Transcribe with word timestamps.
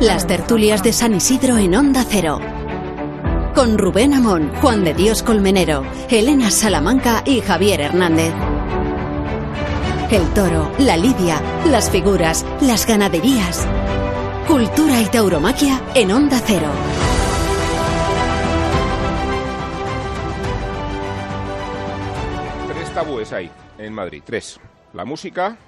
Las 0.00 0.26
tertulias 0.26 0.82
de 0.82 0.94
San 0.94 1.14
Isidro 1.14 1.58
en 1.58 1.74
Onda 1.74 2.06
Cero. 2.08 2.40
Con 3.54 3.76
Rubén 3.76 4.14
Amón, 4.14 4.50
Juan 4.62 4.82
de 4.82 4.94
Dios 4.94 5.22
Colmenero, 5.22 5.84
Elena 6.08 6.50
Salamanca 6.50 7.22
y 7.26 7.42
Javier 7.42 7.82
Hernández. 7.82 8.32
El 10.10 10.26
toro, 10.32 10.72
la 10.78 10.96
lidia, 10.96 11.42
las 11.66 11.90
figuras, 11.90 12.46
las 12.62 12.86
ganaderías. 12.86 13.68
Cultura 14.48 15.02
y 15.02 15.04
tauromaquia 15.04 15.78
en 15.94 16.12
Onda 16.12 16.40
Cero. 16.46 16.68
Tres 22.72 22.94
tabúes 22.94 23.32
hay 23.34 23.50
en 23.76 23.92
Madrid. 23.92 24.22
Tres. 24.24 24.58
La 24.94 25.04
música, 25.04 25.58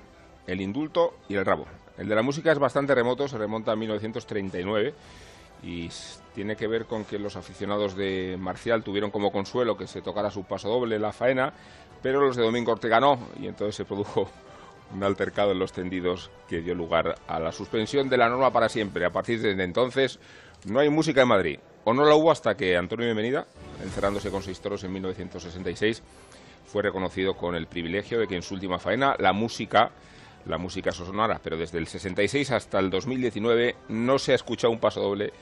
el 0.46 0.62
indulto 0.62 1.18
y 1.28 1.34
el 1.34 1.44
rabo. 1.44 1.66
El 1.98 2.08
de 2.08 2.14
la 2.14 2.22
música 2.22 2.52
es 2.52 2.58
bastante 2.58 2.94
remoto, 2.94 3.28
se 3.28 3.38
remonta 3.38 3.72
a 3.72 3.76
1939 3.76 4.94
y 5.62 5.88
tiene 6.34 6.56
que 6.56 6.66
ver 6.66 6.86
con 6.86 7.04
que 7.04 7.18
los 7.18 7.36
aficionados 7.36 7.94
de 7.94 8.36
Marcial 8.38 8.82
tuvieron 8.82 9.10
como 9.10 9.30
consuelo 9.30 9.76
que 9.76 9.86
se 9.86 10.02
tocara 10.02 10.30
su 10.30 10.44
paso 10.44 10.68
doble 10.68 10.98
la 10.98 11.12
faena, 11.12 11.52
pero 12.02 12.20
los 12.20 12.36
de 12.36 12.42
Domingo 12.42 12.72
Ortega 12.72 12.98
no, 12.98 13.18
y 13.40 13.46
entonces 13.46 13.76
se 13.76 13.84
produjo 13.84 14.28
un 14.94 15.04
altercado 15.04 15.52
en 15.52 15.58
los 15.58 15.72
tendidos 15.72 16.30
que 16.48 16.60
dio 16.60 16.74
lugar 16.74 17.14
a 17.26 17.38
la 17.38 17.52
suspensión 17.52 18.08
de 18.08 18.18
la 18.18 18.28
norma 18.28 18.50
para 18.50 18.68
siempre. 18.68 19.04
A 19.06 19.10
partir 19.10 19.40
de 19.40 19.62
entonces 19.62 20.18
no 20.66 20.80
hay 20.80 20.90
música 20.90 21.22
en 21.22 21.28
Madrid, 21.28 21.58
o 21.84 21.94
no 21.94 22.04
la 22.04 22.14
hubo 22.14 22.30
hasta 22.30 22.56
que 22.56 22.76
Antonio 22.76 23.06
Bienvenida, 23.06 23.46
encerrándose 23.82 24.30
con 24.30 24.42
seis 24.42 24.60
toros 24.60 24.82
en 24.84 24.92
1966, 24.92 26.02
fue 26.66 26.82
reconocido 26.82 27.34
con 27.34 27.54
el 27.54 27.66
privilegio 27.66 28.18
de 28.18 28.26
que 28.26 28.36
en 28.36 28.42
su 28.42 28.54
última 28.54 28.78
faena 28.78 29.14
la 29.18 29.32
música 29.32 29.90
la 30.46 30.58
música 30.58 30.92
sonora, 30.92 31.40
pero 31.42 31.56
desde 31.56 31.78
el 31.78 31.86
66 31.86 32.50
hasta 32.50 32.78
el 32.78 32.90
2019 32.90 33.76
no 33.88 34.18
se 34.18 34.32
ha 34.32 34.34
escuchado 34.34 34.72
un 34.72 34.78
paso 34.78 35.00
doble 35.00 35.32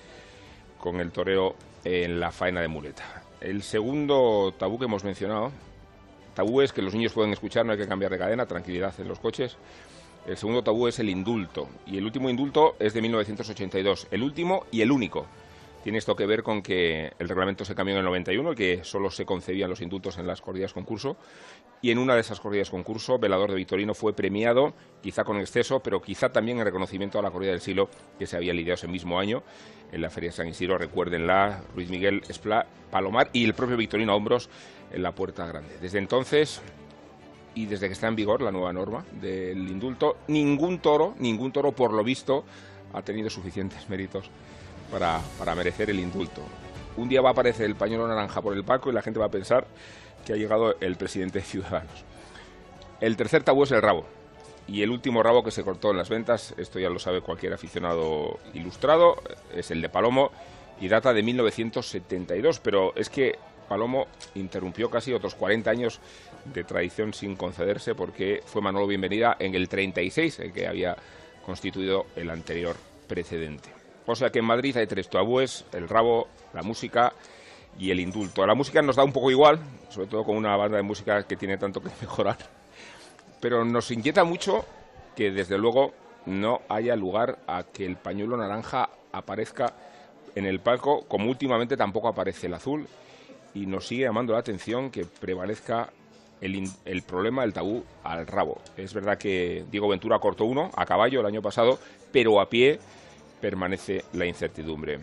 con 0.78 1.00
el 1.00 1.10
toreo 1.10 1.54
en 1.84 2.20
la 2.20 2.30
faena 2.30 2.60
de 2.60 2.68
muleta. 2.68 3.22
El 3.40 3.62
segundo 3.62 4.54
tabú 4.58 4.78
que 4.78 4.84
hemos 4.84 5.04
mencionado, 5.04 5.52
tabú 6.34 6.60
es 6.60 6.72
que 6.72 6.82
los 6.82 6.94
niños 6.94 7.12
pueden 7.12 7.32
escuchar, 7.32 7.64
no 7.64 7.72
hay 7.72 7.78
que 7.78 7.88
cambiar 7.88 8.10
de 8.10 8.18
cadena, 8.18 8.46
tranquilidad 8.46 8.94
en 8.98 9.08
los 9.08 9.18
coches. 9.18 9.56
El 10.26 10.36
segundo 10.36 10.62
tabú 10.62 10.86
es 10.86 10.98
el 10.98 11.08
indulto, 11.08 11.68
y 11.86 11.96
el 11.96 12.04
último 12.04 12.28
indulto 12.28 12.76
es 12.78 12.92
de 12.92 13.00
1982, 13.00 14.08
el 14.10 14.22
último 14.22 14.66
y 14.70 14.82
el 14.82 14.92
único. 14.92 15.26
Tiene 15.82 15.96
esto 15.96 16.14
que 16.14 16.26
ver 16.26 16.42
con 16.42 16.60
que 16.60 17.12
el 17.18 17.28
reglamento 17.28 17.64
se 17.64 17.74
cambió 17.74 17.94
en 17.94 18.00
el 18.00 18.04
91 18.04 18.52
y 18.52 18.54
que 18.54 18.84
solo 18.84 19.10
se 19.10 19.24
concebían 19.24 19.70
los 19.70 19.80
indultos 19.80 20.18
en 20.18 20.26
las 20.26 20.42
corridas 20.42 20.74
concurso. 20.74 21.16
Y 21.82 21.90
en 21.90 21.98
una 21.98 22.14
de 22.14 22.20
esas 22.20 22.40
corridas 22.40 22.68
concurso, 22.68 23.18
Velador 23.18 23.50
de 23.50 23.56
Victorino 23.56 23.94
fue 23.94 24.12
premiado, 24.12 24.74
quizá 25.02 25.24
con 25.24 25.38
exceso, 25.38 25.80
pero 25.80 26.02
quizá 26.02 26.30
también 26.30 26.58
en 26.58 26.64
reconocimiento 26.64 27.18
a 27.18 27.22
la 27.22 27.30
corrida 27.30 27.52
del 27.52 27.62
siglo 27.62 27.88
que 28.18 28.26
se 28.26 28.36
había 28.36 28.52
lidiado 28.52 28.74
ese 28.74 28.88
mismo 28.88 29.18
año 29.18 29.42
en 29.90 30.02
la 30.02 30.10
Feria 30.10 30.28
de 30.28 30.36
San 30.36 30.48
Isidro. 30.48 30.76
Recuérdenla, 30.76 31.62
Luis 31.74 31.88
Miguel 31.88 32.22
Esplá, 32.28 32.66
Palomar 32.90 33.30
y 33.32 33.44
el 33.44 33.54
propio 33.54 33.78
Victorino 33.78 34.14
Hombros 34.14 34.50
en 34.92 35.02
la 35.02 35.12
Puerta 35.12 35.46
Grande. 35.46 35.78
Desde 35.80 35.98
entonces 35.98 36.60
y 37.54 37.66
desde 37.66 37.86
que 37.86 37.94
está 37.94 38.08
en 38.08 38.16
vigor 38.16 38.42
la 38.42 38.52
nueva 38.52 38.72
norma 38.72 39.04
del 39.12 39.68
indulto, 39.68 40.18
ningún 40.28 40.80
toro, 40.80 41.14
ningún 41.18 41.50
toro 41.50 41.72
por 41.72 41.92
lo 41.92 42.04
visto, 42.04 42.44
ha 42.92 43.02
tenido 43.02 43.30
suficientes 43.30 43.88
méritos 43.88 44.30
para, 44.90 45.20
para 45.38 45.54
merecer 45.54 45.88
el 45.88 45.98
indulto. 45.98 46.42
Un 46.96 47.08
día 47.08 47.22
va 47.22 47.30
a 47.30 47.32
aparecer 47.32 47.66
el 47.66 47.74
pañuelo 47.74 48.06
naranja 48.06 48.42
por 48.42 48.54
el 48.54 48.64
palco 48.64 48.90
y 48.90 48.92
la 48.92 49.02
gente 49.02 49.18
va 49.18 49.26
a 49.26 49.30
pensar 49.30 49.66
que 50.24 50.32
ha 50.32 50.36
llegado 50.36 50.76
el 50.80 50.96
presidente 50.96 51.40
de 51.40 51.44
Ciudadanos. 51.44 52.04
El 53.00 53.16
tercer 53.16 53.42
tabú 53.42 53.64
es 53.64 53.70
el 53.72 53.82
rabo. 53.82 54.04
Y 54.68 54.82
el 54.82 54.90
último 54.90 55.22
rabo 55.22 55.42
que 55.42 55.50
se 55.50 55.64
cortó 55.64 55.90
en 55.90 55.96
las 55.96 56.08
ventas, 56.08 56.54
esto 56.56 56.78
ya 56.78 56.90
lo 56.90 56.98
sabe 56.98 57.22
cualquier 57.22 57.52
aficionado 57.52 58.38
ilustrado, 58.54 59.16
es 59.54 59.70
el 59.70 59.82
de 59.82 59.88
Palomo 59.88 60.30
y 60.80 60.88
data 60.88 61.12
de 61.12 61.22
1972. 61.22 62.60
Pero 62.60 62.94
es 62.94 63.08
que 63.08 63.36
Palomo 63.68 64.06
interrumpió 64.34 64.90
casi 64.90 65.12
otros 65.12 65.34
40 65.34 65.70
años 65.70 66.00
de 66.44 66.64
tradición 66.64 67.12
sin 67.14 67.36
concederse 67.36 67.94
porque 67.94 68.42
fue 68.44 68.62
Manolo 68.62 68.86
Bienvenida 68.86 69.36
en 69.38 69.54
el 69.54 69.68
36 69.68 70.40
el 70.40 70.52
que 70.52 70.66
había 70.66 70.96
constituido 71.44 72.06
el 72.16 72.30
anterior 72.30 72.76
precedente. 73.06 73.70
O 74.06 74.14
sea 74.14 74.30
que 74.30 74.40
en 74.40 74.44
Madrid 74.44 74.76
hay 74.76 74.86
tres 74.86 75.08
tabúes, 75.08 75.64
el 75.72 75.88
rabo, 75.88 76.28
la 76.52 76.62
música 76.62 77.12
y 77.78 77.90
el 77.90 78.00
indulto. 78.00 78.46
La 78.46 78.54
música 78.54 78.82
nos 78.82 78.96
da 78.96 79.04
un 79.04 79.12
poco 79.12 79.30
igual, 79.30 79.58
sobre 79.88 80.08
todo 80.08 80.24
con 80.24 80.36
una 80.36 80.56
banda 80.56 80.76
de 80.76 80.82
música 80.82 81.22
que 81.24 81.36
tiene 81.36 81.56
tanto 81.56 81.80
que 81.80 81.90
mejorar, 82.00 82.36
pero 83.40 83.64
nos 83.64 83.90
inquieta 83.90 84.24
mucho 84.24 84.64
que 85.16 85.30
desde 85.30 85.58
luego 85.58 85.92
no 86.26 86.60
haya 86.68 86.94
lugar 86.96 87.38
a 87.46 87.64
que 87.64 87.86
el 87.86 87.96
pañuelo 87.96 88.36
naranja 88.36 88.90
aparezca 89.12 89.74
en 90.34 90.46
el 90.46 90.60
palco, 90.60 91.04
como 91.08 91.28
últimamente 91.28 91.76
tampoco 91.76 92.08
aparece 92.08 92.46
el 92.46 92.54
azul, 92.54 92.86
y 93.54 93.66
nos 93.66 93.86
sigue 93.86 94.04
llamando 94.04 94.32
la 94.32 94.38
atención 94.38 94.90
que 94.90 95.04
prevalezca 95.04 95.90
el, 96.40 96.68
el, 96.84 97.02
problema 97.02 97.42
del 97.42 97.52
tabú 97.52 97.84
al 98.04 98.26
rabo. 98.26 98.60
Es 98.76 98.94
verdad 98.94 99.18
que 99.18 99.64
Diego 99.70 99.88
Ventura 99.88 100.18
cortó 100.20 100.44
uno 100.44 100.70
a 100.76 100.86
caballo 100.86 101.20
el 101.20 101.26
año 101.26 101.42
pasado, 101.42 101.78
pero 102.12 102.40
a 102.40 102.48
pie 102.48 102.78
permanece 103.40 104.04
la 104.12 104.26
incertidumbre. 104.26 105.00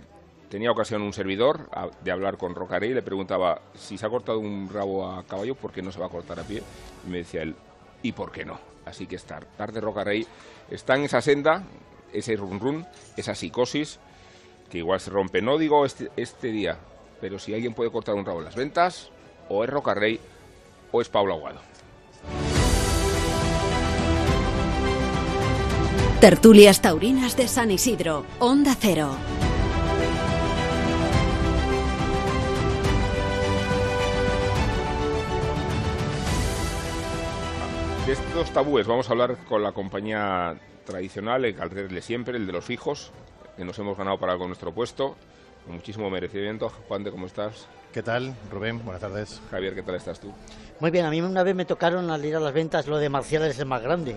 Tenía 0.49 0.71
ocasión 0.71 1.01
un 1.01 1.11
servidor 1.11 1.69
de 2.01 2.11
hablar 2.11 2.37
con 2.37 2.55
Rocaré 2.55 2.87
y 2.87 2.93
le 2.93 3.01
preguntaba 3.01 3.61
si 3.75 3.97
se 3.97 4.05
ha 4.05 4.09
cortado 4.09 4.39
un 4.39 4.69
rabo 4.71 5.05
a 5.05 5.23
caballo, 5.23 5.55
¿por 5.55 5.73
qué 5.73 5.81
no 5.81 5.91
se 5.91 5.99
va 5.99 6.05
a 6.05 6.09
cortar 6.09 6.39
a 6.39 6.43
pie? 6.43 6.63
Y 7.05 7.09
me 7.09 7.17
decía 7.17 7.41
él, 7.41 7.53
¿y 8.01 8.13
por 8.13 8.31
qué 8.31 8.45
no? 8.45 8.57
Así 8.85 9.07
que 9.07 9.17
estar 9.17 9.45
tarde 9.57 9.81
Rocarey 9.81 10.25
está 10.71 10.95
en 10.95 11.03
esa 11.03 11.21
senda, 11.21 11.63
ese 12.13 12.37
run 12.37 12.61
run, 12.61 12.87
esa 13.17 13.35
psicosis, 13.35 13.99
que 14.69 14.77
igual 14.77 15.01
se 15.01 15.09
rompe. 15.09 15.41
No 15.41 15.57
digo 15.57 15.85
este, 15.85 16.09
este 16.15 16.47
día, 16.47 16.77
pero 17.19 17.39
si 17.39 17.53
alguien 17.53 17.73
puede 17.73 17.91
cortar 17.91 18.15
un 18.15 18.25
rabo 18.25 18.39
en 18.39 18.45
las 18.45 18.55
ventas, 18.55 19.09
o 19.49 19.65
es 19.65 19.69
Rocarey 19.69 20.19
o 20.93 21.01
es 21.01 21.09
Pablo 21.09 21.33
Aguado. 21.33 21.59
Tertulias 26.21 26.81
Taurinas 26.81 27.35
de 27.35 27.47
San 27.49 27.69
Isidro, 27.69 28.25
Onda 28.39 28.75
Cero. 28.79 29.11
De 38.07 38.13
estos 38.13 38.51
tabúes 38.51 38.87
vamos 38.87 39.09
a 39.09 39.11
hablar 39.11 39.35
con 39.49 39.61
la 39.61 39.73
compañía 39.73 40.55
tradicional, 40.85 41.43
el 41.43 41.59
alrededor 41.59 41.91
de 41.91 42.01
siempre, 42.01 42.37
el 42.37 42.47
de 42.47 42.53
los 42.53 42.63
fijos, 42.63 43.11
que 43.57 43.65
nos 43.65 43.77
hemos 43.79 43.97
ganado 43.97 44.17
para 44.17 44.31
algo 44.31 44.47
nuestro 44.47 44.73
puesto, 44.73 45.17
con 45.65 45.75
muchísimo 45.75 46.09
merecimiento. 46.09 46.69
Juan 46.87 47.03
de, 47.03 47.11
¿cómo 47.11 47.25
estás? 47.25 47.67
¿Qué 47.91 48.01
tal, 48.01 48.33
Rubén? 48.49 48.81
Buenas 48.81 49.01
tardes. 49.01 49.41
Javier, 49.51 49.75
¿qué 49.75 49.83
tal 49.83 49.95
estás 49.95 50.21
tú? 50.21 50.31
Muy 50.79 50.89
bien, 50.89 51.05
a 51.05 51.09
mí 51.09 51.19
una 51.19 51.43
vez 51.43 51.53
me 51.53 51.65
tocaron 51.65 52.09
al 52.09 52.23
ir 52.23 52.37
a 52.37 52.39
las 52.39 52.53
ventas 52.53 52.87
lo 52.87 52.97
de 52.97 53.09
Marcial 53.09 53.43
es 53.43 53.59
el 53.59 53.65
más 53.65 53.81
grande. 53.81 54.15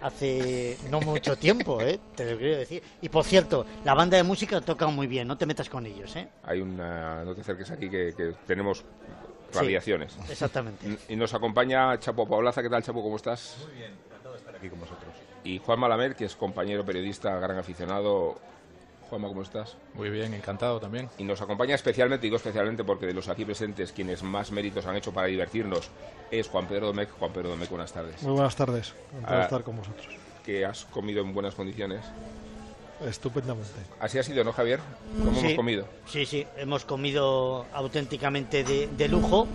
Hace 0.00 0.78
no 0.90 1.02
mucho 1.02 1.36
tiempo, 1.36 1.82
¿eh? 1.82 2.00
te 2.14 2.32
lo 2.32 2.38
quiero 2.38 2.56
decir. 2.56 2.82
Y 3.02 3.10
por 3.10 3.24
cierto, 3.24 3.66
la 3.84 3.92
banda 3.92 4.16
de 4.16 4.22
música 4.22 4.62
toca 4.62 4.86
muy 4.86 5.06
bien, 5.06 5.28
no 5.28 5.36
te 5.36 5.44
metas 5.44 5.68
con 5.68 5.84
ellos. 5.84 6.16
¿eh? 6.16 6.30
Hay 6.44 6.62
una, 6.62 7.26
no 7.26 7.34
te 7.34 7.42
acerques 7.42 7.70
aquí 7.70 7.90
que, 7.90 8.14
que 8.16 8.32
tenemos 8.46 8.86
radiaciones. 9.52 10.12
Sí, 10.12 10.32
exactamente. 10.32 10.98
Y 11.08 11.16
nos 11.16 11.32
acompaña 11.34 11.98
Chapo 11.98 12.28
Paulaza. 12.28 12.62
¿Qué 12.62 12.70
tal, 12.70 12.82
Chapo? 12.82 13.02
¿Cómo 13.02 13.16
estás? 13.16 13.56
Muy 13.66 13.76
bien, 13.76 13.92
encantado 14.06 14.34
de 14.34 14.38
estar 14.38 14.56
aquí 14.56 14.68
con 14.68 14.80
vosotros. 14.80 15.14
Y 15.44 15.58
Juan 15.58 15.78
Malamer, 15.78 16.16
que 16.16 16.24
es 16.24 16.34
compañero 16.36 16.84
periodista, 16.84 17.36
gran 17.38 17.58
aficionado. 17.58 18.38
Juanma, 19.08 19.28
¿cómo 19.28 19.42
estás? 19.42 19.76
Muy 19.94 20.10
bien, 20.10 20.34
encantado 20.34 20.80
también. 20.80 21.08
Y 21.16 21.22
nos 21.22 21.40
acompaña 21.40 21.76
especialmente, 21.76 22.26
digo 22.26 22.36
especialmente 22.36 22.82
porque 22.82 23.06
de 23.06 23.14
los 23.14 23.28
aquí 23.28 23.44
presentes, 23.44 23.92
quienes 23.92 24.24
más 24.24 24.50
méritos 24.50 24.84
han 24.86 24.96
hecho 24.96 25.12
para 25.12 25.28
divertirnos, 25.28 25.90
es 26.30 26.48
Juan 26.48 26.66
Pedro 26.66 26.88
Domecq. 26.88 27.12
Juan 27.12 27.32
Pedro 27.32 27.50
Domecq, 27.50 27.70
buenas 27.70 27.92
tardes. 27.92 28.20
Muy 28.22 28.32
buenas 28.32 28.56
tardes, 28.56 28.94
encantado 29.12 29.36
de 29.36 29.44
estar 29.44 29.62
con 29.62 29.76
vosotros. 29.76 30.08
Que 30.44 30.64
has 30.64 30.86
comido 30.86 31.22
en 31.22 31.32
buenas 31.32 31.54
condiciones. 31.54 32.00
Estupendamente. 33.04 33.70
Así 34.00 34.18
ha 34.18 34.22
sido, 34.22 34.42
¿no, 34.42 34.52
Javier? 34.52 34.80
¿Cómo 35.18 35.34
sí, 35.34 35.40
hemos 35.46 35.54
comido? 35.56 35.86
Sí, 36.10 36.24
sí, 36.24 36.46
hemos 36.56 36.84
comido 36.84 37.66
auténticamente 37.74 38.64
de, 38.64 38.86
de 38.88 39.08
lujo. 39.08 39.46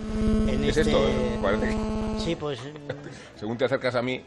En 0.48 0.60
¿Qué 0.62 0.68
este... 0.68 0.80
es 0.82 0.86
esto? 0.86 1.00
Parece- 1.42 1.76
Sí, 2.24 2.36
pues 2.36 2.60
Según 3.40 3.58
te 3.58 3.64
acercas 3.64 3.94
a 3.96 4.02
mí, 4.02 4.22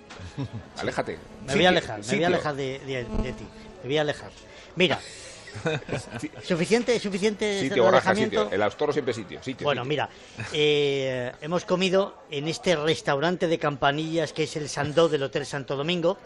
aléjate. 0.77 1.17
me 1.47 1.55
voy 1.55 1.65
a 1.65 1.69
alejar, 1.69 1.99
me 2.05 2.15
voy 2.15 2.23
a 2.23 2.27
alejar 2.27 2.55
de, 2.55 2.79
de- 2.79 3.05
de 3.23 3.31
ti. 3.33 3.45
Me 3.83 3.89
voy 3.89 3.97
a 3.97 4.01
alejar. 4.01 4.31
Mira, 4.75 4.99
suficiente, 6.43 6.99
suficiente 6.99 7.61
Sitio, 7.61 7.85
baraja, 7.85 8.13
sitio. 8.13 8.49
El 8.51 8.61
austoro 8.61 8.91
siempre 8.91 9.13
sitio. 9.13 9.41
sitio 9.41 9.63
Bueno, 9.63 9.83
sitio. 9.83 9.89
mira, 9.89 10.09
eh, 10.51 11.31
hemos 11.41 11.63
comido 11.63 12.23
en 12.29 12.49
este 12.49 12.75
restaurante 12.75 13.47
de 13.47 13.57
campanillas 13.57 14.33
que 14.33 14.43
es 14.43 14.55
el 14.57 14.67
Sandó 14.67 15.07
del 15.07 15.23
Hotel 15.23 15.45
Santo 15.45 15.77
Domingo 15.77 16.17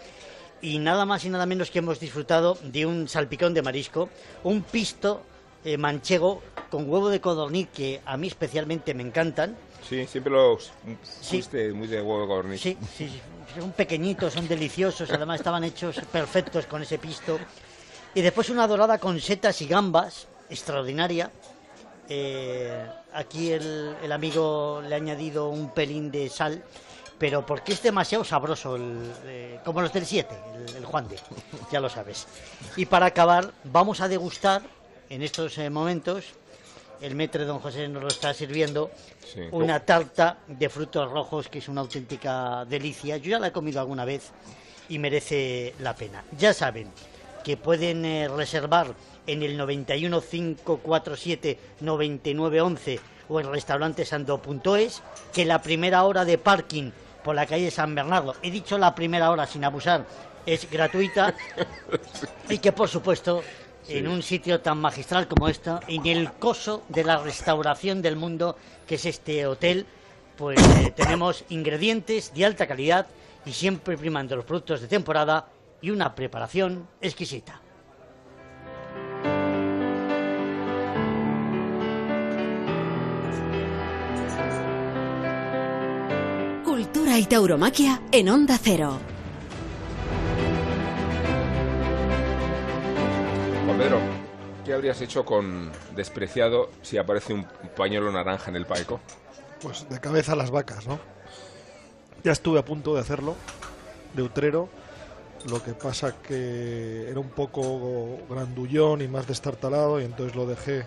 y 0.62 0.80
nada 0.80 1.06
más 1.06 1.26
y 1.26 1.30
nada 1.30 1.46
menos 1.46 1.72
que 1.72 1.80
hemos 1.80 2.00
disfrutado 2.00 2.58
de 2.64 2.86
un 2.86 3.08
salpicón 3.08 3.54
de 3.54 3.62
marisco, 3.62 4.10
un 4.44 4.62
pisto 4.64 5.22
eh, 5.64 5.78
manchego 5.78 6.42
con 6.70 6.90
huevo 6.90 7.10
de 7.10 7.22
codorniz 7.22 7.70
que 7.70 8.02
a 8.06 8.18
mí 8.18 8.28
especialmente 8.28 8.94
me 8.94 9.04
encantan. 9.04 9.56
Sí, 9.88 10.06
siempre 10.06 10.32
los 10.32 10.72
fuiste 11.22 11.72
muy 11.74 11.88
de 11.88 12.02
huevo 12.02 12.22
de 12.22 12.28
codorniz. 12.28 12.62
Sí, 12.62 12.78
sí, 12.96 13.08
sí, 13.08 13.22
son 13.60 13.72
pequeñitos, 13.72 14.34
son 14.34 14.48
deliciosos, 14.48 15.10
además 15.12 15.40
estaban 15.40 15.64
hechos 15.64 16.00
perfectos 16.12 16.66
con 16.66 16.82
ese 16.82 16.98
pisto. 17.00 17.40
Y 18.14 18.22
después 18.22 18.50
una 18.50 18.68
dorada 18.68 18.98
con 18.98 19.20
setas 19.20 19.62
y 19.62 19.68
gambas, 19.68 20.28
extraordinaria. 20.50 21.32
Eh, 22.08 22.86
aquí 23.14 23.52
el, 23.52 23.96
el 24.02 24.12
amigo 24.12 24.82
le 24.88 24.96
ha 24.96 24.98
añadido 24.98 25.50
un 25.50 25.72
pelín 25.74 26.10
de 26.12 26.28
sal, 26.28 26.64
pero 27.20 27.46
porque 27.46 27.74
es 27.74 27.84
demasiado 27.84 28.24
sabroso, 28.24 28.78
el, 28.78 29.12
eh, 29.26 29.60
como 29.66 29.82
los 29.82 29.92
del 29.94 30.06
7, 30.06 30.34
el, 30.56 30.76
el 30.78 30.86
Juan 30.86 31.08
de, 31.08 31.18
ya 31.72 31.80
lo 31.82 31.90
sabes. 31.90 32.26
Y 32.78 32.86
para 32.86 33.08
acabar, 33.08 33.52
vamos 33.66 34.00
a 34.02 34.08
degustar 34.08 34.62
en 35.10 35.22
estos 35.22 35.58
eh, 35.58 35.70
momentos, 35.70 36.26
el 37.02 37.16
metre 37.16 37.46
don 37.46 37.60
José 37.60 37.88
nos 37.88 38.02
lo 38.04 38.10
está 38.10 38.34
sirviendo, 38.34 38.90
Sí. 39.32 39.42
una 39.52 39.80
tarta 39.82 40.40
de 40.48 40.70
frutos 40.70 41.12
rojos 41.12 41.50
que 41.50 41.60
es 41.60 41.68
una 41.70 41.82
auténtica 41.82 42.66
delicia. 42.66 43.18
Yo 43.18 43.30
ya 43.30 43.38
la 43.40 43.48
he 43.48 43.52
comido 43.52 43.80
alguna 43.80 44.04
vez 44.04 44.32
y 44.88 44.98
merece 44.98 45.76
la 45.82 45.96
pena. 45.96 46.24
Ya 46.36 46.52
saben 46.52 46.88
que 47.44 47.56
pueden 47.56 48.06
eh, 48.06 48.28
reservar 48.28 48.96
en 49.28 49.44
el 49.44 49.56
91 49.56 50.22
547 50.22 51.60
9911 51.82 53.00
o 53.30 53.40
en 53.40 53.48
que 55.32 55.46
la 55.46 55.62
primera 55.62 56.04
hora 56.06 56.26
de 56.26 56.38
parking 56.40 56.92
por 57.24 57.36
la 57.36 57.46
calle 57.46 57.72
San 57.72 57.96
Bernardo, 57.96 58.36
he 58.42 58.52
dicho 58.52 58.78
la 58.78 58.96
primera 58.96 59.32
hora 59.32 59.46
sin 59.46 59.64
abusar, 59.64 60.06
es 60.46 60.70
gratuita 60.70 61.34
y 62.50 62.58
que 62.60 62.72
por 62.72 62.88
supuesto 62.90 63.44
en 63.88 64.08
un 64.08 64.22
sitio 64.22 64.62
tan 64.62 64.80
magistral 64.80 65.28
como 65.28 65.48
esta, 65.48 65.80
en 65.88 66.06
el 66.06 66.32
coso 66.34 66.84
de 66.90 67.04
la 67.04 67.18
restauración 67.18 68.02
del 68.02 68.16
mundo 68.16 68.56
que 68.88 68.96
es 68.96 69.06
este 69.06 69.46
hotel, 69.48 69.86
pues 70.38 70.60
eh, 70.78 70.92
tenemos 70.96 71.44
ingredientes 71.50 72.34
de 72.34 72.46
alta 72.46 72.68
calidad 72.68 73.08
y 73.46 73.52
siempre 73.52 73.98
primando 73.98 74.36
los 74.36 74.46
productos 74.46 74.82
de 74.82 74.88
temporada 74.88 75.48
y 75.82 75.90
una 75.90 76.14
preparación 76.14 76.88
exquisita. 77.02 77.62
Cultura 87.10 87.26
y 87.26 87.26
tauromaquia 87.26 88.02
en 88.12 88.30
Onda 88.30 88.60
Cero. 88.62 89.00
Pedro, 93.80 94.00
¿qué 94.64 94.74
habrías 94.74 95.02
hecho 95.02 95.26
con 95.26 95.72
despreciado 95.96 96.70
si 96.84 97.00
aparece 97.00 97.34
un 97.34 97.48
pañuelo 97.76 98.12
naranja 98.12 98.52
en 98.52 98.58
el 98.58 98.68
palco? 98.68 99.00
Pues 99.60 99.90
de 99.90 100.00
cabeza 100.00 100.34
a 100.34 100.36
las 100.36 100.52
vacas, 100.52 100.86
¿no? 100.86 101.00
Ya 102.24 102.32
estuve 102.32 102.60
a 102.60 102.66
punto 102.66 102.94
de 102.94 103.02
hacerlo, 103.02 103.36
de 104.14 104.22
Utrero. 104.22 104.70
Lo 105.50 105.64
que 105.64 105.74
pasa 105.74 106.22
que 106.22 107.10
era 107.10 107.20
un 107.20 107.30
poco 107.30 108.20
grandullón 108.30 109.02
y 109.02 109.08
más 109.08 109.26
destartalado 109.26 110.00
y 110.00 110.04
entonces 110.06 110.36
lo 110.36 110.46
dejé 110.46 110.86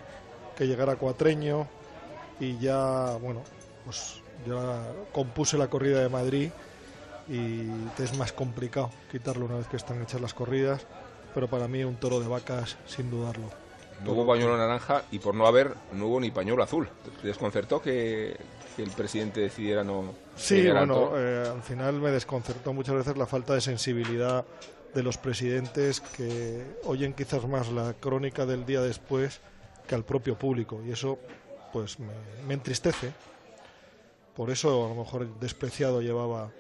que 0.57 0.69
llegara 0.69 0.95
cuatreño 0.95 1.67
y 2.39 2.59
ya, 2.59 3.17
bueno, 3.21 3.43
pues 3.85 4.22
ya 4.47 4.85
compuse 5.13 5.59
la 5.59 5.69
corrida 5.69 6.01
de 6.01 6.09
Madrid 6.09 6.51
y 7.29 7.69
es 8.03 8.17
más 8.17 8.33
complicado 8.33 8.91
quitarlo 9.11 9.47
una 9.47 9.57
vez 9.57 9.69
que 9.69 9.77
están 9.77 10.03
hechas 10.03 10.21
las 10.21 10.35
corridas, 10.35 10.87
pero 11.35 11.49
para 11.49 11.69
mí 11.69 11.85
un 11.85 11.97
toro 11.97 12.21
de 12.21 12.29
vacas 12.29 12.77
sin 12.87 13.11
dudarlo. 13.11 13.49
No 14.05 14.13
hubo 14.13 14.27
pañuelo 14.27 14.57
naranja 14.57 15.05
y 15.13 15.21
por 15.21 15.35
no 15.35 15.47
haber, 15.47 15.75
no 15.93 16.07
hubo 16.07 16.21
ni 16.21 16.31
pañuelo 16.31 16.63
azul. 16.63 16.89
¿Te 17.21 17.29
desconcertó 17.29 17.81
que, 17.81 18.37
que 18.77 18.83
el 18.83 18.91
presidente 18.91 19.41
decidiera 19.41 19.85
no 19.85 20.13
Sí, 20.37 20.69
bueno, 20.69 21.13
eh, 21.17 21.49
al 21.55 21.63
final 21.63 21.95
me 22.01 22.11
desconcertó 22.11 22.73
muchas 22.73 22.97
veces 22.97 23.17
la 23.17 23.27
falta 23.27 23.55
de 23.55 23.61
sensibilidad 23.61 24.45
de 24.93 25.03
los 25.03 25.19
presidentes 25.19 26.01
que 26.01 26.65
oyen 26.85 27.15
quizás 27.15 27.47
más 27.47 27.71
la 27.71 27.95
crónica 27.95 28.45
del 28.45 28.67
día 28.67 28.81
después 28.81 29.41
que 29.87 29.95
al 29.95 30.05
propio 30.05 30.37
público 30.37 30.81
y 30.87 30.91
eso 30.91 31.19
pues 31.73 31.99
me, 31.99 32.13
me 32.47 32.55
entristece. 32.55 33.13
Por 34.37 34.51
eso 34.51 34.87
a 34.87 34.89
lo 34.89 34.95
mejor 34.95 35.29
despreciado 35.41 36.01
llevaba 36.01 36.51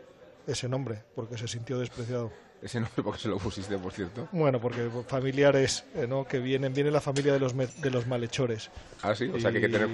ese 0.46 0.68
nombre, 0.68 1.02
porque 1.14 1.38
se 1.38 1.48
sintió 1.48 1.78
despreciado. 1.78 2.30
Ese 2.60 2.78
nombre 2.78 3.02
porque 3.02 3.20
se 3.20 3.28
lo 3.28 3.38
pusiste, 3.38 3.76
por 3.78 3.92
cierto. 3.92 4.28
Bueno, 4.30 4.60
porque 4.60 4.88
familiares, 5.08 5.84
eh, 5.94 6.06
¿no? 6.06 6.24
Que 6.24 6.38
vienen, 6.38 6.72
viene 6.72 6.90
la 6.92 7.00
familia 7.00 7.32
de 7.32 7.40
los, 7.40 7.54
me- 7.54 7.66
de 7.66 7.90
los 7.90 8.06
malhechores. 8.06 8.70
Ah, 9.02 9.14
sí, 9.16 9.28
o 9.34 9.40
sea 9.40 9.50
que 9.50 9.56
hay 9.56 9.62
que 9.62 9.68
tener 9.68 9.88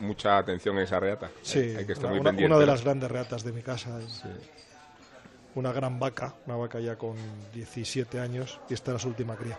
mucha 0.00 0.38
atención 0.38 0.76
en 0.76 0.84
esa 0.84 1.00
reata. 1.00 1.30
Sí, 1.42 1.58
hay 1.58 1.84
que 1.84 1.92
estar 1.94 2.06
una, 2.06 2.14
muy 2.14 2.24
pendiente. 2.24 2.46
una 2.54 2.60
de 2.60 2.66
las 2.66 2.84
grandes 2.84 3.10
reatas 3.10 3.42
de 3.42 3.52
mi 3.52 3.62
casa. 3.62 3.98
es 4.00 4.22
Una 5.56 5.72
gran 5.72 5.98
vaca, 5.98 6.34
una 6.46 6.56
vaca 6.56 6.78
ya 6.80 6.96
con 6.96 7.16
17 7.54 8.20
años 8.20 8.60
y 8.68 8.74
esta 8.74 8.90
era 8.92 9.00
su 9.00 9.08
última 9.08 9.34
cría. 9.34 9.58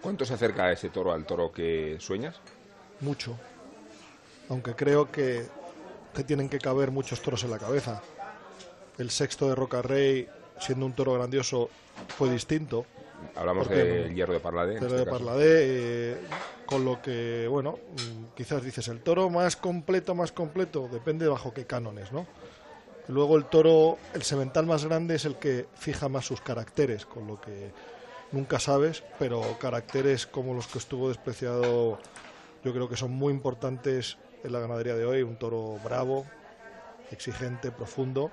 ¿Cuánto 0.00 0.24
se 0.24 0.34
acerca 0.34 0.72
ese 0.72 0.88
toro 0.90 1.12
al 1.12 1.24
toro 1.24 1.52
que 1.52 1.96
sueñas? 2.00 2.40
Mucho. 3.00 3.36
Aunque 4.48 4.74
creo 4.74 5.10
que 5.12 5.46
te 6.14 6.24
tienen 6.24 6.48
que 6.48 6.58
caber 6.58 6.90
muchos 6.90 7.20
toros 7.20 7.44
en 7.44 7.50
la 7.50 7.58
cabeza. 7.58 8.00
El 8.96 9.10
sexto 9.10 9.48
de 9.48 9.54
Roca 9.54 9.82
Rey, 9.82 10.28
siendo 10.58 10.86
un 10.86 10.94
toro 10.94 11.12
grandioso, 11.12 11.68
fue 12.16 12.30
distinto. 12.30 12.86
Hablamos 13.34 13.68
del 13.68 14.14
hierro 14.14 14.32
de 14.32 14.40
Parladé. 14.40 14.74
este 14.76 14.86
de. 14.86 15.06
Parladé, 15.06 16.12
eh, 16.12 16.16
con 16.66 16.84
lo 16.84 17.02
que, 17.02 17.46
bueno, 17.50 17.72
mm, 17.72 18.34
quizás 18.36 18.62
dices 18.62 18.88
el 18.88 19.00
toro 19.00 19.28
más 19.28 19.56
completo, 19.56 20.14
más 20.14 20.32
completo, 20.32 20.88
depende 20.90 21.26
bajo 21.26 21.52
qué 21.52 21.66
cánones, 21.66 22.12
¿no? 22.12 22.26
Luego 23.08 23.36
el 23.36 23.46
toro, 23.46 23.98
el 24.14 24.22
semental 24.22 24.66
más 24.66 24.84
grande 24.84 25.16
es 25.16 25.24
el 25.24 25.36
que 25.36 25.66
fija 25.74 26.08
más 26.08 26.24
sus 26.24 26.40
caracteres, 26.40 27.04
con 27.04 27.26
lo 27.26 27.40
que 27.40 27.72
nunca 28.32 28.58
sabes, 28.58 29.02
pero 29.18 29.42
caracteres 29.58 30.26
como 30.26 30.54
los 30.54 30.66
que 30.66 30.78
estuvo 30.78 31.08
despreciado, 31.08 31.98
yo 32.64 32.72
creo 32.72 32.88
que 32.88 32.96
son 32.96 33.10
muy 33.10 33.32
importantes 33.32 34.16
en 34.44 34.52
la 34.52 34.60
ganadería 34.60 34.94
de 34.94 35.04
hoy. 35.04 35.22
Un 35.22 35.36
toro 35.36 35.78
bravo, 35.82 36.26
exigente, 37.10 37.72
profundo, 37.72 38.30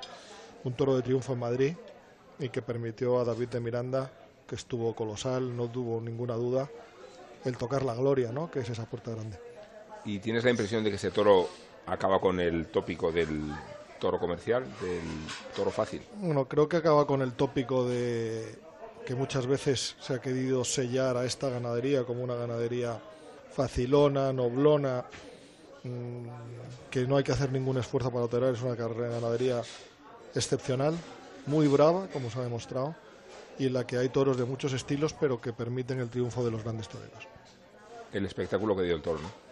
un 0.63 0.73
toro 0.73 0.95
de 0.95 1.01
triunfo 1.01 1.33
en 1.33 1.39
Madrid 1.39 1.75
y 2.39 2.49
que 2.49 2.61
permitió 2.61 3.19
a 3.19 3.23
David 3.23 3.47
de 3.49 3.59
Miranda, 3.59 4.11
que 4.47 4.55
estuvo 4.55 4.93
colosal, 4.95 5.55
no 5.55 5.69
tuvo 5.69 6.01
ninguna 6.01 6.35
duda, 6.35 6.69
el 7.45 7.57
tocar 7.57 7.83
la 7.83 7.95
gloria, 7.95 8.31
¿no? 8.31 8.51
Que 8.51 8.59
es 8.59 8.69
esa 8.69 8.85
puerta 8.85 9.11
grande. 9.11 9.39
¿Y 10.05 10.19
tienes 10.19 10.43
la 10.43 10.49
impresión 10.49 10.83
de 10.83 10.89
que 10.89 10.95
ese 10.95 11.11
toro 11.11 11.47
acaba 11.85 12.19
con 12.19 12.39
el 12.39 12.67
tópico 12.67 13.11
del 13.11 13.51
toro 13.99 14.19
comercial, 14.19 14.63
del 14.81 15.01
toro 15.55 15.71
fácil? 15.71 16.01
Bueno, 16.15 16.45
creo 16.45 16.67
que 16.67 16.77
acaba 16.77 17.05
con 17.05 17.21
el 17.21 17.33
tópico 17.33 17.87
de 17.87 18.55
que 19.05 19.15
muchas 19.15 19.45
veces 19.47 19.95
se 19.99 20.15
ha 20.15 20.21
querido 20.21 20.63
sellar 20.63 21.17
a 21.17 21.25
esta 21.25 21.49
ganadería 21.49 22.03
como 22.03 22.23
una 22.23 22.35
ganadería 22.35 22.99
facilona, 23.51 24.33
noblona, 24.33 25.05
que 26.89 27.07
no 27.07 27.17
hay 27.17 27.23
que 27.23 27.31
hacer 27.31 27.51
ningún 27.51 27.77
esfuerzo 27.77 28.11
para 28.11 28.27
torear, 28.27 28.53
es 28.53 28.61
una 28.61 28.75
carrera- 28.75 29.09
ganadería 29.09 29.61
excepcional, 30.35 30.95
muy 31.47 31.67
brava, 31.67 32.07
como 32.13 32.29
se 32.29 32.39
ha 32.39 32.43
demostrado, 32.43 32.95
y 33.57 33.67
en 33.67 33.73
la 33.73 33.85
que 33.85 33.97
hay 33.97 34.09
toros 34.09 34.37
de 34.37 34.45
muchos 34.45 34.73
estilos, 34.73 35.13
pero 35.13 35.41
que 35.41 35.53
permiten 35.53 35.99
el 35.99 36.09
triunfo 36.09 36.43
de 36.43 36.51
los 36.51 36.63
grandes 36.63 36.87
toreros. 36.87 37.27
El 38.13 38.25
espectáculo 38.25 38.75
que 38.75 38.83
dio 38.83 38.95
el 38.95 39.01
toro, 39.01 39.19
¿no? 39.21 39.51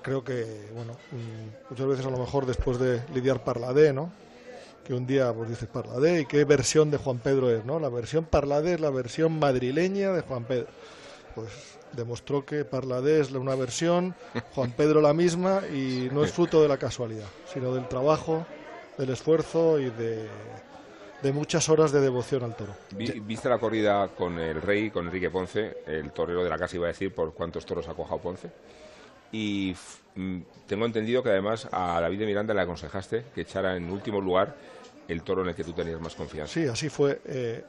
creo 0.00 0.24
que, 0.24 0.70
bueno, 0.74 0.92
mm, 1.10 1.68
muchas 1.70 1.86
veces 1.86 2.06
a 2.06 2.10
lo 2.10 2.16
mejor 2.18 2.46
después 2.46 2.78
de 2.78 3.02
lidiar 3.12 3.44
Parladé, 3.44 3.92
¿no? 3.92 4.10
Que 4.82 4.94
un 4.94 5.06
día 5.06 5.34
pues 5.34 5.50
dices 5.50 5.68
Parladé 5.68 6.20
y 6.20 6.24
qué 6.26 6.44
versión 6.44 6.90
de 6.90 6.96
Juan 6.96 7.18
Pedro 7.18 7.50
es, 7.50 7.64
¿no? 7.66 7.78
La 7.78 7.90
versión 7.90 8.24
Parladé 8.24 8.74
es 8.74 8.80
la 8.80 8.88
versión 8.88 9.38
madrileña 9.38 10.12
de 10.12 10.22
Juan 10.22 10.44
Pedro. 10.44 10.68
Pues 11.34 11.48
demostró 11.92 12.44
que 12.44 12.64
Parladé 12.64 13.20
es 13.20 13.30
una 13.32 13.54
versión, 13.54 14.14
Juan 14.54 14.72
Pedro 14.72 15.00
la 15.00 15.12
misma 15.14 15.62
y 15.72 16.08
no 16.12 16.24
es 16.24 16.32
fruto 16.32 16.62
de 16.62 16.68
la 16.68 16.76
casualidad, 16.76 17.26
sino 17.52 17.74
del 17.74 17.88
trabajo, 17.88 18.46
del 18.96 19.10
esfuerzo 19.10 19.78
y 19.78 19.90
de, 19.90 20.26
de 21.22 21.32
muchas 21.32 21.68
horas 21.68 21.92
de 21.92 22.00
devoción 22.00 22.44
al 22.44 22.54
toro. 22.56 22.74
Vi- 22.90 23.20
¿Viste 23.20 23.48
la 23.48 23.58
corrida 23.58 24.08
con 24.08 24.38
el 24.38 24.60
rey, 24.60 24.90
con 24.90 25.06
Enrique 25.06 25.30
Ponce, 25.30 25.78
el 25.86 26.10
torero 26.12 26.42
de 26.44 26.50
la 26.50 26.58
casa 26.58 26.76
iba 26.76 26.86
a 26.86 26.88
decir 26.88 27.14
por 27.14 27.32
cuántos 27.34 27.64
toros 27.66 27.88
ha 27.88 27.94
cojado 27.94 28.20
Ponce? 28.20 28.48
Y 29.32 29.76
mm, 30.14 30.38
tengo 30.66 30.86
entendido 30.86 31.22
que 31.22 31.28
además 31.30 31.68
a 31.70 32.00
David 32.00 32.20
de 32.20 32.26
Miranda 32.26 32.54
le 32.54 32.62
aconsejaste 32.62 33.24
que 33.34 33.42
echara 33.42 33.76
en 33.76 33.90
último 33.90 34.20
lugar 34.20 34.54
el 35.06 35.22
toro 35.22 35.42
en 35.42 35.48
el 35.48 35.54
que 35.54 35.64
tú 35.64 35.72
tenías 35.72 36.00
más 36.00 36.14
confianza. 36.14 36.52
Sí, 36.52 36.66
así 36.66 36.88
fue. 36.88 37.20
Eh, 37.26 37.64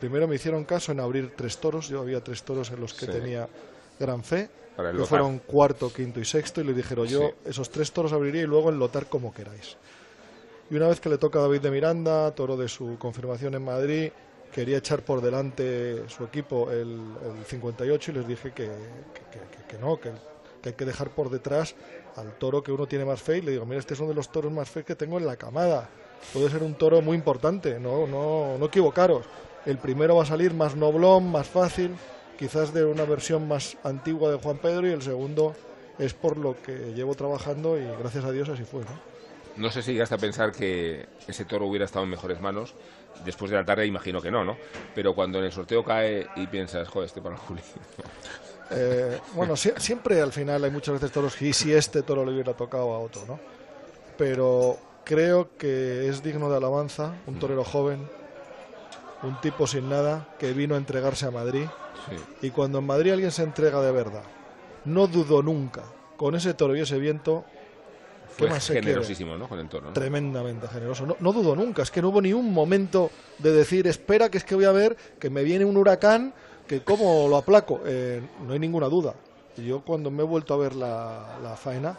primero 0.00 0.26
me 0.26 0.34
hicieron 0.36 0.64
caso 0.64 0.92
en 0.92 1.00
abrir 1.00 1.32
tres 1.36 1.58
toros. 1.58 1.88
Yo 1.88 2.00
había 2.00 2.22
tres 2.24 2.42
toros 2.42 2.70
en 2.70 2.80
los 2.80 2.94
que 2.94 3.06
Sí. 3.06 3.12
tenía 3.12 3.48
gran 3.98 4.24
fe. 4.24 4.48
Para 4.76 4.92
que 4.92 4.98
fueron 5.04 5.38
cuarto, 5.40 5.92
quinto 5.92 6.20
y 6.20 6.24
sexto. 6.24 6.60
Y 6.60 6.64
le 6.64 6.72
dijeron 6.74 7.06
yo, 7.06 7.20
Sí. 7.28 7.34
esos 7.50 7.70
tres 7.70 7.92
toros 7.92 8.12
abriría 8.12 8.42
y 8.42 8.46
luego 8.46 8.70
el 8.70 8.78
lotar 8.78 9.06
como 9.06 9.32
queráis. 9.34 9.76
Y 10.70 10.76
una 10.76 10.88
vez 10.88 11.00
que 11.00 11.08
le 11.08 11.18
toca 11.18 11.38
a 11.38 11.42
David 11.42 11.60
de 11.60 11.70
Miranda, 11.70 12.30
toro 12.34 12.56
de 12.56 12.68
su 12.68 12.96
confirmación 12.98 13.54
en 13.54 13.64
Madrid, 13.64 14.10
quería 14.52 14.78
echar 14.78 15.02
por 15.02 15.20
delante 15.20 16.08
su 16.08 16.24
equipo 16.24 16.70
el, 16.70 16.88
el 17.38 17.44
58 17.46 18.10
y 18.10 18.14
les 18.14 18.26
dije 18.26 18.52
que, 18.52 18.66
que- 19.30 19.66
que- 19.68 19.78
no, 19.78 19.98
que, 20.00 20.10
que 20.62 20.70
hay 20.70 20.74
que 20.74 20.84
dejar 20.84 21.10
por 21.10 21.28
detrás 21.30 21.74
al 22.16 22.32
toro 22.38 22.62
que 22.62 22.72
uno 22.72 22.86
tiene 22.86 23.04
más 23.04 23.20
fe. 23.20 23.38
Y 23.38 23.42
le 23.42 23.52
digo, 23.52 23.66
mira, 23.66 23.80
este 23.80 23.94
es 23.94 24.00
uno 24.00 24.08
de 24.10 24.14
los 24.14 24.30
toros 24.32 24.50
más 24.52 24.68
fe 24.70 24.82
que 24.84 24.94
tengo 24.96 25.18
en 25.18 25.26
la 25.26 25.36
camada. 25.36 25.88
Puede 26.32 26.50
ser 26.50 26.62
un 26.62 26.74
toro 26.74 27.00
muy 27.02 27.16
importante, 27.16 27.78
no, 27.80 28.06
no, 28.06 28.56
no 28.58 28.66
equivocaros. 28.66 29.24
El 29.66 29.78
primero 29.78 30.16
va 30.16 30.22
a 30.22 30.26
salir 30.26 30.54
más 30.54 30.74
noblón, 30.76 31.30
más 31.30 31.46
fácil, 31.48 31.94
quizás 32.38 32.72
de 32.72 32.84
una 32.84 33.04
versión 33.04 33.46
más 33.46 33.76
antigua 33.84 34.30
de 34.30 34.38
Juan 34.38 34.58
Pedro 34.58 34.86
y 34.88 34.92
el 34.92 35.02
segundo 35.02 35.54
es 35.98 36.14
por 36.14 36.36
lo 36.38 36.56
que 36.62 36.94
llevo 36.94 37.14
trabajando 37.14 37.78
y 37.78 37.84
gracias 37.98 38.24
a 38.24 38.32
Dios 38.32 38.48
así 38.48 38.64
fue, 38.64 38.80
¿no? 38.82 39.10
No 39.56 39.70
sé 39.70 39.82
si 39.82 39.92
llegaste 39.92 40.14
a 40.14 40.18
pensar 40.18 40.52
que 40.52 41.06
ese 41.28 41.44
toro 41.44 41.66
hubiera 41.66 41.84
estado 41.84 42.04
en 42.04 42.10
mejores 42.10 42.40
manos. 42.40 42.72
Después 43.24 43.50
de 43.50 43.58
la 43.58 43.64
tarde 43.64 43.84
imagino 43.84 44.22
que 44.22 44.30
no, 44.30 44.44
¿no? 44.44 44.56
Pero 44.94 45.14
cuando 45.14 45.38
en 45.40 45.44
el 45.44 45.52
sorteo 45.52 45.84
cae 45.84 46.26
y 46.36 46.46
piensas, 46.46 46.88
joder, 46.88 47.06
este 47.08 47.20
para 47.20 47.36
Juli. 47.36 47.60
Eh, 48.72 49.18
bueno, 49.34 49.56
si- 49.56 49.72
siempre 49.78 50.20
al 50.20 50.30
final 50.30 50.62
hay 50.62 50.70
muchas 50.70 50.94
veces 50.94 51.10
toros 51.10 51.34
que 51.34 51.48
y 51.48 51.52
si 51.52 51.72
este 51.72 52.02
toro 52.02 52.24
le 52.24 52.30
hubiera 52.32 52.54
tocado 52.54 52.92
a 52.94 53.00
otro, 53.00 53.22
¿no? 53.26 53.40
Pero 54.16 54.78
creo 55.04 55.56
que 55.58 56.08
es 56.08 56.22
digno 56.22 56.48
de 56.48 56.56
alabanza 56.56 57.14
un 57.26 57.40
torero 57.40 57.64
joven, 57.64 58.08
un 59.22 59.40
tipo 59.40 59.66
sin 59.66 59.88
nada 59.88 60.28
que 60.38 60.52
vino 60.52 60.74
a 60.74 60.78
entregarse 60.78 61.26
a 61.26 61.30
Madrid 61.30 61.66
Sí. 62.08 62.46
y 62.46 62.50
cuando 62.50 62.78
en 62.78 62.86
Madrid 62.86 63.12
alguien 63.12 63.30
se 63.30 63.42
entrega 63.42 63.80
de 63.82 63.92
verdad, 63.92 64.22
no 64.86 65.06
dudó 65.06 65.42
nunca 65.42 65.82
con 66.16 66.34
ese 66.34 66.54
toro 66.54 66.74
y 66.74 66.80
ese 66.80 66.98
viento, 66.98 67.44
¿qué 68.38 68.46
más 68.48 68.64
se 68.64 68.74
generosísimo, 68.74 69.36
¿no? 69.36 69.46
Con 69.48 69.58
el 69.58 69.68
toro. 69.68 69.88
¿no? 69.88 69.92
Tremendamente 69.92 70.66
generoso. 70.68 71.04
No, 71.04 71.16
no 71.20 71.32
dudo 71.32 71.54
nunca, 71.54 71.82
es 71.82 71.90
que 71.90 72.00
no 72.00 72.08
hubo 72.08 72.22
ni 72.22 72.32
un 72.32 72.52
momento 72.54 73.10
de 73.38 73.52
decir, 73.52 73.86
espera 73.86 74.30
que 74.30 74.38
es 74.38 74.44
que 74.44 74.54
voy 74.54 74.64
a 74.64 74.72
ver 74.72 74.96
que 75.18 75.28
me 75.28 75.42
viene 75.42 75.64
un 75.66 75.76
huracán, 75.76 76.32
que 76.66 76.82
cómo 76.82 77.26
lo 77.28 77.36
aplaco. 77.36 77.80
Eh, 77.84 78.22
no 78.46 78.52
hay 78.54 78.58
ninguna 78.58 78.86
duda. 78.88 79.14
Y 79.58 79.66
Yo 79.66 79.82
cuando 79.82 80.10
me 80.10 80.22
he 80.22 80.26
vuelto 80.26 80.54
a 80.54 80.56
ver 80.56 80.74
la, 80.74 81.38
la 81.42 81.56
faena, 81.56 81.98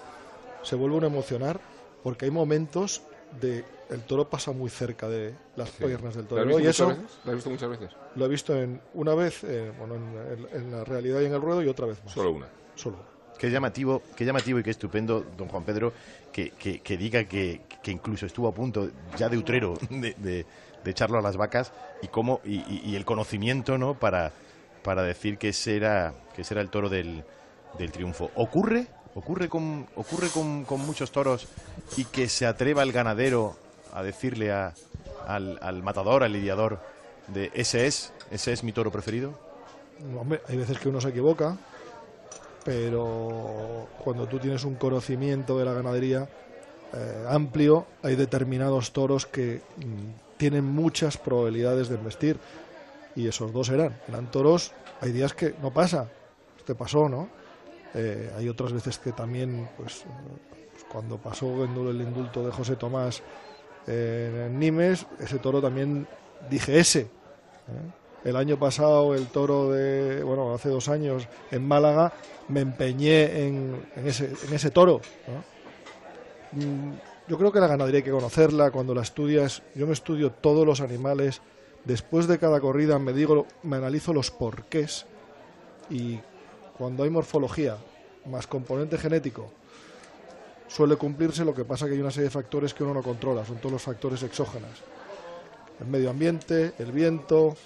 se 0.63 0.75
vuelve 0.75 1.03
a 1.05 1.09
emocionar, 1.09 1.59
porque 2.03 2.25
hay 2.25 2.31
momentos 2.31 3.03
de... 3.39 3.63
El 3.91 4.01
toro 4.01 4.29
pasa 4.29 4.51
muy 4.53 4.69
cerca 4.69 5.07
de 5.09 5.33
las 5.55 5.69
Sí. 5.69 5.83
piernas 5.83 6.15
del 6.15 6.23
¿Lo 6.23 6.29
toro. 6.29 6.41
has 6.41 6.47
visto 6.47 6.63
Y 6.63 6.67
eso 6.67 6.87
veces? 6.87 7.03
¿Lo 7.25 7.31
has 7.31 7.35
visto 7.35 7.49
muchas 7.49 7.69
veces? 7.69 7.89
lo 8.15 8.25
he 8.25 8.29
visto 8.29 8.55
en 8.57 8.81
una 8.93 9.13
vez, 9.15 9.43
eh, 9.43 9.71
bueno, 9.77 9.95
en, 9.95 10.47
en- 10.53 10.61
en 10.63 10.71
la 10.71 10.83
realidad 10.83 11.19
y 11.21 11.25
en 11.25 11.33
el 11.33 11.41
ruedo, 11.41 11.61
y 11.61 11.67
otra 11.67 11.85
vez 11.87 12.03
más. 12.03 12.13
Solo 12.13 12.31
una. 12.31 12.47
Solo. 12.75 12.97
Qué 13.37 13.49
llamativo, 13.51 14.01
qué 14.15 14.23
llamativo 14.23 14.59
y 14.59 14.63
qué 14.63 14.69
estupendo, 14.69 15.25
don 15.37 15.47
Juan 15.49 15.63
Pedro, 15.63 15.91
que, 16.31 16.51
que- 16.51 16.79
que 16.79 16.95
diga 16.97 17.25
que, 17.25 17.61
que 17.83 17.91
incluso 17.91 18.25
estuvo 18.25 18.47
a 18.47 18.53
punto 18.53 18.89
ya 19.17 19.27
de 19.29 19.37
utrero 19.37 19.73
de, 19.89 20.13
de- 20.17 20.45
de 20.83 20.91
echarlo 20.91 21.19
a 21.19 21.21
las 21.21 21.37
vacas 21.37 21.71
y 22.01 22.07
cómo 22.07 22.39
y, 22.45 22.55
y- 22.59 22.81
y 22.85 22.95
el 22.95 23.03
conocimiento, 23.05 23.77
¿no? 23.77 23.95
Para, 23.95 24.31
para 24.83 25.03
decir 25.03 25.37
que 25.37 25.49
ese 25.49 25.75
era 25.75 26.13
que 26.35 26.41
ese 26.43 26.53
era 26.53 26.61
el 26.61 26.69
toro 26.69 26.87
del, 26.89 27.23
del 27.77 27.91
triunfo. 27.91 28.31
Ocurre, 28.35 28.87
ocurre 29.15 29.49
con 29.49 29.85
ocurre 29.95 30.29
con, 30.29 30.63
con 30.65 30.79
muchos 30.79 31.11
toros 31.11 31.47
y 31.97 32.05
que 32.05 32.29
se 32.29 32.45
atreva 32.45 32.83
el 32.83 32.91
ganadero 32.93 33.55
a 33.93 34.03
decirle 34.03 34.51
a- 34.51 34.73
al, 35.27 35.57
al 35.61 35.83
matador, 35.83 36.23
al 36.23 36.33
lidiador 36.33 36.77
de 37.27 37.51
ese 37.53 37.87
es, 37.87 38.11
ese 38.31 38.53
es 38.53 38.63
mi 38.63 38.71
toro 38.71 38.91
preferido. 38.91 39.31
Hombre, 40.19 40.41
hay 40.47 40.57
veces 40.57 40.79
que 40.79 40.89
uno 40.89 40.99
se 40.99 41.09
equivoca, 41.09 41.55
pero 42.63 43.87
cuando 44.03 44.25
tú 44.27 44.39
tienes 44.39 44.63
un 44.63 44.75
conocimiento 44.75 45.57
de 45.57 45.65
la 45.65 45.73
ganadería 45.73 46.27
eh, 46.93 47.25
amplio, 47.29 47.85
hay 48.03 48.15
determinados 48.15 48.91
toros 48.91 49.25
que 49.25 49.61
mm, 49.77 50.37
tienen 50.37 50.65
muchas 50.65 51.17
probabilidades 51.17 51.89
de 51.89 51.95
investir. 51.95 52.37
Y 53.15 53.27
esos 53.27 53.51
dos 53.53 53.69
eran, 53.69 53.93
eran 54.07 54.31
toros, 54.31 54.71
hay 55.01 55.11
días 55.11 55.33
que 55.33 55.53
no 55.61 55.71
pasa, 55.71 56.07
este 56.57 56.75
pasó, 56.75 57.09
¿no? 57.09 57.27
Eh, 57.93 58.31
hay 58.37 58.47
otras 58.47 58.71
veces 58.71 58.97
que 58.99 59.11
también, 59.11 59.67
pues, 59.77 60.03
pues 60.71 60.83
cuando 60.89 61.17
pasó 61.17 61.63
el 61.65 62.01
indulto 62.01 62.45
de 62.45 62.51
José 62.51 62.75
Tomás 62.77 63.21
en 63.87 64.59
Nimes, 64.59 65.05
ese 65.19 65.39
toro 65.39 65.61
también 65.61 66.07
dije 66.49 66.79
ese. 66.79 67.01
¿eh? 67.01 67.07
El 68.23 68.35
año 68.35 68.57
pasado 68.57 69.15
el 69.15 69.27
toro 69.27 69.71
de, 69.71 70.23
bueno, 70.23 70.53
hace 70.53 70.69
dos 70.69 70.89
años 70.89 71.27
en 71.49 71.67
Málaga, 71.67 72.13
me 72.49 72.61
empeñé 72.61 73.45
en, 73.45 73.83
en 73.95 74.07
ese, 74.07 74.31
en 74.47 74.53
ese 74.53 74.69
toro. 74.69 75.01
Mm, 76.51 76.91
Yo 77.27 77.37
creo 77.37 77.51
que 77.51 77.59
la 77.59 77.67
ganadería 77.67 77.99
hay 77.99 78.03
que 78.03 78.11
conocerla, 78.11 78.71
cuando 78.71 78.93
la 78.93 79.01
estudias, 79.01 79.63
yo 79.73 79.87
me 79.87 79.93
estudio 79.93 80.31
todos 80.31 80.65
los 80.67 80.81
animales, 80.81 81.41
después 81.85 82.27
de 82.27 82.37
cada 82.37 82.59
corrida 82.59 82.99
me 82.99 83.13
digo, 83.13 83.47
me 83.63 83.77
analizo 83.77 84.13
los 84.13 84.29
porqués 84.31 85.05
y 85.89 86.19
cuando 86.77 87.03
hay 87.03 87.09
morfología 87.09 87.77
más 88.25 88.45
componente 88.47 88.97
genético 88.97 89.51
suele 90.71 90.95
cumplirse, 90.95 91.43
lo 91.43 91.53
que 91.53 91.65
pasa 91.65 91.85
que 91.87 91.93
hay 91.93 91.99
una 91.99 92.11
serie 92.11 92.25
de 92.25 92.31
factores 92.31 92.73
que 92.73 92.83
uno 92.83 92.93
no 92.93 93.03
controla, 93.03 93.43
son 93.45 93.57
todos 93.57 93.73
los 93.73 93.81
factores 93.81 94.23
exógenos. 94.23 94.69
El 95.79 95.87
medio 95.87 96.09
ambiente, 96.09 96.73
el 96.79 96.91
viento, 96.91 97.57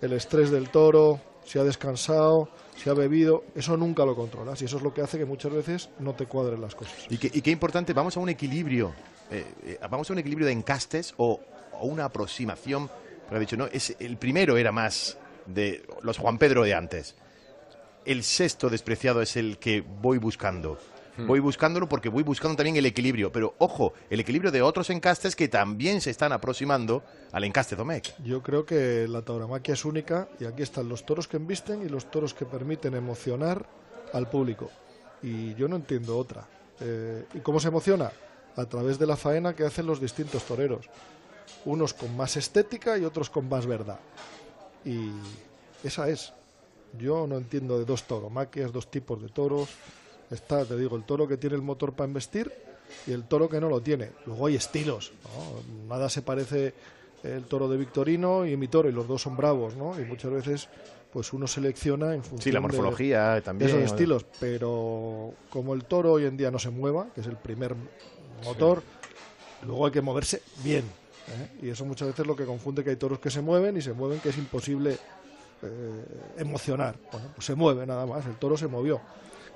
el 0.00 0.12
estrés 0.14 0.50
del 0.50 0.70
toro, 0.70 1.20
si 1.44 1.58
ha 1.58 1.64
descansado, 1.64 2.48
si 2.76 2.88
ha 2.88 2.94
bebido, 2.94 3.44
eso 3.54 3.76
nunca 3.76 4.04
lo 4.04 4.14
controlas 4.16 4.60
y 4.62 4.64
eso 4.64 4.78
es 4.78 4.82
lo 4.82 4.94
que 4.94 5.02
hace 5.02 5.18
que 5.18 5.24
muchas 5.24 5.52
veces 5.52 5.90
no 5.98 6.14
te 6.14 6.26
cuadren 6.26 6.60
las 6.60 6.74
cosas. 6.74 6.94
Y, 7.10 7.18
que- 7.18 7.30
qué 7.30 7.50
importante, 7.50 7.92
vamos 7.92 8.16
a 8.16 8.20
un 8.20 8.28
equilibrio, 8.28 8.94
eh, 9.30 9.44
eh, 9.64 9.78
vamos 9.90 10.08
a 10.08 10.12
un 10.14 10.18
equilibrio 10.20 10.46
de 10.46 10.52
encastes 10.52 11.14
o, 11.18 11.40
una 11.82 12.06
aproximación, 12.06 12.88
porque 12.88 13.36
ha 13.36 13.38
dicho, 13.38 13.56
no, 13.58 13.66
es, 13.66 13.94
el 13.98 14.16
primero 14.16 14.56
era 14.56 14.72
más 14.72 15.18
de 15.44 15.84
los 16.02 16.16
Juan 16.16 16.38
Pedro 16.38 16.64
de 16.64 16.72
antes. 16.74 17.14
El 18.06 18.22
sexto 18.24 18.70
despreciado 18.70 19.20
es 19.20 19.36
el 19.36 19.58
que 19.58 19.82
voy 19.82 20.16
buscando. 20.16 20.78
Voy 21.18 21.40
buscándolo 21.40 21.88
porque 21.88 22.08
voy 22.08 22.22
buscando 22.22 22.56
también 22.56 22.76
el 22.76 22.86
equilibrio. 22.86 23.32
Pero 23.32 23.54
ojo, 23.58 23.94
el 24.10 24.20
equilibrio 24.20 24.50
de 24.50 24.62
otros 24.62 24.90
encastes 24.90 25.34
que 25.34 25.48
también 25.48 26.00
se 26.00 26.10
están 26.10 26.32
aproximando 26.32 27.02
al 27.32 27.44
encaste 27.44 27.76
Domecq. 27.76 28.14
Yo 28.22 28.42
creo 28.42 28.66
que 28.66 29.06
la 29.08 29.22
tauromaquia 29.22 29.74
es 29.74 29.84
única 29.84 30.28
y 30.38 30.44
aquí 30.44 30.62
están 30.62 30.88
los 30.88 31.06
toros 31.06 31.28
que 31.28 31.36
embisten 31.36 31.82
y 31.82 31.88
los 31.88 32.10
toros 32.10 32.34
que 32.34 32.44
permiten 32.44 32.94
emocionar 32.94 33.66
al 34.12 34.28
público. 34.28 34.70
Y 35.22 35.54
yo 35.54 35.68
no 35.68 35.76
entiendo 35.76 36.16
otra. 36.18 36.46
Eh, 36.80 37.24
¿Y 37.34 37.40
cómo 37.40 37.60
se 37.60 37.68
emociona? 37.68 38.12
A 38.56 38.64
través 38.66 38.98
de 38.98 39.06
la 39.06 39.16
faena 39.16 39.54
que 39.54 39.64
hacen 39.64 39.86
los 39.86 40.00
distintos 40.00 40.44
toreros. 40.44 40.86
Unos 41.64 41.94
con 41.94 42.16
más 42.16 42.36
estética 42.36 42.98
y 42.98 43.04
otros 43.04 43.30
con 43.30 43.48
más 43.48 43.66
verdad. 43.66 43.98
Y 44.84 45.10
esa 45.82 46.08
es. 46.08 46.32
Yo 46.98 47.26
no 47.26 47.36
entiendo 47.36 47.78
de 47.78 47.84
dos 47.84 48.04
tauromaquias, 48.04 48.72
dos 48.72 48.90
tipos 48.90 49.20
de 49.20 49.28
toros. 49.28 49.68
Está, 50.30 50.64
te 50.64 50.76
digo, 50.76 50.96
el 50.96 51.04
toro 51.04 51.26
que 51.28 51.36
tiene 51.36 51.56
el 51.56 51.62
motor 51.62 51.92
para 51.92 52.06
embestir 52.06 52.52
y 53.06 53.12
el 53.12 53.24
toro 53.24 53.48
que 53.48 53.60
no 53.60 53.68
lo 53.68 53.80
tiene. 53.80 54.10
Luego 54.26 54.46
hay 54.46 54.56
estilos, 54.56 55.12
¿no? 55.24 55.88
Nada 55.88 56.08
se 56.08 56.22
parece 56.22 56.74
el 57.22 57.44
toro 57.44 57.68
de 57.68 57.76
Victorino 57.76 58.46
y 58.46 58.56
mi 58.56 58.68
toro, 58.68 58.88
y 58.88 58.92
los 58.92 59.08
dos 59.08 59.22
son 59.22 59.36
bravos, 59.36 59.74
¿no? 59.76 59.98
Y 60.00 60.04
muchas 60.04 60.30
veces, 60.30 60.68
pues 61.12 61.32
uno 61.32 61.46
selecciona 61.46 62.14
en 62.14 62.22
función 62.22 62.42
Sí, 62.42 62.52
la 62.52 62.60
morfología 62.60 63.34
de 63.34 63.40
también. 63.42 63.70
esos 63.70 63.82
estilos. 63.82 64.24
Pero 64.40 65.32
como 65.50 65.74
el 65.74 65.84
toro 65.84 66.12
hoy 66.12 66.24
en 66.24 66.36
día 66.36 66.50
no 66.50 66.58
se 66.58 66.70
mueva, 66.70 67.06
que 67.14 67.20
es 67.20 67.26
el 67.26 67.36
primer 67.36 67.74
motor, 68.44 68.82
luego 69.64 69.86
hay 69.86 69.92
que 69.92 70.02
moverse 70.02 70.42
bien. 70.62 70.84
¿eh? 70.84 71.66
Y 71.66 71.68
eso 71.70 71.84
muchas 71.84 72.08
veces 72.08 72.20
es 72.20 72.26
lo 72.26 72.36
que 72.36 72.44
confunde 72.44 72.84
que 72.84 72.90
hay 72.90 72.96
toros 72.96 73.18
que 73.18 73.30
se 73.30 73.40
mueven 73.40 73.76
y 73.76 73.82
se 73.82 73.92
mueven 73.92 74.20
que 74.20 74.28
es 74.28 74.38
imposible 74.38 74.98
eh, 75.62 76.04
emocionar. 76.38 76.96
Bueno, 77.10 77.28
pues 77.34 77.46
se 77.46 77.54
mueve 77.54 77.86
nada 77.86 78.06
más, 78.06 78.24
el 78.26 78.34
toro 78.36 78.56
se 78.56 78.68
movió. 78.68 79.00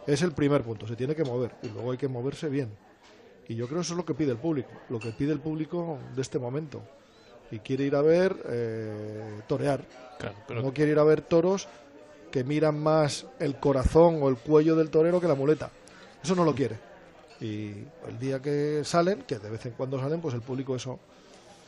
Es 0.06 0.22
el 0.22 0.32
primer 0.32 0.62
punto, 0.62 0.86
se 0.86 0.96
tiene 0.96 1.14
que 1.14 1.24
mover 1.24 1.52
y 1.62 1.68
luego 1.68 1.92
hay 1.92 1.98
que 1.98 2.08
moverse 2.08 2.48
bien. 2.48 2.70
Y 3.48 3.56
yo 3.56 3.66
creo 3.66 3.78
que 3.78 3.82
eso 3.82 3.94
es 3.94 3.96
lo 3.96 4.04
que 4.04 4.14
pide 4.14 4.32
el 4.32 4.38
público, 4.38 4.70
lo 4.88 4.98
que 4.98 5.10
pide 5.10 5.32
el 5.32 5.40
público 5.40 5.98
de 6.14 6.22
este 6.22 6.38
momento. 6.38 6.82
Y 7.50 7.58
quiere 7.58 7.84
ir 7.84 7.96
a 7.96 8.02
ver 8.02 8.36
eh, 8.48 9.40
torear, 9.48 9.84
Claro, 10.18 10.36
pero 10.46 10.62
no 10.62 10.72
quiere 10.72 10.92
ir 10.92 10.98
a 10.98 11.04
ver 11.04 11.22
toros 11.22 11.66
que 12.30 12.44
miran 12.44 12.78
más 12.78 13.26
el 13.40 13.56
corazón 13.56 14.22
o 14.22 14.28
el 14.28 14.36
cuello 14.36 14.76
del 14.76 14.90
torero 14.90 15.20
que 15.20 15.26
la 15.26 15.34
muleta. 15.34 15.70
Eso 16.22 16.36
no 16.36 16.44
lo 16.44 16.54
quiere. 16.54 16.78
Y 17.40 17.72
el 18.06 18.18
día 18.20 18.40
que 18.40 18.82
salen, 18.84 19.22
que 19.22 19.38
de 19.38 19.50
vez 19.50 19.66
en 19.66 19.72
cuando 19.72 19.98
salen, 19.98 20.20
pues 20.20 20.34
el 20.34 20.42
público 20.42 20.76
eso 20.76 21.00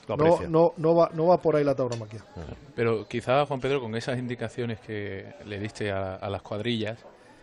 no, 0.06 0.14
aprecia. 0.14 0.48
no, 0.48 0.74
no, 0.76 0.94
va, 0.94 1.10
no 1.14 1.26
va 1.26 1.40
por 1.40 1.56
ahí 1.56 1.64
la 1.64 1.74
tauromaquia. 1.74 2.24
Pero 2.76 3.08
quizá, 3.08 3.46
Juan 3.46 3.60
Pedro, 3.60 3.80
con 3.80 3.96
esas 3.96 4.18
indicaciones 4.18 4.78
que 4.80 5.34
le 5.46 5.58
diste 5.58 5.90
a, 5.90 6.16
a 6.16 6.30
las 6.30 6.42
cuadrillas, 6.42 6.98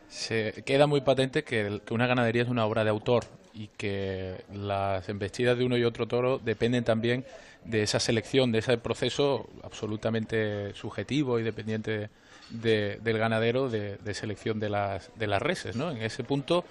se 0.10 0.63
queda 0.66 0.88
muy 0.88 1.01
patente 1.01 1.44
que, 1.44 1.82
una 1.92 2.08
ganadería 2.08 2.44
es 2.44 2.50
una 2.50 2.66
obra 2.66 2.84
de 2.84 2.89
autor 2.89 3.25
y 3.54 3.68
que 3.78 4.44
las 4.54 5.08
embestidas 5.10 5.58
de 5.58 5.66
uno 5.66 5.78
y 5.78 5.84
otro 5.84 6.08
toro 6.08 6.39
dependen 6.39 6.84
también 6.84 7.25
de 7.66 7.84
esa 7.84 8.00
selección, 8.00 8.51
de 8.51 8.60
ese 8.60 8.78
proceso 8.78 9.50
absolutamente 9.63 10.74
subjetivo 10.75 11.39
y 11.39 11.44
dependiente 11.44 12.10
de- 12.50 13.00
del 13.04 13.18
ganadero 13.18 13.70
de, 13.70 13.98
de 13.98 14.13
selección 14.13 14.60
de 14.60 14.70
las, 14.70 15.12
de 15.16 15.28
las 15.28 15.42
reses. 15.42 15.75
¿no? 15.75 15.92
En 15.92 16.01
ese 16.01 16.24
punto, 16.24 16.63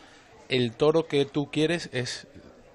el 0.49 0.73
toro 0.73 1.07
que 1.07 1.25
tú 1.25 1.51
quieres 1.51 1.91
es 1.93 2.27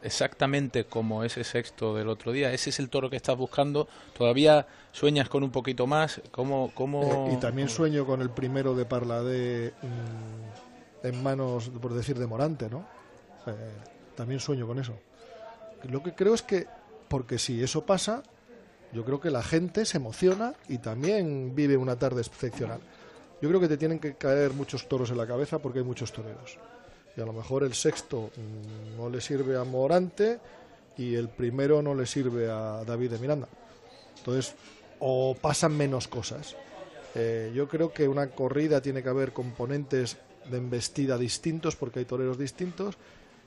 exactamente 0.04 0.86
como 0.86 1.24
ese 1.24 1.44
sexto 1.44 1.96
del 1.96 2.10
otro 2.10 2.32
día. 2.32 2.54
Ese 2.54 2.70
es 2.70 2.80
el 2.80 2.90
toro 2.90 3.10
que 3.10 3.16
estás 3.16 3.38
buscando. 3.38 3.88
Todavía 4.18 4.68
sueñas 4.92 5.30
con 5.30 5.44
un 5.44 5.52
poquito 5.52 5.88
más. 5.88 6.22
¿Cómo, 6.32 6.72
cómo... 6.74 7.28
Eh, 7.30 7.34
y 7.34 7.40
también 7.40 7.70
sueño 7.70 8.06
con 8.06 8.22
el 8.22 8.30
primero 8.30 8.76
de 8.76 8.86
Parladé 8.86 9.74
mm, 9.82 11.08
en 11.08 11.24
manos, 11.24 11.72
por 11.82 11.94
decir, 11.94 12.20
de 12.20 12.28
Morante, 12.28 12.70
¿no? 12.70 12.86
Eh, 13.48 13.52
también 14.16 14.40
sueño 14.40 14.68
con 14.68 14.80
eso. 14.80 14.94
Lo 15.90 16.04
que 16.04 16.14
creo 16.14 16.34
es 16.34 16.42
que, 16.42 16.68
porque 17.08 17.38
si 17.40 17.64
eso 17.64 17.86
pasa, 17.86 18.24
yo 18.94 19.04
creo 19.04 19.20
que 19.20 19.32
la 19.32 19.44
gente 19.44 19.86
se 19.86 19.98
emociona 19.98 20.54
y 20.70 20.78
también 20.78 21.56
vive 21.56 21.78
una 21.78 21.98
tarde 21.98 22.22
excepcional. 22.22 22.80
Yo 23.42 23.50
creo 23.50 23.60
que 23.60 23.68
te 23.68 23.78
tienen 23.78 24.00
que 24.00 24.16
caer 24.16 24.54
muchos 24.54 24.88
toros 24.88 25.10
en 25.12 25.18
la 25.18 25.28
cabeza 25.28 25.60
porque 25.60 25.80
hay 25.80 25.86
muchos 25.86 26.14
toreros. 26.14 26.58
Y 27.16 27.22
a 27.22 27.26
lo 27.26 27.34
mejor 27.34 27.64
el 27.64 27.74
sexto 27.74 28.32
mm, 28.36 28.98
no 28.98 29.10
le 29.10 29.22
sirve 29.22 29.58
a 29.58 29.64
Morante 29.64 30.40
y 30.98 31.16
el 31.16 31.30
primero 31.30 31.82
no 31.82 31.96
le 31.96 32.06
sirve 32.06 32.50
a 32.50 32.84
David 32.86 33.12
de 33.12 33.20
Miranda. 33.20 33.48
Entonces, 34.18 34.56
o 35.00 35.36
pasan 35.40 35.76
menos 35.76 36.08
cosas. 36.08 36.56
Eh, 37.16 37.52
yo 37.54 37.68
creo 37.68 37.94
que 37.94 38.08
una 38.08 38.28
corrida 38.32 38.82
tiene 38.82 39.04
que 39.04 39.10
haber 39.10 39.34
componentes 39.34 40.18
de 40.50 40.58
embestida 40.58 41.18
distintos 41.18 41.76
porque 41.76 42.00
hay 42.00 42.06
toreros 42.06 42.38
distintos 42.38 42.98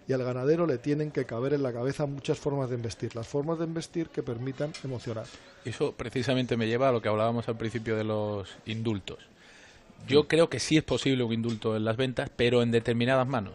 y 0.09 0.13
al 0.13 0.23
ganadero 0.23 0.67
le 0.67 0.79
tienen 0.79 1.11
que 1.11 1.25
caber 1.25 1.53
en 1.53 1.63
la 1.63 1.73
cabeza 1.73 2.07
muchas 2.07 2.39
formas 2.39 2.71
de 2.71 2.77
investir, 2.77 3.17
las 3.17 3.27
formas 3.27 3.59
de 3.59 3.65
investir 3.65 4.09
que 4.09 4.23
permitan 4.23 4.73
emocionar. 4.85 5.27
Eso 5.65 5.93
precisamente 5.93 6.57
me 6.57 6.69
lleva 6.69 6.89
a 6.89 6.93
lo 6.93 7.03
que 7.03 7.09
hablábamos 7.09 7.49
al 7.49 7.57
principio 7.57 7.97
de 7.97 8.05
los 8.05 8.49
indultos. 8.67 9.19
Yo 10.07 10.29
creo 10.29 10.49
que 10.49 10.61
sí 10.61 10.77
es 10.77 10.85
posible 10.85 11.25
un 11.25 11.33
indulto 11.33 11.77
en 11.77 11.85
las 11.85 11.97
ventas, 11.97 12.31
pero 12.35 12.63
en 12.63 12.71
determinadas 12.71 13.27
manos. 13.27 13.55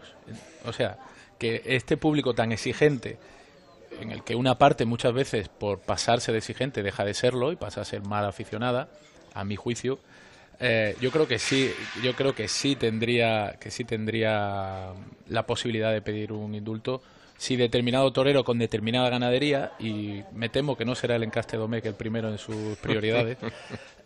O 0.64 0.72
sea, 0.72 0.98
que 1.38 1.62
este 1.64 1.96
público 1.96 2.34
tan 2.34 2.52
exigente, 2.52 3.18
en 4.00 4.10
el 4.10 4.22
que 4.22 4.34
una 4.34 4.58
parte 4.58 4.84
muchas 4.84 5.12
veces 5.12 5.48
por 5.48 5.80
pasarse 5.80 6.32
de 6.32 6.38
exigente 6.38 6.82
deja 6.82 7.04
de 7.04 7.14
serlo 7.14 7.52
y 7.52 7.56
pasa 7.56 7.80
a 7.80 7.84
ser 7.84 8.02
mal 8.02 8.24
aficionada, 8.24 8.88
a 9.34 9.44
mi 9.44 9.56
juicio, 9.56 9.98
eh, 10.60 10.96
yo 11.00 11.10
creo 11.10 11.26
que 11.26 11.38
sí, 11.38 11.72
yo 12.02 12.14
creo 12.14 12.34
que 12.34 12.46
sí 12.48 12.76
tendría, 12.76 13.56
que 13.58 13.70
sí 13.70 13.84
tendría 13.84 14.92
la 15.28 15.46
posibilidad 15.46 15.92
de 15.92 16.02
pedir 16.02 16.32
un 16.32 16.54
indulto 16.54 17.02
si 17.42 17.56
determinado 17.56 18.12
torero 18.12 18.44
con 18.44 18.56
determinada 18.56 19.10
ganadería, 19.10 19.72
y 19.80 20.22
me 20.32 20.48
temo 20.48 20.76
que 20.76 20.84
no 20.84 20.94
será 20.94 21.16
el 21.16 21.24
encaste 21.24 21.56
Domecq 21.56 21.86
el 21.86 21.96
primero 21.96 22.28
en 22.28 22.38
sus 22.38 22.78
prioridades, 22.80 23.36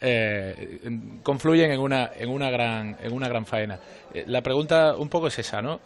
eh, 0.00 0.80
confluyen 1.22 1.70
en 1.70 1.80
una, 1.80 2.10
en 2.16 2.30
una 2.30 2.48
gran, 2.48 2.96
en 2.98 3.12
una 3.12 3.28
gran 3.28 3.44
faena. 3.44 3.78
Eh, 4.14 4.24
la 4.26 4.40
pregunta 4.40 4.96
un 4.96 5.10
poco 5.10 5.26
es 5.26 5.38
esa, 5.38 5.60
¿no? 5.60 5.80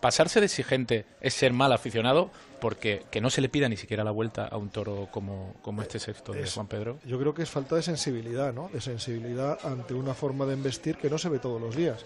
pasarse 0.00 0.40
de 0.40 0.46
exigente 0.46 1.04
es 1.20 1.34
ser 1.34 1.52
mal 1.52 1.70
aficionado 1.74 2.30
porque 2.58 3.02
que 3.10 3.20
no 3.20 3.28
se 3.28 3.42
le 3.42 3.50
pida 3.50 3.68
ni 3.68 3.76
siquiera 3.76 4.02
la 4.02 4.10
vuelta 4.10 4.46
a 4.46 4.56
un 4.56 4.70
toro 4.70 5.08
como, 5.10 5.56
como 5.60 5.82
este 5.82 5.98
sexto 5.98 6.32
de 6.32 6.48
Juan 6.48 6.68
Pedro. 6.68 6.96
Yo 7.04 7.18
creo 7.18 7.34
que 7.34 7.42
es 7.42 7.50
falta 7.50 7.76
de 7.76 7.82
sensibilidad, 7.82 8.54
¿no? 8.54 8.70
De 8.72 8.80
sensibilidad 8.80 9.58
ante 9.62 9.92
una 9.92 10.14
forma 10.14 10.46
de 10.46 10.54
investir 10.54 10.96
que 10.96 11.10
no 11.10 11.18
se 11.18 11.28
ve 11.28 11.38
todos 11.38 11.60
los 11.60 11.76
días. 11.76 12.02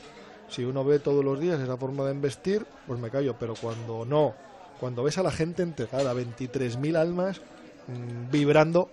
Si 0.48 0.64
uno 0.64 0.82
ve 0.82 0.98
todos 0.98 1.24
los 1.24 1.38
días 1.38 1.60
esa 1.60 1.76
forma 1.76 2.04
de 2.04 2.14
investir, 2.14 2.66
pues 2.88 2.98
me 2.98 3.10
callo, 3.10 3.36
pero 3.38 3.54
cuando 3.54 4.04
no, 4.04 4.34
cuando 4.78 5.02
ves 5.02 5.18
a 5.18 5.22
la 5.22 5.30
gente 5.30 5.62
entregada, 5.62 6.14
23.000 6.14 6.96
almas 6.96 7.40
mmm, 7.86 8.30
vibrando, 8.30 8.90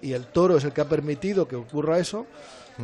y 0.00 0.12
el 0.12 0.26
toro 0.26 0.56
es 0.56 0.64
el 0.64 0.72
que 0.72 0.80
ha 0.80 0.88
permitido 0.88 1.48
que 1.48 1.56
ocurra 1.56 1.98
eso, 1.98 2.26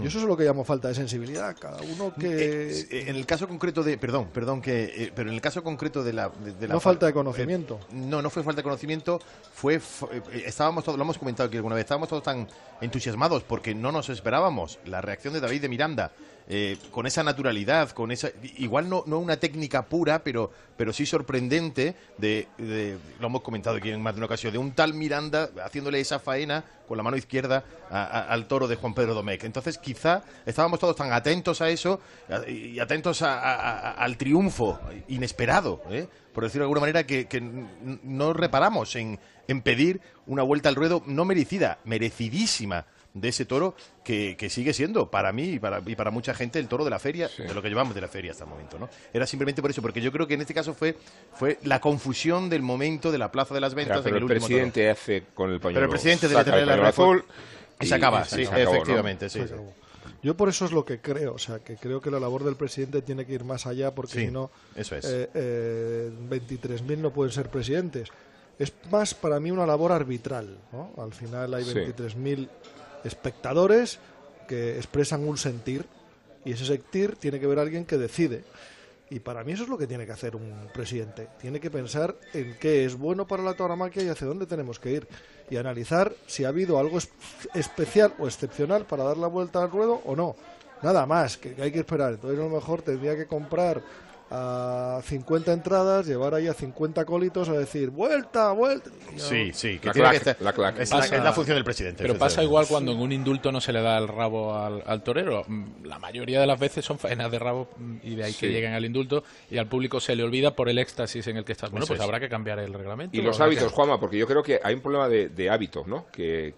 y 0.03 0.07
eso 0.07 0.19
es 0.19 0.25
lo 0.25 0.37
que 0.37 0.45
llamo 0.45 0.65
falta 0.65 0.89
de 0.89 0.95
sensibilidad. 0.95 1.55
Cada 1.59 1.81
uno 1.83 2.13
que. 2.15 2.27
Eh, 2.27 2.87
eh, 2.91 3.05
en 3.07 3.17
el 3.17 3.27
caso 3.27 3.47
concreto 3.47 3.83
de. 3.83 3.97
Perdón, 3.97 4.29
perdón, 4.33 4.61
que. 4.61 4.85
Eh, 4.85 5.13
pero 5.15 5.29
en 5.29 5.35
el 5.35 5.41
caso 5.41 5.63
concreto 5.63 6.03
de 6.03 6.13
la. 6.13 6.31
De, 6.31 6.67
la 6.67 6.75
no 6.75 6.81
falta 6.81 7.07
de 7.07 7.13
conocimiento. 7.13 7.79
no, 7.93 8.21
no 8.21 8.31
fue 8.31 8.43
falta 8.43 8.59
de 8.59 8.65
conocimiento. 8.65 9.21
Fue. 9.53 9.81
estábamos 10.45 10.85
todos. 10.85 10.99
Lo 10.99 11.05
hemos 11.05 11.19
comentado 11.19 11.47
aquí 11.47 11.57
alguna 11.57 11.77
vez. 11.77 11.85
Estábamos 11.85 12.09
todos 12.09 12.23
tan 12.23 12.49
entusiasmados 12.81 13.45
porque 13.45 13.75
no 13.75 13.93
nos 13.93 14.09
esperábamos 14.09 14.81
la 14.85 15.01
reacción 15.01 15.33
de 15.33 15.41
David 15.41 15.63
de 15.63 15.69
Miranda 15.69 16.13
eh, 16.47 16.77
con 16.91 17.07
esa 17.07 17.23
naturalidad, 17.23 17.91
con 17.91 18.11
esa 18.11 18.29
igual 18.59 18.89
no, 18.89 19.03
no 19.07 19.19
una 19.19 19.39
técnica 19.39 19.87
pura, 19.87 20.23
pero, 20.23 20.51
pero 20.77 20.93
sí 20.93 21.07
sorprendente 21.07 21.97
de, 22.19 22.49
lo 23.19 23.29
hemos 23.29 23.41
comentado 23.41 23.77
aquí 23.77 23.91
en 23.91 24.03
más 24.03 24.15
de 24.15 24.19
una 24.19 24.27
ocasión, 24.27 24.53
de 24.53 24.59
un 24.59 24.73
tal 24.73 24.93
Miranda 24.93 25.49
haciéndole 25.65 26.01
esa 26.01 26.19
faena 26.19 26.65
con 26.87 26.99
la 26.99 27.03
mano 27.03 27.17
izquierda 27.17 27.65
al 27.89 28.47
toro 28.47 28.69
de 28.69 28.77
Juan 28.77 28.93
Pedro 28.93 29.15
Domecq. 29.15 29.45
Entonces 29.45 29.79
quizá 29.79 30.23
estábamos 30.45 30.79
todos 30.81 30.97
tan 30.97 31.13
atentos 31.13 31.63
a 31.63 31.71
eso 31.71 32.01
y 32.47 32.79
atentos 32.79 33.23
al 33.23 34.17
triunfo 34.19 34.79
inesperado, 35.09 35.81
¿eh? 35.91 36.07
por 36.35 36.45
decirlo 36.45 36.65
de 36.65 36.67
alguna 36.67 36.81
manera, 36.81 37.07
que, 37.07 37.27
que 37.27 37.41
no 37.41 38.35
reparamos 38.35 38.97
en, 38.97 39.19
en 39.49 39.63
pedir 39.63 40.03
una 40.27 40.43
vuelta 40.43 40.69
al 40.69 40.75
ruedo 40.75 41.03
no 41.07 41.25
merecida, 41.25 41.79
merecidísima 41.85 42.85
de 43.15 43.29
ese 43.29 43.45
toro 43.45 43.75
que, 44.03 44.37
sigue 44.51 44.73
siendo 44.75 45.09
para 45.11 45.33
mí 45.33 45.45
y 45.45 45.59
para, 45.59 45.81
y 45.87 45.95
para 45.95 46.11
mucha 46.11 46.35
gente 46.35 46.59
el 46.59 46.67
toro 46.69 46.85
de 46.85 46.91
la 46.91 46.99
feria, 46.99 47.31
de 47.39 47.55
lo 47.55 47.63
que 47.63 47.69
llevamos 47.69 47.95
de 47.95 48.01
la 48.01 48.09
feria 48.09 48.33
hasta 48.33 48.45
el 48.45 48.51
momento. 48.51 48.79
¿no? 48.79 48.91
Era 49.13 49.27
simplemente 49.27 49.63
por 49.63 49.71
eso, 49.71 49.81
porque 49.81 50.01
yo 50.01 50.13
creo 50.13 50.27
que 50.27 50.35
en 50.35 50.41
este 50.41 50.53
caso 50.53 50.75
fue, 50.75 50.97
fue 51.33 51.59
la 51.63 51.81
confusión 51.81 52.51
del 52.51 52.63
momento 52.63 53.13
de 53.13 53.19
la 53.19 53.31
Plaza 53.31 53.55
de 53.55 53.61
las 53.61 53.75
Ventas. 53.75 54.01
pero 54.03 54.17
el, 54.17 54.27
presidente 54.27 54.91
hace 54.91 55.23
con 55.33 55.53
el 55.53 55.61
pañuelo 55.61 55.81
Pero 55.81 55.85
el 55.87 55.91
presidente 55.91 56.29
debe 56.29 56.45
tener 56.45 56.69
el 56.69 56.85
azul 56.85 57.25
y, 57.81 57.87
se 57.87 57.95
acaba, 57.95 58.25
sí, 58.25 58.43
efectivamente. 58.43 59.31
Sí, 59.31 59.41
Yo 60.23 60.37
por 60.37 60.49
eso 60.49 60.65
es 60.65 60.73
lo 60.73 60.85
que 60.85 60.99
creo, 61.01 61.35
o 61.35 61.39
sea, 61.39 61.61
que 61.61 61.77
creo 61.77 62.01
que 62.01 62.11
la 62.11 62.19
labor 62.19 62.43
del 62.43 62.57
presidente 62.57 63.01
tiene 63.03 63.27
que 63.27 63.33
ir 63.33 63.45
más 63.45 63.67
allá 63.67 63.95
porque 63.95 64.27
si 64.27 64.27
no, 64.29 64.51
eso 64.75 64.97
es. 64.97 65.05
Eh, 65.05 65.31
eh, 65.35 66.11
23.000 66.31 66.99
no 66.99 67.13
pueden 67.13 67.33
ser 67.33 67.49
presidentes. 67.49 68.09
Es 68.59 68.73
más 68.91 69.15
para 69.15 69.41
mí 69.41 69.51
una 69.51 69.67
labor 69.67 69.91
arbitral, 69.91 70.59
¿no? 70.73 70.93
Al 70.97 71.13
final 71.13 71.55
hay 71.55 71.65
23.000 71.65 72.49
espectadores 73.05 73.99
que 74.49 74.77
expresan 74.77 75.27
un 75.27 75.39
sentir 75.39 75.87
y 76.45 76.53
ese 76.53 76.67
sentir 76.67 77.17
tiene 77.17 77.41
que 77.41 77.47
ver 77.47 77.59
alguien 77.59 77.85
que 77.85 77.97
decide. 77.97 78.45
Y 79.11 79.21
para 79.21 79.45
mí 79.45 79.53
eso 79.53 79.65
es 79.65 79.69
lo 79.69 79.79
que 79.79 79.87
tiene 79.87 80.07
que 80.07 80.13
hacer 80.13 80.35
un 80.35 80.69
presidente. 80.73 81.29
Tiene 81.41 81.61
que 81.61 81.71
pensar 81.71 82.17
en 82.33 82.57
qué 82.59 82.85
es 82.85 82.97
bueno 82.97 83.27
para 83.27 83.43
la 83.43 83.55
tauromaquia 83.55 84.03
y 84.03 84.09
hacia 84.09 84.27
dónde 84.27 84.47
tenemos 84.47 84.79
que 84.79 84.93
ir. 84.93 85.09
Y 85.51 85.57
analizar 85.57 86.13
si 86.27 86.45
ha 86.45 86.49
habido 86.49 86.79
algo 86.79 86.99
especial 87.55 88.15
o 88.19 88.27
excepcional 88.27 88.87
para 88.87 89.05
dar 89.05 89.19
la 89.19 89.27
vuelta 89.27 89.63
al 89.63 89.71
ruedo 89.71 90.01
o 90.05 90.17
no. 90.17 90.37
Nada 90.83 91.07
más, 91.07 91.37
que 91.37 91.55
hay 91.61 91.71
que 91.71 91.81
esperar. 91.81 92.15
Entonces 92.15 92.39
a 92.39 92.43
lo 92.43 92.49
mejor 92.49 92.83
tendría 92.83 93.15
que 93.15 93.27
comprar 93.27 93.83
a 94.31 95.01
50 95.05 95.53
entradas, 95.53 96.07
llevar 96.07 96.35
ahí 96.35 96.49
a 96.49 96.55
50 96.55 97.05
cólitos 97.05 97.49
a 97.49 97.53
decir 97.53 97.91
vuelta, 97.91 98.53
vuelta. 98.53 98.91
Sí, 99.17 99.53
sí, 99.53 99.79
que 99.79 99.89
la, 99.89 99.93
clac, 100.53 100.79
Es, 100.79 100.91
la, 100.91 101.33
función 101.33 101.57
del 101.57 101.65
presidente. 101.65 102.03
Pero 102.03 102.19
pasa 102.19 102.43
igual 102.43 102.67
cuando 102.67 102.93
en 102.93 103.01
un 103.01 103.13
indulto 103.13 103.53
no 103.53 103.61
se 103.61 103.73
le 103.73 103.83
da 103.83 103.99
el 103.99 104.09
rabo 104.09 104.55
al, 104.55 105.03
torero. 105.03 105.45
Mm, 105.47 105.85
la 105.85 105.99
mayoría 105.99 106.41
de 106.41 106.47
las 106.47 106.59
veces 106.59 106.85
son 106.85 106.99
faenas 106.99 107.31
de 107.31 107.39
rabo 107.39 107.69
mm, 107.77 107.97
y 108.03 108.15
de 108.17 108.25
ahí 108.25 108.33
que 108.33 108.49
lleguen 108.49 108.73
al 108.73 108.85
indulto 108.85 109.25
y 109.51 109.59
al 109.59 109.69
público 109.69 110.01
se 110.01 110.17
le 110.17 110.23
olvida 110.23 110.55
por 110.55 110.69
el 110.69 110.79
éxtasis 110.79 111.27
en 111.27 111.37
el 111.37 111.45
que 111.45 111.53
está. 111.53 111.69
Bueno, 111.69 111.87
pues 111.87 112.01
habrá 112.01 112.19
que 112.19 112.29
cambiar 112.29 112.59
el 112.59 112.73
reglamento. 112.73 113.17
Y 113.17 113.23
los 113.23 113.41
hábitos, 113.41 113.73
Juanma, 113.73 114.01
porque 114.01 114.19
yo 114.19 114.27
creo 114.27 114.43
que 114.43 114.61
hay 114.63 114.75
un 114.75 114.81
problema 114.81 115.09
de, 115.09 115.51
hábito, 115.51 115.85
¿no? 115.87 116.07
Que, 116.11 116.55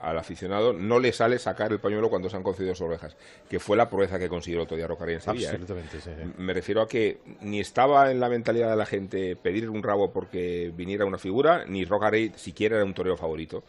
al 0.00 0.18
aficionado 0.18 0.72
no 0.72 0.98
le 0.98 1.12
sale 1.12 1.38
sacar 1.38 1.72
el 1.72 1.80
pañuelo 1.80 2.10
cuando 2.10 2.28
se 2.28 2.36
han 2.36 2.42
concedido 2.42 2.74
sus 2.74 2.86
orejas, 2.86 3.16
que 3.48 3.58
fue 3.58 3.76
la 3.76 3.88
proeza 3.88 4.18
que 4.18 4.28
consiguió 4.28 4.60
el 4.60 4.64
otro 4.64 4.76
día 4.76 4.86
Rocarí 4.86 5.14
en 5.14 5.20
Sevilla. 5.20 5.52
¿eh? 5.52 6.26
Me 6.36 6.52
refiero 6.52 6.82
a 6.82 6.88
que 6.88 6.97
ni 7.40 7.60
estaba 7.60 8.10
en 8.10 8.20
la 8.20 8.28
mentalidad 8.28 8.70
de 8.70 8.76
la 8.76 8.86
gente 8.86 9.36
pedir 9.36 9.68
un 9.70 9.82
rabo 9.82 10.12
porque 10.12 10.72
viniera 10.74 11.04
una 11.04 11.18
figura, 11.18 11.64
ni 11.66 11.84
Rogarey 11.84 12.32
siquiera 12.36 12.76
era 12.76 12.84
un 12.84 12.94
torero 12.94 13.16
favorito, 13.16 13.64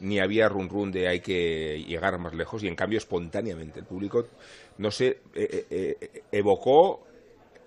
ni 0.00 0.18
había 0.20 0.48
run 0.48 0.68
run 0.68 0.92
de 0.92 1.08
hay 1.08 1.20
que 1.20 1.84
llegar 1.86 2.18
más 2.18 2.34
lejos, 2.34 2.62
y 2.62 2.68
en 2.68 2.76
cambio 2.76 2.98
espontáneamente 2.98 3.80
el 3.80 3.86
público, 3.86 4.26
no 4.78 4.90
sé, 4.90 5.20
eh, 5.34 5.66
eh, 5.70 5.96
eh, 6.00 6.22
evocó 6.32 7.06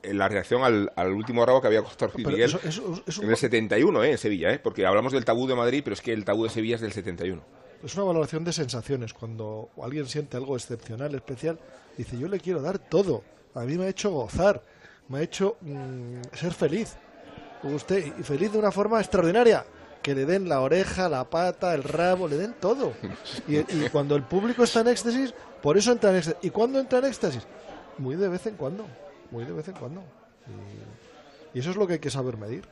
la 0.03 0.27
reacción 0.27 0.63
al, 0.63 1.11
último 1.11 1.45
rabo 1.45 1.61
que 1.61 1.67
había 1.67 1.81
costado 1.81 2.13
Miguel 2.15 2.55
en 2.63 3.29
el 3.29 3.37
71, 3.37 4.03
en 4.03 4.17
Sevilla, 4.17 4.61
porque 4.61 4.85
hablamos 4.85 5.11
del 5.11 5.25
tabú 5.25 5.47
de 5.47 5.55
Madrid, 5.55 5.81
pero 5.83 5.93
es 5.93 6.01
que 6.01 6.13
el 6.13 6.23
tabú 6.23 6.43
de 6.43 6.49
Sevilla 6.49 6.75
es 6.75 6.81
del 6.81 6.93
71. 6.93 7.41
Es 7.83 7.95
una 7.95 8.05
valoración 8.05 8.43
de 8.43 8.53
sensaciones. 8.53 9.13
Cuando 9.13 9.69
alguien 9.81 10.07
siente 10.07 10.37
algo 10.37 10.55
excepcional, 10.55 11.13
especial, 11.13 11.59
dice, 11.97 12.17
yo 12.17 12.27
le 12.27 12.39
quiero 12.39 12.61
dar 12.61 12.79
todo. 12.79 13.23
A 13.53 13.61
mí 13.61 13.77
me 13.77 13.85
ha 13.85 13.89
hecho 13.89 14.11
gozar 14.11 14.63
me 15.09 15.19
ha 15.19 15.21
hecho 15.21 15.57
mm, 15.61 16.21
ser 16.33 16.53
feliz. 16.53 16.95
Usted, 17.63 18.13
y 18.19 18.23
feliz 18.23 18.51
de 18.51 18.59
una 18.59 18.71
forma 18.71 18.99
extraordinaria. 18.99 19.65
Que 20.01 20.15
le 20.15 20.25
den 20.25 20.47
la 20.47 20.61
oreja, 20.61 21.09
la 21.09 21.29
pata, 21.29 21.73
el 21.73 21.83
rabo, 21.83 22.27
le 22.27 22.37
den 22.37 22.55
todo. 22.59 22.93
Y, 23.47 23.89
cuando 23.89 24.15
el 24.15 24.23
público 24.23 24.63
está 24.63 24.81
en 24.81 24.87
éxtasis, 24.87 25.33
por 25.61 25.77
eso 25.77 25.91
entra 25.91 26.11
en 26.11 26.17
éxtasis. 26.17 26.39
¿Y 26.43 26.49
cuándo 26.49 26.79
entra 26.79 26.99
en 26.99 27.05
éxtasis? 27.05 27.45
Muy 27.97 28.15
de 28.15 28.29
vez 28.29 28.45
en 28.45 28.55
cuando. 28.55 28.85
Muy 29.31 29.43
de 29.43 29.51
vez 29.51 29.67
en 29.67 29.73
cuando. 29.73 30.03
Y, 31.53 31.59
eso 31.59 31.71
es 31.71 31.75
lo 31.75 31.87
que 31.87 31.93
hay 31.93 31.99
que 31.99 32.09
saber 32.09 32.37
medir. 32.37 32.63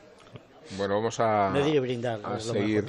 Bueno, 0.78 0.96
vamos 0.96 1.20
a, 1.20 1.50
medir 1.52 1.76
y 1.76 1.80
brindar, 1.80 2.22
a 2.24 2.40
seguir 2.40 2.86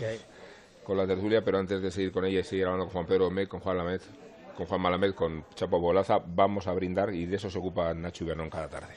con 0.85 0.97
la 0.97 1.07
tertulia, 1.07 1.43
pero 1.43 1.59
antes 1.59 1.83
de 1.83 1.91
seguir 1.91 2.13
con 2.13 2.25
ella 2.25 2.41
y 2.41 2.45
seguir 2.45 2.67
hablando 2.67 2.85
con 2.85 2.93
Juan 2.93 3.07
Pedro 3.07 3.31
Med, 3.31 3.49
con 3.49 3.61
Juan 3.61 3.77
Lamed, 3.77 4.01
con 4.57 4.67
Juan 4.67 4.81
Malamed, 4.81 5.15
con 5.15 5.45
Chapo 5.55 5.81
Bolaza, 5.81 6.21
vamos 6.25 6.67
a 6.69 6.73
brindar 6.73 7.13
y 7.13 7.27
de 7.27 7.37
eso 7.37 7.51
se 7.51 7.59
ocupa 7.59 7.93
Nacho 7.93 8.25
Ibernon 8.25 8.49
cada 8.49 8.69
tarde. 8.69 8.95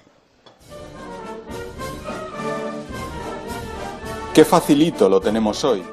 Qué 4.34 4.45
facilito 4.45 5.10
lo 5.10 5.19
tenemos 5.19 5.63
hoy. 5.63 5.84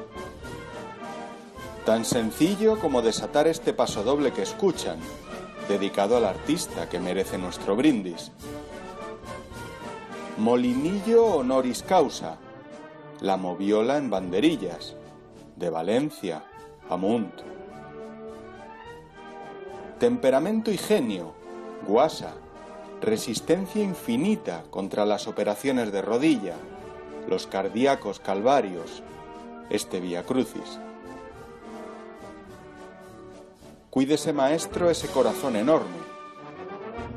Tan 1.85 2.05
sencillo 2.05 2.79
como 2.79 3.01
desatar 3.01 3.47
este 3.47 3.73
pasodoble 3.73 4.31
que 4.31 4.43
escuchan, 4.43 4.99
dedicado 5.67 6.17
al 6.17 6.25
artista 6.25 6.87
que 6.87 6.99
merece 6.99 7.37
nuestro 7.37 7.75
brindis. 7.75 8.31
Molinillo 10.37 11.25
honoris 11.25 11.81
causa, 11.81 12.37
la 13.21 13.37
moviola 13.37 13.97
en 13.97 14.09
banderillas, 14.09 14.95
de 15.55 15.69
Valencia, 15.69 16.43
Amunt. 16.89 17.41
Temperamento 19.99 20.71
y 20.71 20.77
genio, 20.77 21.33
Guasa, 21.87 22.35
resistencia 23.01 23.83
infinita 23.83 24.63
contra 24.69 25.05
las 25.05 25.27
operaciones 25.27 25.91
de 25.91 26.01
rodilla, 26.01 26.55
los 27.27 27.47
cardíacos 27.47 28.19
calvarios, 28.19 29.03
este 29.69 29.99
Vía 29.99 30.23
Crucis. 30.23 30.79
Cuídese, 33.89 34.33
maestro, 34.33 34.89
ese 34.89 35.07
corazón 35.07 35.55
enorme. 35.55 35.97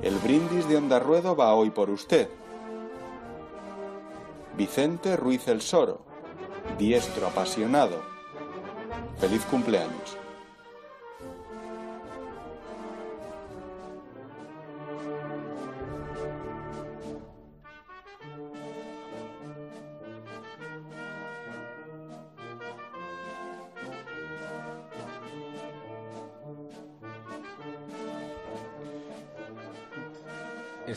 El 0.03 0.17
brindis 0.17 0.69
de 0.69 0.77
Onda 0.77 0.99
Ruedo 0.99 1.37
va 1.37 1.55
hoy 1.55 1.71
por 1.71 1.91
usted. 1.91 2.29
Vicente 4.57 5.17
Ruiz 5.17 5.47
El 5.49 5.61
Soro, 5.61 6.01
diestro 6.79 7.27
apasionado. 7.27 8.03
Feliz 9.19 9.45
cumpleaños. 9.47 10.20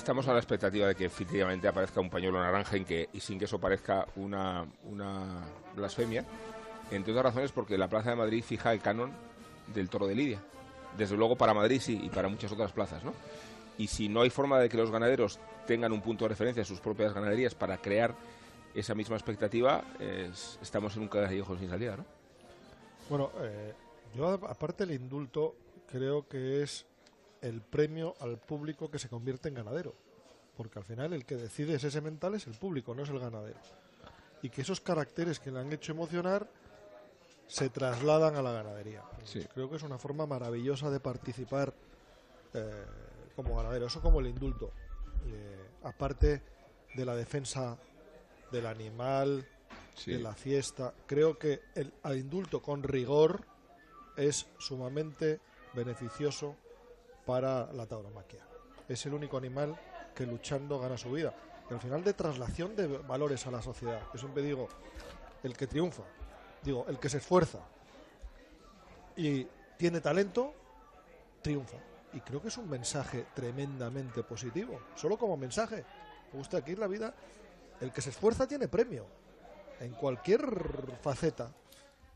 Estamos 0.04 0.28
a 0.28 0.34
la 0.34 0.40
expectativa 0.40 0.86
de 0.88 0.96
que 0.96 1.06
efectivamente 1.06 1.66
aparezca 1.66 2.02
un 2.02 2.10
pañuelo 2.10 2.38
naranja 2.38 2.76
y 2.76 3.20
sin 3.22 3.40
que 3.40 3.46
eso 3.46 3.58
parezca 3.58 4.06
una, 4.18 4.66
blasfemia, 5.78 6.26
entre 6.92 7.14
otras 7.14 7.28
razones 7.28 7.54
porque 7.54 7.78
la 7.78 7.88
Plaza 7.88 8.10
de 8.10 8.18
Madrid 8.18 8.44
fija 8.44 8.74
el 8.74 8.82
canon 8.82 9.14
del 9.74 9.90
toro 9.90 10.06
de 10.06 10.14
Lidia. 10.14 10.40
Desde 10.98 11.16
luego 11.16 11.38
para 11.38 11.54
Madrid 11.54 11.80
sí 11.82 12.02
y 12.04 12.10
para 12.10 12.28
muchas 12.28 12.52
otras 12.52 12.74
plazas, 12.74 13.02
¿no? 13.06 13.14
Y 13.78 13.88
si 13.88 14.10
no 14.10 14.24
hay 14.24 14.30
forma 14.30 14.60
de 14.60 14.68
que 14.68 14.76
los 14.76 14.92
ganaderos 14.92 15.40
tengan 15.66 15.94
un 15.94 16.02
punto 16.02 16.26
de 16.26 16.30
referencia 16.30 16.60
en 16.60 16.66
sus 16.66 16.82
propias 16.82 17.14
ganaderías 17.14 17.56
para 17.56 17.78
crear 17.78 18.14
esa 18.76 18.94
misma 18.96 19.16
expectativa, 19.16 19.86
es- 20.02 20.60
estamos 20.62 20.98
en 20.98 21.04
un 21.04 21.08
callejón 21.08 21.60
sin 21.60 21.70
salida, 21.70 21.96
¿no? 21.96 22.06
Bueno, 23.10 23.32
eh, 23.40 23.74
yo 24.14 24.28
aparte 24.32 24.86
del 24.86 24.98
indulto 25.02 25.56
creo 25.90 26.28
que 26.28 26.62
es 26.62 26.86
el 27.44 27.62
premio 27.62 28.16
al 28.20 28.38
público 28.40 28.90
que 28.90 28.98
se 28.98 29.10
convierte 29.10 29.50
en 29.50 29.56
ganadero. 29.56 29.94
Porque 30.58 30.80
al 30.80 30.86
final 30.86 31.14
el 31.14 31.26
que 31.26 31.36
decide 31.36 31.76
ese 31.76 32.02
mental 32.02 32.36
es 32.36 32.48
el 32.48 32.54
público, 32.54 32.96
no 32.96 33.04
es 33.04 33.10
el 33.10 33.20
ganadero. 33.20 33.60
Y 34.42 34.50
que 34.50 34.62
esos 34.62 34.82
caracteres 34.82 35.40
que 35.40 35.52
le 35.52 35.60
han 35.60 35.72
hecho 35.72 35.92
emocionar 35.92 36.48
se 37.48 37.70
trasladan 37.70 38.36
a 38.36 38.42
la 38.42 38.52
ganadería. 38.52 39.04
Sí. 39.24 39.46
Creo 39.54 39.70
que 39.70 39.76
es 39.76 39.84
una 39.84 39.98
forma 39.98 40.26
maravillosa 40.26 40.90
de 40.90 41.00
participar 41.00 41.74
eh, 42.54 42.86
como 43.36 43.56
ganadero. 43.56 43.88
Eso 43.88 44.02
como 44.02 44.20
el 44.20 44.28
indulto. 44.28 44.72
Eh, 45.28 45.70
aparte 45.84 46.42
de 46.96 47.06
la 47.06 47.16
defensa 47.16 47.78
del 48.52 48.66
animal, 48.66 49.46
Sí. 49.96 50.12
de 50.12 50.20
la 50.20 50.34
fiesta. 50.34 50.94
Creo 51.06 51.38
que 51.38 51.62
el 51.76 51.94
indulto 52.18 52.62
con 52.64 52.82
rigor 52.82 53.46
es 54.18 54.48
sumamente 54.58 55.40
beneficioso 55.76 56.56
para 57.26 57.72
la 57.74 57.86
tauromaquia. 57.86 58.46
Es 58.88 59.06
el 59.06 59.14
único 59.14 59.38
animal 59.38 59.78
que 60.14 60.26
luchando 60.26 60.80
gana 60.80 60.98
su 60.98 61.12
vida. 61.12 61.34
Y 61.70 61.74
al 61.74 61.80
final 61.80 62.04
de 62.04 62.14
traslación 62.14 62.76
de 62.76 62.88
valores 62.88 63.46
a 63.48 63.52
la 63.52 63.62
sociedad. 63.62 64.02
Yo 64.14 64.20
siempre 64.20 64.44
digo, 64.44 64.68
el 65.44 65.56
que 65.56 65.68
triunfa, 65.68 66.04
digo, 66.62 66.86
el 66.88 67.00
que 67.00 67.10
se 67.10 67.18
esfuerza 67.18 67.60
y 69.16 69.48
tiene 69.78 70.02
talento, 70.02 70.54
triunfa. 71.42 71.78
Y 72.14 72.20
creo 72.22 72.42
que 72.42 72.50
es 72.50 72.58
un 72.58 72.70
mensaje 72.70 73.26
tremendamente 73.34 74.24
positivo. 74.24 74.80
Solo 74.96 75.18
como 75.18 75.36
mensaje. 75.38 75.84
Me 76.32 76.40
gusta 76.40 76.58
aquí 76.58 76.76
la 76.76 76.88
vida, 76.88 77.14
el 77.80 77.92
que 77.92 78.02
se 78.02 78.10
esfuerza 78.10 78.48
tiene 78.48 78.68
premio 78.68 79.06
en 79.80 79.94
cualquier 79.94 80.98
faceta. 81.02 81.52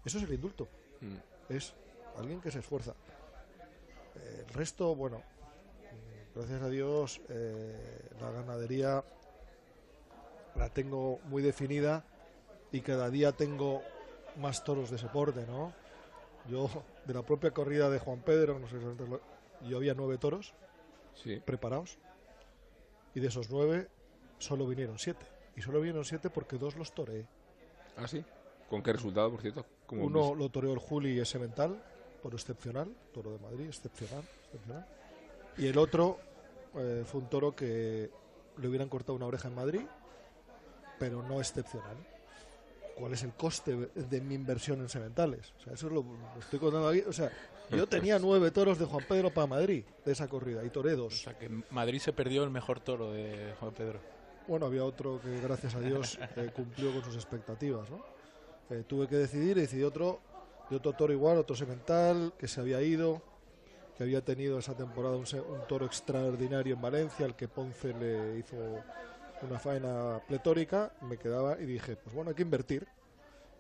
Eso 0.04 0.18
es 0.18 0.24
el 0.24 0.34
indulto. 0.34 0.68
Mm. 1.02 1.54
Es 1.54 1.74
alguien 2.18 2.42
que 2.42 2.52
se 2.52 2.60
esfuerza. 2.60 2.94
El 4.24 4.48
resto, 4.54 4.96
bueno, 4.96 5.22
gracias 6.36 6.62
a 6.62 6.70
Dios, 6.70 7.22
eh, 7.30 8.10
la 8.20 8.32
ganadería 8.32 9.04
la 10.56 10.70
tengo 10.70 11.20
muy 11.26 11.42
definida 11.44 12.04
y 12.72 12.82
cada 12.82 13.10
día 13.10 13.32
tengo 13.32 13.82
más 14.38 14.64
toros 14.64 14.90
de 14.90 14.96
ese 14.98 15.08
porte, 15.08 15.46
¿no? 15.46 15.74
Yo, 16.50 16.70
de 17.06 17.14
la 17.14 17.24
propia 17.24 17.52
corrida 17.52 17.90
de 17.90 18.00
Juan 18.00 18.22
Pedro, 18.22 18.58
no 18.60 18.68
sé 18.68 18.78
si 18.80 19.70
yo 19.70 19.78
había 19.78 19.94
nueve 19.94 20.18
toros 20.18 20.54
Sí. 21.16 21.40
preparados 21.44 21.98
y 23.16 23.20
de 23.20 23.28
esos 23.28 23.50
nueve 23.50 23.90
solo 24.40 24.68
vinieron 24.68 25.00
siete. 25.00 25.26
Y 25.56 25.62
solo 25.62 25.80
vinieron 25.80 26.06
siete 26.06 26.30
porque 26.30 26.58
dos 26.58 26.76
los 26.76 26.94
toreé. 26.94 27.26
¿Ah, 27.98 28.08
sí? 28.08 28.24
¿Con 28.70 28.84
qué 28.84 28.94
resultado, 28.94 29.32
por 29.32 29.42
cierto? 29.42 29.66
¿Cómo 29.88 30.04
Uno 30.06 30.30
ves? 30.30 30.38
lo 30.38 30.50
toreó 30.50 30.74
el 30.74 30.78
Juli 30.80 31.20
ese 31.20 31.40
mental, 31.40 31.82
toro 32.22 32.36
excepcional, 32.36 32.94
toro 33.14 33.32
de 33.32 33.40
Madrid, 33.40 33.68
excepcional, 33.68 34.24
excepcional. 34.46 34.86
Y 35.58 35.68
el 35.68 35.78
otro 35.78 36.20
eh, 36.76 37.04
fue 37.06 37.22
un 37.22 37.30
toro 37.30 37.56
que 37.56 38.10
le 38.58 38.68
hubieran 38.68 38.90
cortado 38.90 39.16
una 39.16 39.26
oreja 39.26 39.48
en 39.48 39.56
Madrid, 39.56 39.82
pero 41.00 41.24
no 41.24 41.40
excepcional. 41.40 41.96
¿Cuál 42.96 43.14
es 43.14 43.22
el 43.24 43.34
coste 43.34 43.76
de 43.76 44.22
mi 44.22 44.34
inversión 44.34 44.80
en 44.82 44.90
sementales? 44.90 45.54
O 45.60 45.64
sea, 45.64 45.74
eso 45.74 45.88
es 45.88 45.94
lo, 45.94 46.02
lo 46.02 46.40
estoy 46.40 46.58
contando 46.58 46.88
aquí. 46.88 47.02
O 47.08 47.14
sea, 47.14 47.32
yo 47.70 47.86
tenía 47.88 48.18
nueve 48.18 48.50
toros 48.50 48.80
de 48.80 48.86
Juan 48.86 49.06
Pedro 49.08 49.32
para 49.32 49.46
Madrid 49.46 49.84
de 50.04 50.12
esa 50.12 50.28
corrida 50.28 50.64
y 50.64 50.70
toré 50.72 50.94
O 50.94 50.98
dos. 50.98 51.22
sea 51.22 51.38
que 51.38 51.48
Madrid 51.70 52.00
se 52.00 52.12
perdió 52.14 52.44
el 52.44 52.50
mejor 52.50 52.80
toro 52.80 53.12
de 53.12 53.54
Juan 53.60 53.72
Pedro. 53.74 54.00
Bueno, 54.48 54.66
había 54.66 54.84
otro 54.84 55.20
que 55.22 55.40
gracias 55.42 55.76
a 55.76 55.80
Dios 55.80 56.18
eh, 56.38 56.50
cumplió 56.56 56.92
con 56.92 57.04
sus 57.04 57.16
expectativas, 57.16 57.88
¿no? 57.92 58.04
Eh, 58.70 58.84
tuve 58.88 59.08
que 59.08 59.18
decidir 59.18 59.58
y 59.58 59.62
decidí 59.62 59.84
otro, 59.84 60.20
de 60.70 60.76
otro 60.76 60.94
toro 60.94 61.14
igual, 61.14 61.38
otro 61.38 61.56
semental, 61.56 62.34
que 62.38 62.48
se 62.48 62.60
había 62.60 62.82
ido, 62.82 63.22
que 63.98 64.04
había 64.04 64.24
tenido 64.24 64.60
esa 64.60 64.76
temporada 64.76 65.16
un, 65.16 65.26
toro 65.68 65.86
extraordinario 65.86 66.76
en 66.76 66.82
Valencia, 66.82 67.26
al 67.26 67.36
que 67.36 67.48
Ponce 67.48 67.94
le 67.94 68.38
hizo 68.38 68.56
una 69.42 69.60
faena 69.60 70.22
pletórica, 70.28 70.92
me 71.02 71.18
quedaba 71.18 71.60
y 71.60 71.66
dije, 71.66 71.96
pues 71.96 72.14
bueno, 72.14 72.30
hay 72.30 72.36
que 72.36 72.44
invertir. 72.44 72.88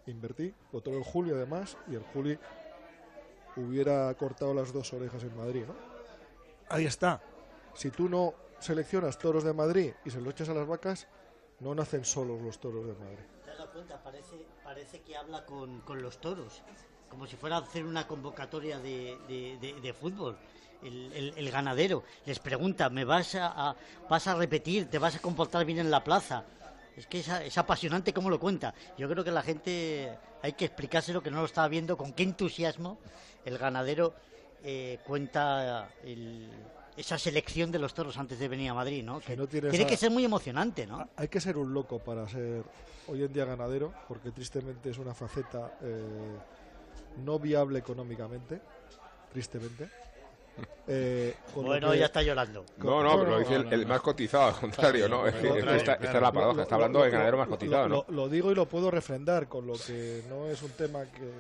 Invertí, 0.05 0.53
lo 0.71 0.81
toró 0.81 0.97
el 0.97 1.03
Juli 1.03 1.31
además, 1.31 1.77
y 1.87 1.95
el 1.95 2.03
Juli 2.03 2.37
hubiera 3.57 4.13
cortado 4.13 4.53
las 4.53 4.71
dos 4.71 4.93
orejas 4.93 5.23
en 5.23 5.35
Madrid, 5.35 5.65
¿no? 5.67 5.75
Ahí 6.69 6.85
está. 6.85 7.21
Si 7.73 7.89
tú 7.89 8.07
no 8.07 8.33
seleccionas 8.59 9.17
toros 9.17 9.43
de 9.43 9.53
Madrid 9.53 9.93
y 10.05 10.09
se 10.09 10.21
los 10.21 10.33
echas 10.33 10.49
a 10.49 10.53
las 10.53 10.67
vacas, 10.67 11.07
no 11.59 11.73
nacen 11.73 12.05
solos 12.05 12.41
los 12.41 12.59
toros 12.59 12.85
de 12.85 12.93
Madrid. 12.93 13.25
¿Te 13.43 13.51
dado 13.51 13.71
cuenta? 13.71 14.01
Parece, 14.03 14.45
parece 14.63 15.01
que 15.01 15.17
habla 15.17 15.45
con, 15.45 15.81
con 15.81 16.01
los 16.01 16.19
toros, 16.19 16.61
como 17.09 17.25
si 17.27 17.35
fuera 17.35 17.57
a 17.57 17.59
hacer 17.59 17.85
una 17.85 18.07
convocatoria 18.07 18.79
de, 18.79 19.17
de- 19.27 19.57
de- 19.59 19.81
de 19.81 19.93
fútbol. 19.93 20.37
El, 20.83 21.11
el- 21.13 21.33
el 21.35 21.51
ganadero 21.51 22.03
les 22.25 22.37
pregunta, 22.39 22.89
¿me 22.89 23.03
vas 23.03 23.33
a, 23.35 23.69
a- 23.69 23.75
vas 24.09 24.27
a 24.27 24.35
repetir? 24.35 24.89
¿Te 24.89 24.99
vas 24.99 25.15
a 25.15 25.19
comportar 25.19 25.65
bien 25.65 25.79
en 25.79 25.89
la 25.89 26.03
plaza? 26.03 26.43
Es 26.95 27.07
que 27.07 27.19
es, 27.19 27.27
es 27.27 27.57
apasionante 27.57 28.13
cómo 28.13 28.29
lo 28.29 28.39
cuenta. 28.39 28.73
Yo 28.97 29.09
creo 29.09 29.23
que 29.23 29.31
la 29.31 29.41
gente 29.41 30.15
hay 30.41 30.53
que 30.53 30.65
explicárselo 30.65 31.21
que 31.21 31.31
no 31.31 31.37
lo 31.39 31.45
estaba 31.45 31.67
viendo, 31.67 31.97
con 31.97 32.13
qué 32.13 32.23
entusiasmo 32.23 32.97
el 33.45 33.57
ganadero 33.57 34.13
eh, 34.63 34.99
cuenta 35.05 35.89
el- 36.03 36.49
esa 36.95 37.17
selección 37.19 37.71
de 37.71 37.77
los 37.79 37.93
toros 37.93 38.17
antes 38.17 38.39
de 38.39 38.47
venir 38.47 38.69
a 38.71 38.73
Madrid, 38.73 39.03
¿no? 39.03 39.19
Si 39.21 39.27
Que 39.27 39.37
no 39.37 39.47
tienes 39.47 39.69
tiene 39.69 39.85
que 39.85 39.97
ser 39.97 40.09
muy 40.11 40.25
emocionante, 40.25 40.85
¿no? 40.87 41.07
Hay 41.15 41.27
que 41.27 41.39
ser 41.39 41.55
un 41.57 41.71
loco 41.71 41.99
para 41.99 42.27
ser 42.27 42.63
hoy 43.07 43.23
en 43.23 43.31
día 43.31 43.45
ganadero, 43.45 43.93
porque 44.07 44.31
tristemente 44.31 44.89
es 44.89 44.97
una 44.97 45.13
faceta 45.13 45.77
eh, 45.81 46.37
no 47.17 47.39
viable 47.39 47.79
económicamente, 47.79 48.59
tristemente. 49.31 49.89
Eh, 50.87 51.35
Bueno, 51.53 51.91
que- 51.91 51.99
ya 51.99 52.05
está 52.05 52.21
llorando. 52.23 52.65
No, 52.77 53.03
no, 53.03 53.19
pero 53.19 53.31
lo 53.31 53.39
dice 53.39 53.55
el, 53.55 53.71
el 53.73 53.85
más 53.85 54.01
cotizado, 54.01 54.47
al 54.47 54.55
contrario, 54.55 55.07
¿no? 55.07 55.27
Es 55.27 55.35
que 55.35 55.47
esta, 55.49 55.93
esta 55.93 55.93
es 56.15 56.21
la 56.21 56.31
paradoja, 56.31 56.61
está 56.63 56.75
hablando 56.75 57.01
del 57.01 57.11
ganadero 57.11 57.37
más 57.37 57.47
cotizado, 57.47 57.87
lo, 57.87 58.05
¿no? 58.07 58.15
lo 58.15 58.29
digo 58.29 58.51
y 58.51 58.55
lo 58.55 58.65
puedo 58.67 58.89
refrendar, 58.89 59.47
con 59.47 59.67
lo 59.67 59.73
que 59.73 60.23
no 60.29 60.47
es 60.47 60.61
un 60.63 60.71
tema 60.71 61.05
que, 61.05 61.31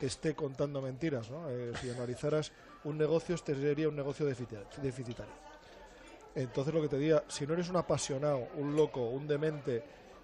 que 0.00 0.06
esté 0.06 0.34
contando 0.34 0.80
mentiras. 0.80 1.30
¿no? 1.30 1.50
Eh, 1.50 1.72
si 1.80 1.90
analizaras 1.90 2.50
un 2.84 2.96
negocio, 2.96 3.34
este 3.34 3.54
sería 3.54 3.88
un 3.88 3.96
negocio 3.96 4.24
deficita- 4.24 4.64
deficitario. 4.80 5.34
Entonces, 6.34 6.72
lo 6.72 6.80
que 6.80 6.88
te 6.88 6.96
diga, 6.96 7.24
si 7.28 7.46
no 7.46 7.52
eres 7.52 7.68
un 7.68 7.76
apasionado, 7.76 8.48
un 8.56 8.74
loco, 8.74 9.02
un 9.02 9.26
demente 9.26 9.82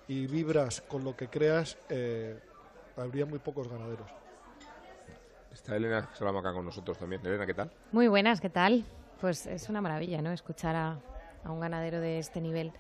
y 0.08 0.26
vibras 0.26 0.80
con 0.80 1.04
lo 1.04 1.14
que 1.14 1.28
creas, 1.28 1.76
eh, 1.90 2.38
habría 2.96 3.26
muy 3.26 3.40
pocos 3.40 3.68
ganaderos. 3.68 4.10
Está 5.52 5.76
Elena 5.76 6.08
Salamanca 6.14 6.52
con 6.52 6.64
nosotros 6.64 6.98
también. 6.98 7.24
Elena, 7.24 7.46
¿qué 7.46 7.54
tal? 7.54 7.70
Muy 7.92 8.08
buenas, 8.08 8.40
¿qué 8.40 8.50
tal? 8.50 8.84
Pues 9.20 9.46
es 9.46 9.68
una 9.68 9.80
maravilla, 9.80 10.22
¿no? 10.22 10.30
Escuchar 10.30 10.76
a, 10.76 10.98
un 11.44 11.60
ganadero 11.60 12.00
de 12.00 12.18
este 12.18 12.40
nivel 12.40 12.72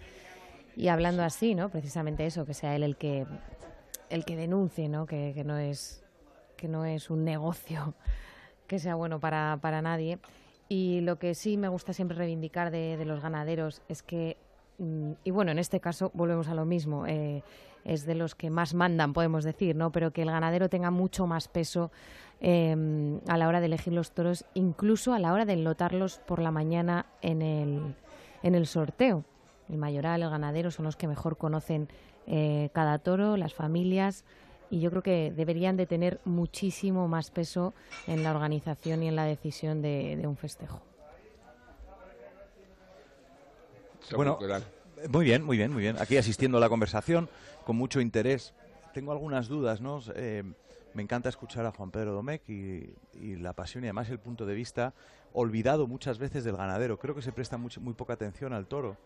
y 0.76 0.88
hablando 0.88 1.22
así, 1.22 1.54
¿no? 1.54 1.70
Precisamente 1.70 2.26
eso, 2.26 2.44
que 2.44 2.54
sea 2.54 2.76
él 2.76 2.82
el 2.82 2.96
que 2.96 3.26
el 4.10 4.24
que 4.24 4.36
denuncie, 4.36 4.88
¿no? 4.88 5.06
Que, 5.06 5.32
que 5.34 5.44
no 5.44 5.56
es 5.56 6.02
que 6.56 6.68
no 6.68 6.84
es 6.84 7.08
un 7.08 7.24
negocio 7.24 7.94
que 8.66 8.78
sea 8.78 8.94
bueno 8.94 9.18
para, 9.18 9.58
para 9.60 9.80
nadie. 9.80 10.18
Y 10.68 11.00
lo 11.00 11.18
que 11.18 11.34
sí 11.34 11.56
me 11.56 11.68
gusta 11.68 11.94
siempre 11.94 12.18
reivindicar 12.18 12.70
de, 12.70 13.02
los 13.06 13.22
ganaderos 13.22 13.80
es 13.88 14.02
que, 14.02 14.36
mm, 14.78 15.12
y 15.24 15.30
bueno, 15.30 15.50
en 15.50 15.58
este 15.58 15.80
caso 15.80 16.10
volvemos 16.12 16.48
a 16.48 16.54
lo 16.54 16.66
mismo, 16.66 17.06
eh, 17.06 17.42
es 17.84 18.04
de 18.04 18.14
los 18.14 18.34
que 18.34 18.50
más 18.50 18.74
mandan, 18.74 19.14
podemos 19.14 19.44
decir, 19.44 19.74
¿no? 19.74 19.90
Pero 19.90 20.10
que 20.10 20.20
el 20.20 20.30
ganadero 20.30 20.68
tenga 20.68 20.90
mucho 20.90 21.26
más 21.26 21.48
peso 21.48 21.90
em, 22.40 23.20
a 23.28 23.36
la 23.36 23.48
hora 23.48 23.60
de 23.60 23.66
elegir 23.66 23.92
los 23.92 24.12
toros, 24.12 24.44
incluso 24.54 25.12
a 25.12 25.18
la 25.18 25.32
hora 25.32 25.44
de 25.44 25.54
enlotarlos 25.54 26.18
por 26.18 26.40
la 26.40 26.50
mañana 26.50 27.06
en 27.22 27.42
el, 27.42 27.94
en 28.42 28.54
el 28.54 28.66
sorteo. 28.66 29.24
El 29.68 29.78
mayoral, 29.78 30.22
el 30.22 30.30
ganadero 30.30 30.70
son 30.70 30.84
los 30.84 30.96
que 30.96 31.06
mejor 31.08 31.36
conocen 31.36 31.88
eh, 32.26 32.70
cada 32.72 32.98
toro, 32.98 33.36
las 33.36 33.54
familias, 33.54 34.24
y 34.70 34.80
yo 34.80 34.90
creo 34.90 35.02
que 35.02 35.32
deberían 35.34 35.76
de 35.76 35.86
tener 35.86 36.20
muchísimo 36.24 37.08
más 37.08 37.30
peso 37.30 37.74
en 38.06 38.22
la 38.22 38.30
organización 38.30 39.02
y 39.02 39.08
en 39.08 39.16
la 39.16 39.24
decisión 39.24 39.80
de, 39.82 40.20
un 40.24 40.36
festejo. 40.36 40.82
Bueno, 44.14 44.38
muy 45.10 45.24
bien, 45.24 45.42
muy 45.42 45.56
bien, 45.56 45.72
muy 45.72 45.82
bien. 45.82 45.96
Aquí 46.00 46.16
asistiendo 46.16 46.58
a 46.58 46.60
la 46.60 46.68
conversación 46.68 47.28
con 47.64 47.76
mucho 47.76 48.00
interés. 48.00 48.54
Tengo 48.92 49.12
algunas 49.12 49.48
dudas, 49.48 49.80
¿no? 49.80 50.00
Eh, 50.14 50.42
me 50.98 51.04
encanta 51.04 51.28
escuchar 51.28 51.64
a 51.64 51.70
Juan 51.70 51.92
Pedro 51.92 52.12
Domecq 52.12 52.42
y, 52.48 53.36
la 53.36 53.52
pasión 53.52 53.84
y 53.84 53.86
además 53.86 54.10
el 54.10 54.18
punto 54.18 54.46
de 54.46 54.54
vista 54.56 54.94
olvidado 55.32 55.86
muchas 55.86 56.18
veces 56.18 56.42
del 56.42 56.56
ganadero. 56.56 56.98
Creo 56.98 57.14
que 57.14 57.22
se 57.22 57.30
presta 57.30 57.56
muy 57.56 57.94
poca 57.94 58.14
atención 58.14 58.52
al 58.52 58.66
toro 58.66 58.96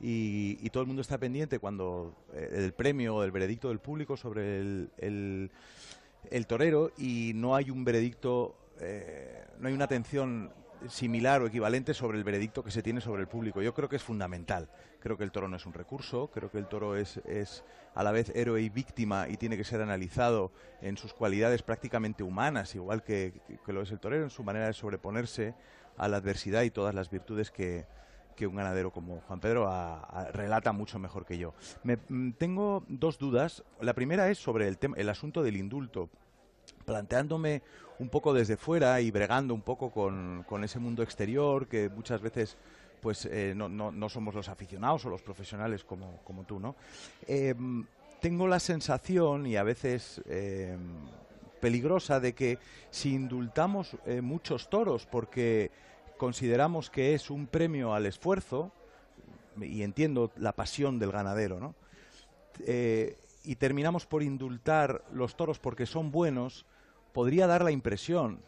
y, 0.00 0.70
todo 0.70 0.80
el 0.80 0.86
mundo 0.86 1.02
está 1.02 1.18
pendiente 1.18 1.58
cuando 1.58 2.14
eh, 2.32 2.48
el 2.54 2.72
premio 2.72 3.16
o 3.16 3.22
el 3.22 3.32
veredicto 3.32 3.68
del 3.68 3.80
público 3.80 4.16
sobre 4.16 4.60
el, 4.60 5.50
el, 6.30 6.46
torero 6.46 6.90
y 6.96 7.32
no 7.34 7.54
hay 7.54 7.68
un 7.68 7.84
veredicto, 7.84 8.56
eh, 8.80 9.44
no 9.58 9.68
hay 9.68 9.74
una 9.74 9.84
atención 9.84 10.54
similar 10.88 11.42
o 11.42 11.48
equivalente 11.48 11.92
sobre 11.92 12.16
el 12.16 12.24
veredicto 12.24 12.64
que 12.64 12.70
se 12.70 12.82
tiene 12.82 13.02
sobre 13.02 13.20
el 13.20 13.28
público. 13.28 13.60
Yo 13.60 13.74
creo 13.74 13.90
que 13.90 13.96
es 13.96 14.02
fundamental. 14.02 14.70
Creo 15.02 15.18
que 15.18 15.24
el 15.24 15.32
toro 15.32 15.48
no 15.48 15.56
es 15.56 15.66
un 15.66 15.72
recurso, 15.72 16.30
creo 16.32 16.50
que 16.50 16.58
el 16.58 16.68
toro 16.68 16.96
es, 16.96 17.16
es 17.26 17.64
a 17.94 18.04
la 18.04 18.12
vez 18.12 18.30
héroe 18.36 18.62
y 18.62 18.68
víctima 18.68 19.28
y 19.28 19.36
tiene 19.36 19.56
que 19.56 19.64
ser 19.64 19.80
analizado 19.80 20.52
en 20.80 20.96
sus 20.96 21.12
cualidades 21.12 21.62
prácticamente 21.62 22.22
humanas, 22.22 22.74
igual 22.76 23.02
que, 23.02 23.32
que 23.66 23.72
lo 23.72 23.82
es 23.82 23.90
el 23.90 23.98
torero, 23.98 24.22
en 24.22 24.30
su 24.30 24.44
manera 24.44 24.66
de 24.66 24.72
sobreponerse 24.72 25.54
a 25.96 26.06
la 26.06 26.18
adversidad 26.18 26.62
y 26.62 26.70
todas 26.70 26.94
las 26.94 27.10
virtudes 27.10 27.50
que, 27.50 27.84
que 28.36 28.46
un 28.46 28.56
ganadero 28.56 28.92
como 28.92 29.20
Juan 29.22 29.40
Pedro 29.40 29.68
relata 30.32 30.72
mucho 30.72 30.98
mejor 30.98 31.24
que 31.24 31.38
yo. 31.38 31.54
Me, 31.82 31.98
mm, 32.08 32.32
tengo 32.32 32.84
dos 32.88 33.18
dudas. 33.18 33.64
La 33.80 33.94
primera 33.94 34.30
es 34.30 34.38
sobre 34.38 34.68
el, 34.68 34.78
el 34.96 35.08
asunto 35.08 35.42
del 35.42 35.56
indulto 35.56 36.10
planteándome 36.84 37.62
un 37.98 38.08
poco 38.08 38.32
desde 38.34 38.56
fuera 38.56 39.00
y 39.00 39.10
bregando 39.10 39.54
un 39.54 39.62
poco 39.62 39.90
con, 39.90 40.64
ese 40.64 40.78
mundo 40.78 41.02
exterior 41.02 41.68
que 41.68 41.88
muchas 41.88 42.20
veces 42.20 42.56
pues 43.02 43.26
eh, 43.26 43.52
no, 43.56 43.68
no, 43.68 44.08
somos 44.08 44.32
los 44.32 44.48
aficionados 44.48 45.04
o 45.04 45.10
los 45.10 45.22
profesionales 45.22 45.82
como, 45.82 46.20
como 46.24 46.44
tú, 46.44 46.60
¿no? 46.60 46.76
Em, 47.26 47.84
tengo 48.20 48.46
la 48.46 48.60
sensación 48.60 49.44
y 49.46 49.56
a 49.56 49.64
veces 49.64 50.22
em, 50.26 50.78
peligrosa 51.60 52.20
de 52.20 52.32
que 52.32 52.58
si 52.90 53.12
indultamos 53.12 53.96
eh, 54.06 54.20
muchos 54.20 54.70
toros 54.70 55.06
porque 55.06 55.72
consideramos 56.16 56.90
que 56.90 57.14
es 57.14 57.28
un 57.28 57.48
premio 57.48 57.92
al 57.92 58.06
esfuerzo, 58.06 58.70
y 59.60 59.82
entiendo 59.82 60.30
la 60.36 60.52
pasión 60.52 60.98
del 60.98 61.12
ganadero, 61.12 61.60
¿no? 61.60 61.74
Eh, 62.60 63.18
y 63.44 63.56
terminamos 63.56 64.06
por 64.06 64.22
indultar 64.22 65.04
los 65.12 65.36
toros 65.36 65.58
porque 65.58 65.84
son 65.86 66.12
buenos, 66.12 66.64
podría 67.12 67.46
dar 67.46 67.64
la 67.64 67.72
impresión 67.72 68.40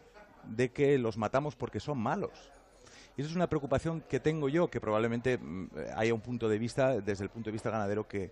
de 0.45 0.71
que 0.71 0.97
los 0.97 1.17
matamos 1.17 1.55
porque 1.55 1.79
son 1.79 1.97
malos. 1.97 2.31
Y 3.17 3.21
esa 3.21 3.29
es 3.29 3.35
una 3.35 3.47
preocupación 3.47 4.01
que 4.01 4.19
tengo 4.19 4.49
yo, 4.49 4.69
que 4.69 4.81
probablemente 4.81 5.37
mm, 5.37 5.67
haya 5.95 6.13
un 6.13 6.21
punto 6.21 6.49
de 6.49 6.57
vista, 6.57 6.99
desde 6.99 7.23
el 7.23 7.29
punto 7.29 7.49
de 7.49 7.53
vista 7.53 7.69
ganadero, 7.69 8.07
que, 8.07 8.31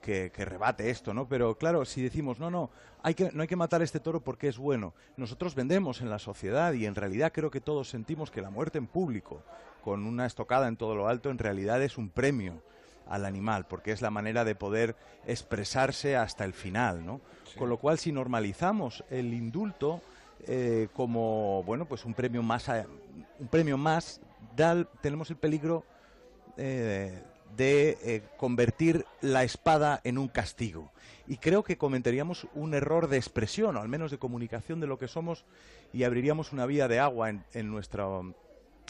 que, 0.00 0.44
rebate 0.44 0.90
esto, 0.90 1.12
¿no? 1.12 1.26
Pero 1.26 1.56
claro, 1.56 1.84
si 1.84 2.00
decimos, 2.02 2.38
no, 2.38 2.50
no, 2.50 2.70
hay 3.02 3.14
que, 3.14 3.30
no 3.32 3.42
hay 3.42 3.48
que 3.48 3.56
matar 3.56 3.82
este 3.82 3.98
toro 3.98 4.20
porque 4.20 4.48
es 4.48 4.56
bueno, 4.56 4.94
nosotros 5.16 5.54
vendemos 5.54 6.00
en 6.00 6.10
la 6.10 6.18
sociedad 6.18 6.72
y 6.74 6.86
en 6.86 6.94
realidad 6.94 7.32
creo 7.32 7.50
que 7.50 7.60
todos 7.60 7.88
sentimos 7.88 8.30
que 8.30 8.40
la 8.40 8.50
muerte 8.50 8.78
en 8.78 8.86
público, 8.86 9.42
con 9.82 10.04
una 10.04 10.26
estocada 10.26 10.68
en 10.68 10.76
todo 10.76 10.94
lo 10.94 11.08
alto, 11.08 11.30
en 11.30 11.38
realidad 11.38 11.82
es 11.82 11.98
un 11.98 12.08
premio 12.08 12.62
al 13.08 13.24
animal, 13.24 13.66
porque 13.66 13.92
es 13.92 14.02
la 14.02 14.10
manera 14.10 14.44
de 14.44 14.54
poder 14.54 14.96
expresarse 15.26 16.16
hasta 16.16 16.44
el 16.44 16.52
final, 16.52 17.04
¿no? 17.04 17.20
Con 17.56 17.68
lo 17.68 17.78
cual, 17.78 17.98
si 17.98 18.12
normalizamos 18.12 19.04
el 19.10 19.32
indulto 19.32 20.02
eh, 20.46 20.88
como, 20.92 21.62
bueno, 21.64 21.86
pues 21.86 22.04
un 22.04 22.14
premio 22.14 22.42
más, 22.42 22.68
un 23.38 23.48
premio 23.48 23.76
más, 23.76 24.20
tenemos 25.00 25.30
el 25.30 25.36
peligro 25.36 25.84
eh, 26.56 27.22
de 27.56 27.98
eh, 28.02 28.22
convertir 28.36 29.06
la 29.20 29.44
espada 29.44 30.00
en 30.04 30.18
un 30.18 30.28
castigo. 30.28 30.90
Y 31.26 31.38
creo 31.38 31.64
que 31.64 31.78
cometeríamos 31.78 32.46
un 32.54 32.74
error 32.74 33.08
de 33.08 33.16
expresión, 33.16 33.76
o 33.76 33.80
al 33.80 33.88
menos 33.88 34.10
de 34.10 34.18
comunicación 34.18 34.80
de 34.80 34.86
lo 34.86 34.98
que 34.98 35.08
somos, 35.08 35.44
y 35.92 36.04
abriríamos 36.04 36.52
una 36.52 36.66
vía 36.66 36.88
de 36.88 36.98
agua 36.98 37.30
en, 37.30 37.44
en 37.52 37.70
nuestra 37.70 38.06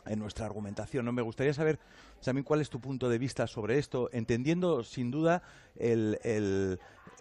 en 0.06 0.18
nuestra 0.18 0.46
argumentación. 0.46 1.04
¿no? 1.04 1.12
Me 1.12 1.22
gustaría 1.22 1.52
saber 1.52 1.78
también 2.24 2.44
cuál 2.44 2.60
es 2.60 2.70
tu 2.70 2.80
punto 2.80 3.08
de 3.08 3.18
vista 3.18 3.46
sobre 3.46 3.78
esto, 3.78 4.08
entendiendo 4.12 4.82
sin 4.84 5.10
duda 5.10 5.42
el, 5.76 6.18
el, 6.22 6.78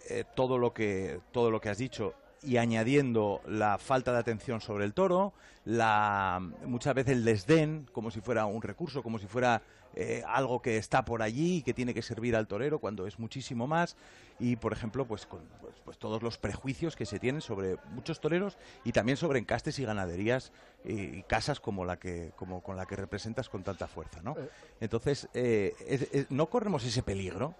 eh, 0.08 0.24
todo, 0.34 0.58
lo 0.58 0.72
que, 0.72 1.20
todo 1.32 1.50
lo 1.50 1.60
que 1.60 1.68
has 1.68 1.78
dicho 1.78 2.14
y 2.46 2.58
añadiendo 2.58 3.42
la 3.46 3.76
falta 3.76 4.12
de 4.12 4.18
atención 4.18 4.60
sobre 4.60 4.84
el 4.84 4.94
toro, 4.94 5.32
la, 5.64 6.40
muchas 6.64 6.94
veces 6.94 7.14
el 7.14 7.24
desdén, 7.24 7.88
como 7.92 8.12
si 8.12 8.20
fuera 8.20 8.46
un 8.46 8.62
recurso, 8.62 9.02
como 9.02 9.18
si 9.18 9.26
fuera 9.26 9.62
eh, 9.96 10.22
algo 10.26 10.62
que 10.62 10.76
está 10.76 11.04
por 11.04 11.22
allí 11.22 11.56
y 11.56 11.62
que 11.62 11.74
tiene 11.74 11.92
que 11.92 12.02
servir 12.02 12.36
al 12.36 12.46
torero 12.46 12.78
cuando 12.78 13.06
es 13.06 13.18
muchísimo 13.18 13.66
más, 13.66 13.96
y 14.38 14.54
por 14.54 14.72
ejemplo, 14.72 15.06
pues, 15.06 15.26
con, 15.26 15.40
pues, 15.60 15.74
pues 15.84 15.98
todos 15.98 16.22
los 16.22 16.38
prejuicios 16.38 16.94
que 16.94 17.04
se 17.04 17.18
tienen 17.18 17.40
sobre 17.40 17.78
muchos 17.90 18.20
toreros 18.20 18.58
y 18.84 18.92
también 18.92 19.16
sobre 19.16 19.40
encastes 19.40 19.78
y 19.80 19.84
ganaderías 19.84 20.52
y, 20.84 21.22
casas 21.22 21.58
como 21.58 21.84
la 21.84 21.98
que, 21.98 22.32
como 22.36 22.62
con 22.62 22.76
la 22.76 22.86
que 22.86 22.94
representas 22.94 23.48
con 23.48 23.64
tanta 23.64 23.88
fuerza, 23.88 24.20
¿no? 24.22 24.36
Eh. 24.38 24.48
Entonces, 24.80 25.28
eh, 25.34 26.26
¿no 26.30 26.46
corremos 26.46 26.84
ese 26.84 27.02
peligro? 27.02 27.54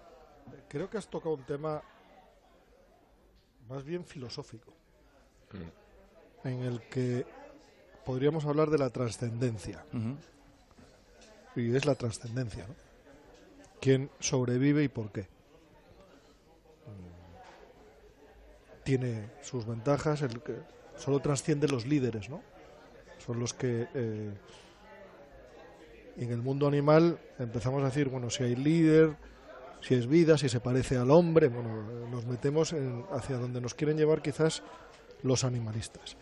Creo 0.69 0.89
que 0.89 0.97
has 0.97 1.07
tocado 1.09 1.35
un 1.35 1.43
tema 1.43 1.81
más 3.69 3.83
bien 3.83 4.05
filosófico, 4.05 4.71
mm. 5.53 6.47
en 6.47 6.63
el 6.63 6.81
que 6.81 7.25
podríamos 8.05 8.45
hablar 8.45 8.69
de 8.69 8.77
la 8.77 8.89
trascendencia. 8.89 9.83
Y 11.55 11.75
es 11.75 11.85
la 11.85 11.95
trascendencia, 11.95 12.67
¿no? 12.67 12.75
¿Quién 13.81 14.09
sobrevive 14.19 14.83
y 14.83 14.87
por 14.87 15.11
qué? 15.11 15.21
Mm. 15.21 15.25
Tiene 18.83 19.29
sus 19.41 19.65
ventajas, 19.65 20.21
el 20.21 20.41
que 20.41 20.55
solo 20.95 21.19
trasciende 21.19 21.67
los 21.67 21.85
líderes, 21.85 22.29
¿no? 22.29 22.41
Son 23.25 23.39
los 23.39 23.53
que 23.53 23.87
eh, 23.93 24.33
en 26.17 26.31
el 26.31 26.41
mundo 26.41 26.67
animal 26.67 27.19
empezamos 27.39 27.81
a 27.83 27.85
decir, 27.87 28.09
bueno, 28.09 28.29
si 28.29 28.43
hay 28.43 28.55
líder, 28.55 29.15
si 29.81 29.95
es 29.95 30.07
vida, 30.07 30.37
si 30.37 30.49
se 30.49 30.59
parece 30.59 30.97
al 30.97 31.11
hombre, 31.11 31.47
bueno, 31.47 32.07
nos 32.09 32.25
metemos 32.25 32.73
hacia 33.11 33.37
donde 33.37 33.61
nos 33.61 33.73
quieren 33.73 33.97
llevar 33.97 34.21
quizás 34.21 34.63
los 35.23 35.43
animalistas. 35.43 36.17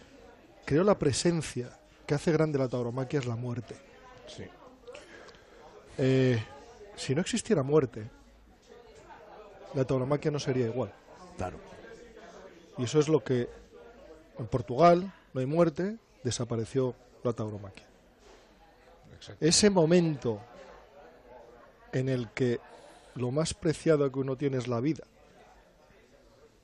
Creo 0.65 0.84
la 0.84 0.98
presencia 0.98 1.70
que 2.06 2.15
hace 2.15 2.32
grande 2.32 2.60
la 2.60 2.68
tauromaquia 2.68 3.20
es 3.20 3.26
la 3.26 3.36
muerte. 3.36 3.76
Sí. 4.28 4.44
Eh, 5.98 6.44
si 6.96 7.15
no 7.15 7.22
existiera 7.22 7.63
muerte, 7.63 8.10
la 9.74 9.86
tauromaquia 9.86 10.32
no 10.32 10.39
sería 10.39 10.68
igual. 10.68 10.91
Claro. 11.38 11.58
Y 12.78 12.84
eso 12.84 13.00
es 13.00 13.08
lo 13.08 13.24
que 13.24 13.50
en 14.38 14.48
Portugal 14.48 15.13
no 15.34 15.39
hay 15.39 15.46
muerte, 15.46 15.98
desapareció 16.24 16.96
la 17.24 17.34
tauromaquia. 17.34 17.86
Ese 19.39 19.70
momento 19.70 20.39
en 21.91 22.10
el 22.10 22.30
que 22.30 22.60
lo 23.15 23.32
más 23.32 23.54
preciado 23.54 24.12
que 24.12 24.19
uno 24.19 24.38
tiene 24.38 24.58
es 24.58 24.67
la 24.67 24.80
vida. 24.80 25.04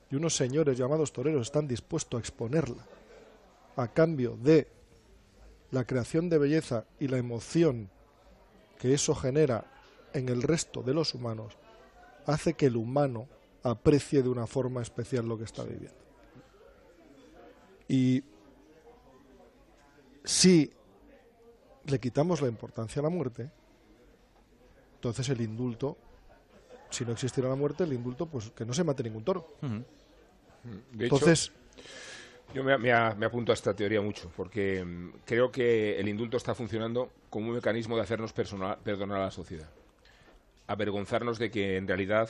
Y 0.10 0.16
unos 0.16 0.36
señores 0.36 0.78
llamados 0.78 1.14
toreros 1.14 1.48
están 1.48 1.68
dispuestos 1.68 2.18
a 2.18 2.22
exponerla 2.22 2.86
a 3.78 3.88
cambio 3.88 4.38
de 4.38 4.68
la 5.72 5.86
creación 5.86 6.30
de 6.30 6.38
belleza 6.38 6.86
y 7.00 7.08
la 7.08 7.18
emoción 7.18 7.90
que 8.78 8.94
eso 8.94 9.16
genera 9.16 9.66
en 10.14 10.28
el 10.28 10.42
resto 10.42 10.82
de 10.82 10.94
los 10.94 11.14
humanos, 11.14 11.58
hace 12.26 12.54
que 12.54 12.66
el 12.66 12.76
humano 12.76 13.28
aprecie 13.64 14.22
de 14.22 14.30
una 14.30 14.48
forma 14.48 14.82
especial 14.82 15.28
lo 15.28 15.38
que 15.38 15.46
está 15.46 15.64
viviendo. 15.64 16.02
Y 17.88 18.24
si 20.24 20.72
le 21.86 22.00
quitamos 22.00 22.42
la 22.42 22.48
importancia 22.48 23.00
a 23.00 23.04
la 23.04 23.10
muerte, 23.10 23.50
entonces 24.96 25.30
el 25.30 25.42
indulto 25.42 25.98
si 26.92 27.06
no 27.06 27.14
existiera 27.14 27.50
la 27.50 27.56
muerte, 27.56 27.84
el 27.84 27.94
indulto, 27.94 28.28
pues 28.28 28.52
que 28.52 28.66
no 28.66 28.74
se 28.74 28.84
mate 28.84 29.04
ningún 29.04 29.24
toro. 29.24 29.56
De 30.94 31.06
Entonces. 31.06 31.52
Yo 32.54 32.66
me, 32.66 32.92
apunto 32.92 33.54
a 33.54 33.56
esta 33.56 33.74
teoría 33.74 34.02
mucho, 34.02 34.30
porque 34.36 34.84
mm, 34.84 35.14
creo 35.26 35.52
que 35.52 35.98
el 35.98 36.10
indulto 36.10 36.36
está 36.36 36.54
funcionando 36.54 37.10
como 37.30 37.48
un 37.48 37.56
mecanismo 37.56 37.96
de 37.96 38.04
hacernos 38.04 38.34
perdonar 38.34 38.78
a 38.86 39.26
la 39.26 39.32
sociedad. 39.32 39.70
Avergonzarnos 40.68 41.40
de 41.40 41.50
que 41.50 41.78
en 41.78 41.88
realidad 41.88 42.30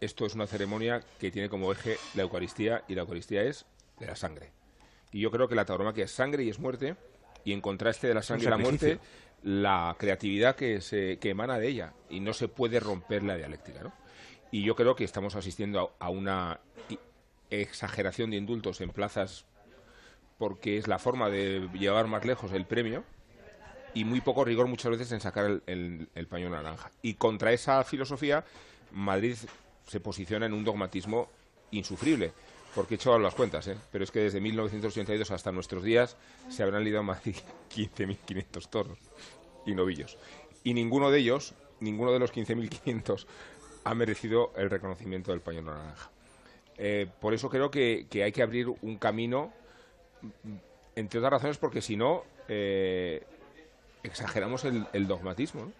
esto 0.00 0.24
es 0.24 0.34
una 0.34 0.46
ceremonia 0.46 1.02
que 1.18 1.30
tiene 1.30 1.50
como 1.50 1.70
eje 1.72 1.98
la 2.14 2.22
Eucaristía 2.22 2.84
y 2.88 2.94
la 2.94 3.02
Eucaristía 3.02 3.42
es 3.42 3.66
de 3.98 4.06
la 4.06 4.16
sangre. 4.16 4.50
Y 5.12 5.20
yo 5.20 5.30
creo 5.30 5.46
que 5.46 5.54
la 5.54 5.66
tauromaquia 5.66 6.04
es 6.04 6.10
sangre 6.10 6.42
y 6.42 6.48
es 6.48 6.58
muerte, 6.58 6.96
y 7.44 7.52
en 7.52 7.60
contraste 7.60 8.08
de 8.08 8.14
la 8.14 8.22
sangre 8.22 8.46
y 8.46 8.50
la 8.50 8.56
muerte, 8.56 8.98
la 9.42 9.96
creatividad 9.98 10.56
que, 10.56 10.80
se, 10.80 11.18
que 11.18 11.30
emana 11.30 11.58
de 11.58 11.68
ella, 11.68 11.94
y 12.08 12.20
no 12.20 12.32
se 12.32 12.48
puede 12.48 12.80
romper 12.80 13.22
la 13.22 13.36
dialéctica. 13.36 13.82
¿no? 13.82 13.92
Y 14.50 14.62
yo 14.62 14.74
creo 14.74 14.96
que 14.96 15.04
estamos 15.04 15.36
asistiendo 15.36 15.94
a 15.98 16.10
una 16.10 16.60
exageración 17.50 18.30
de 18.30 18.36
indultos 18.36 18.80
en 18.80 18.90
plazas 18.90 19.44
porque 20.38 20.78
es 20.78 20.88
la 20.88 20.98
forma 20.98 21.28
de 21.28 21.68
llevar 21.74 22.06
más 22.06 22.24
lejos 22.24 22.52
el 22.52 22.64
premio 22.64 23.04
y 23.92 24.04
muy 24.04 24.20
poco 24.20 24.44
rigor 24.44 24.68
muchas 24.68 24.90
veces 24.90 25.12
en 25.12 25.20
sacar 25.20 25.60
el, 25.66 26.26
paño 26.28 26.48
naranja. 26.48 26.90
Y 27.02 27.14
contra 27.14 27.52
esa 27.52 27.82
filosofía, 27.84 28.44
Madrid 28.92 29.36
se 29.86 30.00
posiciona 30.00 30.46
en 30.46 30.54
un 30.54 30.64
dogmatismo 30.64 31.28
insufrible. 31.72 32.32
Porque 32.74 32.94
he 32.94 32.96
hecho 32.96 33.18
las 33.18 33.34
cuentas, 33.34 33.66
¿eh? 33.66 33.76
pero 33.90 34.04
es 34.04 34.10
que 34.10 34.20
desde 34.20 34.40
1982 34.40 35.30
hasta 35.30 35.50
nuestros 35.50 35.82
días 35.82 36.16
se 36.48 36.62
habrán 36.62 36.84
lidiado 36.84 37.02
más 37.02 37.22
de 37.24 37.34
15.500 37.74 38.68
toros 38.68 38.98
y 39.66 39.74
novillos. 39.74 40.16
Y 40.62 40.74
ninguno 40.74 41.10
de 41.10 41.18
ellos, 41.18 41.54
ninguno 41.80 42.12
de 42.12 42.18
los 42.18 42.32
15.500, 42.32 43.26
ha 43.84 43.94
merecido 43.94 44.52
el 44.56 44.70
reconocimiento 44.70 45.32
del 45.32 45.40
paño 45.40 45.62
naranja. 45.62 46.10
Eh, 46.76 47.06
por 47.20 47.34
eso 47.34 47.50
creo 47.50 47.70
que, 47.70 48.06
hay 48.22 48.32
que 48.32 48.42
abrir 48.42 48.68
un 48.68 48.96
camino, 48.98 49.52
entre 50.94 51.18
otras 51.18 51.32
razones, 51.32 51.58
porque 51.58 51.82
si 51.82 51.96
no, 51.96 52.24
eh, 52.48 53.22
exageramos 54.02 54.64
el, 54.64 55.06
dogmatismo 55.06 55.72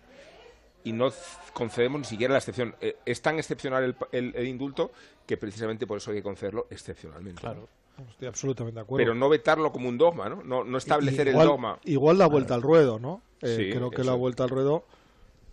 y 0.85 0.93
no 0.93 1.11
concedemos 1.53 2.01
ni 2.01 2.07
siquiera 2.07 2.33
la 2.33 2.38
excepción. 2.38 2.75
Eh, 2.81 2.97
es 3.05 3.21
tan 3.23 3.38
excepcional 3.38 3.97
el, 4.12 4.47
indulto 4.47 4.93
que 5.27 5.37
precisamente 5.37 5.87
por 5.87 5.99
eso 5.99 6.11
hay 6.11 6.19
que 6.19 6.23
concederlo 6.23 6.66
excepcionalmente. 6.71 7.40
Claro. 7.40 7.69
Estoy 8.11 8.29
absolutamente 8.29 8.77
de 8.77 8.81
acuerdo. 8.83 9.05
Pero 9.05 9.14
no 9.14 9.29
vetarlo 9.29 9.73
como 9.73 9.88
un 9.88 9.99
dogma, 9.99 10.29
¿no? 10.31 10.64
No, 10.64 10.79
establecer 10.79 11.29
el 11.29 11.35
dogma. 11.35 11.79
Igual 11.85 12.16
la 12.16 12.27
vuelta 12.27 12.55
al 12.55 12.62
ruedo, 12.62 12.99
¿no? 12.99 13.23
creo 13.40 13.90
que 13.90 14.05
la 14.05 14.14
vuelta 14.14 14.45
al 14.45 14.51
ruedo 14.51 14.85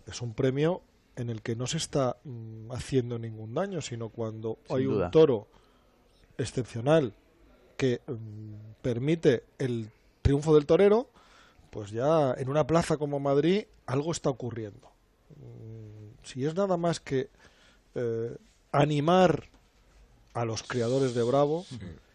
es 0.06 0.20
un 0.22 0.34
premio 0.34 0.82
en 1.16 1.30
el 1.30 1.42
que 1.42 1.56
no 1.56 1.66
se 1.66 1.78
está 1.78 2.16
mm, 2.24 2.70
haciendo 2.72 3.18
ningún 3.18 3.52
daño, 3.52 3.80
sino 3.80 4.08
cuando 4.08 4.58
hay 4.70 4.86
un 4.86 5.10
toro 5.10 5.48
excepcional 6.38 7.12
que 7.76 8.00
mm, 8.06 8.82
permite 8.82 9.44
el 9.58 9.90
triunfo 10.22 10.54
del 10.54 10.66
torero, 10.66 11.08
pues 11.70 11.90
ya 11.90 12.34
en 12.38 12.48
una 12.48 12.66
plaza 12.66 12.96
como 12.96 13.18
Madrid 13.18 13.64
algo 13.86 14.12
está 14.12 14.30
ocurriendo. 14.30 14.90
Mm, 15.36 16.24
si 16.24 16.44
es 16.44 16.54
nada 16.54 16.76
más 16.76 17.00
que 17.00 17.30
eh, 17.94 18.36
animar 18.72 19.48
a 20.34 20.44
los 20.44 20.62
creadores 20.62 21.14
de 21.14 21.22
Bravo 21.22 21.64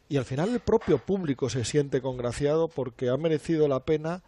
y 0.10 0.18
al 0.18 0.26
final 0.26 0.50
el 0.50 0.60
propio 0.60 0.98
público 0.98 1.50
se 1.50 1.66
siente 1.66 2.02
congraciado 2.02 2.68
porque 2.68 3.10
ha 3.10 3.18
merecido 3.18 3.68
la 3.68 3.82
pena 3.82 4.22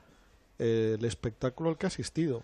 eh, 0.59 0.95
el 0.97 1.05
espectáculo 1.05 1.69
al 1.69 1.77
que 1.77 1.85
ha 1.85 1.87
asistido. 1.87 2.43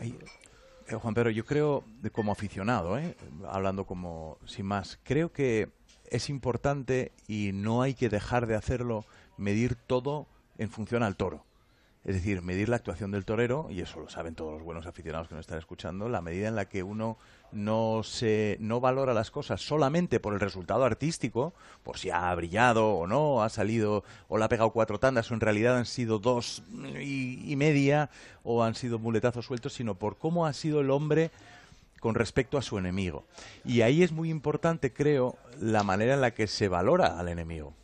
Eh, 0.00 0.94
Juan 0.94 1.14
Pedro, 1.14 1.30
yo 1.30 1.44
creo, 1.44 1.84
como 2.12 2.32
aficionado, 2.32 2.98
¿eh? 2.98 3.16
hablando 3.48 3.84
como 3.84 4.38
sin 4.46 4.66
más, 4.66 4.98
creo 5.02 5.32
que 5.32 5.68
es 6.10 6.28
importante 6.28 7.12
y 7.26 7.50
no 7.52 7.82
hay 7.82 7.94
que 7.94 8.08
dejar 8.08 8.46
de 8.46 8.54
hacerlo, 8.54 9.04
medir 9.36 9.74
todo 9.74 10.26
en 10.58 10.70
función 10.70 11.02
al 11.02 11.16
toro. 11.16 11.44
Es 12.04 12.16
decir, 12.16 12.42
medir 12.42 12.68
la 12.68 12.76
actuación 12.76 13.12
del 13.12 13.24
torero, 13.24 13.68
y 13.70 13.80
eso 13.80 14.00
lo 14.00 14.08
saben 14.08 14.34
todos 14.34 14.52
los 14.54 14.62
buenos 14.62 14.86
aficionados 14.86 15.28
que 15.28 15.36
nos 15.36 15.42
están 15.42 15.58
escuchando, 15.58 16.08
la 16.08 16.20
medida 16.20 16.48
en 16.48 16.56
la 16.56 16.64
que 16.64 16.82
uno 16.82 17.16
no 17.52 18.02
se 18.02 18.56
no 18.58 18.80
valora 18.80 19.14
las 19.14 19.30
cosas 19.30 19.60
solamente 19.60 20.18
por 20.18 20.32
el 20.32 20.40
resultado 20.40 20.84
artístico, 20.84 21.52
por 21.84 21.98
si 21.98 22.10
ha 22.10 22.34
brillado 22.34 22.94
o 22.94 23.06
no, 23.06 23.44
ha 23.44 23.48
salido 23.50 24.02
o 24.28 24.36
le 24.36 24.44
ha 24.44 24.48
pegado 24.48 24.70
cuatro 24.70 24.98
tandas 24.98 25.30
o 25.30 25.34
en 25.34 25.40
realidad 25.40 25.76
han 25.76 25.86
sido 25.86 26.18
dos 26.18 26.64
y, 27.00 27.54
media 27.56 28.10
o 28.42 28.64
han 28.64 28.74
sido 28.74 28.98
muletazos 28.98 29.46
sueltos, 29.46 29.74
sino 29.74 29.94
por 29.94 30.16
cómo 30.16 30.46
ha 30.46 30.52
sido 30.54 30.80
el 30.80 30.90
hombre 30.90 31.30
con 32.00 32.16
respecto 32.16 32.58
a 32.58 32.62
su 32.62 32.78
enemigo. 32.78 33.24
Y 33.64 33.82
ahí 33.82 34.02
es 34.02 34.10
muy 34.10 34.28
importante, 34.28 34.92
creo, 34.92 35.36
la 35.60 35.84
manera 35.84 36.14
en 36.14 36.20
la 36.20 36.32
que 36.32 36.48
se 36.48 36.66
valora 36.66 37.20
al 37.20 37.28
enemigo. 37.28 37.74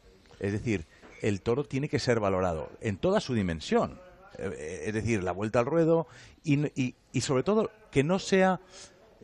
Es 0.40 0.50
decir, 0.50 0.86
el 1.22 1.40
toro 1.40 1.62
tiene 1.62 1.88
que 1.88 2.00
ser 2.00 2.18
valorado 2.18 2.68
en 2.80 2.96
toda 2.96 3.20
su 3.20 3.34
dimensión 3.34 4.07
es 4.38 4.94
decir, 4.94 5.22
la 5.22 5.32
vuelta 5.32 5.58
al 5.58 5.66
ruedo 5.66 6.06
y, 6.44 6.94
y, 7.12 7.20
sobre 7.20 7.42
todo 7.42 7.70
que 7.90 8.04
no 8.04 8.18
sea 8.18 8.60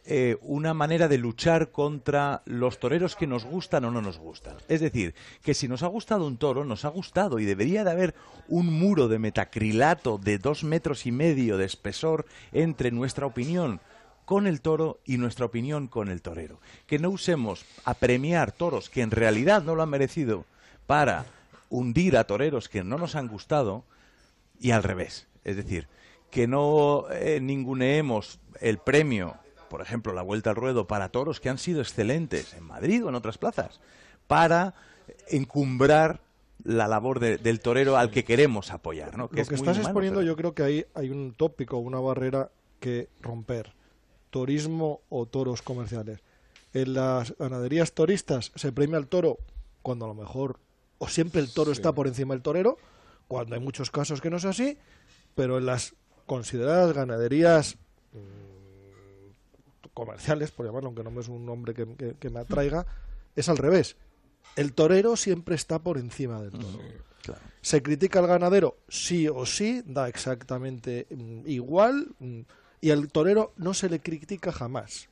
eh, 0.04 0.36
una 0.42 0.74
manera 0.74 1.08
de 1.08 1.18
luchar 1.18 1.70
contra 1.70 2.42
los 2.44 2.78
toreros 2.78 3.16
que 3.16 3.26
nos 3.26 3.44
gustan 3.44 3.84
o 3.84 3.90
no 3.90 4.02
nos 4.02 4.18
gustan. 4.18 4.56
Es 4.68 4.80
decir, 4.80 5.14
que 5.42 5.54
si 5.54 5.68
nos 5.68 5.82
ha 5.82 5.86
gustado 5.86 6.26
un 6.26 6.36
toro, 6.36 6.64
nos 6.64 6.84
ha 6.84 6.88
gustado 6.88 7.38
y 7.38 7.44
debería 7.44 7.84
de 7.84 7.90
haber 7.90 8.14
un 8.48 8.66
muro 8.66 9.08
de 9.08 9.18
metacrilato 9.18 10.18
de 10.18 10.38
dos 10.38 10.64
metros 10.64 11.06
y 11.06 11.12
medio 11.12 11.56
de 11.56 11.64
espesor 11.64 12.26
entre 12.52 12.90
nuestra 12.90 13.26
opinión 13.26 13.80
con 14.24 14.46
el 14.46 14.60
toro 14.60 15.00
y 15.04 15.18
nuestra 15.18 15.46
opinión 15.46 15.86
con 15.86 16.08
el 16.08 16.22
torero. 16.22 16.60
Que 16.86 16.98
no 16.98 17.10
usemos 17.10 17.64
a 17.84 17.94
premiar 17.94 18.52
toros 18.52 18.90
que 18.90 19.02
en 19.02 19.10
realidad 19.10 19.62
no 19.62 19.74
lo 19.74 19.82
han 19.82 19.90
merecido 19.90 20.44
para 20.86 21.24
hundir 21.70 22.16
a 22.16 22.24
toreros 22.24 22.68
que 22.68 22.84
no 22.84 22.98
nos 22.98 23.16
han 23.16 23.28
gustado, 23.28 23.84
y 24.58 24.70
al 24.70 24.82
revés. 24.82 25.26
Es 25.44 25.56
decir, 25.56 25.88
que 26.30 26.46
no 26.46 27.06
eh, 27.10 27.40
ninguneemos 27.40 28.40
el 28.60 28.78
premio, 28.78 29.36
por 29.68 29.80
ejemplo, 29.80 30.12
la 30.12 30.22
vuelta 30.22 30.50
al 30.50 30.56
ruedo 30.56 30.86
para 30.86 31.10
toros 31.10 31.40
que 31.40 31.48
han 31.48 31.58
sido 31.58 31.80
excelentes 31.80 32.54
en 32.54 32.64
Madrid 32.64 33.04
o 33.04 33.08
en 33.08 33.14
otras 33.14 33.38
plazas, 33.38 33.80
para 34.26 34.74
encumbrar 35.28 36.20
la 36.62 36.88
labor 36.88 37.20
del 37.20 37.60
torero 37.60 37.96
al 37.96 38.10
que 38.10 38.24
queremos 38.24 38.70
apoyar. 38.70 39.18
¿no? 39.18 39.28
Que 39.28 39.42
Lo 39.42 39.46
que 39.46 39.54
estás 39.54 39.78
exponiendo, 39.78 40.22
yo 40.22 40.34
creo 40.34 40.54
que 40.54 40.62
ahí 40.62 40.86
hay 40.94 41.10
un 41.10 41.34
tópico, 41.34 41.76
una 41.76 42.00
barrera 42.00 42.50
que 42.80 43.08
romper. 43.20 43.74
Turismo 44.30 45.02
o 45.10 45.26
toros 45.26 45.62
comerciales. 45.62 46.20
En 46.72 46.94
las 46.94 47.36
ganaderías 47.38 47.92
toristas 47.92 48.50
se 48.56 48.72
premia 48.72 48.96
al 48.96 49.06
toro 49.06 49.38
cuando 49.82 50.06
a 50.06 50.08
lo 50.08 50.14
mejor 50.14 50.58
o 50.98 51.08
siempre 51.08 51.40
el 51.40 51.52
toro 51.52 51.70
está 51.70 51.92
por 51.92 52.08
encima 52.08 52.34
del 52.34 52.42
torero 52.42 52.78
cuando 53.28 53.54
hay 53.54 53.60
muchos 53.60 53.90
casos 53.90 54.20
que 54.20 54.30
no 54.30 54.36
es 54.36 54.44
así, 54.44 54.78
pero 55.34 55.58
en 55.58 55.66
las 55.66 55.94
consideradas 56.26 56.94
ganaderías 56.94 57.76
mm, 58.12 59.88
comerciales, 59.92 60.50
por 60.50 60.66
llamarlo, 60.66 60.88
aunque 60.88 61.04
no 61.04 61.20
es 61.20 61.28
un 61.28 61.46
nombre 61.46 61.74
que, 61.74 62.30
me 62.30 62.40
atraiga, 62.40 62.86
es 63.36 63.48
al 63.48 63.58
revés. 63.58 63.96
El 64.56 64.72
torero 64.72 65.16
siempre 65.16 65.54
está 65.54 65.78
por 65.78 65.98
encima 65.98 66.40
del 66.40 66.52
toro. 66.52 66.78
¿Se 67.62 67.82
critica 67.82 68.18
al 68.18 68.26
ganadero? 68.26 68.76
Sí 68.88 69.26
o 69.28 69.46
sí, 69.46 69.82
da 69.86 70.08
exactamente 70.08 71.06
mm, 71.10 71.48
igual, 71.48 72.08
mm, 72.18 72.40
y 72.80 72.90
al 72.90 73.08
torero 73.08 73.54
no 73.56 73.72
se 73.72 73.88
le 73.88 74.00
critica 74.00 74.52
jamás. 74.52 75.08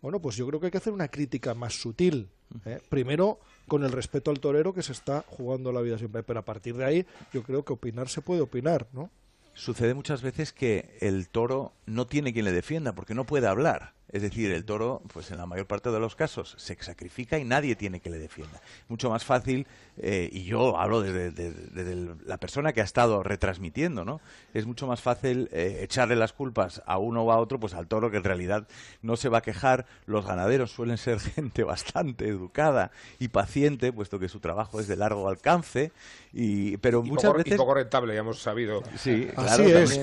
Bueno, 0.00 0.20
pues 0.20 0.36
yo 0.36 0.46
creo 0.46 0.60
que 0.60 0.66
hay 0.66 0.72
que 0.72 0.78
hacer 0.78 0.92
una 0.92 1.08
crítica 1.08 1.54
más 1.54 1.74
sutil. 1.74 2.28
¿eh? 2.64 2.80
Primero, 2.88 3.40
con 3.68 3.84
el 3.84 3.92
respeto 3.92 4.32
al 4.32 4.40
torero 4.40 4.74
que 4.74 4.82
se 4.82 4.92
está 4.92 5.24
jugando 5.28 5.70
la 5.70 5.80
vida 5.80 5.98
siempre. 5.98 6.24
Pero 6.24 6.40
a 6.40 6.44
partir 6.44 6.76
de 6.76 6.84
ahí, 6.84 7.06
yo 7.32 7.42
creo 7.44 7.64
que 7.64 7.72
opinar 7.72 8.08
se 8.08 8.20
puede 8.20 8.40
opinar, 8.40 8.88
¿no? 8.92 9.10
Sucede 9.54 9.94
muchas 9.94 10.22
veces 10.22 10.52
que 10.52 10.96
el 11.00 11.28
toro 11.28 11.72
no 11.86 12.06
tiene 12.06 12.32
quien 12.32 12.44
le 12.44 12.52
defienda 12.52 12.94
porque 12.94 13.14
no 13.14 13.24
puede 13.24 13.46
hablar. 13.46 13.94
Es 14.10 14.22
decir, 14.22 14.50
el 14.52 14.64
toro, 14.64 15.02
pues 15.12 15.30
en 15.30 15.36
la 15.36 15.44
mayor 15.44 15.66
parte 15.66 15.90
de 15.90 16.00
los 16.00 16.16
casos, 16.16 16.54
se 16.56 16.76
sacrifica 16.80 17.38
y 17.38 17.44
nadie 17.44 17.76
tiene 17.76 18.00
que 18.00 18.08
le 18.08 18.18
defienda. 18.18 18.60
Mucho 18.88 19.10
más 19.10 19.24
fácil, 19.24 19.66
eh, 19.98 20.30
y 20.32 20.44
yo 20.44 20.78
hablo 20.78 21.02
desde, 21.02 22.16
la 22.24 22.38
persona 22.38 22.72
que 22.72 22.80
ha 22.80 22.84
estado 22.84 23.22
retransmitiendo, 23.22 24.06
¿no? 24.06 24.20
Es 24.54 24.64
mucho 24.64 24.86
más 24.86 25.02
fácil 25.02 25.50
eh, 25.52 25.80
echarle 25.82 26.16
las 26.16 26.32
culpas 26.32 26.82
a 26.86 26.96
uno 26.96 27.22
o 27.22 27.32
a 27.32 27.38
otro, 27.38 27.60
pues 27.60 27.74
al 27.74 27.86
toro 27.86 28.10
que 28.10 28.16
en 28.16 28.24
realidad 28.24 28.66
no 29.02 29.16
se 29.16 29.28
va 29.28 29.38
a 29.38 29.42
quejar. 29.42 29.84
Los 30.06 30.24
ganaderos 30.26 30.70
suelen 30.72 30.96
ser 30.96 31.20
gente 31.34 31.62
bastante 31.64 32.28
educada 32.28 32.90
y 33.18 33.28
paciente, 33.28 33.92
puesto 33.92 34.18
que 34.18 34.30
su 34.30 34.40
trabajo 34.40 34.80
es 34.80 34.88
de 34.88 34.96
largo 34.96 35.28
alcance, 35.28 35.92
y, 36.32 36.78
pero 36.78 37.02
muchas 37.02 37.34
veces... 37.34 37.54
Y 37.54 37.56
poco 37.56 37.74
rentable, 37.74 38.14
ya 38.14 38.20
hemos 38.20 38.40
sabido. 38.40 38.82
Sí, 38.96 39.28
Así 39.36 39.64
es. 39.64 40.00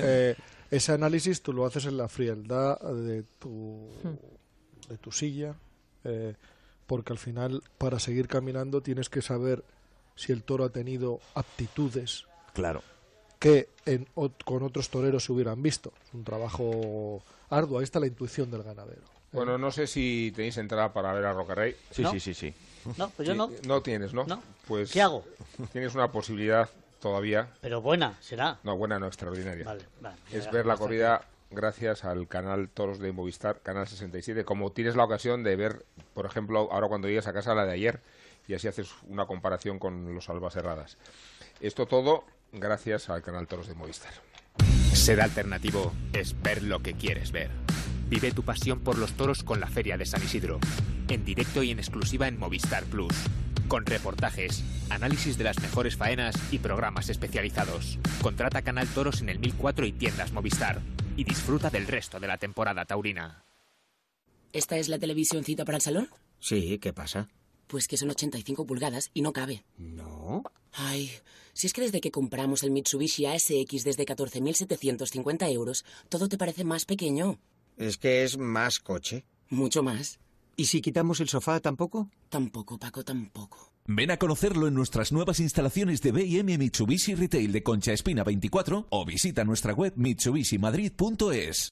Eh, 0.72 0.78
ese 0.78 0.91
análisis 0.91 1.41
tú 1.41 1.53
lo 1.53 1.66
haces 1.66 1.86
en 1.86 1.97
la 1.97 2.07
frialdad 2.07 2.80
de 2.80 3.24
tu, 3.39 3.89
hmm. 4.03 4.89
de 4.89 4.97
tu 4.97 5.11
silla, 5.11 5.55
eh, 6.03 6.36
porque 6.88 7.13
al 7.13 7.20
final 7.20 7.63
para 7.78 7.99
seguir 7.99 8.28
caminando 8.28 8.82
tienes 8.82 9.09
que 9.09 9.22
saber 9.22 9.63
si 10.16 10.32
el 10.32 10.43
toro 10.43 10.66
ha 10.66 10.70
tenido 10.70 11.20
aptitudes. 11.34 12.26
Claro. 12.53 12.82
Que 13.39 13.70
en, 13.86 14.07
con 14.45 14.63
otros 14.63 14.89
toreros 14.89 15.26
se 15.26 15.32
hubieran 15.32 15.61
visto. 15.61 15.91
Es 16.07 16.13
un 16.13 16.24
trabajo 16.24 17.22
arduo. 17.49 17.80
Ahí 17.80 17.84
está 17.84 17.99
la 17.99 18.07
intuición 18.07 18.49
del 18.49 18.63
ganadero. 18.63 19.01
Bueno, 19.32 19.57
no 19.57 19.70
sé 19.70 19.86
si 19.86 20.32
tenéis 20.34 20.57
entrada 20.57 20.93
para 20.93 21.13
ver 21.13 21.26
a 21.26 21.34
Rocarrey. 21.34 21.76
Sí, 21.91 22.05
sí, 22.09 22.20
sí, 22.22 22.34
sí. 22.34 22.53
No, 22.97 23.09
pues 23.09 23.28
yo 23.28 23.36
no. 23.36 23.51
No 23.68 23.82
tienes, 23.82 24.13
¿no? 24.13 24.24
No. 24.26 24.41
Pues 24.68 24.91
¿Qué 24.91 25.01
hago? 25.01 25.26
Tienes 25.74 25.93
una 25.93 26.11
posibilidad 26.11 26.70
todavía. 27.00 27.50
Pero 27.62 27.82
buena, 27.82 28.16
será. 28.22 28.60
No, 28.64 28.78
buena, 28.78 29.00
no, 29.00 29.08
extraordinaria. 29.08 29.66
Vale, 29.66 29.86
vale. 30.02 30.18
es 30.32 30.50
ver 30.52 30.66
la 30.66 30.78
corrida 30.78 31.22
gracias 31.52 32.06
al 32.06 32.28
canal 32.28 32.70
Toros 32.70 33.00
de 33.00 33.12
Movistar, 33.12 33.62
canal 33.62 33.88
67. 33.88 34.46
Como 34.46 34.72
tienes 34.72 34.96
la 34.96 35.04
ocasión 35.04 35.43
de 35.43 35.56
ver, 35.56 35.86
por 36.14 36.26
ejemplo, 36.26 36.70
ahora 36.72 36.88
cuando 36.88 37.08
llegues 37.08 37.28
a 37.28 37.34
casa 37.34 37.56
la 37.56 37.66
de 37.66 37.74
ayer 37.74 38.02
y 38.48 38.54
así 38.54 38.68
haces 38.68 38.91
una 39.08 39.26
comparación 39.26 39.80
con 39.80 40.14
los 40.14 40.30
albas 40.30 40.56
herradas. 40.56 40.98
Esto 41.62 41.86
todo 41.86 42.26
gracias 42.52 43.10
al 43.10 43.22
canal 43.22 43.48
Toros 43.48 43.68
de 43.68 43.76
Movistar. 43.76 44.14
Ser 44.93 45.22
alternativo 45.22 45.93
es 46.14 46.41
ver 46.41 46.64
lo 46.64 46.82
que 46.82 46.93
quieres 46.93 47.32
ver. 47.32 47.50
Vive 48.08 48.32
tu 48.32 48.43
pasión 48.43 48.82
por 48.82 48.98
los 48.98 49.14
toros 49.14 49.43
con 49.43 49.60
la 49.60 49.68
Feria 49.68 49.98
de 49.98 50.06
San 50.06 50.24
Isidro. 50.24 50.60
En 51.10 51.26
directo 51.26 51.64
y 51.64 51.72
en 51.72 51.80
exclusiva 51.80 52.28
en 52.28 52.38
Movistar 52.38 52.84
Plus. 52.84 53.14
Con 53.68 53.86
reportajes, 53.86 54.63
análisis 54.89 55.38
de 55.38 55.43
las 55.43 55.59
mejores 55.59 55.95
faenas 55.95 56.36
y 56.51 56.59
programas 56.59 57.09
especializados. 57.09 57.97
Contrata 58.22 58.61
Canal 58.61 58.88
Toros 58.88 59.22
en 59.22 59.30
el 59.30 59.39
1004 59.39 59.86
y 59.88 59.91
tiendas 59.91 60.32
Movistar. 60.32 60.82
Y 61.18 61.24
disfruta 61.24 61.70
del 61.70 61.88
resto 61.88 62.20
de 62.20 62.28
la 62.28 62.38
temporada 62.38 62.86
taurina. 62.86 63.43
¿Esta 64.53 64.78
es 64.78 64.88
la 64.88 64.99
televisioncita 64.99 65.66
para 65.66 65.78
el 65.78 65.82
salón? 65.82 66.09
Sí, 66.39 66.78
¿qué 66.78 66.93
pasa? 66.93 67.28
Pues 67.68 67.88
que 67.88 67.97
son 67.97 68.11
85 68.11 68.68
pulgadas 68.68 69.09
y 69.13 69.22
no 69.22 69.34
cabe. 69.34 69.66
No. 69.78 70.43
Ay, 70.74 71.11
si 71.53 71.66
es 71.68 71.74
que 71.74 71.82
desde 71.82 72.01
que 72.01 72.11
compramos 72.11 72.61
el 72.61 72.72
Mitsubishi 72.72 73.26
ASX 73.26 73.84
desde 73.84 74.05
14.750 74.05 75.51
euros, 75.51 75.86
todo 76.09 76.30
te 76.30 76.38
parece 76.38 76.63
más 76.63 76.86
pequeño. 76.86 77.39
Es 77.78 77.97
que 77.97 78.24
es 78.24 78.38
más 78.38 78.80
coche. 78.80 79.26
Mucho 79.49 79.82
más. 79.82 80.20
¿Y 80.58 80.66
si 80.66 80.82
quitamos 80.82 81.20
el 81.20 81.28
sofá 81.28 81.60
tampoco? 81.60 82.10
Tampoco, 82.30 82.78
Paco, 82.78 83.03
tampoco. 83.03 83.74
Ven 83.88 84.10
a 84.10 84.18
conocerlo 84.18 84.68
en 84.68 84.74
nuestras 84.74 85.12
nuevas 85.12 85.39
instalaciones 85.39 86.01
de 86.01 86.12
B&M 86.12 86.58
Mitsubishi 86.58 87.14
Retail 87.14 87.51
de 87.51 87.62
Concha 87.62 87.93
Espina 87.93 88.24
24 88.24 88.88
o 88.89 89.06
visita 89.06 89.43
nuestra 89.43 89.74
web 89.74 89.93
mitsubishimadrid.es. 89.95 91.72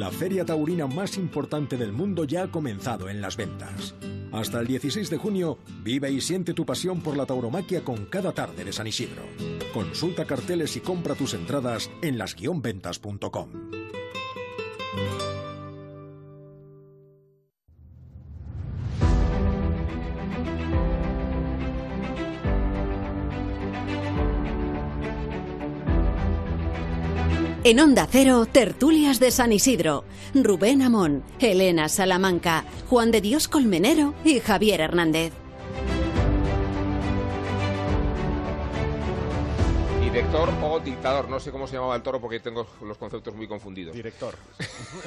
La 0.00 0.10
feria 0.10 0.46
taurina 0.46 0.86
más 0.86 1.18
importante 1.18 1.76
del 1.76 1.92
mundo 1.92 2.24
ya 2.24 2.44
ha 2.44 2.50
comenzado 2.50 3.10
en 3.10 3.20
las 3.20 3.36
ventas. 3.36 3.94
Hasta 4.32 4.60
el 4.60 4.66
16 4.66 5.10
de 5.10 5.18
junio, 5.18 5.58
vive 5.82 6.10
y 6.10 6.22
siente 6.22 6.54
tu 6.54 6.64
pasión 6.64 7.02
por 7.02 7.18
la 7.18 7.26
tauromaquia 7.26 7.84
con 7.84 8.06
cada 8.06 8.32
tarde 8.32 8.64
de 8.64 8.72
San 8.72 8.86
Isidro. 8.86 9.24
Consulta 9.74 10.24
carteles 10.24 10.74
y 10.76 10.80
compra 10.80 11.14
tus 11.14 11.34
entradas 11.34 11.90
en 12.00 12.16
las-ventas.com. 12.16 13.79
En 27.62 27.78
Onda 27.78 28.08
Cero, 28.10 28.46
tertulias 28.50 29.20
de 29.20 29.30
San 29.30 29.52
Isidro. 29.52 30.04
Rubén 30.32 30.80
Amón, 30.80 31.22
Elena 31.40 31.90
Salamanca, 31.90 32.64
Juan 32.88 33.10
de 33.10 33.20
Dios 33.20 33.48
Colmenero 33.48 34.14
y 34.24 34.40
Javier 34.40 34.80
Hernández. 34.80 35.34
Director 40.00 40.48
o 40.62 40.80
dictador, 40.80 41.28
no 41.28 41.38
sé 41.38 41.50
cómo 41.50 41.66
se 41.66 41.74
llamaba 41.74 41.96
el 41.96 42.02
toro 42.02 42.18
porque 42.18 42.40
tengo 42.40 42.66
los 42.80 42.96
conceptos 42.96 43.34
muy 43.34 43.46
confundidos. 43.46 43.94
Director. 43.94 44.36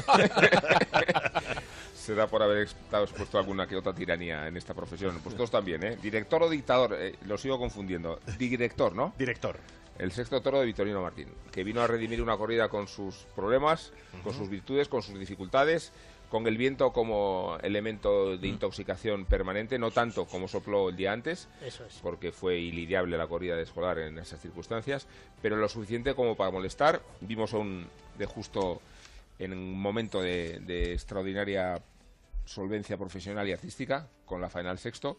Será 1.95 2.27
por 2.27 2.43
haber 2.43 2.67
estado 2.67 3.05
expuesto 3.05 3.39
a 3.39 3.41
alguna 3.41 3.65
que 3.65 3.75
otra 3.77 3.95
tiranía 3.95 4.47
en 4.47 4.57
esta 4.57 4.75
profesión. 4.75 5.19
Pues 5.23 5.35
todos 5.35 5.49
también, 5.49 5.83
¿eh? 5.83 5.97
Director 5.99 6.43
o 6.43 6.49
dictador, 6.51 6.95
eh, 6.99 7.15
lo 7.25 7.35
sigo 7.35 7.57
confundiendo. 7.57 8.19
Director, 8.37 8.93
¿no? 8.93 9.15
Director. 9.17 9.57
El 9.99 10.11
sexto 10.11 10.41
toro 10.41 10.59
de 10.59 10.65
Vitorino 10.65 11.01
Martín, 11.01 11.27
que 11.51 11.63
vino 11.63 11.81
a 11.81 11.87
redimir 11.87 12.21
una 12.21 12.35
corrida 12.35 12.67
con 12.69 12.87
sus 12.87 13.15
problemas, 13.35 13.91
con 14.23 14.33
sus 14.33 14.49
virtudes, 14.49 14.87
con 14.87 15.03
sus 15.03 15.19
dificultades, 15.19 15.91
con 16.29 16.47
el 16.47 16.57
viento 16.57 16.91
como 16.91 17.57
elemento 17.61 18.35
de 18.37 18.47
intoxicación 18.47 19.25
permanente, 19.25 19.77
no 19.77 19.91
tanto 19.91 20.25
como 20.25 20.47
sopló 20.47 20.89
el 20.89 20.95
día 20.95 21.11
antes, 21.13 21.47
Eso 21.61 21.85
es. 21.85 21.99
porque 22.01 22.31
fue 22.31 22.57
ilidiable 22.57 23.17
la 23.19 23.27
corrida 23.27 23.55
de 23.55 23.61
escolar 23.61 23.99
en 23.99 24.17
esas 24.17 24.41
circunstancias, 24.41 25.05
pero 25.43 25.57
lo 25.57 25.69
suficiente 25.69 26.15
como 26.15 26.35
para 26.35 26.49
molestar. 26.49 27.03
Vimos 27.21 27.53
a 27.53 27.57
un 27.59 27.87
de 28.17 28.25
justo 28.25 28.81
en 29.37 29.53
un 29.53 29.79
momento 29.79 30.21
de, 30.23 30.59
de 30.61 30.93
extraordinaria 30.93 31.79
solvencia 32.45 32.97
profesional 32.97 33.47
y 33.47 33.53
artística 33.53 34.07
con 34.25 34.41
la 34.41 34.49
final 34.49 34.79
sexto. 34.79 35.17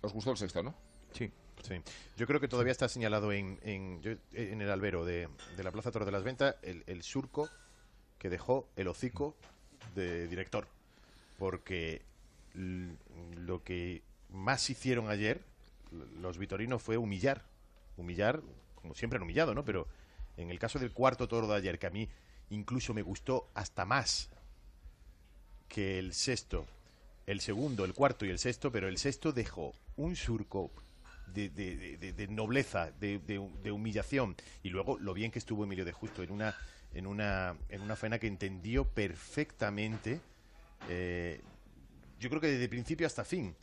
¿Os 0.00 0.12
gustó 0.14 0.30
el 0.30 0.38
sexto, 0.38 0.62
no? 0.62 0.74
Sí. 1.12 1.30
Sí. 1.66 1.80
Yo 2.16 2.26
creo 2.26 2.40
que 2.40 2.48
todavía 2.48 2.72
está 2.72 2.88
señalado 2.88 3.32
en, 3.32 3.58
en, 3.62 4.20
en 4.32 4.60
el 4.60 4.70
albero 4.70 5.04
de, 5.06 5.28
de 5.56 5.64
la 5.64 5.72
Plaza 5.72 5.90
Toro 5.90 6.04
de 6.04 6.12
las 6.12 6.22
Ventas 6.22 6.56
el, 6.62 6.84
el 6.86 7.02
surco 7.02 7.48
que 8.18 8.28
dejó 8.28 8.68
el 8.76 8.88
hocico 8.88 9.34
de 9.94 10.28
director. 10.28 10.68
Porque 11.38 12.02
lo 12.54 13.64
que 13.64 14.02
más 14.30 14.68
hicieron 14.68 15.08
ayer 15.08 15.40
los 16.20 16.38
vitorinos 16.38 16.82
fue 16.82 16.96
humillar. 16.96 17.42
Humillar, 17.96 18.42
como 18.74 18.94
siempre 18.94 19.16
han 19.16 19.22
humillado, 19.22 19.54
¿no? 19.54 19.64
Pero 19.64 19.86
en 20.36 20.50
el 20.50 20.58
caso 20.58 20.78
del 20.78 20.92
cuarto 20.92 21.28
toro 21.28 21.46
de 21.46 21.56
ayer, 21.56 21.78
que 21.78 21.86
a 21.86 21.90
mí 21.90 22.08
incluso 22.50 22.92
me 22.92 23.02
gustó 23.02 23.48
hasta 23.54 23.84
más 23.84 24.28
que 25.68 25.98
el 25.98 26.12
sexto, 26.12 26.66
el 27.26 27.40
segundo, 27.40 27.84
el 27.84 27.94
cuarto 27.94 28.26
y 28.26 28.30
el 28.30 28.38
sexto, 28.38 28.70
pero 28.70 28.88
el 28.88 28.98
sexto 28.98 29.32
dejó 29.32 29.72
un 29.96 30.14
surco 30.14 30.70
de, 31.26 31.48
de- 31.50 31.76
de- 31.76 31.96
de- 31.98 32.12
de 32.12 32.28
nobleza, 32.28 32.90
de, 33.00 33.18
humillación, 33.72 34.36
y 34.62 34.70
luego 34.70 34.98
lo 34.98 35.14
bien 35.14 35.30
que 35.30 35.38
estuvo 35.38 35.64
Emilio 35.64 35.84
de 35.84 35.92
Justo 35.92 36.22
en 36.22 36.30
una, 36.30 36.54
en 36.92 37.06
una, 37.06 37.56
en 37.68 37.80
una 37.80 37.96
faena 37.96 38.18
que 38.18 38.26
entendió 38.26 38.84
perfectamente, 38.84 40.20
eh, 40.88 41.40
yo 42.20 42.28
creo 42.28 42.40
que 42.40 42.48
desde 42.48 42.68
principio 42.68 43.06
hasta 43.06 43.24
fin, 43.24 43.54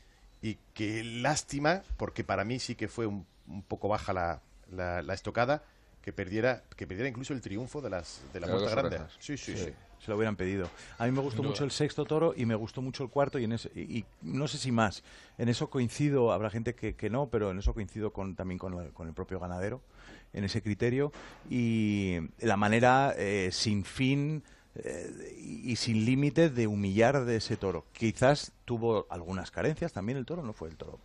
y 0.41 0.57
qué 0.73 1.03
lástima, 1.03 1.83
porque 1.97 2.23
para 2.23 2.43
mí 2.43 2.59
sí 2.59 2.75
que 2.75 2.87
fue 2.87 3.05
un, 3.05 3.25
un 3.47 3.63
poco 3.63 3.87
baja 3.87 4.11
la, 4.13 4.41
la, 4.71 5.01
la 5.01 5.13
estocada, 5.13 5.63
que 6.01 6.11
perdiera, 6.11 6.63
que 6.75 6.87
perdiera 6.87 7.07
incluso 7.09 7.33
el 7.33 7.41
triunfo 7.41 7.79
de 7.81 7.89
las 7.91 8.21
de 8.33 8.39
la 8.39 8.47
dos 8.47 8.71
Grande. 8.71 8.97
sí, 9.37 9.37
Sí. 9.37 9.65
sí. 9.65 9.73
Se 10.03 10.09
lo 10.09 10.17
hubieran 10.17 10.35
pedido. 10.35 10.69
A 10.97 11.05
mí 11.05 11.11
me 11.11 11.21
gustó 11.21 11.43
mucho 11.43 11.63
el 11.63 11.71
sexto 11.71 12.05
toro 12.05 12.33
y 12.35 12.45
me 12.45 12.55
gustó 12.55 12.81
mucho 12.81 13.03
el 13.03 13.09
cuarto 13.09 13.37
y, 13.37 13.43
en 13.43 13.55
y, 13.75 14.03
no 14.21 14.47
sé 14.47 14.57
si 14.57 14.71
más. 14.71 15.03
En 15.37 15.47
eso 15.47 15.69
coincido, 15.69 16.31
habrá 16.31 16.49
gente 16.49 16.73
que, 16.73 16.95
que 16.95 17.09
no, 17.09 17.27
pero 17.27 17.51
en 17.51 17.59
eso 17.59 17.73
coincido 17.73 18.11
con, 18.11 18.35
también 18.35 18.57
con, 18.57 18.89
con 18.89 19.07
el 19.07 19.13
propio 19.13 19.39
ganadero, 19.39 19.81
en 20.33 20.43
ese 20.43 20.61
criterio. 20.61 21.11
Y 21.49 22.17
la 22.39 22.57
manera 22.57 23.13
eh, 23.15 23.49
sin 23.51 23.83
fin 23.83 24.43
eh, 24.75 25.37
y 25.39 25.75
sin 25.75 26.05
límite 26.05 26.49
de 26.49 26.65
humillar 26.65 27.25
de 27.25 27.35
ese 27.35 27.55
toro. 27.55 27.85
Quizás 27.93 28.53
tuvo 28.65 29.05
algunas 29.09 29.51
carencias, 29.51 29.93
también 29.93 30.17
el 30.17 30.25
toro 30.25 30.41
no 30.41 30.53
fue 30.53 30.69
el 30.69 30.77
toro 30.77 30.99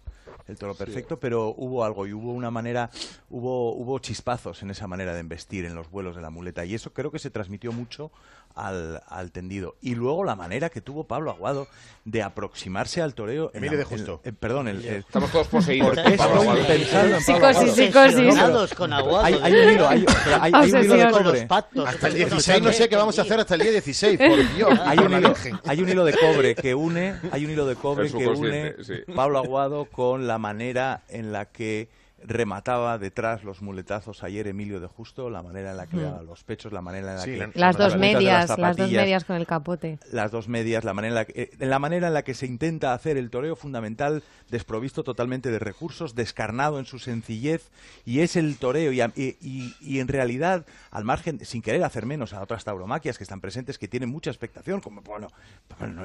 el 0.48 0.56
toro 0.56 0.74
perfecto, 0.74 1.18
pero 1.18 1.54
hubo 1.56 1.84
algo 1.84 2.06
y 2.06 2.12
hubo 2.12 2.32
una 2.32 2.50
manera, 2.50 2.90
hubo, 3.30 3.72
hubo 3.74 3.98
chispazos 3.98 4.62
en 4.62 4.70
esa 4.70 4.86
manera 4.86 5.14
de 5.14 5.20
embestir 5.20 5.64
en 5.64 5.74
los 5.74 5.90
vuelos 5.90 6.14
de 6.16 6.22
la 6.22 6.30
muleta 6.30 6.64
y 6.64 6.74
eso 6.74 6.92
creo 6.92 7.10
que 7.10 7.18
se 7.18 7.30
transmitió 7.30 7.72
mucho 7.72 8.10
al, 8.56 9.02
al 9.06 9.30
tendido. 9.30 9.76
Y 9.80 9.94
luego 9.94 10.24
la 10.24 10.34
manera 10.34 10.70
que 10.70 10.80
tuvo 10.80 11.04
Pablo 11.04 11.30
Aguado 11.30 11.68
de 12.04 12.22
aproximarse 12.22 13.02
al 13.02 13.14
toreo. 13.14 13.50
Emilio 13.54 13.78
de 13.78 13.84
Justo. 13.84 14.20
Eh, 14.24 14.32
perdón, 14.32 14.68
el, 14.68 14.84
estamos 14.84 15.30
todos 15.30 15.46
poseídos. 15.48 15.94
¿Por 15.94 16.02
qué 16.02 16.14
estoy 16.14 16.64
pensando 16.66 17.16
en 17.16 17.22
Psicosis, 17.22 17.72
psicosis. 17.74 18.74
con 18.74 18.92
Aguado. 18.92 19.24
Hay, 19.24 19.34
hay, 19.42 19.52
un 19.52 19.72
hilo, 19.72 19.88
hay, 19.88 20.06
hay, 20.40 20.52
hay 20.54 20.72
un 20.72 20.84
hilo 20.84 20.96
de 20.96 21.10
cobre. 21.10 21.48
Hasta 21.86 22.08
el 22.08 22.14
16 22.14 22.62
no 22.62 22.72
sé 22.72 22.88
qué 22.88 22.96
vamos 22.96 23.18
a 23.18 23.22
hacer 23.22 23.38
hasta 23.40 23.54
el 23.54 23.60
día 23.60 23.72
16, 23.72 24.18
por 24.18 24.54
Dios. 24.56 24.80
Hay 24.84 24.98
un, 24.98 25.12
hilo, 25.12 25.34
hay 25.64 25.80
un 25.82 25.88
hilo 25.88 26.04
de 26.04 26.12
cobre 26.14 26.54
que 26.54 26.74
une, 26.74 27.16
hay 27.30 27.44
un 27.44 27.50
hilo 27.50 27.66
de 27.66 27.76
cobre 27.76 28.10
que 28.10 28.26
une 28.26 28.74
Pablo 29.14 29.38
Aguado 29.38 29.84
con 29.84 30.26
la 30.26 30.38
manera 30.38 31.02
en 31.08 31.32
la 31.32 31.44
que 31.46 31.88
remataba 32.26 32.98
detrás 32.98 33.44
los 33.44 33.62
muletazos 33.62 34.22
ayer 34.22 34.46
Emilio 34.46 34.80
de 34.80 34.86
Justo, 34.86 35.30
la 35.30 35.42
manera 35.42 35.70
en 35.70 35.76
la 35.76 35.86
que 35.86 35.96
mm. 35.96 36.26
los 36.26 36.44
pechos, 36.44 36.72
la 36.72 36.82
manera 36.82 37.12
en 37.12 37.18
la 37.18 37.24
que 37.24 37.58
las 37.58 37.76
dos 37.76 37.96
medias, 37.96 38.58
las, 38.58 38.76
dos 38.76 38.90
medias 38.90 39.24
con 39.24 39.36
el 39.36 39.46
capote, 39.46 39.98
las 40.12 40.30
dos 40.30 40.48
medias, 40.48 40.84
la 40.84 40.94
manera 40.94 41.10
en 41.10 41.14
la 41.14 41.24
que, 41.24 41.42
eh, 41.42 41.50
la 41.58 41.78
manera 41.78 42.08
en 42.08 42.14
la 42.14 42.22
que 42.22 42.34
se 42.34 42.46
intenta 42.46 42.92
hacer 42.92 43.16
el 43.16 43.30
toreo 43.30 43.56
fundamental 43.56 44.22
desprovisto 44.50 45.04
totalmente 45.04 45.50
de 45.50 45.58
recursos, 45.58 46.14
descarnado 46.14 46.78
en 46.78 46.86
su 46.86 46.98
sencillez 46.98 47.70
y 48.04 48.20
es 48.20 48.36
el 48.36 48.56
toreo 48.58 48.92
y, 48.92 49.00
y, 49.00 49.74
y, 49.80 50.00
en 50.00 50.08
realidad 50.08 50.66
al 50.90 51.04
margen 51.04 51.44
sin 51.44 51.62
querer 51.62 51.84
hacer 51.84 52.06
menos 52.06 52.32
a 52.32 52.42
otras 52.42 52.64
tauromaquias 52.64 53.18
que 53.18 53.24
están 53.24 53.40
presentes 53.40 53.78
que 53.78 53.88
tienen 53.88 54.08
mucha 54.08 54.30
expectación, 54.30 54.80
como 54.80 55.02
bueno, 55.02 55.28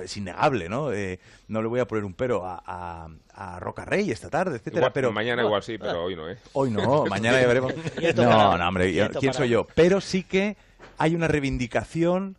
es 0.02 0.16
innegable, 0.18 0.70
¿no? 0.70 0.94
Eh, 0.94 1.20
no 1.48 1.62
le 1.62 1.68
voy 1.68 1.80
a 1.80 1.88
poner 1.88 2.04
un 2.04 2.14
pero 2.14 2.46
a, 2.46 2.62
a, 2.66 3.10
a 3.34 3.60
Roca 3.60 3.86
Rey 3.86 4.12
esta 4.12 4.30
tarde, 4.30 4.58
etcétera, 4.58 4.94
pero 4.94 5.12
mañana 5.12 5.44
igual 5.44 5.64
sí, 5.64 5.78
pero 5.78 6.11
hoy 6.12 6.16
no, 6.16 6.30
¿eh? 6.30 6.38
Hoy 6.54 6.72
no, 6.72 7.06
mañana 7.10 7.42
ya 7.42 7.48
veremos. 7.48 7.74
no, 8.16 8.58
no, 8.58 8.68
hombre, 8.68 9.10
¿quién 9.20 9.34
soy 9.34 9.50
yo? 9.50 9.68
Pero 9.76 10.02
sí 10.02 10.24
que 10.24 10.58
hay 10.98 11.16
una 11.16 11.28
reivindicación 11.28 12.38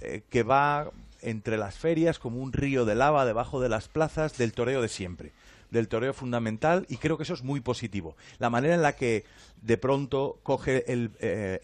eh, 0.00 0.22
que 0.28 0.42
va 0.42 0.90
entre 1.22 1.58
las 1.58 1.76
ferias 1.76 2.18
como 2.18 2.40
un 2.40 2.52
río 2.52 2.84
de 2.84 2.94
lava 2.94 3.24
debajo 3.26 3.60
de 3.60 3.68
las 3.68 3.88
plazas 3.88 4.38
del 4.38 4.52
toreo 4.52 4.82
de 4.82 4.88
siempre 4.88 5.32
del 5.70 5.86
toreo 5.86 6.12
fundamental 6.12 6.84
y 6.88 6.96
creo 6.96 7.16
que 7.16 7.22
eso 7.22 7.34
es 7.34 7.44
muy 7.44 7.60
positivo. 7.60 8.16
La 8.40 8.50
manera 8.50 8.74
en 8.74 8.82
la 8.82 8.96
que 8.96 9.24
de 9.62 9.78
pronto 9.78 10.40
coge 10.42 10.90
el, 10.92 11.12
eh, 11.20 11.60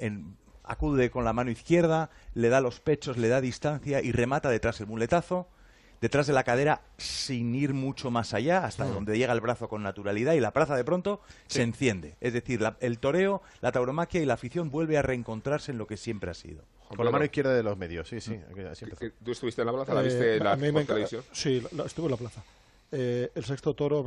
acude 0.62 1.11
con 1.11 1.24
la 1.24 1.32
mano 1.32 1.50
izquierda, 1.50 2.11
le 2.34 2.48
da 2.48 2.61
los 2.61 2.80
pechos, 2.80 3.16
le 3.16 3.28
da 3.28 3.40
distancia 3.40 4.00
y 4.02 4.12
remata 4.12 4.48
detrás 4.48 4.80
el 4.80 4.86
muletazo 4.86 5.48
detrás 6.01 6.26
de 6.26 6.32
la 6.32 6.44
cadera 6.44 6.82
sin 6.99 7.55
ir 7.55 7.74
mucho 7.74 8.11
más 8.11 8.34
allá, 8.34 8.64
hasta 8.64 8.84
mm. 8.84 8.94
donde 8.94 9.18
llega 9.18 9.32
el 9.32 9.40
brazo 9.40 9.68
con 9.68 9.82
naturalidad 9.82 10.34
y 10.34 10.40
la 10.40 10.53
plaza 10.53 10.76
de 10.76 10.84
pronto 10.84 11.20
se 11.47 11.62
enciende. 11.62 12.16
Es 12.20 12.32
decir, 12.32 12.61
el 12.80 12.99
toreo, 12.99 13.42
la 13.61 13.72
tauromaquia 13.72 14.20
y 14.20 14.26
la 14.26 14.34
afición 14.34 14.70
vuelve 14.70 14.99
a 14.99 15.03
reencontrarse 15.03 15.72
en 15.72 15.78
lo 15.78 15.86
que 15.86 15.97
siempre 15.97 16.30
ha 16.30 16.34
sido. 16.34 16.64
Con 16.88 17.05
la 17.05 17.11
mano 17.11 17.24
izquierda 17.24 17.53
de 17.53 17.62
los 17.62 17.76
medios, 17.76 18.09
sí, 18.09 18.20
sí. 18.20 18.38
¿Tú 19.24 19.32
estuviste 19.32 19.62
en 19.62 19.66
la 19.66 19.72
plaza? 19.72 19.94
¿La 19.94 20.03
viste 20.03 20.36
eh, 20.36 20.38
la, 20.38 20.57
televisión? 20.57 21.22
Sí, 21.32 21.62
estuve 21.84 22.07
en 22.07 22.11
la 22.12 22.16
plaza. 22.16 22.44
Eh, 22.92 23.30
el 23.34 23.44
sexto 23.44 23.74
toro, 23.74 24.05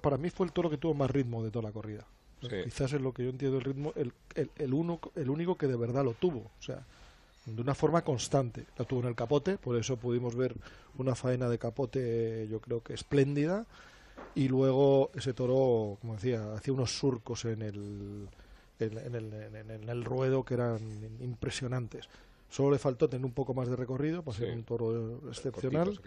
para 0.00 0.16
mí 0.16 0.30
fue 0.30 0.46
el 0.46 0.52
toro 0.52 0.70
que 0.70 0.78
tuvo 0.78 0.94
más 0.94 1.10
ritmo 1.10 1.44
de 1.44 1.50
toda 1.50 1.64
la 1.64 1.72
corrida. 1.72 2.06
Quizás 2.40 2.92
es 2.92 3.00
lo 3.00 3.12
que 3.12 3.24
yo 3.24 3.30
entiendo 3.30 3.58
el 3.58 3.64
ritmo, 3.64 3.92
el, 3.94 4.12
el, 4.34 4.50
el, 4.56 4.74
uno, 4.74 4.98
el 5.14 5.30
único 5.30 5.56
que 5.56 5.68
de 5.68 5.76
verdad 5.76 6.04
lo 6.04 6.14
tuvo. 6.14 6.38
O 6.40 6.62
sea, 6.62 6.84
de 7.46 7.60
una 7.60 7.74
forma 7.74 8.02
constante. 8.02 8.66
La 8.78 8.84
tuvo 8.84 9.00
en 9.00 9.08
el 9.08 9.14
capote, 9.14 9.58
por 9.58 9.76
eso 9.76 9.96
pudimos 9.96 10.34
ver 10.36 10.54
una 10.98 11.14
faena 11.14 11.48
de 11.48 11.58
capote, 11.58 12.46
yo 12.48 12.60
creo 12.60 12.82
que 12.82 12.94
espléndida. 12.94 13.66
Y 14.34 14.48
luego 14.48 15.10
ese 15.14 15.34
toro, 15.34 15.98
como 16.00 16.14
decía, 16.14 16.54
hacía 16.54 16.72
unos 16.72 16.96
surcos 16.96 17.44
en 17.44 17.62
el, 17.62 18.28
en, 18.78 19.14
el, 19.14 19.32
en, 19.70 19.88
el 19.88 20.04
ruedo 20.04 20.44
que 20.44 20.54
eran 20.54 20.80
impresionantes. 21.20 22.08
Solo 22.48 22.70
le 22.72 22.78
faltó 22.78 23.08
tener 23.08 23.24
un 23.24 23.32
poco 23.32 23.54
más 23.54 23.68
de 23.68 23.76
recorrido 23.76 24.22
para 24.22 24.36
ser 24.36 24.54
un 24.54 24.62
toro 24.62 25.20
excepcional. 25.28 25.98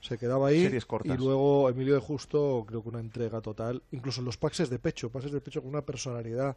se, 0.00 0.18
quedaba 0.18 0.48
ahí. 0.48 0.70
Y 1.04 1.16
luego 1.16 1.70
Emilio 1.70 1.94
de 1.94 2.00
Justo, 2.00 2.64
creo 2.66 2.82
que 2.82 2.90
una 2.90 3.00
entrega 3.00 3.40
total. 3.40 3.82
Incluso 3.92 4.20
en 4.20 4.26
los 4.26 4.36
pases 4.36 4.68
de 4.68 4.78
pecho, 4.78 5.08
pases 5.08 5.32
de 5.32 5.40
pecho 5.40 5.62
con 5.62 5.70
una 5.70 5.82
personalidad 5.82 6.54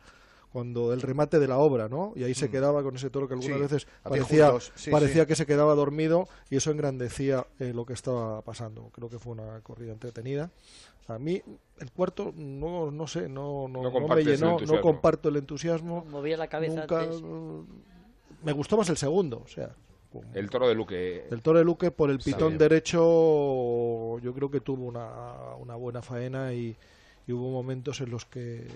cuando 0.52 0.94
el 0.94 1.02
remate 1.02 1.40
de 1.40 1.48
la 1.48 1.58
obra, 1.58 1.90
¿no? 1.90 2.14
Y 2.16 2.24
ahí 2.24 2.34
se 2.34 2.48
mm. 2.48 2.52
quedaba 2.52 2.84
con 2.84 2.96
ese 2.96 3.10
toro 3.10 3.28
que 3.28 3.36
algunas 3.36 3.60
veces 3.60 3.88
parecía, 4.02 4.52
parecía 4.92 5.26
que 5.26 5.36
se 5.36 5.46
quedaba 5.46 5.76
dormido 5.76 6.28
y 6.50 6.58
eso 6.58 6.72
engrandecía 6.72 7.46
eh, 7.60 7.72
lo 7.74 7.86
que 7.86 7.94
estaba 7.94 8.42
pasando. 8.42 8.90
Creo 8.94 9.10
que 9.10 9.20
fue 9.20 9.34
una 9.34 9.62
corrida 9.62 9.94
entretenida. 9.94 10.50
A 11.08 11.18
mí 11.18 11.42
el 11.80 11.92
cuarto 11.92 12.34
no 12.36 12.92
no 12.92 13.08
sé, 13.08 13.28
no 13.28 13.68
no, 13.68 13.92
me 14.08 14.24
llenó, 14.24 14.60
no 14.60 14.82
comparto 14.82 15.30
el 15.30 15.38
entusiasmo. 15.38 16.06
Movía 16.10 16.38
la 16.38 16.48
cabeza 16.48 16.82
Nunca, 16.82 17.08
Me 18.44 18.52
gustó 18.52 18.78
más 18.78 18.90
el 18.90 18.98
segundo, 18.98 19.42
o 19.44 19.48
sea, 19.48 19.76
el 20.34 20.50
toro 20.50 20.68
de 20.68 20.76
Luque. 20.76 21.28
El 21.30 21.42
toro 21.42 21.60
de 21.60 21.66
Luque 21.66 21.92
por 21.92 22.10
el 22.10 22.20
pitón 22.20 22.58
derecho 22.58 24.20
yo 24.20 24.34
creo 24.34 24.50
que 24.50 24.62
tuvo 24.62 24.86
una, 24.86 25.56
una 25.60 25.76
buena 25.76 26.02
faena 26.02 26.54
y, 26.54 26.76
y, 27.28 27.32
hubo 27.32 27.52
momentos 27.52 28.02
en 28.02 28.10
los 28.10 28.26
que, 28.26 28.68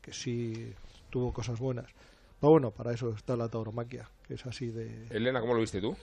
que 0.00 0.12
sí 0.12 0.72
tuvo 1.16 1.32
cosas 1.32 1.58
buenas. 1.58 1.86
Pero 2.38 2.50
bueno, 2.50 2.72
para 2.72 2.92
eso 2.92 3.08
está 3.08 3.36
la 3.36 3.48
tauromaquia, 3.48 4.06
que 4.28 4.34
es 4.34 4.44
así 4.44 4.66
de... 4.66 5.06
Elena, 5.08 5.40
¿cómo 5.40 5.54
lo 5.54 5.60
viste 5.60 5.80
tú? 5.80 5.96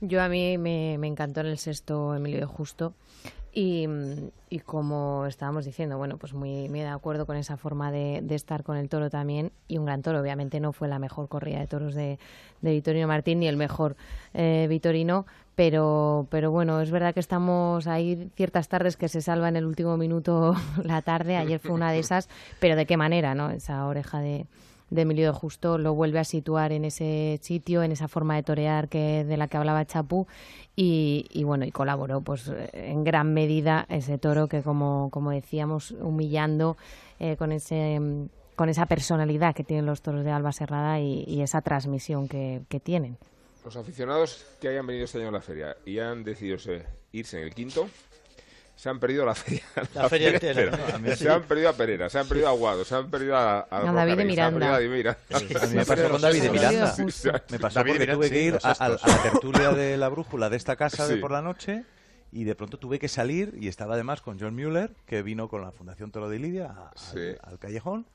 Yo 0.00 0.20
a 0.20 0.28
mí 0.28 0.58
me, 0.58 0.94
encantó 0.94 1.42
en 1.42 1.46
el 1.46 1.58
sexto 1.58 2.12
Emilio 2.12 2.40
de 2.40 2.46
Justo 2.46 2.92
y, 3.60 4.60
como 4.60 5.26
estábamos 5.26 5.64
diciendo, 5.64 5.98
bueno, 5.98 6.16
pues 6.16 6.32
muy, 6.32 6.68
muy 6.68 6.78
de 6.78 6.86
acuerdo 6.86 7.26
con 7.26 7.36
esa 7.36 7.56
forma 7.56 7.90
de, 7.90 8.22
estar 8.30 8.62
con 8.62 8.76
el 8.76 8.88
toro 8.88 9.10
también 9.10 9.50
y 9.66 9.78
un 9.78 9.84
gran 9.84 10.00
toro. 10.02 10.20
Obviamente 10.20 10.60
no 10.60 10.72
fue 10.72 10.86
la 10.86 11.00
mejor 11.00 11.28
corrida 11.28 11.58
de 11.58 11.66
toros 11.66 11.94
de, 11.94 12.20
de 12.60 12.70
Vitorino 12.70 13.08
Martín 13.08 13.40
ni 13.40 13.48
el 13.48 13.56
mejor 13.56 13.96
eh, 14.32 14.66
Vitorino, 14.68 15.26
pero, 15.56 16.28
pero 16.30 16.52
bueno, 16.52 16.80
es 16.80 16.92
verdad 16.92 17.12
que 17.14 17.20
estamos 17.20 17.88
ahí 17.88 18.30
ciertas 18.36 18.68
tardes 18.68 18.96
que 18.96 19.08
se 19.08 19.22
salva 19.22 19.48
en 19.48 19.56
el 19.56 19.66
último 19.66 19.96
minuto 19.96 20.54
la 20.84 21.02
tarde. 21.02 21.36
Ayer 21.36 21.58
fue 21.58 21.72
una 21.72 21.90
de 21.90 21.98
esas, 21.98 22.28
pero 22.60 22.76
de 22.76 22.86
qué 22.86 22.96
manera, 22.96 23.34
¿no? 23.34 23.50
Esa 23.50 23.84
oreja 23.86 24.20
de, 24.20 24.46
de 24.90 25.02
Emilio 25.02 25.26
de 25.26 25.32
Justo 25.32 25.78
lo 25.78 25.94
vuelve 25.94 26.18
a 26.18 26.24
situar 26.24 26.72
en 26.72 26.84
ese 26.84 27.38
sitio, 27.42 27.82
en 27.82 27.92
esa 27.92 28.08
forma 28.08 28.36
de 28.36 28.42
torear 28.42 28.88
que 28.88 29.24
de 29.24 29.36
la 29.36 29.48
que 29.48 29.56
hablaba 29.56 29.84
Chapú 29.84 30.26
y, 30.74 31.42
bueno, 31.44 31.64
y 31.64 31.72
colaboró 31.72 32.20
pues 32.20 32.52
en 32.72 33.02
gran 33.02 33.34
medida 33.34 33.84
ese 33.88 34.16
toro 34.18 34.46
que 34.46 34.62
como, 34.62 35.08
como 35.10 35.32
decíamos, 35.32 35.90
humillando 35.90 36.76
eh, 37.18 37.36
con 37.36 37.52
ese 37.52 38.00
con 38.54 38.68
esa 38.68 38.86
personalidad 38.86 39.54
que 39.54 39.62
tienen 39.62 39.86
los 39.86 40.02
toros 40.02 40.24
de 40.24 40.32
Alba 40.32 40.50
Serrada 40.50 40.98
y, 40.98 41.22
y 41.28 41.42
esa 41.42 41.62
transmisión 41.62 42.26
que, 42.26 42.62
que 42.68 42.80
tienen. 42.80 43.16
Los 43.64 43.76
aficionados 43.76 44.44
que 44.60 44.66
hayan 44.68 44.84
venido 44.84 45.04
este 45.04 45.18
año 45.18 45.28
a 45.28 45.32
la 45.32 45.40
feria 45.40 45.76
y 45.84 46.00
han 46.00 46.24
decidido 46.24 46.56
irse 47.12 47.38
en 47.38 47.44
el 47.44 47.54
quinto, 47.54 47.88
se 48.78 48.88
han 48.88 49.00
perdido 49.00 49.26
la 49.26 49.34
feria. 49.34 49.64
La, 49.94 50.08
feria, 50.08 50.28
entera. 50.28 51.16
Se 51.16 51.28
han 51.28 51.42
perdido 51.42 51.68
a 51.68 51.72
Pereira, 51.72 52.08
se 52.08 52.16
han 52.20 52.28
perdido 52.28 52.46
a 52.46 52.50
Aguado, 52.50 52.84
se 52.84 52.94
han 52.94 53.10
perdido 53.10 53.36
a, 53.36 53.66
a, 53.68 53.92
David 53.92 54.16
de 54.16 54.24
Miranda. 54.24 54.76
A, 54.76 54.80
mí 54.80 54.88
me 55.74 55.84
pasó 55.84 56.08
con 56.08 56.20
David 56.20 56.42
de 56.42 56.50
Miranda. 56.50 56.94
Me 57.50 57.58
pasó 57.58 57.84
porque 57.84 58.06
tuve 58.06 58.30
que 58.30 58.42
ir 58.42 58.58
a, 58.62 58.88
la 58.88 59.22
tertulia 59.22 59.72
de 59.72 59.96
la 59.96 60.08
brújula 60.08 60.48
de 60.48 60.56
esta 60.56 60.76
casa 60.76 61.08
de 61.08 61.16
por 61.16 61.32
la 61.32 61.42
noche 61.42 61.84
y 62.30 62.44
de 62.44 62.54
pronto 62.54 62.78
tuve 62.78 63.00
que 63.00 63.08
salir 63.08 63.56
y 63.60 63.66
estaba 63.66 63.94
además 63.94 64.20
con 64.20 64.38
John 64.38 64.54
Mueller, 64.54 64.92
que 65.06 65.22
vino 65.22 65.48
con 65.48 65.62
la 65.62 65.72
Fundación 65.72 66.12
Toro 66.12 66.28
de 66.28 66.38
Lidia 66.38 66.72
al 67.42 67.58
callejón 67.58 68.06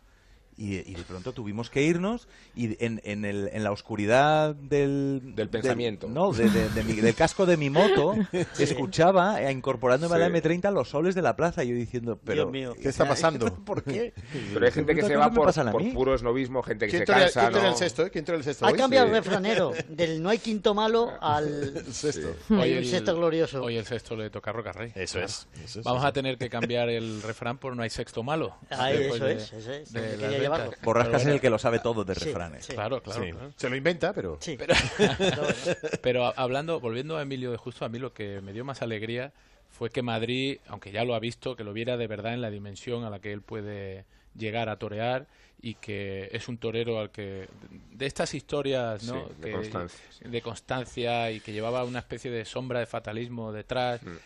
y, 0.58 0.94
de 0.94 1.04
pronto 1.04 1.34
tuvimos 1.34 1.70
que 1.70 1.84
irnos 1.84 2.28
y 2.56 2.84
en, 2.84 3.02
en, 3.04 3.26
el, 3.26 3.50
en 3.52 3.64
la 3.64 3.72
oscuridad 3.72 4.56
del... 4.56 5.34
Del 5.36 5.50
pensamiento. 5.50 6.08
no, 6.08 6.32
de, 6.32 6.50
del 6.50 7.16
casco 7.16 7.46
de 7.46 7.58
mi 7.58 7.70
moto, 7.70 8.16
escuchaba, 8.60 9.42
eh, 9.42 9.52
incorporándome 9.52 10.16
a 10.16 10.18
la 10.20 10.30
M30, 10.30 10.72
los 10.72 10.90
soles 10.90 11.16
de 11.16 11.22
la 11.22 11.36
plaza 11.36 11.64
y 11.64 11.70
yo 11.70 11.76
diciendo, 11.76 12.20
pero... 12.24 12.52
¿qué 12.52 12.90
está 12.90 13.08
pasando? 13.08 13.54
¿Por 13.66 13.84
qué? 13.84 14.14
Pero 14.54 14.66
hay 14.66 14.72
gente 14.72 14.96
que 14.96 15.04
se 15.04 15.16
va 15.16 15.30
por, 15.30 15.54
por 15.54 15.94
puro 15.94 16.16
esnovismo, 16.16 16.62
gente 16.64 16.88
que 16.88 17.00
se 17.00 17.06
cansa, 17.06 17.50
¿Quién 17.50 17.66
el 17.66 17.76
sexto? 17.76 18.06
Eh? 18.06 18.10
¿Quién 18.12 18.26
el 18.30 18.44
sexto? 18.44 18.66
Ha 18.66 18.74
cambiado 18.74 19.08
el 19.08 19.14
refranero 19.14 19.72
del 19.90 20.22
no 20.22 20.30
hay 20.30 20.40
quinto 20.40 20.74
malo 20.74 21.12
al 21.22 21.86
sexto. 21.92 22.36
Hoy 22.50 22.72
el, 22.72 22.86
sexto 22.86 23.16
glorioso. 23.16 23.62
Hoy 23.64 23.78
el 23.78 23.86
sexto 23.86 24.16
le 24.16 24.30
toca 24.30 24.52
a 24.52 24.54
Roca 24.54 24.72
Rey. 24.72 24.92
Eso 24.96 25.20
es. 25.20 25.48
Vamos 25.84 26.04
a 26.04 26.12
tener 26.12 26.38
que 26.38 26.50
cambiar 26.50 26.90
el 26.90 27.22
refrán 27.22 27.58
por 27.58 27.76
no 27.76 27.84
hay 27.84 27.90
sexto 27.90 28.24
malo. 28.24 28.56
eso, 28.70 29.28
es, 29.28 29.54
eso 29.54 29.72
es, 29.72 29.94
llevarlo. 30.44 30.72
Borrascas 30.84 31.22
es 31.24 31.28
el 31.28 31.42
que 31.42 31.50
lo 31.50 31.58
sabe 31.60 31.80
todo 31.80 32.04
de 32.04 32.14
refranes. 32.14 32.68
Claro, 32.68 33.02
claro, 33.02 33.24
Sí. 33.24 33.32
claro. 33.32 33.52
Se 33.56 33.70
lo 33.70 33.76
inventa, 33.76 34.14
pero... 34.14 34.38
Sí. 34.40 34.56
Pero, 34.58 34.74
pero 36.02 36.34
hablando, 36.38 36.80
volviendo 36.80 37.18
a 37.18 37.22
Emilio 37.22 37.52
de 37.52 37.58
Justo, 37.58 37.86
a 37.86 37.90
mí 37.90 38.00
lo 38.00 38.14
que 38.14 38.42
me 38.42 38.54
dio 38.54 38.64
más 38.66 38.82
alegría 38.82 39.32
fue 39.72 39.90
que 39.90 40.02
Madrid, 40.02 40.60
aunque 40.68 40.92
ya 40.92 41.04
lo 41.04 41.16
ha 41.16 41.20
visto, 41.20 41.56
que 41.56 41.64
lo 41.64 41.74
viera 41.74 41.98
de 41.98 42.08
verdad 42.08 42.34
en 42.34 42.42
la 42.42 42.52
dimensión 42.52 43.04
a 43.04 43.10
la 43.10 43.20
que 43.20 43.32
él 43.34 43.42
puede 43.42 44.06
llegar 44.38 44.70
a 44.70 44.78
torear 44.78 45.28
y 45.62 45.76
que 45.76 46.30
es 46.32 46.48
un 46.48 46.58
torero 46.58 47.00
al 47.00 47.10
que 47.12 47.48
de 47.92 48.06
estas 48.06 48.34
historias 48.34 49.04
¿no? 49.04 49.14
Sí, 49.28 49.34
de 49.40 49.48
Que- 49.48 49.52
constancia, 49.54 50.00
de 50.30 50.42
constancia 50.42 51.32
y 51.32 51.40
que 51.40 51.54
llevaba 51.54 51.84
una 51.86 52.00
especie 52.00 52.30
de 52.32 52.44
sombra 52.46 52.80
de 52.80 52.86
fatalismo 52.86 53.52
detrás 53.52 54.02
Mm. 54.04 54.18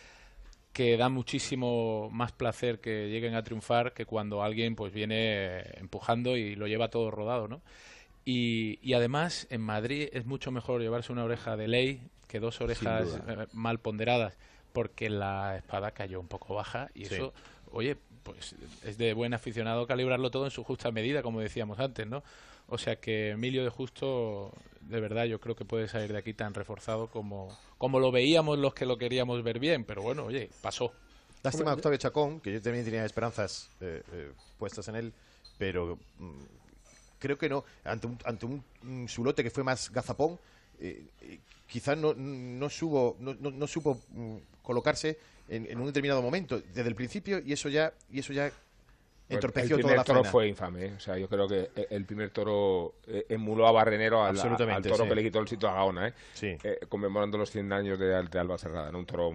Que 0.77 0.95
da 0.95 1.09
muchísimo 1.09 2.07
más 2.11 2.31
placer 2.33 2.79
que 2.79 3.09
lleguen 3.09 3.33
a 3.33 3.41
triunfar 3.41 3.93
que 3.93 4.05
cuando 4.05 4.43
alguien 4.43 4.75
pues 4.75 4.93
viene 4.93 5.61
empujando 5.79 6.37
y 6.37 6.55
lo 6.55 6.67
lleva 6.67 6.89
todo 6.91 7.09
rodado, 7.09 7.47
¿no? 7.47 7.63
Y, 8.25 8.77
y 8.83 8.93
además 8.93 9.47
en 9.49 9.61
Madrid 9.61 10.09
es 10.13 10.27
mucho 10.27 10.51
mejor 10.51 10.79
llevarse 10.81 11.11
una 11.11 11.23
oreja 11.23 11.57
de 11.57 11.67
ley 11.67 12.01
que 12.27 12.39
dos 12.39 12.61
orejas 12.61 13.19
eh, 13.27 13.47
mal 13.53 13.79
ponderadas, 13.79 14.37
porque 14.71 15.09
la 15.09 15.57
espada 15.57 15.89
cayó 15.89 16.19
un 16.19 16.27
poco 16.27 16.53
baja 16.53 16.89
y 16.93 17.05
Sí. 17.05 17.15
eso, 17.15 17.33
oye, 17.71 17.97
pues 18.21 18.53
es 18.83 18.99
de 18.99 19.13
buen 19.13 19.33
aficionado 19.33 19.87
calibrarlo 19.87 20.29
todo 20.29 20.45
en 20.45 20.51
su 20.51 20.63
justa 20.63 20.91
medida, 20.91 21.23
como 21.23 21.39
decíamos 21.39 21.79
antes, 21.79 22.05
¿no? 22.05 22.23
O 22.69 22.77
sea 22.77 22.97
que 22.97 23.29
Emilio 23.29 23.63
de 23.63 23.69
Justo, 23.69 24.51
de 24.81 24.99
verdad, 24.99 25.25
yo 25.25 25.39
creo 25.39 25.55
que 25.55 25.65
puede 25.65 25.87
salir 25.87 26.11
de 26.11 26.17
aquí 26.17 26.33
tan 26.33 26.53
reforzado 26.53 27.07
como, 27.07 27.57
como 27.77 27.99
lo 27.99 28.11
veíamos 28.11 28.59
los 28.59 28.73
que 28.73 28.85
lo 28.85 28.97
queríamos 28.97 29.41
ver 29.43 29.59
bien, 29.59 29.85
pero 29.85 30.01
bueno, 30.01 30.25
oye, 30.25 30.49
pasó. 30.61 30.91
Lástima 31.43 31.71
a 31.71 31.75
Octavio 31.75 31.97
Chacón, 31.97 32.41
que 32.41 32.51
yo 32.51 32.61
también 32.61 32.83
tenía 32.83 33.05
esperanzas 33.05 33.69
eh, 33.79 34.01
eh, 34.11 34.31
puestas 34.57 34.87
en 34.89 34.95
él, 34.95 35.13
pero 35.57 35.97
mm, 36.19 36.41
creo 37.19 37.37
que 37.37 37.47
no. 37.47 37.63
Ante 37.85 38.07
un, 38.07 38.17
ante 38.25 38.45
un, 38.45 38.63
mm, 38.81 39.07
Zulote 39.07 39.43
que 39.43 39.49
fue 39.49 39.63
más 39.63 39.89
gazapón, 39.91 40.37
eh, 40.79 41.05
eh, 41.21 41.39
quizás 41.67 41.97
no, 41.97 42.13
no, 42.15 42.69
subo, 42.69 43.15
no, 43.19 43.33
no, 43.35 43.51
no 43.51 43.67
supo 43.67 44.01
mm, 44.09 44.37
colocarse 44.61 45.17
en, 45.47 45.67
en 45.71 45.79
un 45.79 45.85
determinado 45.85 46.21
momento 46.21 46.59
desde 46.59 46.89
el 46.89 46.95
principio 46.95 47.39
y 47.39 47.53
eso 47.53 47.69
ya 47.69 47.93
y 48.11 48.19
eso 48.19 48.33
ya 48.33 48.51
entorpeció 49.35 49.75
el 49.75 49.81
toda 49.81 49.91
primer 49.91 49.97
la 49.97 50.03
toro 50.03 50.19
faena. 50.19 50.31
fue 50.31 50.47
infame. 50.47 50.85
¿eh? 50.85 50.93
O 50.95 50.99
sea, 50.99 51.17
yo 51.17 51.27
creo 51.27 51.47
que 51.47 51.69
el 51.89 52.05
primer 52.05 52.29
toro 52.31 52.95
eh, 53.07 53.25
emuló 53.29 53.67
a 53.67 53.71
Barrenero 53.71 54.23
al, 54.23 54.35
toro 54.35 54.57
sí. 55.03 55.09
que 55.09 55.15
le 55.15 55.23
quitó 55.23 55.39
el 55.39 55.47
sitio 55.47 55.69
a 55.69 55.73
Gaona, 55.73 56.07
¿eh? 56.09 56.13
Sí. 56.33 56.57
Eh, 56.63 56.79
conmemorando 56.89 57.37
los 57.37 57.49
100 57.51 57.71
años 57.73 57.99
de, 57.99 58.07
de 58.07 58.39
Alba 58.39 58.57
Serrada, 58.57 58.91
¿no? 58.91 58.99
Un 58.99 59.05
toro 59.05 59.31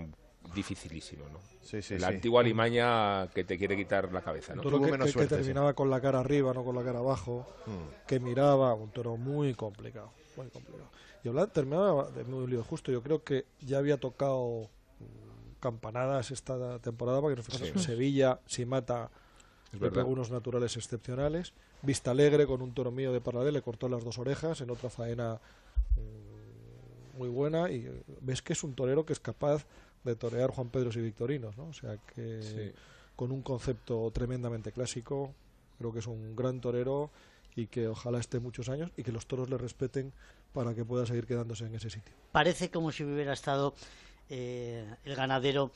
dificilísimo, 0.55 1.25
¿no? 1.29 1.39
Sí, 1.63 1.81
sí, 1.81 1.95
la 1.99 2.09
sí. 2.09 2.15
antigua 2.15 2.43
limaña 2.43 3.29
que 3.29 3.45
te 3.45 3.57
quiere 3.57 3.77
quitar 3.77 4.13
la 4.13 4.21
cabeza, 4.21 4.53
Un 4.53 4.57
¿no? 4.59 4.63
toro 4.63 4.77
Tuvo 4.79 4.87
que, 4.87 4.93
menos 4.93 5.07
que- 5.07 5.13
que 5.13 5.19
suerte, 5.19 5.35
sí. 5.37 5.41
terminaba 5.43 5.73
con 5.75 5.89
la 5.91 6.01
cara 6.01 6.21
arriba, 6.21 6.53
no 6.53 6.65
con 6.65 6.75
la 6.75 6.83
cara 6.83 6.99
abajo, 6.99 7.47
Mm. 7.67 8.07
que 8.07 8.19
miraba, 8.21 8.75
un 8.75 8.91
toro 8.91 9.17
muy 9.17 9.55
complicado, 9.55 10.11
muy 10.37 10.49
complicado. 10.49 10.91
Y 11.25 11.29
hablando, 11.29 11.53
terminaba 11.53 12.11
de 12.11 12.25
muy 12.25 12.47
lío 12.49 12.65
justo, 12.65 12.91
yo 12.91 13.01
creo 13.03 13.23
que 13.23 13.45
ya 13.61 13.79
había 13.79 13.97
tocado 13.97 14.69
mm, 14.99 15.61
campanadas 15.61 16.31
esta 16.33 16.79
temporada, 16.81 17.21
para 17.23 17.35
que 17.35 17.37
nos 17.37 17.47
fijemos 17.47 17.69
Sí. 17.69 17.79
en 17.79 17.85
Sevilla, 17.85 18.41
si 18.47 18.67
mata, 18.67 19.11
Es 19.73 19.81
le 19.81 19.89
verdad. 19.89 20.03
pegó 20.03 20.13
unos 20.13 20.31
naturales 20.31 20.77
excepcionales. 20.77 21.53
Vista 21.83 22.11
Alegre 22.11 22.47
con 22.47 22.61
un 22.63 22.73
toro 22.75 22.91
mío 22.91 23.13
de 23.13 23.21
Parladé 23.21 23.53
le 23.53 23.63
cortó 23.63 23.89
las 23.89 24.05
dos 24.05 24.19
orejas 24.19 24.61
en 24.61 24.71
otra 24.71 24.91
faena 24.91 25.41
mm, 25.97 27.19
muy 27.19 27.29
buena 27.29 27.71
y 27.71 27.87
eh, 27.87 28.03
ves 28.21 28.43
que 28.43 28.53
es 28.53 28.63
un 28.65 28.75
torero 28.75 29.05
que 29.05 29.13
es 29.13 29.21
capaz 29.21 29.65
de 30.05 30.17
torear 30.17 30.51
Juan 30.51 30.69
Pedros 30.69 30.97
y 30.97 31.01
Victorinos, 31.01 31.57
¿no? 31.57 31.67
O 31.69 31.73
sea 31.73 31.97
que 32.15 32.43
Sí. 32.43 32.81
con 33.17 33.31
un 33.33 33.43
concepto 33.43 34.11
tremendamente 34.13 34.73
clásico, 34.73 35.33
creo 35.79 35.93
que 35.93 36.01
es 36.01 36.07
un 36.07 36.35
gran 36.35 36.61
torero 36.61 37.11
y 37.55 37.67
que 37.67 37.87
ojalá 37.89 38.19
esté 38.19 38.41
muchos 38.41 38.69
años 38.69 38.91
y 38.97 39.03
que 39.03 39.13
los 39.13 39.27
toros 39.27 39.49
le 39.51 39.59
respeten 39.59 40.13
para 40.53 40.75
que 40.75 40.85
pueda 40.85 41.07
seguir 41.07 41.27
quedándose 41.27 41.67
en 41.67 41.75
ese 41.75 41.91
sitio. 41.91 42.13
Parece 42.33 42.71
como 42.71 42.91
si 42.93 43.05
hubiera 43.05 43.33
estado 43.33 43.75
eh, 44.29 44.87
el 45.05 45.15
ganadero, 45.15 45.71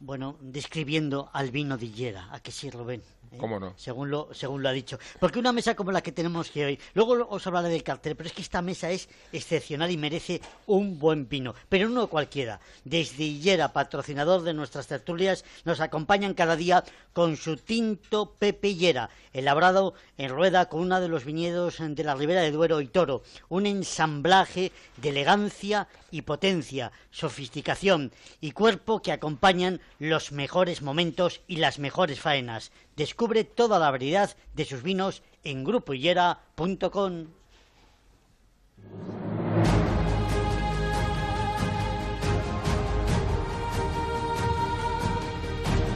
bueno, 0.00 0.36
describiendo 0.40 1.30
al 1.32 1.50
vino 1.50 1.78
de 1.78 1.86
Higuera. 1.86 2.28
¿A 2.34 2.40
que 2.40 2.50
sí, 2.52 2.68
Rubén? 2.70 3.02
¿Eh? 3.32 3.36
¿Cómo 3.38 3.60
no? 3.60 3.74
Según 3.76 4.10
lo, 4.10 4.28
según 4.32 4.62
lo 4.62 4.68
ha 4.68 4.72
dicho. 4.72 4.98
Porque 5.18 5.38
una 5.38 5.52
mesa 5.52 5.74
como 5.74 5.92
la 5.92 6.02
que 6.02 6.12
tenemos 6.12 6.50
que 6.50 6.64
hoy, 6.64 6.80
luego 6.94 7.26
os 7.28 7.46
hablaré 7.46 7.68
del 7.68 7.82
cartel, 7.82 8.16
pero 8.16 8.28
es 8.28 8.32
que 8.32 8.42
esta 8.42 8.62
mesa 8.62 8.90
es 8.90 9.08
excepcional 9.32 9.90
y 9.90 9.96
merece 9.96 10.40
un 10.66 10.98
buen 10.98 11.28
vino, 11.28 11.54
pero 11.68 11.88
no 11.88 12.08
cualquiera. 12.08 12.60
Desde 12.84 13.24
Higuera, 13.24 13.72
patrocinador 13.72 14.42
de 14.42 14.54
nuestras 14.54 14.86
tertulias, 14.86 15.44
nos 15.64 15.80
acompañan 15.80 16.34
cada 16.34 16.56
día 16.56 16.84
con 17.12 17.36
su 17.36 17.56
tinto 17.56 18.34
Pepe 18.38 18.68
Higuera, 18.68 19.10
elaborado 19.32 19.94
en 20.18 20.30
rueda 20.30 20.68
con 20.68 20.80
uno 20.80 21.00
de 21.00 21.08
los 21.08 21.24
viñedos 21.24 21.78
de 21.80 22.04
la 22.04 22.14
Ribera 22.14 22.40
de 22.42 22.50
Duero 22.50 22.80
y 22.80 22.88
Toro. 22.88 23.22
Un 23.48 23.66
ensamblaje 23.66 24.72
de 24.96 25.08
elegancia 25.08 25.88
y 26.10 26.22
potencia, 26.22 26.92
sofisticación 27.10 28.12
y 28.40 28.52
cuerpo 28.52 29.02
que 29.02 29.12
acompañan 29.12 29.80
los 29.98 30.32
mejores 30.32 30.82
momentos 30.82 31.40
y 31.46 31.56
las 31.56 31.78
mejores 31.78 32.20
faenas. 32.20 32.72
Descubre 33.00 33.44
toda 33.44 33.78
la 33.78 33.90
variedad 33.90 34.36
de 34.52 34.66
sus 34.66 34.82
vinos 34.82 35.22
en 35.42 35.64
grupohillera.com. 35.64 37.28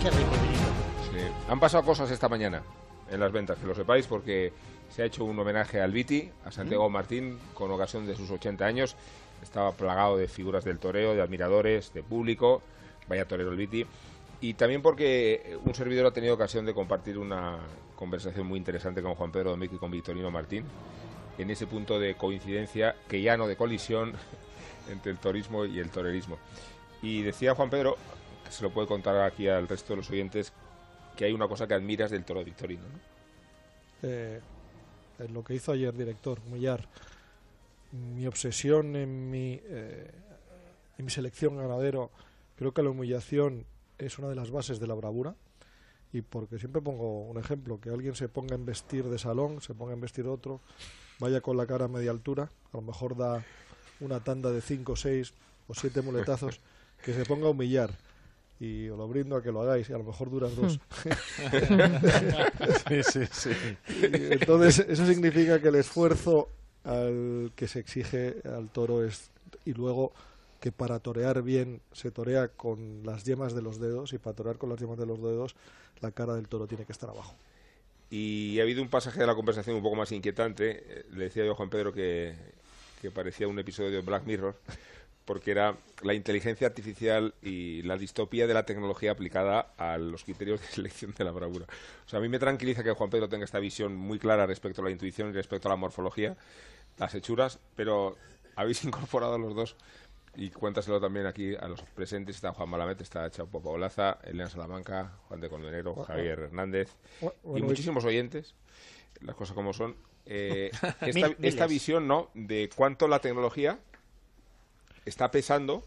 Qué 0.01 0.11
rico. 0.11 0.31
Sí. 1.13 1.19
Han 1.51 1.61
pasado 1.61 1.85
cosas 1.85 2.11
esta 2.11 2.31
mañana 2.31 2.63
en 3.11 3.21
las 3.21 3.33
ventas, 3.33 3.59
que 3.59 3.67
lo 3.67 3.75
sepáis, 3.75 4.07
porque 4.07 4.55
se 4.89 5.03
ha 5.03 5.05
hecho 5.05 5.27
un 5.27 5.39
homenaje 5.39 5.83
al 5.83 5.93
Viti, 5.93 6.31
a 6.47 6.51
Santiago 6.51 6.89
Martín, 6.89 7.39
con 7.53 7.71
ocasión 7.71 8.07
de 8.07 8.17
sus 8.17 8.31
80 8.31 8.65
años. 8.65 8.97
Estaba 9.43 9.73
plagado 9.73 10.17
de 10.17 10.27
figuras 10.27 10.65
del 10.65 10.79
toreo, 10.79 11.15
de 11.15 11.21
admiradores, 11.21 11.93
de 11.93 12.03
público. 12.03 12.63
Vaya 13.09 13.29
torero 13.29 13.51
el 13.51 13.59
Viti. 13.59 13.85
Y 14.45 14.53
también 14.53 14.83
porque 14.83 15.57
un 15.65 15.75
servidor 15.75 16.05
ha 16.05 16.11
tenido 16.11 16.35
ocasión 16.35 16.67
de 16.67 16.75
compartir 16.75 17.17
una 17.17 17.61
conversación 17.97 18.47
muy 18.47 18.59
interesante 18.59 19.01
con 19.01 19.15
Juan 19.15 19.33
Pedro 19.33 19.53
Domecq 19.53 19.73
y 19.73 19.79
con 19.79 19.91
Victorino 19.91 20.31
Martín, 20.31 20.67
en 21.39 21.49
ese 21.49 21.67
punto 21.67 21.99
de 21.99 22.15
coincidencia, 22.15 22.95
que 23.09 23.23
ya 23.23 23.39
no 23.39 23.49
de 23.49 23.57
colisión, 23.57 24.13
entre 24.93 25.13
el 25.13 25.19
torismo 25.19 25.65
y 25.65 25.79
el 25.79 25.89
torerismo. 25.89 26.37
Y 27.01 27.23
decía 27.23 27.55
Juan 27.55 27.71
Pedro, 27.71 27.97
que 28.45 28.53
se 28.53 28.63
lo 28.63 28.71
puede 28.71 28.87
contar 28.87 29.19
aquí 29.23 29.49
al 29.49 29.67
resto 29.67 29.95
de 29.95 29.97
los 29.97 30.11
oyentes, 30.11 30.53
que 31.17 31.25
hay 31.25 31.33
una 31.33 31.49
cosa 31.49 31.67
que 31.67 31.73
admiras 31.73 32.11
del 32.11 32.27
toro 32.27 32.45
victorino. 32.45 32.83
¿no? 32.83 33.01
Eh, 34.03 34.43
lo 35.33 35.43
que 35.43 35.55
hizo 35.55 35.73
ayer 35.73 35.95
director 35.95 36.39
Millar, 36.53 36.87
mi 37.93 38.27
obsesión 38.27 38.95
en 38.95 39.31
mi, 39.31 39.59
eh, 39.65 40.11
en 40.99 41.05
mi 41.07 41.11
selección 41.11 41.57
ganadero, 41.57 42.11
creo 42.59 42.75
que 42.75 42.83
la 42.83 42.91
humillación 42.91 43.65
es 43.99 44.19
una 44.19 44.29
de 44.29 44.35
las 44.35 44.51
bases 44.51 44.81
de 44.81 44.87
la 44.87 44.95
bravura. 44.95 45.35
Y 46.13 46.23
porque 46.23 46.59
siempre 46.59 46.81
pongo 46.81 47.23
un 47.23 47.39
ejemplo, 47.39 47.81
que 47.81 47.91
alguien 47.91 48.15
se 48.15 48.29
ponga 48.29 48.55
en 48.55 48.65
vestir 48.65 49.05
de 49.05 49.19
salón, 49.19 49.61
se 49.61 49.75
ponga 49.75 49.95
en 49.95 50.01
vestir 50.01 50.27
otro, 50.29 50.61
vaya 51.19 51.41
con 51.41 51.57
la 51.57 51.67
cara 51.67 51.87
a 51.87 51.89
media 51.89 52.13
altura, 52.13 52.51
a 52.73 52.77
lo 52.77 52.83
mejor 52.83 53.17
da 53.17 53.45
una 54.01 54.21
tanda 54.21 54.53
de 54.53 54.61
5, 54.61 54.95
6 54.95 55.35
o 55.67 55.75
7 55.75 56.03
muletazos, 56.03 56.61
que 57.05 57.13
se 57.13 57.25
ponga 57.25 57.47
a 57.47 57.51
humillar. 57.51 57.91
Y 58.61 58.89
os 58.89 58.97
lo 58.97 59.09
brindo 59.09 59.37
a 59.37 59.43
que 59.43 59.51
lo 59.51 59.63
hagáis, 59.63 59.91
y 59.91 59.93
a 59.93 59.99
lo 59.99 60.05
mejor 60.05 60.31
duras 60.31 60.55
dos. 60.55 60.79
Sí, 62.89 63.03
sí, 63.03 63.27
sí. 63.33 63.51
Y 64.01 64.35
Entonces, 64.35 64.87
eso 64.89 65.05
significa 65.05 65.61
que 65.61 65.69
el 65.69 65.75
esfuerzo 65.75 66.49
al 66.85 67.53
que 67.57 67.67
se 67.67 67.81
exige 67.81 68.37
al 68.45 68.71
toro 68.71 69.05
es. 69.05 69.31
Y 69.65 69.73
luego 69.73 70.13
que 70.65 70.73
para 70.73 70.99
torear 70.99 71.43
bien 71.43 71.83
se 71.93 72.11
torea 72.11 72.49
con 72.49 73.03
las 73.05 73.25
yemas 73.25 73.55
de 73.55 73.61
los 73.61 73.79
dedos, 73.79 74.15
y 74.15 74.19
para 74.19 74.35
torear 74.35 74.57
con 74.57 74.71
las 74.71 74.81
yemas 74.81 74.97
de 74.97 75.05
los 75.05 75.21
dedos, 75.21 75.57
la 76.01 76.11
cara 76.11 76.33
del 76.37 76.49
toro 76.49 76.67
tiene 76.67 76.87
que 76.87 76.93
estar 76.93 77.11
abajo. 77.11 77.35
Y 78.09 78.59
ha 78.59 78.63
habido 78.63 78.81
un 78.81 78.89
pasaje 78.89 79.21
de 79.21 79.27
la 79.27 79.35
conversación 79.35 79.77
un 79.77 79.83
poco 79.83 79.95
más 79.95 80.11
inquietante. 80.11 80.83
Eh, 80.89 81.05
Le 81.11 81.25
decía 81.25 81.45
yo 81.45 81.53
a 81.53 81.55
Juan 81.55 81.69
Pedro 81.69 81.93
que, 81.93 82.35
que 83.03 83.11
parecía 83.11 83.47
un 83.47 83.59
episodio 83.59 83.91
de 83.91 84.01
Black 84.01 84.25
Mirror, 84.25 84.59
porque 85.27 85.51
era 85.51 85.77
la 86.03 86.15
inteligencia 86.15 86.67
artificial 86.67 87.35
y 87.43 87.83
la 87.83 87.99
distopía 87.99 88.47
de 88.47 88.55
la 88.55 88.65
tecnología 88.65 89.11
aplicada 89.11 89.75
a 89.77 89.99
los 89.99 90.25
criterios 90.25 90.63
de 90.63 90.67
selección 90.69 91.13
de 91.13 91.25
la 91.25 91.33
bravura. 91.33 91.67
O 92.07 92.09
sea, 92.09 92.21
a 92.21 92.23
mí 92.23 92.31
me 92.31 92.39
tranquiliza 92.39 92.83
que 92.83 92.93
Juan 92.93 93.11
Pedro 93.11 93.29
tenga 93.29 93.45
esta 93.45 93.59
visión 93.59 93.95
muy 93.95 94.19
clara 94.19 94.47
respecto 94.47 94.81
a 94.81 94.85
la 94.87 94.91
intuición 94.93 95.29
y 95.29 95.33
respecto 95.33 95.69
a 95.69 95.73
la 95.73 95.77
morfología, 95.77 96.39
las 96.97 97.15
hechuras, 97.15 97.59
pero 97.77 98.17
habéis 98.57 98.83
incorporado 98.85 99.37
los 99.37 99.55
dos 99.55 99.77
y 100.37 100.51
cuéntaselo 100.51 101.01
también 101.01 101.27
aquí 101.27 101.55
a 101.55 101.69
los 101.69 101.81
presentes. 101.83 102.37
Está 102.37 102.53
Juan 102.53 102.69
Malamet, 102.69 103.01
está 103.01 103.31
Chaupo 103.31 103.63
Paulaza, 103.63 104.19
Elena 104.25 104.51
Salamanca, 104.51 105.13
Juan 105.29 105.41
de 105.41 105.49
Colmenero, 105.49 105.95
Javier 106.05 106.41
Hernández 106.41 106.91
y 107.21 107.63
muchísimos 107.63 108.05
oyentes, 108.05 108.55
las 109.21 109.37
cosas 109.37 109.55
como 109.55 109.73
son. 109.73 109.97
Eh, 110.27 110.71
esta, 111.43 111.67
visión, 111.67 112.09
¿no?, 112.09 112.31
de 112.35 112.71
cuánto 112.75 113.09
la 113.09 113.19
tecnología 113.19 113.79
está 115.05 115.31
pesando 115.31 115.85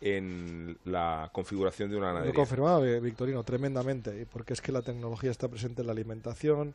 en 0.00 0.78
la 0.84 1.30
configuración 1.32 1.90
de 1.90 1.96
una 1.96 2.08
Lo 2.08 2.12
ganadería. 2.14 2.34
confirmaba 2.34 2.86
eh, 2.86 3.00
Victorino 3.00 3.42
tremendamente, 3.44 4.20
y 4.20 4.24
porque 4.24 4.54
es 4.54 4.60
que 4.60 4.72
la 4.72 4.82
tecnología 4.82 5.30
está 5.30 5.48
presente 5.48 5.82
en 5.82 5.86
la 5.86 5.92
alimentación, 5.92 6.74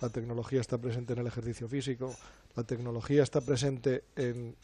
la 0.00 0.10
tecnología 0.10 0.60
está 0.60 0.78
presente 0.78 1.12
en 1.12 1.20
el 1.20 1.26
ejercicio 1.26 1.68
físico, 1.68 2.14
la 2.56 2.64
tecnología 2.64 3.22
está 3.22 3.40
presente 3.40 4.04
en, 4.16 4.56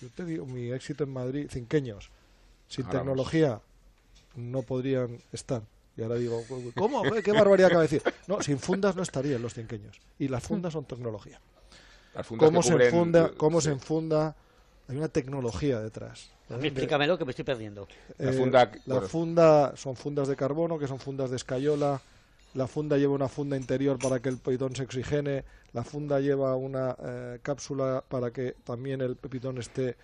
yo 0.00 0.08
te 0.14 0.24
digo, 0.24 0.46
mi 0.46 0.70
éxito 0.72 1.04
en 1.04 1.10
Madrid, 1.12 1.48
cinqueños. 1.50 2.10
Sin 2.68 2.86
Ahora 2.86 2.98
tecnología 3.00 3.60
no 4.36 4.62
podrían 4.62 5.18
estar. 5.32 5.62
Y 5.96 6.02
ahora 6.02 6.14
digo, 6.16 6.42
¿cómo? 6.76 7.02
¿Qué 7.24 7.32
barbaridad 7.32 7.66
acaba 7.68 7.82
de 7.82 7.88
decir? 7.88 8.14
No, 8.26 8.40
sin 8.42 8.58
fundas 8.58 8.96
no 8.96 9.02
estarían 9.02 9.42
los 9.42 9.54
cinqueños. 9.54 9.98
Y 10.18 10.28
las 10.28 10.42
fundas 10.42 10.72
son 10.72 10.84
tecnología. 10.84 11.40
Las 12.14 12.26
fundas 12.26 12.48
¿Cómo 12.48 12.62
se 12.62 12.74
cubren- 12.74 12.86
enfunda? 12.86 13.30
¿Cómo 13.36 13.60
sí. 13.60 13.66
se 13.66 13.72
enfunda? 13.72 14.34
Hay 14.88 14.96
una 14.96 15.08
tecnología 15.08 15.80
detrás. 15.80 16.30
A 16.48 16.56
mí 16.56 16.66
explícamelo 16.68 17.16
que 17.16 17.24
me 17.24 17.30
estoy 17.30 17.44
perdiendo. 17.44 17.86
La 18.18 18.30
eh, 18.30 18.32
funda- 18.32 18.70
la 18.86 18.94
bueno. 18.94 19.08
funda 19.08 19.76
son 19.76 19.94
fundas 19.94 20.26
de 20.26 20.34
carbono, 20.36 20.78
que 20.78 20.88
son 20.88 20.98
fundas 20.98 21.30
de 21.30 21.36
escayola. 21.36 22.00
La 22.54 22.66
funda 22.66 22.96
lleva 22.96 23.14
una 23.14 23.28
funda 23.28 23.56
interior 23.56 23.98
para 23.98 24.20
que 24.20 24.28
el 24.28 24.38
pitón 24.38 24.74
se 24.74 24.82
oxigene. 24.82 25.44
La 25.72 25.84
funda 25.84 26.18
lleva 26.20 26.56
una 26.56 26.96
eh, 27.00 27.38
cápsula 27.42 28.02
para 28.08 28.32
que 28.32 28.56
también 28.64 29.00
el 29.00 29.16
pitón 29.16 29.58
esté. 29.58 29.96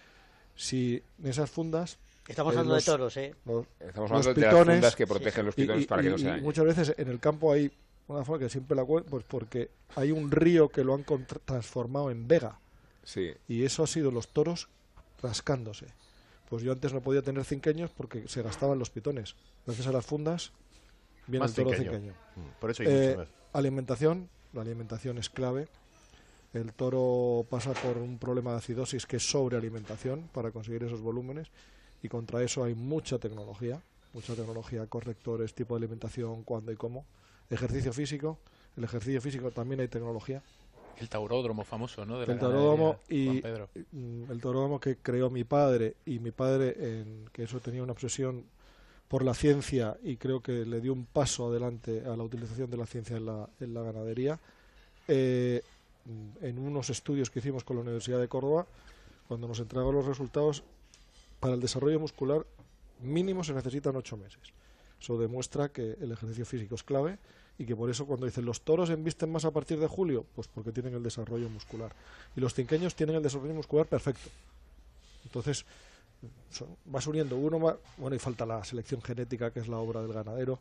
Si 0.54 1.02
en 1.22 1.26
esas 1.28 1.50
fundas. 1.50 1.98
Estamos 2.28 2.54
eh, 2.54 2.58
hablando 2.58 2.74
de 2.76 2.82
toros, 2.82 3.16
¿eh? 3.16 3.34
los- 3.44 3.66
Estamos 3.80 4.10
los 4.10 4.26
hablando 4.26 4.34
de 4.34 4.40
las 4.40 4.54
pitones- 4.54 4.74
fundas 4.76 4.96
que 4.96 5.06
protegen 5.06 5.46
los 5.46 5.54
pitones 5.54 5.84
y- 5.84 5.86
para 5.86 6.02
que 6.02 6.10
no 6.10 6.18
se 6.18 6.24
dañen. 6.24 6.44
Muchas 6.44 6.64
veces 6.64 6.94
en 6.96 7.08
el 7.08 7.20
campo 7.20 7.52
hay 7.52 7.70
una 8.08 8.24
forma 8.24 8.44
que 8.44 8.48
siempre 8.50 8.76
la 8.76 8.84
cuento, 8.84 9.10
pues 9.10 9.24
porque 9.28 9.68
hay 9.96 10.12
un 10.12 10.30
río 10.30 10.68
que 10.68 10.82
lo 10.84 10.94
han 10.94 11.04
transformado 11.44 12.10
en 12.10 12.26
vega. 12.28 12.58
Sí. 13.04 13.32
Y 13.48 13.64
eso 13.64 13.82
ha 13.82 13.86
sido 13.86 14.10
los 14.10 14.28
toros 14.28 14.68
rascándose. 15.22 15.86
Pues 16.48 16.62
yo 16.62 16.72
antes 16.72 16.92
no 16.92 17.00
podía 17.00 17.22
tener 17.22 17.44
cinqueños 17.44 17.90
porque 17.90 18.26
se 18.28 18.42
gastaban 18.42 18.78
los 18.78 18.90
pitones. 18.90 19.34
Gracias 19.66 19.86
a 19.88 19.92
las 19.92 20.06
fundas 20.06 20.52
viene 21.26 21.44
Más 21.44 21.56
el 21.58 21.64
toro 21.64 21.76
cinqueño. 21.76 21.92
cinqueño. 21.92 22.12
Mm, 22.36 22.60
por 22.60 22.70
eso 22.70 22.82
hay 22.82 22.88
Eh, 22.90 23.06
mucho 23.08 23.18
más. 23.18 23.28
Alimentación, 23.52 24.28
la 24.52 24.62
alimentación 24.62 25.18
es 25.18 25.30
clave. 25.30 25.68
El 26.52 26.72
toro 26.72 27.44
pasa 27.50 27.72
por 27.72 27.98
un 27.98 28.18
problema 28.18 28.52
de 28.52 28.58
acidosis 28.58 29.06
que 29.06 29.16
es 29.16 29.30
sobrealimentación 29.30 30.28
para 30.32 30.50
conseguir 30.50 30.84
esos 30.84 31.00
volúmenes 31.00 31.48
y 32.02 32.08
contra 32.08 32.42
eso 32.42 32.64
hay 32.64 32.74
mucha 32.74 33.18
tecnología, 33.18 33.80
mucha 34.14 34.34
tecnología, 34.34 34.86
correctores, 34.86 35.54
tipo 35.54 35.74
de 35.74 35.84
alimentación, 35.84 36.44
cuándo 36.44 36.72
y 36.72 36.76
cómo. 36.76 37.04
Ejercicio 37.50 37.92
físico, 37.92 38.38
el 38.76 38.84
ejercicio 38.84 39.20
físico 39.20 39.50
también 39.50 39.80
hay 39.80 39.88
tecnología. 39.88 40.42
El 40.98 41.10
tauródromo 41.10 41.62
famoso, 41.62 42.06
¿no? 42.06 42.18
De 42.18 42.26
la 42.26 42.32
el 42.32 42.38
tauródromo 42.38 43.00
y 43.08 43.26
Juan 43.26 43.40
Pedro. 43.42 43.68
mm, 43.92 44.30
el 44.30 44.40
tauródromo 44.40 44.80
que 44.80 44.96
creó 44.96 45.28
mi 45.28 45.44
padre 45.44 45.96
y 46.06 46.20
mi 46.20 46.30
padre 46.30 46.74
en 47.00 47.28
que 47.32 47.42
eso 47.42 47.60
tenía 47.60 47.82
una 47.82 47.92
obsesión 47.92 48.44
por 49.08 49.24
la 49.24 49.34
ciencia 49.34 49.96
y 50.02 50.16
creo 50.16 50.40
que 50.40 50.64
le 50.64 50.80
dio 50.80 50.92
un 50.92 51.04
paso 51.04 51.48
adelante 51.48 52.02
a 52.06 52.16
la 52.16 52.22
utilización 52.22 52.70
de 52.70 52.76
la 52.76 52.86
ciencia 52.86 53.16
en 53.16 53.26
la, 53.26 53.82
ganadería 53.82 54.38
eh, 55.08 55.62
en 56.40 56.58
unos 56.58 56.90
estudios 56.90 57.30
que 57.30 57.38
hicimos 57.38 57.64
con 57.64 57.76
la 57.76 57.82
Universidad 57.82 58.20
de 58.20 58.28
Córdoba 58.28 58.66
cuando 59.28 59.48
nos 59.48 59.60
entregaron 59.60 59.94
los 59.94 60.06
resultados 60.06 60.62
para 61.40 61.54
el 61.54 61.60
desarrollo 61.60 62.00
muscular 62.00 62.44
mínimo 63.00 63.44
se 63.44 63.54
necesitan 63.54 63.94
ocho 63.96 64.16
meses 64.16 64.52
eso 65.00 65.18
demuestra 65.18 65.68
que 65.68 65.96
el 66.00 66.12
ejercicio 66.12 66.46
físico 66.46 66.74
es 66.74 66.82
clave 66.82 67.18
y 67.58 67.64
que 67.64 67.76
por 67.76 67.90
eso 67.90 68.06
cuando 68.06 68.26
dicen 68.26 68.44
los 68.44 68.60
toros 68.62 68.90
embisten 68.90 69.30
más 69.30 69.44
a 69.44 69.50
partir 69.50 69.78
de 69.78 69.86
julio, 69.86 70.26
pues 70.34 70.48
porque 70.48 70.72
tienen 70.72 70.94
el 70.94 71.02
desarrollo 71.02 71.48
muscular. 71.48 71.92
Y 72.36 72.40
los 72.40 72.54
cinqueños 72.54 72.94
tienen 72.94 73.16
el 73.16 73.22
desarrollo 73.22 73.54
muscular 73.54 73.86
perfecto. 73.86 74.28
Entonces, 75.24 75.64
son- 76.50 76.76
vas 76.86 77.06
uniendo 77.06 77.36
uno 77.36 77.58
más. 77.58 77.74
Bueno, 77.98 78.16
y 78.16 78.18
falta 78.18 78.44
la 78.46 78.64
selección 78.64 79.00
genética, 79.02 79.50
que 79.50 79.60
es 79.60 79.68
la 79.68 79.78
obra 79.78 80.00
del 80.02 80.12
ganadero. 80.12 80.58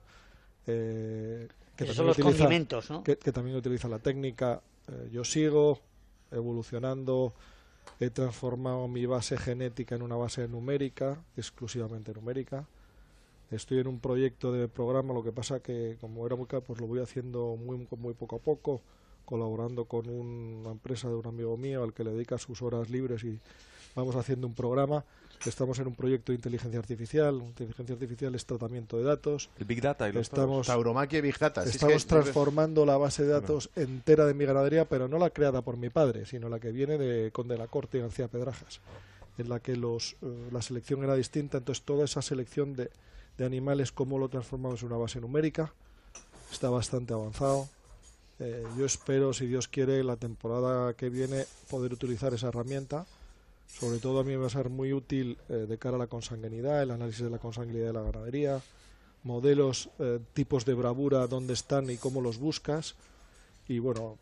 eh, 0.68 1.47
que 1.76 1.84
Esos 1.84 1.95
también 1.95 1.95
son 1.95 2.06
los 2.08 2.18
utiliza- 2.18 2.38
condimentos, 2.43 2.89
¿no? 2.89 3.03
Que, 3.03 3.18
que 3.18 3.32
también 3.32 3.56
utiliza 3.58 3.88
la 3.88 3.99
técnica. 3.99 4.62
Eh, 4.88 5.10
yo 5.12 5.24
sigo 5.24 5.80
evolucionando. 6.32 7.34
He 7.99 8.10
transformado 8.10 8.88
mi 8.88 9.06
base 9.06 9.38
genética 9.38 9.95
en 9.95 10.01
una 10.01 10.16
base 10.16 10.47
numérica, 10.47 11.18
exclusivamente 11.38 12.14
numérica. 12.14 12.66
Estoy 13.51 13.80
en 13.80 13.88
un 13.88 13.99
proyecto 13.99 14.51
de 14.51 14.68
programa, 14.68 15.14
lo 15.14 15.24
que 15.24 15.32
pasa 15.32 15.60
que 15.60 15.97
como 16.01 16.26
era 16.26 16.36
muy 16.36 16.47
caro, 16.47 16.64
pues 16.64 16.82
lo 16.82 16.88
voy 16.88 16.99
haciendo 16.99 17.56
muy, 17.58 17.88
muy 17.97 18.14
poco 18.16 18.38
a 18.38 18.39
poco, 18.39 18.82
colaborando 19.24 19.86
con 19.86 20.10
una 20.10 20.72
empresa 20.72 21.08
de 21.10 21.16
un 21.16 21.28
amigo 21.28 21.56
mío 21.58 21.84
al 21.84 21.93
que 21.93 22.03
le 22.03 22.12
dedica 22.12 22.38
sus 22.39 22.62
horas 22.64 22.89
libres 22.89 23.24
y 23.24 23.39
vamos 23.95 24.16
haciendo 24.16 24.47
un 24.47 24.56
programa. 24.56 25.06
Estamos 25.45 25.77
en 25.79 25.88
un 25.88 25.95
proyecto 25.95 26.31
de 26.31 26.38
inteligencia 26.38 26.79
artificial. 26.79 27.36
Inteligencia 27.41 27.93
artificial 27.93 28.33
es 28.36 28.45
tratamiento 28.45 28.97
de 28.97 29.03
datos. 29.03 29.49
El 29.59 29.65
Big 29.65 29.81
Data 29.81 30.09
y 30.09 30.11
los 30.13 30.23
estamos. 30.23 30.67
Tauromaquia 30.67 31.19
y 31.19 31.21
Big 31.21 31.38
Data. 31.38 31.61
Si 31.63 31.69
es 31.69 31.75
Estamos 31.75 32.03
que- 32.03 32.09
transformando 32.09 32.86
la 32.86 32.97
base 32.97 33.23
de 33.23 33.29
datos 33.29 33.69
entera 33.75 34.25
de 34.25 34.33
mi 34.33 34.45
ganadería, 34.45 34.86
pero 34.86 35.07
no 35.07 35.19
la 35.19 35.29
creada 35.29 35.61
por 35.61 35.77
mi 35.77 35.89
padre, 35.89 36.25
sino 36.25 36.49
la 36.49 36.59
que 36.59 36.71
viene 36.71 36.97
de 36.97 37.31
Conde 37.31 37.55
de 37.55 37.59
la 37.59 37.67
Corte 37.67 37.97
y 37.97 38.01
García 38.01 38.27
Pedrajas, 38.27 38.79
en 39.38 39.49
la 39.49 39.59
que 39.59 39.75
los, 39.75 40.15
eh, 40.21 40.49
la 40.51 40.61
selección 40.63 41.03
era 41.03 41.15
distinta. 41.15 41.59
Entonces, 41.59 41.83
toda 41.86 42.05
esa 42.05 42.21
selección 42.23 42.75
de, 42.75 42.89
de 43.38 43.45
animales, 43.45 43.91
cómo 43.91 44.17
lo 44.17 44.29
transformamos 44.29 44.81
en 44.81 44.88
una 44.88 44.97
base 44.97 45.21
numérica, 45.21 45.73
está 46.51 46.69
bastante 46.71 47.13
avanzado. 47.13 47.67
Eh, 48.39 48.63
yo 48.77 48.86
espero, 48.86 49.31
si 49.31 49.45
Dios 49.45 49.67
quiere, 49.67 50.03
la 50.03 50.17
temporada 50.17 50.93
que 50.95 51.09
viene 51.09 51.45
poder 51.69 51.93
utilizar 51.93 52.33
esa 52.33 52.47
herramienta. 52.47 53.05
Sobre 53.80 53.99
todo 53.99 54.19
a 54.21 54.23
mí 54.23 54.32
me 54.32 54.38
va 54.38 54.47
a 54.47 54.49
ser 54.49 54.69
muy 54.69 54.93
útil 54.93 55.38
eh, 55.49 55.53
de 55.67 55.78
cara 55.78 55.95
a 55.97 55.99
la 55.99 56.07
consanguinidad, 56.07 56.82
el 56.82 56.91
análisis 56.91 57.23
de 57.23 57.30
la 57.30 57.39
consanguinidad 57.39 57.88
de 57.88 57.93
la 57.93 58.03
ganadería, 58.03 58.61
modelos, 59.23 59.89
eh, 59.99 60.19
tipos 60.34 60.63
de 60.65 60.73
bravura, 60.73 61.28
dónde 61.28 61.53
están 61.53 61.89
y 61.89 61.97
cómo 61.97 62.21
los 62.21 62.38
buscas. 62.38 62.95
Y 63.67 63.80
bueno, 63.80 64.17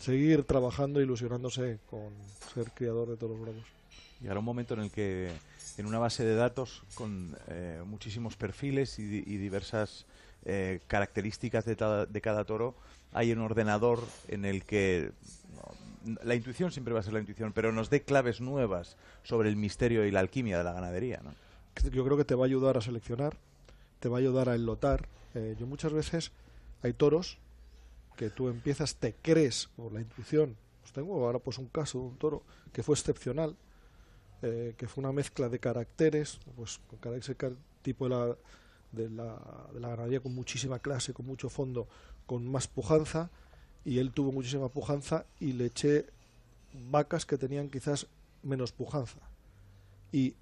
seguir 0.00 0.42
trabajando, 0.44 1.00
ilusionándose 1.00 1.78
con 1.88 2.08
ser 2.54 2.72
criador 2.72 3.08
de 3.08 3.16
todos 3.16 3.32
los 3.32 3.40
bravos. 3.40 3.64
Llegará 4.20 4.40
un 4.40 4.46
momento 4.46 4.74
en 4.74 4.80
el 4.80 4.90
que 4.90 5.30
en 5.78 5.86
una 5.86 5.98
base 5.98 6.24
de 6.24 6.34
datos 6.34 6.82
con 6.94 7.36
eh, 7.48 7.82
muchísimos 7.86 8.34
perfiles 8.36 8.98
y, 8.98 9.04
di- 9.04 9.24
y 9.26 9.36
diversas 9.36 10.06
características 10.86 11.64
de, 11.64 12.20
cada 12.22 12.44
toro, 12.44 12.76
hay 13.12 13.32
un 13.32 13.40
ordenador 13.40 14.00
en 14.28 14.44
el 14.44 14.62
que 14.62 15.10
la 16.22 16.34
intuición 16.34 16.70
siempre 16.72 16.94
va 16.94 17.00
a 17.00 17.02
ser 17.02 17.12
la 17.12 17.20
intuición, 17.20 17.52
pero 17.52 17.72
nos 17.72 17.90
dé 17.90 18.02
claves 18.02 18.40
nuevas 18.40 18.96
sobre 19.22 19.48
el 19.48 19.56
misterio 19.56 20.04
y 20.06 20.10
la 20.10 20.20
alquimia 20.20 20.58
de 20.58 20.64
la 20.64 20.72
ganadería. 20.72 21.20
¿no? 21.22 21.32
Yo 21.90 22.04
creo 22.04 22.16
que 22.16 22.24
te 22.24 22.34
va 22.34 22.44
a 22.44 22.46
ayudar 22.46 22.76
a 22.76 22.80
seleccionar, 22.80 23.36
te 24.00 24.08
va 24.08 24.16
a 24.18 24.20
ayudar 24.20 24.48
a 24.48 24.54
enlotar. 24.54 25.08
Eh, 25.34 25.56
yo 25.58 25.66
muchas 25.66 25.92
veces 25.92 26.32
hay 26.82 26.92
toros 26.92 27.38
que 28.16 28.30
tú 28.30 28.48
empiezas, 28.48 28.96
te 28.96 29.14
crees 29.14 29.68
por 29.76 29.92
la 29.92 30.00
intuición. 30.00 30.56
Pues 30.80 30.92
tengo 30.92 31.24
ahora 31.26 31.38
pues 31.38 31.58
un 31.58 31.66
caso 31.66 31.98
de 31.98 32.04
un 32.06 32.16
toro 32.16 32.42
que 32.72 32.82
fue 32.82 32.94
excepcional, 32.94 33.56
eh, 34.42 34.74
que 34.76 34.86
fue 34.88 35.02
una 35.02 35.12
mezcla 35.12 35.48
de 35.48 35.58
caracteres, 35.58 36.38
pues 36.56 36.78
con 36.88 36.98
cara- 36.98 37.16
ese 37.16 37.34
car- 37.34 37.52
tipo 37.82 38.08
de 38.08 38.10
la, 38.14 38.36
de, 38.92 39.10
la, 39.10 39.36
de 39.72 39.80
la 39.80 39.88
ganadería 39.90 40.20
con 40.20 40.34
muchísima 40.34 40.78
clase, 40.78 41.12
con 41.12 41.26
mucho 41.26 41.48
fondo, 41.48 41.88
con 42.26 42.46
más 42.46 42.66
pujanza, 42.68 43.30
y 43.86 44.00
él 44.00 44.10
tuvo 44.10 44.32
muchísima 44.32 44.68
pujanza 44.68 45.24
y 45.38 45.52
le 45.52 45.66
eché 45.66 46.06
vacas 46.90 47.24
que 47.24 47.38
tenían 47.38 47.70
quizás 47.70 48.08
menos 48.42 48.72
pujanza. 48.72 49.20
Y 50.10 50.34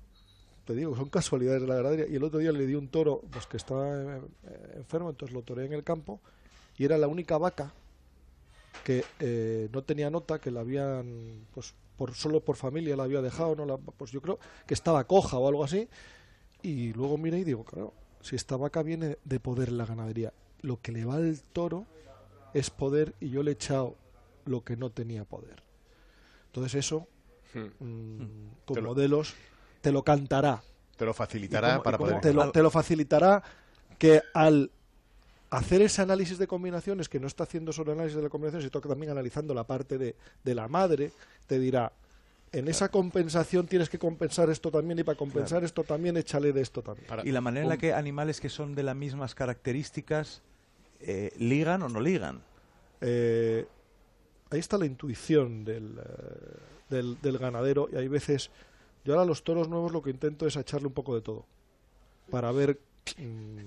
te 0.64 0.74
digo, 0.74 0.96
son 0.96 1.10
casualidades 1.10 1.60
de 1.60 1.68
la 1.68 1.74
ganadería. 1.74 2.06
Y 2.08 2.16
el 2.16 2.24
otro 2.24 2.38
día 2.38 2.52
le 2.52 2.66
di 2.66 2.74
un 2.74 2.88
toro 2.88 3.20
pues, 3.30 3.46
que 3.46 3.58
estaba 3.58 3.86
eh, 3.86 4.20
eh, 4.44 4.72
enfermo, 4.76 5.10
entonces 5.10 5.34
lo 5.34 5.42
toreé 5.42 5.66
en 5.66 5.74
el 5.74 5.84
campo 5.84 6.20
y 6.78 6.86
era 6.86 6.96
la 6.96 7.06
única 7.06 7.36
vaca 7.36 7.74
que 8.82 9.04
eh, 9.20 9.68
no 9.72 9.82
tenía 9.82 10.08
nota, 10.08 10.38
que 10.38 10.50
la 10.50 10.60
habían, 10.60 11.46
pues 11.52 11.74
por 11.98 12.14
solo 12.14 12.40
por 12.40 12.56
familia 12.56 12.96
la 12.96 13.04
había 13.04 13.20
dejado, 13.20 13.54
no 13.56 13.66
la, 13.66 13.76
pues 13.76 14.10
yo 14.10 14.22
creo 14.22 14.38
que 14.66 14.72
estaba 14.72 15.04
coja 15.04 15.36
o 15.36 15.46
algo 15.46 15.64
así. 15.64 15.86
Y 16.62 16.94
luego 16.94 17.18
miré 17.18 17.40
y 17.40 17.44
digo, 17.44 17.62
claro, 17.62 17.92
si 18.22 18.36
esta 18.36 18.56
vaca 18.56 18.82
viene 18.82 19.18
de 19.22 19.38
poder 19.38 19.68
en 19.68 19.76
la 19.76 19.84
ganadería, 19.84 20.32
lo 20.62 20.80
que 20.80 20.92
le 20.92 21.04
va 21.04 21.16
al 21.16 21.42
toro 21.52 21.84
es 22.54 22.70
poder 22.70 23.14
y 23.20 23.30
yo 23.30 23.42
le 23.42 23.50
he 23.50 23.54
echado 23.54 23.96
lo 24.46 24.62
que 24.64 24.76
no 24.76 24.90
tenía 24.90 25.24
poder. 25.24 25.62
Entonces 26.46 26.74
eso, 26.76 27.06
mm, 27.54 27.66
con 28.64 28.74
Te 28.74 28.80
lo- 28.80 28.88
modelos, 28.88 29.34
te 29.80 29.92
lo 29.92 30.02
cantará. 30.02 30.62
Te 30.96 31.04
lo 31.04 31.10
¿Y 31.10 31.14
facilitará 31.14 31.72
cómo- 31.72 31.82
para 31.82 31.98
poder... 31.98 32.20
te 32.20 32.32
lo, 32.32 32.50
te 32.52 32.62
lo 32.62 32.70
facilitará 32.70 33.42
que 33.98 34.22
al 34.32 34.70
hacer 35.50 35.82
ese 35.82 36.02
análisis 36.02 36.38
de 36.38 36.46
combinaciones, 36.46 37.08
que 37.08 37.20
no 37.20 37.26
está 37.26 37.44
haciendo 37.44 37.72
solo 37.72 37.92
análisis 37.92 38.16
de 38.16 38.22
la 38.22 38.28
combinación, 38.28 38.62
sino 38.62 38.80
que 38.80 38.88
también 38.88 39.10
analizando 39.12 39.54
la 39.54 39.64
parte 39.64 39.98
de, 39.98 40.16
de 40.42 40.54
la 40.54 40.68
madre, 40.68 41.12
te 41.46 41.58
dirá, 41.58 41.92
en 42.52 42.68
esa 42.68 42.88
compensación 42.88 43.66
tienes 43.66 43.88
que 43.88 43.98
compensar 43.98 44.48
esto 44.50 44.70
también 44.70 44.98
y 45.00 45.02
para 45.04 45.18
compensar 45.18 45.58
Claro. 45.58 45.66
esto 45.66 45.82
también 45.84 46.16
échale 46.16 46.52
de 46.52 46.60
esto 46.60 46.82
también. 46.82 47.06
Y 47.24 47.32
la 47.32 47.40
manera 47.40 47.64
en 47.64 47.68
la 47.68 47.76
que 47.76 47.92
animales 47.92 48.40
que 48.40 48.48
son 48.48 48.74
de 48.76 48.84
las 48.84 48.94
mismas 48.96 49.34
características 49.34 50.42
eh, 51.00 51.32
ligan 51.38 51.82
o 51.82 51.88
no 51.88 52.00
ligan. 52.00 52.42
Eh, 53.00 53.66
ahí 54.50 54.58
está 54.58 54.78
la 54.78 54.86
intuición 54.86 55.64
del, 55.64 55.98
eh, 55.98 56.56
del, 56.90 57.20
del 57.20 57.38
ganadero 57.38 57.88
y 57.92 57.96
hay 57.96 58.08
veces, 58.08 58.50
yo 59.04 59.12
ahora 59.12 59.22
a 59.22 59.26
los 59.26 59.44
toros 59.44 59.68
nuevos 59.68 59.92
lo 59.92 60.02
que 60.02 60.10
intento 60.10 60.46
es 60.46 60.56
echarle 60.56 60.86
un 60.86 60.94
poco 60.94 61.14
de 61.14 61.20
todo 61.20 61.44
para 62.30 62.52
ver 62.52 62.78
mm, 63.18 63.58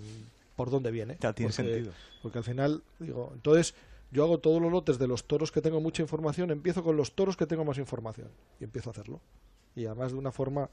por 0.55 0.69
dónde 0.69 0.91
viene. 0.91 1.17
Ya, 1.19 1.33
tiene 1.33 1.51
porque, 1.51 1.71
sentido. 1.71 1.93
Porque 2.21 2.37
al 2.39 2.43
final, 2.43 2.83
digo, 2.99 3.31
entonces 3.33 3.75
yo 4.11 4.23
hago 4.23 4.39
todos 4.39 4.61
los 4.61 4.71
lotes 4.71 4.97
de 4.97 5.07
los 5.07 5.25
toros 5.25 5.51
que 5.51 5.61
tengo 5.61 5.81
mucha 5.81 6.01
información, 6.01 6.51
empiezo 6.51 6.83
con 6.83 6.97
los 6.97 7.13
toros 7.13 7.35
que 7.37 7.45
tengo 7.45 7.65
más 7.65 7.77
información 7.77 8.29
y 8.59 8.63
empiezo 8.63 8.89
a 8.89 8.91
hacerlo. 8.91 9.19
Y 9.75 9.85
además 9.85 10.11
de 10.11 10.17
una 10.17 10.31
forma, 10.31 10.69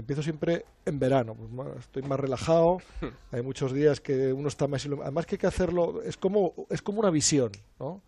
empiezo 0.00 0.22
siempre 0.22 0.64
en 0.84 0.98
verano, 0.98 1.34
pues 1.34 1.50
más- 1.50 1.76
estoy 1.78 2.02
más 2.02 2.18
relajado, 2.20 2.78
hay 3.32 3.42
muchos 3.42 3.72
días 3.72 4.00
que 4.00 4.32
uno 4.32 4.48
está 4.48 4.66
más... 4.68 4.86
ilum- 4.86 5.00
Además 5.02 5.26
que 5.26 5.34
hay 5.34 5.38
que 5.38 5.46
hacerlo, 5.46 6.02
es 6.02 6.16
como, 6.16 6.54
es 6.70 6.82
como 6.82 7.00
una 7.00 7.10
visión, 7.10 7.52
¿no? 7.78 8.02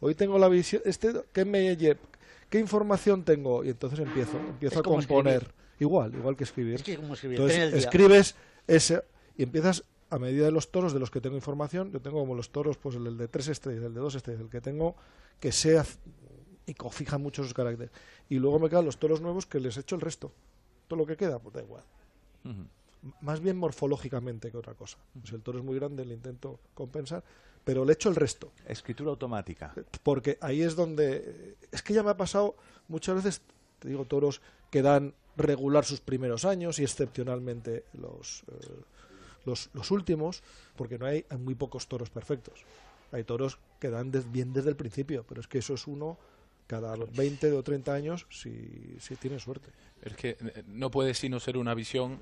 Hoy 0.00 0.14
tengo 0.14 0.38
la 0.38 0.48
visión, 0.48 0.82
este, 0.84 1.12
¿qué, 1.32 1.44
me, 1.44 1.76
¿qué 1.76 2.58
información 2.58 3.22
tengo? 3.24 3.62
Y 3.64 3.70
entonces 3.70 4.00
empiezo, 4.00 4.36
empiezo 4.38 4.80
a 4.80 4.82
componer. 4.82 5.34
escribir. 5.42 5.54
Igual, 5.78 6.14
igual 6.14 6.36
que 6.36 6.44
escribir. 6.44 6.74
Es 6.76 6.82
que 6.82 6.96
como 6.96 7.14
escribir, 7.14 7.38
Entonces, 7.40 7.72
escribes 7.74 8.34
ese 8.66 9.02
y 9.36 9.42
empiezas 9.44 9.84
a 10.10 10.18
medida 10.18 10.44
de 10.44 10.52
los 10.52 10.70
toros 10.70 10.92
de 10.92 10.98
los 11.00 11.10
que 11.10 11.20
tengo 11.20 11.36
información. 11.36 11.90
Yo 11.92 12.00
tengo 12.00 12.18
como 12.20 12.34
los 12.34 12.50
toros, 12.50 12.76
pues 12.78 12.96
el 12.96 13.16
de 13.16 13.28
tres 13.28 13.48
estrellas, 13.48 13.84
el 13.84 13.94
de 13.94 14.00
dos 14.00 14.14
estrellas, 14.14 14.42
el 14.42 14.48
que 14.50 14.60
tengo 14.60 14.94
que 15.40 15.50
sea 15.52 15.84
y 16.66 16.74
fija 16.90 17.18
mucho 17.18 17.42
sus 17.42 17.54
caracteres. 17.54 17.90
Y 18.28 18.36
luego 18.36 18.58
me 18.60 18.68
quedan 18.68 18.84
los 18.84 18.98
toros 18.98 19.20
nuevos 19.20 19.46
que 19.46 19.58
les 19.58 19.76
echo 19.76 19.94
el 19.96 20.00
resto. 20.00 20.32
Todo 20.92 20.98
lo 20.98 21.06
que 21.06 21.16
queda, 21.16 21.38
pues 21.38 21.54
da 21.54 21.62
igual. 21.62 21.82
Más 23.22 23.40
bien 23.40 23.56
morfológicamente 23.56 24.50
que 24.50 24.58
otra 24.58 24.74
cosa. 24.74 24.98
Si 25.24 25.34
el 25.34 25.40
toro 25.40 25.58
es 25.58 25.64
muy 25.64 25.74
grande, 25.76 26.04
le 26.04 26.12
intento 26.12 26.60
compensar, 26.74 27.24
pero 27.64 27.86
le 27.86 27.94
echo 27.94 28.10
el 28.10 28.14
resto. 28.14 28.52
Escritura 28.68 29.08
automática. 29.08 29.72
Porque 30.02 30.36
ahí 30.42 30.60
es 30.60 30.76
donde. 30.76 31.56
Es 31.70 31.80
que 31.80 31.94
ya 31.94 32.02
me 32.02 32.10
ha 32.10 32.16
pasado 32.18 32.56
muchas 32.88 33.14
veces, 33.14 33.40
te 33.78 33.88
digo, 33.88 34.04
toros 34.04 34.42
que 34.70 34.82
dan 34.82 35.14
regular 35.34 35.86
sus 35.86 36.00
primeros 36.00 36.44
años 36.44 36.78
y 36.78 36.82
excepcionalmente 36.82 37.86
los, 37.94 38.42
eh, 38.48 38.82
los, 39.46 39.70
los 39.72 39.90
últimos, 39.92 40.42
porque 40.76 40.98
no 40.98 41.06
hay, 41.06 41.24
hay 41.30 41.38
muy 41.38 41.54
pocos 41.54 41.88
toros 41.88 42.10
perfectos. 42.10 42.66
Hay 43.12 43.24
toros 43.24 43.58
que 43.80 43.88
dan 43.88 44.10
des- 44.10 44.30
bien 44.30 44.52
desde 44.52 44.68
el 44.68 44.76
principio, 44.76 45.24
pero 45.26 45.40
es 45.40 45.48
que 45.48 45.56
eso 45.56 45.72
es 45.72 45.86
uno 45.86 46.18
cada 46.72 46.96
20 46.96 47.52
o 47.52 47.62
30 47.62 47.92
años 47.92 48.26
si, 48.30 48.96
si 48.98 49.14
tiene 49.16 49.38
suerte. 49.38 49.68
Es 50.00 50.16
que 50.16 50.30
eh, 50.40 50.62
no 50.68 50.90
puede 50.90 51.12
sino 51.12 51.38
ser 51.38 51.58
una 51.58 51.74
visión 51.74 52.18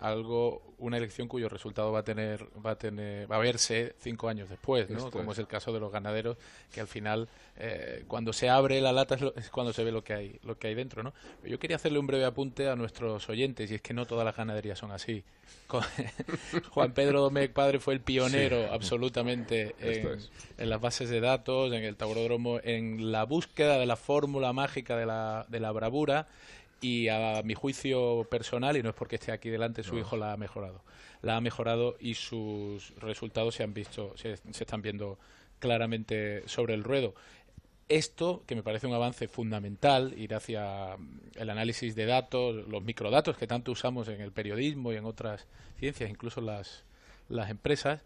algo 0.00 0.62
una 0.78 0.96
elección 0.98 1.28
cuyo 1.28 1.48
resultado 1.48 1.92
va 1.92 2.00
a 2.00 2.04
tener 2.04 2.46
va 2.64 2.72
a 2.72 2.78
tener 2.78 3.30
va 3.30 3.36
a 3.36 3.38
verse 3.38 3.94
cinco 4.00 4.28
años 4.28 4.48
después 4.50 4.90
no 4.90 5.10
como 5.10 5.32
es. 5.32 5.38
el 5.38 5.46
caso 5.46 5.72
de 5.72 5.80
los 5.80 5.90
ganaderos 5.92 6.36
que 6.72 6.80
al 6.80 6.88
final 6.88 7.28
eh, 7.56 8.04
cuando 8.08 8.32
se 8.32 8.50
abre 8.50 8.80
la 8.80 8.92
lata 8.92 9.14
es, 9.14 9.20
lo- 9.22 9.34
es 9.36 9.48
cuando 9.50 9.72
se 9.72 9.84
ve 9.84 9.92
lo 9.92 10.02
que 10.04 10.12
hay 10.14 10.38
lo 10.42 10.58
que 10.58 10.66
hay 10.66 10.74
dentro 10.74 11.02
no 11.02 11.14
yo 11.44 11.58
quería 11.58 11.76
hacerle 11.76 11.98
un 12.00 12.06
breve 12.06 12.24
apunte 12.24 12.68
a 12.68 12.76
nuestros 12.76 13.28
oyentes 13.28 13.70
y 13.70 13.76
es 13.76 13.80
que 13.82 13.94
no 13.94 14.04
todas 14.04 14.24
las 14.24 14.36
ganaderías 14.36 14.78
son 14.78 14.90
así 14.92 15.22
Juan 16.70 16.92
Pedro 16.92 17.20
Domecq 17.22 17.52
padre 17.52 17.78
fue 17.80 17.94
el 17.94 18.00
pionero 18.00 18.62
Sí. 18.64 18.68
absolutamente 18.72 19.74
Esto 19.80 20.12
en, 20.12 20.18
es. 20.18 20.30
en 20.58 20.70
las 20.70 20.80
bases 20.80 21.08
de 21.08 21.20
datos 21.20 21.72
en 21.72 21.84
el 21.84 21.96
tauródromo 21.96 22.58
en 22.62 23.12
la 23.12 23.24
búsqueda 23.24 23.78
de 23.78 23.86
la 23.86 23.96
fórmula 23.96 24.52
mágica 24.52 24.96
de 24.96 25.06
la, 25.06 25.46
de 25.48 25.60
la 25.60 25.72
bravura 25.72 26.26
y 26.80 27.08
a 27.08 27.42
mi 27.44 27.54
juicio 27.54 28.26
personal, 28.30 28.76
y 28.76 28.82
no 28.82 28.90
es 28.90 28.94
porque 28.94 29.16
esté 29.16 29.32
aquí 29.32 29.48
delante, 29.50 29.82
su 29.82 29.94
No. 29.94 30.00
hijo 30.00 30.16
la 30.16 30.32
ha 30.32 30.36
mejorado. 30.36 30.82
La 31.22 31.36
ha 31.36 31.40
mejorado 31.40 31.96
y 32.00 32.14
sus 32.14 32.94
resultados 32.96 33.54
se 33.54 33.62
han 33.62 33.72
visto, 33.72 34.12
se, 34.16 34.36
se 34.36 34.64
están 34.64 34.82
viendo 34.82 35.18
claramente 35.58 36.42
sobre 36.46 36.74
el 36.74 36.84
ruedo. 36.84 37.14
Esto, 37.88 38.42
que 38.46 38.54
me 38.54 38.62
parece 38.62 38.86
un 38.86 38.94
avance 38.94 39.28
fundamental, 39.28 40.14
ir 40.18 40.34
hacia 40.34 40.96
el 41.34 41.50
análisis 41.50 41.94
de 41.94 42.06
datos, 42.06 42.66
los 42.68 42.82
microdatos 42.82 43.36
que 43.36 43.46
tanto 43.46 43.72
usamos 43.72 44.08
en 44.08 44.20
el 44.20 44.32
periodismo 44.32 44.92
y 44.92 44.96
en 44.96 45.04
otras 45.04 45.46
ciencias, 45.78 46.08
incluso 46.10 46.40
las, 46.40 46.84
las 47.28 47.50
empresas, 47.50 48.02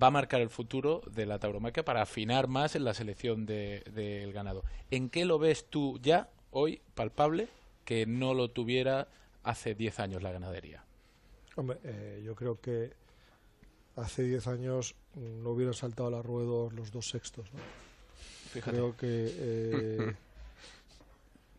va 0.00 0.08
a 0.08 0.10
marcar 0.10 0.40
el 0.40 0.50
futuro 0.50 1.00
de 1.12 1.26
la 1.26 1.38
tauromaquia 1.38 1.84
para 1.84 2.02
afinar 2.02 2.48
más 2.48 2.74
en 2.74 2.84
la 2.84 2.92
selección 2.94 3.46
de- 3.46 3.84
del 3.92 4.32
ganado. 4.32 4.64
¿En 4.90 5.08
qué 5.08 5.24
lo 5.24 5.38
ves 5.38 5.66
tú 5.70 6.00
ya, 6.02 6.28
hoy, 6.50 6.80
palpable, 6.96 7.46
que 7.84 8.06
no 8.06 8.34
lo 8.34 8.50
tuviera 8.50 9.08
hace 9.42 9.74
10 9.74 10.00
años 10.00 10.22
la 10.22 10.32
ganadería? 10.32 10.84
Hombre, 11.56 11.78
eh, 11.84 12.22
yo 12.24 12.34
creo 12.34 12.60
que 12.60 12.92
hace 13.96 14.22
10 14.24 14.46
años 14.48 14.94
mm, 15.14 15.42
no 15.42 15.50
hubieran 15.50 15.74
saltado 15.74 16.08
a 16.08 16.10
la 16.12 16.22
rueda 16.22 16.72
los 16.74 16.90
dos 16.90 17.08
sextos. 17.08 17.52
¿no? 17.52 17.60
Fíjate. 18.52 18.76
Creo 18.76 18.96
que. 18.96 19.06
eh, 19.36 20.14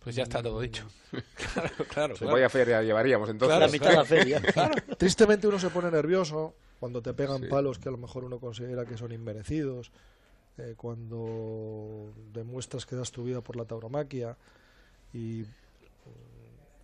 Pues 0.06 0.16
ya 0.16 0.22
está 0.22 0.44
todo 0.44 0.62
dicho. 0.62 0.86
claro, 1.54 1.70
claro. 1.90 2.08
Pues 2.10 2.20
claro. 2.20 2.34
vaya 2.34 2.48
feria 2.48 2.84
llevaríamos 2.84 3.28
entonces. 3.28 3.58
Claro, 3.58 3.66
La 3.66 3.72
mitad 3.72 3.90
de 3.90 3.96
la 3.96 4.06
feria. 4.06 4.40
Claro. 4.54 4.76
Tristemente 5.00 5.48
uno 5.48 5.58
se 5.58 5.72
pone 5.72 5.90
nervioso 5.90 6.54
cuando 6.80 7.02
te 7.02 7.12
pegan 7.16 7.42
Sí. 7.42 7.48
palos 7.48 7.80
que 7.80 7.90
a 7.90 7.92
lo 7.92 7.98
mejor 7.98 8.24
uno 8.24 8.38
considera 8.40 8.86
que 8.86 8.98
son 8.98 9.12
inmerecidos, 9.12 9.92
eh, 10.60 10.76
cuando 10.78 12.14
demuestras 12.34 12.86
que 12.86 12.96
das 12.96 13.12
tu 13.12 13.24
vida 13.24 13.42
por 13.42 13.56
la 13.56 13.66
tauromaquia 13.66 14.38
y 15.12 15.42
mm, 15.42 15.46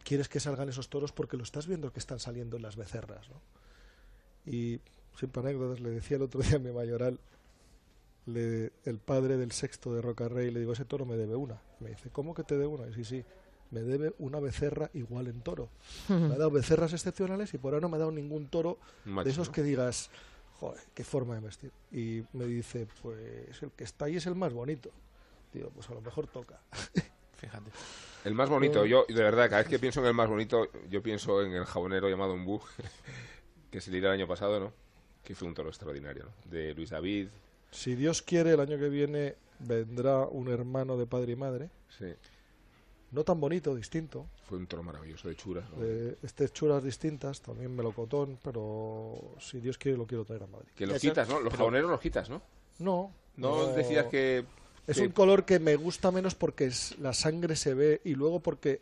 quieres 0.03 0.27
que 0.29 0.39
salgan 0.39 0.69
esos 0.69 0.89
toros 0.89 1.11
porque 1.11 1.37
lo 1.37 1.43
estás 1.43 1.67
viendo 1.67 1.91
que 1.93 1.99
están 1.99 2.19
saliendo 2.19 2.57
en 2.57 2.63
las 2.63 2.75
becerras. 2.75 3.29
¿no? 3.29 3.41
Y, 4.51 4.79
sin 5.19 5.31
anécdotas, 5.35 5.79
le 5.79 5.89
decía 5.91 6.17
el 6.17 6.23
otro 6.23 6.41
día 6.41 6.55
a 6.55 6.59
mi 6.59 6.71
mayoral, 6.71 7.19
le- 8.25 8.71
el 8.85 8.97
padre 8.99 9.37
del 9.37 9.51
sexto 9.51 9.93
de 9.93 10.01
Rocarrey, 10.01 10.51
le 10.51 10.59
digo, 10.59 10.73
ese 10.73 10.85
toro 10.85 11.05
me 11.05 11.17
debe 11.17 11.35
una. 11.35 11.61
Me 11.79 11.89
dice, 11.89 12.09
¿cómo 12.09 12.33
que 12.33 12.43
te 12.43 12.55
debe 12.55 12.67
una? 12.67 12.87
Y 12.87 12.93
sí, 12.93 13.03
sí, 13.05 13.23
me 13.71 13.81
debe 13.81 14.13
una 14.19 14.39
becerra 14.39 14.89
igual 14.93 15.27
en 15.27 15.41
toro. 15.41 15.69
Me 16.09 16.15
ha 16.35 16.37
dado 16.37 16.51
becerras 16.51 16.93
excepcionales 16.93 17.53
y 17.53 17.57
por 17.57 17.73
ahora 17.73 17.81
no 17.81 17.89
me 17.89 17.95
ha 17.95 17.99
dado 17.99 18.11
ningún 18.11 18.47
toro 18.47 18.77
Macho, 19.05 19.25
de 19.25 19.31
esos 19.31 19.47
¿no? 19.47 19.53
que 19.53 19.63
digas, 19.63 20.09
joder, 20.59 20.81
qué 20.93 21.03
forma 21.03 21.35
de 21.35 21.41
vestir. 21.41 21.71
Y 21.91 22.23
me 22.33 22.45
dice, 22.45 22.87
pues 23.01 23.61
el 23.63 23.71
que 23.71 23.83
está 23.85 24.05
ahí 24.05 24.17
es 24.17 24.25
el 24.25 24.35
más 24.35 24.51
bonito. 24.53 24.89
Digo, 25.53 25.69
pues 25.69 25.89
a 25.89 25.93
lo 25.93 26.01
mejor 26.01 26.27
toca. 26.27 26.59
Fíjate. 27.41 27.69
El 28.23 28.35
más 28.35 28.49
bonito, 28.49 28.85
Eh, 28.85 28.89
yo 28.89 29.05
de 29.07 29.15
verdad, 29.15 29.49
cada 29.49 29.63
vez 29.63 29.67
que 29.67 29.79
pienso 29.79 29.99
en 29.99 30.05
el 30.05 30.13
más 30.13 30.29
bonito, 30.29 30.67
yo 30.89 31.01
pienso 31.01 31.41
en 31.43 31.53
el 31.53 31.65
jabonero 31.65 32.07
llamado 32.07 32.33
Umbú, 32.35 32.61
que 33.71 33.81
se 33.81 33.89
lideró 33.91 34.13
el 34.13 34.19
año 34.19 34.27
pasado, 34.27 34.59
¿no? 34.59 34.71
Que 35.23 35.33
fue 35.35 35.47
un 35.47 35.53
toro 35.55 35.69
extraordinario, 35.69 36.25
¿no? 36.25 36.31
De 36.51 36.73
Luis 36.75 36.91
David. 36.91 37.27
Si 37.71 37.95
Dios 37.95 38.21
quiere, 38.21 38.51
el 38.51 38.59
año 38.59 38.77
que 38.77 38.89
viene 38.89 39.35
vendrá 39.59 40.25
un 40.27 40.49
hermano 40.49 40.97
de 40.97 41.07
padre 41.07 41.31
y 41.33 41.35
madre. 41.35 41.69
Sí. 41.97 42.13
No 43.11 43.23
tan 43.23 43.39
bonito, 43.39 43.75
distinto. 43.75 44.25
Fue 44.47 44.57
un 44.57 44.67
toro 44.67 44.83
maravilloso 44.83 45.27
de 45.27 45.35
churas. 45.35 45.65
¿no? 45.71 45.83
De 45.83 46.17
este 46.23 46.47
churas 46.49 46.83
distintas, 46.83 47.41
también 47.41 47.75
melocotón, 47.75 48.37
pero 48.43 49.33
si 49.39 49.59
Dios 49.59 49.77
quiere 49.77 49.97
lo 49.97 50.05
quiero 50.05 50.23
traer 50.25 50.43
a 50.43 50.47
Madrid. 50.47 50.69
Que 50.75 50.85
los 50.85 50.99
quitas, 50.99 51.27
¿no? 51.27 51.35
Los 51.39 51.45
Pero- 51.51 51.57
jaboneros 51.57 51.89
los 51.91 51.99
quitas, 51.99 52.29
¿no? 52.29 52.41
No. 52.79 53.11
No 53.35 53.67
decías 53.73 54.05
que... 54.05 54.45
Es 54.91 54.97
un 54.99 55.09
color 55.09 55.45
que 55.45 55.59
me 55.59 55.75
gusta 55.75 56.11
menos 56.11 56.35
porque 56.35 56.65
es- 56.65 56.97
la 56.99 57.13
sangre 57.13 57.55
se 57.55 57.73
ve 57.73 58.01
y 58.03 58.15
luego 58.15 58.39
porque 58.39 58.81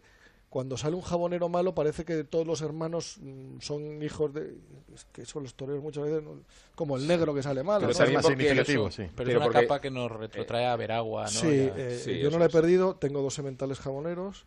cuando 0.49 0.77
sale 0.77 0.95
un 0.95 1.03
jabonero 1.03 1.47
malo 1.47 1.75
parece 1.75 2.03
que 2.05 2.23
todos 2.23 2.47
los 2.47 2.61
hermanos 2.61 3.17
mm, 3.21 3.59
son 3.59 4.01
hijos 4.01 4.33
de... 4.33 4.55
Es 4.95 5.05
que 5.11 5.23
son 5.25 5.43
los 5.43 5.53
toreros 5.53 5.83
muchas 5.83 6.03
veces 6.05 6.23
¿no? 6.23 6.39
como 6.73 6.97
el 6.97 7.07
negro 7.07 7.35
que 7.35 7.43
sale 7.43 7.61
malo. 7.61 7.81
Pero 7.87 7.91
¿no? 7.91 7.97
también 7.99 8.21
porque 8.21 8.35
Pero, 8.65 8.87
eso- 8.87 8.89
pero 8.97 9.09
pero 9.15 9.29
es 9.29 9.35
una 9.37 9.45
porque- 9.45 9.61
capa 9.61 9.79
que 9.81 9.91
nos 9.91 10.11
retrotrae 10.11 10.65
a 10.65 10.75
Veragua, 10.75 11.25
¿no? 11.25 11.29
Sí, 11.29 11.47
eh, 11.49 12.01
Sí, 12.03 12.17
yo 12.17 12.31
no 12.31 12.39
la 12.39 12.45
he 12.45 12.47
es. 12.47 12.53
perdido. 12.53 12.95
Tengo 12.95 13.21
dos 13.21 13.35
sementales 13.35 13.79
jaboneros. 13.79 14.45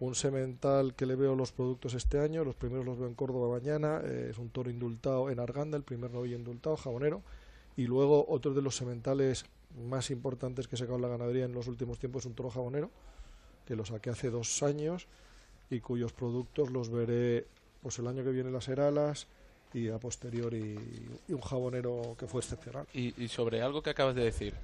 Un 0.00 0.14
semental 0.14 0.94
que 0.94 1.06
le 1.06 1.16
veo 1.16 1.34
los 1.34 1.50
productos 1.50 1.94
este 1.94 2.20
año. 2.20 2.44
Los 2.44 2.54
primeros 2.54 2.84
los 2.84 2.98
veo 2.98 3.08
en 3.08 3.14
Córdoba 3.14 3.58
mañana. 3.58 4.00
eh, 4.04 4.28
es 4.30 4.38
un 4.38 4.50
toro 4.50 4.68
indultado 4.70 5.30
en 5.30 5.40
Arganda, 5.40 5.76
el 5.78 5.82
primer 5.82 6.10
novillo 6.12 6.36
indultado, 6.36 6.76
jabonero. 6.76 7.22
Y 7.76 7.86
luego 7.86 8.26
otro 8.28 8.52
de 8.54 8.60
los 8.62 8.76
sementales 8.76 9.46
más 9.88 10.10
importantes 10.10 10.66
que 10.68 10.76
he 10.76 10.78
sacado 10.78 10.96
en 10.96 11.02
la 11.02 11.08
ganadería 11.08 11.44
en 11.44 11.52
los 11.52 11.66
últimos 11.68 11.98
tiempos 11.98 12.22
es 12.22 12.26
un 12.26 12.34
toro 12.34 12.50
jabonero, 12.50 12.90
que 13.66 13.76
lo 13.76 13.84
saqué 13.84 14.10
hace 14.10 14.30
dos 14.30 14.62
años 14.62 15.06
y 15.70 15.80
cuyos 15.80 16.12
productos 16.12 16.70
los 16.70 16.88
veré 16.90 17.46
pues 17.82 17.98
el 17.98 18.06
año 18.08 18.24
que 18.24 18.30
viene 18.30 18.48
en 18.48 18.54
las 18.54 18.68
Heralas 18.68 19.26
y 19.74 19.88
a 19.88 19.98
posteriori 19.98 20.78
y 21.28 21.32
un 21.32 21.40
jabonero 21.42 22.16
que 22.18 22.26
fue 22.26 22.40
excepcional. 22.40 22.86
Y, 22.94 23.22
y 23.22 23.28
sobre 23.28 23.60
algo 23.62 23.82
que 23.82 23.90
acabas 23.90 24.14
de 24.14 24.24
decir, 24.24 24.54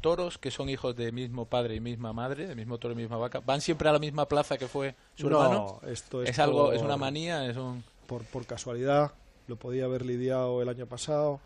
toros 0.00 0.38
que 0.38 0.50
son 0.50 0.68
hijos 0.68 0.96
de 0.96 1.12
mismo 1.12 1.44
padre 1.44 1.76
y 1.76 1.80
misma 1.80 2.12
madre, 2.12 2.46
de 2.46 2.54
mismo 2.56 2.78
toro 2.78 2.94
y 2.94 2.96
misma 2.96 3.18
vaca, 3.18 3.40
van 3.40 3.60
siempre 3.60 3.88
a 3.88 3.92
la 3.92 3.98
misma 3.98 4.26
plaza 4.26 4.58
que 4.58 4.66
fue 4.66 4.94
su 5.14 5.28
No, 5.28 5.42
hermano. 5.42 5.80
esto 5.86 6.22
es 6.22 6.38
algo, 6.38 6.66
por- 6.66 6.74
es 6.74 6.82
una 6.82 6.96
manía, 6.96 7.46
es 7.48 7.56
un 7.56 7.84
por, 8.06 8.24
por 8.24 8.44
casualidad, 8.46 9.12
lo 9.46 9.56
podía 9.56 9.84
haber 9.84 10.04
lidiado 10.04 10.60
el 10.60 10.68
año 10.68 10.86
pasado, 10.86 11.38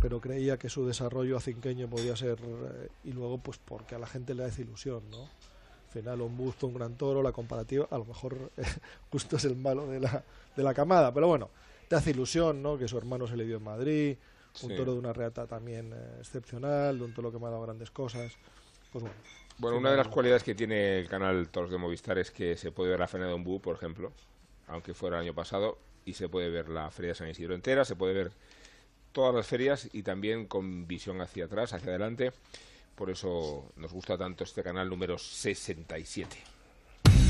pero 0.00 0.20
creía 0.20 0.58
que 0.58 0.68
su 0.68 0.86
desarrollo 0.86 1.36
acinqueño 1.36 1.88
podía 1.88 2.14
ser, 2.16 2.38
eh, 2.40 2.88
y 3.04 3.12
luego 3.12 3.38
pues 3.38 3.58
porque 3.58 3.94
a 3.94 3.98
la 3.98 4.06
gente 4.06 4.34
le 4.34 4.44
hace 4.44 4.62
ilusión, 4.62 5.02
¿no? 5.10 5.22
Al 5.22 5.92
final 5.92 6.20
un 6.20 6.36
busto, 6.36 6.66
un 6.66 6.74
gran 6.74 6.96
toro, 6.96 7.22
la 7.22 7.32
comparativa, 7.32 7.86
a 7.90 7.98
lo 7.98 8.04
mejor 8.04 8.50
eh, 8.56 8.62
justo 9.10 9.36
es 9.36 9.44
el 9.44 9.56
malo 9.56 9.86
de 9.86 10.00
la, 10.00 10.22
de 10.56 10.62
la 10.62 10.74
camada, 10.74 11.12
pero 11.12 11.26
bueno, 11.28 11.50
te 11.88 11.96
hace 11.96 12.10
ilusión, 12.10 12.62
¿no? 12.62 12.76
Que 12.78 12.86
su 12.88 12.98
hermano 12.98 13.26
se 13.26 13.36
le 13.36 13.44
dio 13.44 13.56
en 13.56 13.64
Madrid, 13.64 14.16
un 14.62 14.70
Sí. 14.70 14.76
toro 14.76 14.92
de 14.92 14.98
una 14.98 15.12
reata 15.12 15.46
también 15.46 15.92
eh, 15.92 16.16
excepcional, 16.20 16.98
de 16.98 17.04
un 17.04 17.14
toro 17.14 17.30
que 17.32 17.38
me 17.38 17.46
ha 17.46 17.50
dado 17.50 17.62
grandes 17.62 17.90
cosas, 17.90 18.32
pues 18.92 19.02
bueno. 19.02 19.16
Bueno, 19.58 19.78
una 19.78 19.90
de 19.90 19.96
las 19.96 20.08
cualidades 20.08 20.44
que 20.44 20.54
tiene 20.54 21.00
el 21.00 21.08
canal 21.08 21.48
Toros 21.48 21.70
de 21.70 21.78
Movistar 21.78 22.16
es 22.18 22.30
que 22.30 22.56
se 22.56 22.70
puede 22.70 22.90
ver 22.90 23.00
la 23.00 23.08
faena 23.08 23.26
de 23.26 23.34
Umbú, 23.34 23.60
por 23.60 23.74
ejemplo, 23.74 24.12
aunque 24.68 24.94
fuera 24.94 25.16
el 25.16 25.24
año 25.24 25.34
pasado, 25.34 25.78
y 26.04 26.14
se 26.14 26.28
puede 26.28 26.48
ver 26.48 26.68
la 26.68 26.90
Feria 26.90 27.10
de 27.10 27.14
San 27.16 27.28
Isidro 27.28 27.54
entera, 27.54 27.84
se 27.84 27.96
puede 27.96 28.14
ver 28.14 28.30
todas 29.12 29.34
las 29.34 29.46
ferias 29.46 29.88
y 29.92 30.02
también 30.02 30.46
con 30.46 30.86
visión 30.86 31.20
hacia 31.20 31.46
atrás, 31.46 31.72
hacia 31.72 31.90
adelante. 31.90 32.32
por 32.94 33.10
eso 33.10 33.70
nos 33.76 33.92
gusta 33.92 34.18
tanto 34.18 34.42
este 34.42 34.62
canal 34.62 34.88
número 34.88 35.18
67. 35.18 36.36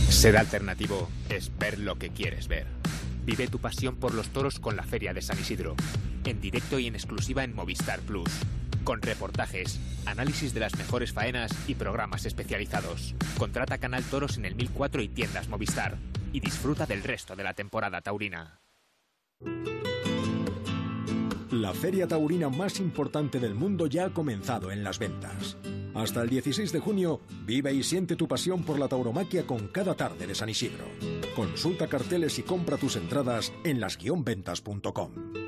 Ser 0.08 0.38
alternativo 0.38 1.08
es 1.28 1.56
ver 1.58 1.78
lo 1.78 1.96
que 1.98 2.10
quieres 2.10 2.48
ver. 2.48 2.66
Vive 3.24 3.46
tu 3.48 3.58
pasión 3.58 3.96
por 3.96 4.14
los 4.14 4.30
toros 4.30 4.58
con 4.58 4.74
la 4.74 4.82
Feria 4.82 5.12
de 5.12 5.20
San 5.20 5.38
Isidro, 5.38 5.76
en 6.24 6.40
directo 6.40 6.78
y 6.78 6.86
en 6.86 6.94
exclusiva 6.94 7.44
en 7.44 7.54
Movistar 7.54 8.00
Plus, 8.00 8.30
con 8.84 9.02
reportajes, 9.02 9.78
análisis 10.06 10.54
de 10.54 10.60
las 10.60 10.76
mejores 10.78 11.12
faenas 11.12 11.52
y 11.68 11.74
programas 11.74 12.24
especializados. 12.24 13.14
Contrata 13.36 13.76
Canal 13.76 14.02
Toros 14.04 14.38
en 14.38 14.46
el 14.46 14.54
1004 14.54 15.02
y 15.02 15.08
tiendas 15.08 15.48
Movistar 15.48 15.98
y 16.32 16.40
disfruta 16.40 16.86
del 16.86 17.02
resto 17.02 17.36
de 17.36 17.44
la 17.44 17.52
temporada 17.52 18.00
taurina. 18.00 18.60
La 21.50 21.72
feria 21.72 22.06
taurina 22.06 22.50
más 22.50 22.78
importante 22.78 23.40
del 23.40 23.54
mundo 23.54 23.86
ya 23.86 24.04
ha 24.04 24.10
comenzado 24.12 24.70
en 24.70 24.84
las 24.84 24.98
ventas. 24.98 25.56
Hasta 25.94 26.20
el 26.22 26.28
16 26.28 26.72
de 26.72 26.78
junio, 26.78 27.20
vive 27.46 27.72
y 27.72 27.82
siente 27.82 28.16
tu 28.16 28.28
pasión 28.28 28.64
por 28.64 28.78
la 28.78 28.86
tauromaquia 28.86 29.46
con 29.46 29.68
cada 29.68 29.94
tarde 29.94 30.26
de 30.26 30.34
San 30.34 30.50
Isidro. 30.50 30.84
Consulta 31.34 31.86
carteles 31.86 32.38
y 32.38 32.42
compra 32.42 32.76
tus 32.76 32.96
entradas 32.96 33.52
en 33.64 33.80
las-ventas.com. 33.80 35.47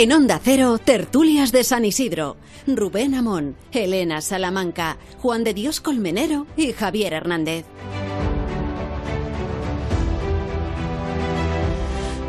En 0.00 0.12
Onda 0.12 0.40
Cero, 0.42 0.78
tertulias 0.78 1.52
de 1.52 1.62
San 1.62 1.84
Isidro. 1.84 2.38
Rubén 2.66 3.14
Amón, 3.14 3.54
Elena 3.70 4.22
Salamanca, 4.22 4.96
Juan 5.18 5.44
de 5.44 5.52
Dios 5.52 5.82
Colmenero 5.82 6.46
y 6.56 6.72
Javier 6.72 7.12
Hernández. 7.12 7.66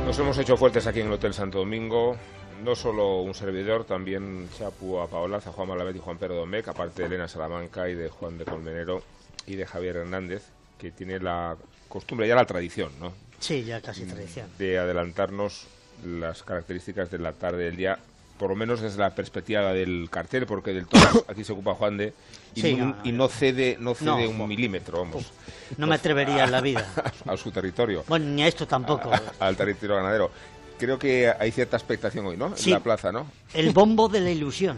Nos 0.06 0.20
hemos 0.20 0.38
hecho 0.38 0.58
fuertes 0.58 0.86
aquí 0.86 1.00
en 1.00 1.08
el 1.08 1.14
Hotel 1.14 1.34
Santo 1.34 1.60
Domingo. 1.60 2.18
No 2.62 2.76
solo 2.76 3.22
un 3.22 3.34
servidor, 3.34 3.86
también 3.86 4.50
Chapu 4.58 5.00
a 5.00 5.08
Paolaza, 5.08 5.54
Juan 5.54 5.70
Malavet 5.70 5.96
y 5.96 6.00
Juan 6.00 6.18
Pedro 6.18 6.36
Domecq, 6.36 6.68
aparte 6.68 7.04
de 7.04 7.08
Elena 7.08 7.30
Salamanca 7.30 7.88
y 7.88 7.96
de 7.96 8.10
Juan 8.10 8.38
de 8.38 8.44
Colmenero 8.44 9.02
y 9.48 9.56
de 9.56 9.66
Javier 9.66 9.96
Hernández, 9.96 10.44
que 10.78 10.92
tiene 10.92 11.22
la 11.22 11.56
costumbre, 11.88 12.28
ya 12.28 12.36
la 12.36 12.44
tradición, 12.44 12.92
¿no? 13.00 13.14
Sí, 13.40 13.64
ya 13.64 13.80
casi 13.80 14.04
tradición. 14.04 14.50
De 14.60 14.78
adelantarnos 14.78 15.68
las 16.06 16.44
características 16.44 17.10
de 17.12 17.20
la 17.20 17.34
tarde 17.34 17.66
del 17.66 17.76
día, 17.76 18.00
por 18.38 18.50
lo 18.50 18.56
menos 18.56 18.82
desde 18.82 19.00
la 19.00 19.12
perspectiva 19.12 19.72
del 19.74 20.10
cartel, 20.10 20.46
porque 20.46 20.74
del 20.74 20.88
todo 20.88 21.26
aquí 21.28 21.44
se 21.44 21.54
ocupa 21.54 21.76
Juan 21.76 21.98
de 21.98 22.14
y, 22.56 22.74
no, 22.74 22.96
y 23.04 23.12
no 23.12 23.28
cede 23.28 23.78
no 23.80 23.94
cede 23.94 24.28
un 24.28 24.48
milímetro, 24.48 25.00
vamos. 25.00 25.32
No 25.78 25.88
me 25.88 25.96
atrevería 25.96 26.46
en 26.46 26.52
la 26.52 26.62
vida. 26.62 26.86
a 27.26 27.38
su 27.38 27.52
territorio. 27.52 28.04
Bueno, 28.08 28.26
ni 28.26 28.44
a 28.44 28.48
esto 28.48 28.68
tampoco. 28.68 29.12
al 29.40 29.56
territorio 29.56 29.96
ganadero. 29.98 30.32
Creo 30.78 30.98
que 30.98 31.32
hay 31.40 31.52
cierta 31.52 31.78
expectación 31.78 32.26
hoy, 32.26 32.38
¿no? 32.38 32.54
En 32.58 32.72
la 32.72 32.80
plaza, 32.80 33.12
¿no? 33.12 33.28
El 33.54 33.70
bombo 33.70 34.10
de 34.10 34.20
la 34.22 34.32
ilusión. 34.32 34.78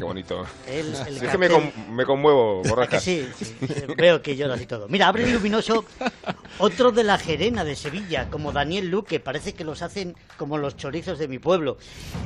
Qué 0.00 0.04
bonito. 0.04 0.46
El, 0.66 0.94
es 0.94 1.30
que 1.30 1.36
me, 1.36 1.50
me 1.90 2.06
conmuevo, 2.06 2.62
borracha. 2.62 2.98
Sí, 2.98 3.28
sí, 3.36 3.54
veo 3.98 4.22
que 4.22 4.34
lloras 4.34 4.58
y 4.62 4.64
todo. 4.64 4.88
Mira, 4.88 5.08
abre 5.08 5.24
el 5.24 5.34
luminoso 5.34 5.84
otro 6.58 6.90
de 6.90 7.04
la 7.04 7.18
Gerena 7.18 7.64
de 7.64 7.76
Sevilla, 7.76 8.30
como 8.30 8.50
Daniel 8.50 8.88
Luque, 8.88 9.20
parece 9.20 9.52
que 9.52 9.62
los 9.62 9.82
hacen 9.82 10.16
como 10.38 10.56
los 10.56 10.78
chorizos 10.78 11.18
de 11.18 11.28
mi 11.28 11.38
pueblo. 11.38 11.76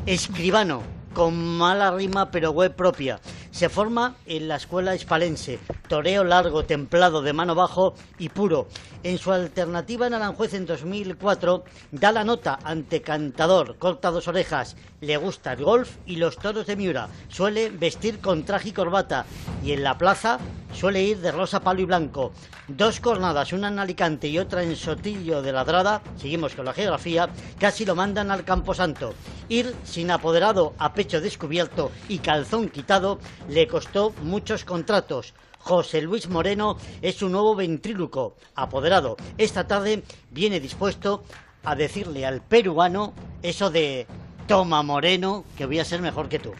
Escribano, 0.06 0.84
con 1.14 1.56
mala 1.56 1.92
rima 1.92 2.30
pero 2.30 2.50
web 2.50 2.74
propia. 2.74 3.20
Se 3.50 3.68
forma 3.68 4.16
en 4.26 4.48
la 4.48 4.56
escuela 4.56 4.96
hispalense, 4.96 5.60
toreo 5.88 6.24
largo, 6.24 6.64
templado, 6.64 7.22
de 7.22 7.32
mano 7.32 7.54
bajo 7.54 7.94
y 8.18 8.28
puro. 8.28 8.66
En 9.04 9.18
su 9.18 9.32
alternativa 9.32 10.06
en 10.06 10.14
Aranjuez 10.14 10.54
en 10.54 10.66
2004, 10.66 11.64
da 11.92 12.10
la 12.10 12.24
nota 12.24 12.58
ante 12.64 13.00
cantador, 13.00 13.78
corta 13.78 14.10
dos 14.10 14.26
orejas, 14.26 14.76
le 15.00 15.16
gusta 15.16 15.52
el 15.52 15.62
golf 15.62 15.96
y 16.04 16.16
los 16.16 16.36
toros 16.36 16.66
de 16.66 16.74
Miura. 16.74 17.08
Suele 17.28 17.70
vestir 17.70 18.18
con 18.18 18.44
traje 18.44 18.70
y 18.70 18.72
corbata 18.72 19.24
y 19.62 19.72
en 19.72 19.84
la 19.84 19.96
plaza 19.96 20.38
suele 20.72 21.02
ir 21.04 21.18
de 21.20 21.30
rosa, 21.30 21.60
palo 21.60 21.80
y 21.80 21.84
blanco. 21.84 22.32
Dos 22.66 22.98
cornadas, 22.98 23.52
una 23.52 23.68
en 23.68 23.78
Alicante 23.78 24.26
y 24.26 24.38
otra 24.38 24.62
en 24.62 24.74
Sotillo 24.74 25.42
de 25.42 25.52
Ladrada, 25.52 26.02
seguimos 26.16 26.54
con 26.54 26.64
la 26.64 26.72
geografía, 26.72 27.28
casi 27.58 27.84
lo 27.84 27.94
mandan 27.94 28.30
al 28.30 28.44
Camposanto. 28.44 29.14
Ir 29.48 29.74
sin 29.84 30.10
apoderado 30.10 30.74
a 30.78 30.94
pecho 31.04 31.20
descubierto 31.20 31.92
y 32.08 32.16
calzón 32.18 32.70
quitado 32.70 33.18
le 33.50 33.68
costó 33.68 34.14
muchos 34.22 34.64
contratos. 34.64 35.34
José 35.58 36.00
Luis 36.00 36.30
Moreno 36.30 36.78
es 37.02 37.16
su 37.16 37.28
nuevo 37.28 37.54
ventríloco, 37.54 38.36
apoderado. 38.54 39.18
Esta 39.36 39.66
tarde 39.66 40.02
viene 40.30 40.60
dispuesto 40.60 41.22
a 41.62 41.74
decirle 41.74 42.24
al 42.24 42.40
peruano 42.40 43.12
eso 43.42 43.68
de 43.68 44.06
Toma 44.46 44.82
Moreno, 44.82 45.44
que 45.58 45.66
voy 45.66 45.78
a 45.78 45.84
ser 45.84 46.00
mejor 46.00 46.30
que 46.30 46.38
tú. 46.38 46.52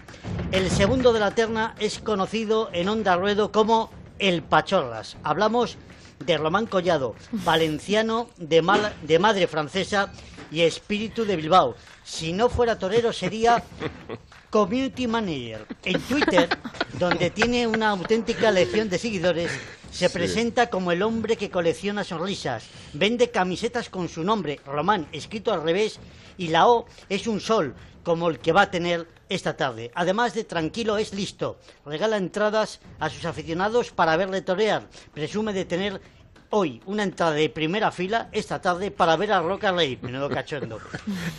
El 0.52 0.68
segundo 0.70 1.14
de 1.14 1.20
la 1.20 1.30
terna 1.30 1.74
es 1.78 1.98
conocido 1.98 2.68
en 2.74 2.90
Onda 2.90 3.16
Ruedo 3.16 3.50
como 3.50 3.88
El 4.18 4.42
Pachorras. 4.42 5.16
Hablamos 5.22 5.78
de 6.18 6.36
Román 6.36 6.66
Collado, 6.66 7.14
valenciano 7.32 8.28
de, 8.36 8.62
de 9.02 9.18
madre 9.18 9.46
francesa 9.46 10.12
y 10.50 10.60
espíritu 10.60 11.24
de 11.24 11.36
Bilbao. 11.36 11.74
Si 12.04 12.32
no 12.32 12.48
fuera 12.48 12.78
torero 12.78 13.12
sería 13.12 13.62
community 14.54 15.08
manager. 15.08 15.66
En 15.82 16.00
Twitter, 16.02 16.48
donde 17.00 17.30
tiene 17.30 17.66
una 17.66 17.90
auténtica 17.90 18.52
legión 18.52 18.88
de 18.88 18.98
seguidores, 18.98 19.50
se 19.90 20.08
presenta 20.08 20.70
como 20.70 20.92
el 20.92 21.02
hombre 21.02 21.36
que 21.36 21.50
colecciona 21.50 22.04
sonrisas. 22.04 22.62
Vende 22.92 23.32
camisetas 23.32 23.88
con 23.88 24.08
su 24.08 24.22
nombre, 24.22 24.60
Román, 24.64 25.08
escrito 25.10 25.52
al 25.52 25.64
revés, 25.64 25.98
y 26.38 26.48
la 26.48 26.68
O 26.68 26.86
es 27.08 27.26
un 27.26 27.40
sol, 27.40 27.74
como 28.04 28.28
el 28.28 28.38
que 28.38 28.52
va 28.52 28.62
a 28.62 28.70
tener 28.70 29.08
esta 29.28 29.56
tarde. 29.56 29.90
Además 29.96 30.34
de 30.34 30.44
tranquilo, 30.44 30.98
es 30.98 31.12
listo. 31.12 31.58
Regala 31.84 32.16
entradas 32.16 32.78
a 33.00 33.10
sus 33.10 33.24
aficionados 33.24 33.90
para 33.90 34.16
verle 34.16 34.40
torear. 34.42 34.86
Presume 35.12 35.52
de 35.52 35.64
tener 35.64 36.00
hoy 36.54 36.80
una 36.86 37.02
entrada 37.02 37.32
de 37.32 37.48
primera 37.50 37.90
fila 37.90 38.28
esta 38.30 38.60
tarde 38.60 38.92
para 38.92 39.16
ver 39.16 39.32
a 39.32 39.42
Roca 39.42 39.72
Rey, 39.72 39.98
menudo 40.00 40.30
cachondo. 40.30 40.78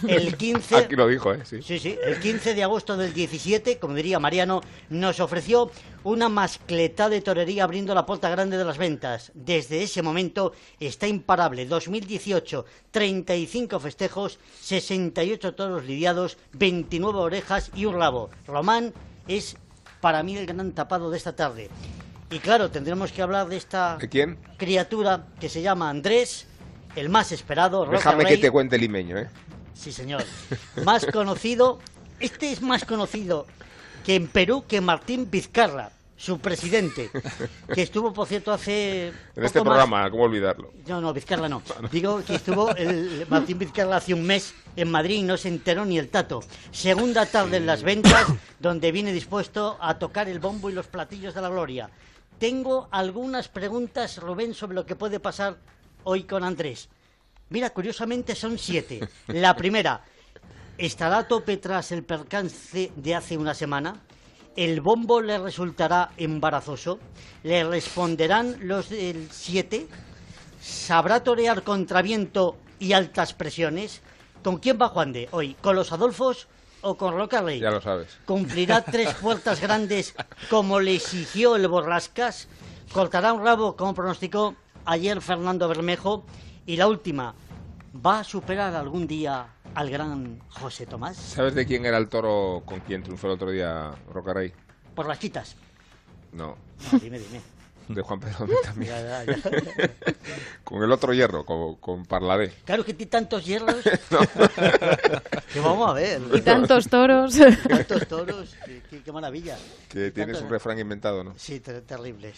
El 0.07 0.36
15 0.36 0.76
Aquí 0.76 0.95
lo 0.95 1.07
dijo, 1.07 1.34
¿eh? 1.34 1.39
Sí. 1.45 1.61
Sí, 1.61 1.80
sí, 1.80 1.97
el 2.03 2.20
15 2.20 2.53
de 2.53 2.63
agosto 2.63 2.97
del 2.97 3.13
17, 3.13 3.80
como 3.80 3.95
diría 3.95 4.20
Mariano, 4.20 4.61
nos 4.89 5.22
ofreció 5.22 5.72
una 6.03 6.28
mascleta 6.28 7.07
de 7.07 7.22
torería 7.22 7.63
abriendo 7.63 7.95
la 7.95 8.05
puerta 8.05 8.30
grande 8.30 8.57
de 8.57 8.66
las 8.66 8.78
ventas. 8.78 9.32
Desde 9.34 9.82
ese 9.84 10.01
momento 10.01 10.51
está 10.82 11.07
imparable. 11.07 11.66
2018, 11.66 12.66
35 12.91 13.80
festejos, 13.80 14.38
68 14.59 15.55
toros 15.55 15.86
lidiados, 15.86 16.38
29 16.53 17.20
orejas 17.20 17.72
y 17.74 17.86
un 17.86 17.95
rabo. 17.95 18.30
Román 18.45 18.93
es 19.30 19.55
para 20.01 20.24
mí 20.24 20.36
el 20.36 20.45
gran 20.45 20.74
tapado 20.74 21.09
de 21.09 21.18
esta 21.18 21.38
tarde. 21.38 21.70
Y 22.36 22.40
claro, 22.40 22.70
tendremos 22.70 23.14
que 23.14 23.22
hablar 23.22 23.48
de 23.48 23.56
esta 23.56 23.96
¿De 23.96 24.10
quién? 24.10 24.38
criatura 24.58 25.28
que 25.40 25.48
se 25.48 25.62
llama 25.62 25.90
Andrés, 25.90 26.48
el 26.98 27.08
más 27.08 27.32
esperado, 27.32 27.86
Roca 27.86 27.96
Déjame 27.96 28.26
que 28.26 28.38
te 28.38 28.52
cuente 28.52 28.76
el 28.76 28.82
limeño, 28.82 29.18
¿eh? 29.18 29.30
Sí, 29.74 29.94
señor. 29.94 30.22
Más 30.84 31.06
conocido, 31.06 31.80
este 32.20 32.52
es 32.52 32.62
más 32.62 32.84
conocido 32.84 33.48
que 34.06 34.16
en 34.16 34.28
Perú 34.28 34.66
que 34.68 34.82
Martín 34.82 35.32
Vizcarra, 35.32 35.92
su 36.18 36.40
presidente, 36.40 37.10
que 37.74 37.82
estuvo, 37.82 38.12
por 38.12 38.28
cierto, 38.28 38.52
hace... 38.52 39.14
En 39.34 39.46
este 39.46 39.60
más- 39.60 39.64
programa, 39.68 40.12
¿cómo 40.12 40.24
olvidarlo? 40.24 40.74
No, 40.88 41.00
no, 41.00 41.14
Vizcarra 41.14 41.48
no. 41.48 41.62
Digo 41.90 42.22
que 42.22 42.36
estuvo 42.36 42.76
el 42.76 43.26
Martín 43.30 43.60
Vizcarra 43.60 43.96
hace 43.96 44.14
un 44.14 44.24
mes 44.24 44.54
en 44.76 44.92
Madrid 44.92 45.20
y 45.20 45.24
no 45.24 45.38
se 45.38 45.48
enteró 45.48 45.86
ni 45.86 45.98
el 45.98 46.10
tato. 46.10 46.44
Segunda 46.72 47.26
tarde 47.28 47.56
en 47.56 47.66
las 47.66 47.82
ventas, 47.84 48.28
donde 48.60 48.92
viene 48.92 49.14
dispuesto 49.14 49.78
a 49.80 49.98
tocar 50.00 50.28
el 50.28 50.40
bombo 50.40 50.70
y 50.70 50.74
los 50.74 50.88
platillos 50.88 51.34
de 51.34 51.42
la 51.42 51.48
gloria. 51.48 51.90
Tengo 52.40 52.90
algunas 52.92 53.48
preguntas, 53.48 54.18
Rubén, 54.18 54.54
sobre 54.54 54.76
lo 54.76 54.86
que 54.86 54.98
puede 54.98 55.22
pasar 55.22 55.58
hoy 56.04 56.24
con 56.24 56.44
Andrés. 56.44 56.90
Mira, 57.50 57.70
curiosamente 57.70 58.36
son 58.36 58.60
siete. 58.60 59.08
La 59.28 59.56
primera, 59.56 60.04
¿estará 60.78 61.20
a 61.20 61.28
tope 61.28 61.58
tras 61.58 61.94
el 61.94 62.04
percance 62.04 62.92
de 62.94 63.16
hace 63.16 63.38
una 63.38 63.54
semana? 63.54 64.02
¿El 64.58 64.82
bombo 64.82 65.22
le 65.22 65.38
resultará 65.38 66.12
embarazoso? 66.18 67.00
¿Le 67.44 67.64
responderán 67.64 68.58
los 68.62 68.90
del 68.90 69.30
7? 69.32 69.88
¿Sabrá 70.62 71.24
torear 71.24 71.64
contra 71.64 72.02
viento 72.02 72.58
y 72.80 72.94
altas 72.94 73.34
presiones? 73.34 74.02
¿Con 74.44 74.58
quién 74.58 74.78
va 74.82 74.90
Juan 74.90 75.12
de 75.12 75.28
hoy? 75.32 75.56
¿Con 75.62 75.76
los 75.76 75.92
Adolfos 75.92 76.48
o 76.86 76.96
con 76.96 77.16
Roca 77.16 77.42
Rey? 77.42 77.60
Ya 77.60 77.72
lo 77.72 77.82
sabes. 77.82 78.18
¿Cumplirá 78.26 78.82
tres 78.82 79.14
puertas 79.22 79.60
grandes 79.60 80.14
como 80.50 80.80
le 80.80 80.96
exigió 80.96 81.56
el 81.56 81.68
Borrascas? 81.68 82.48
¿Cortará 82.94 83.34
un 83.34 83.44
rabo 83.44 83.76
como 83.76 83.94
pronosticó 83.96 84.56
ayer 84.86 85.20
Fernando 85.20 85.68
Bermejo? 85.68 86.26
Y 86.68 86.78
la 86.78 86.88
última, 86.88 87.34
¿va 88.06 88.20
a 88.20 88.24
superar 88.24 88.76
algún 88.76 89.08
día 89.08 89.48
al 89.74 89.90
gran 89.90 90.40
José 90.50 90.86
Tomás? 90.86 91.18
¿Sabes 91.18 91.56
de 91.56 91.66
quién 91.66 91.86
era 91.88 91.98
el 91.98 92.08
toro 92.08 92.62
con 92.66 92.80
quien 92.82 93.02
triunfó 93.02 93.28
el 93.28 93.34
otro 93.34 93.50
día 93.50 93.92
Rocarrey? 94.14 94.54
Por 94.94 95.08
las 95.08 95.18
quitas. 95.18 95.56
No, 96.32 96.56
No, 96.92 97.00
dime, 97.00 97.18
dime. 97.18 97.42
De 97.88 98.02
Juan 98.02 98.20
Pedro 98.20 98.48
también. 98.64 98.92
Ya, 98.92 99.24
ya, 99.26 99.36
ya. 99.36 99.92
Con 100.64 100.82
el 100.84 100.92
otro 100.92 101.14
hierro, 101.14 101.46
con, 101.46 101.76
con 101.76 102.06
Parladé. 102.06 102.52
Claro 102.66 102.84
que 102.84 102.94
tiene 102.96 103.10
tantos 103.12 103.46
hierros. 103.46 103.76
que 105.54 105.60
vamos 105.60 105.90
a 105.90 105.94
ver. 105.94 106.22
Y 106.34 106.42
tantos 106.42 106.88
toros. 106.90 107.36
Tantos 107.70 108.08
toros. 108.08 108.56
Qué, 108.90 109.02
qué- 109.04 109.12
maravilla. 109.12 109.58
Que 109.90 110.10
tienes 110.12 110.38
Tantos- 110.38 110.42
un 110.44 110.50
refrán 110.50 110.80
inventado, 110.80 111.24
¿no? 111.24 111.34
Sí, 111.38 111.60
ter- 111.60 111.82
terrible. 111.82 112.34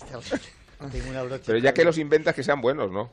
Tengo 0.92 1.10
una 1.10 1.24
brocha. 1.24 1.44
Pero 1.46 1.58
ya 1.60 1.74
que 1.74 1.84
los 1.86 1.98
inventas, 1.98 2.36
que 2.36 2.44
sean 2.44 2.60
buenos, 2.62 2.92
¿no? 2.92 3.10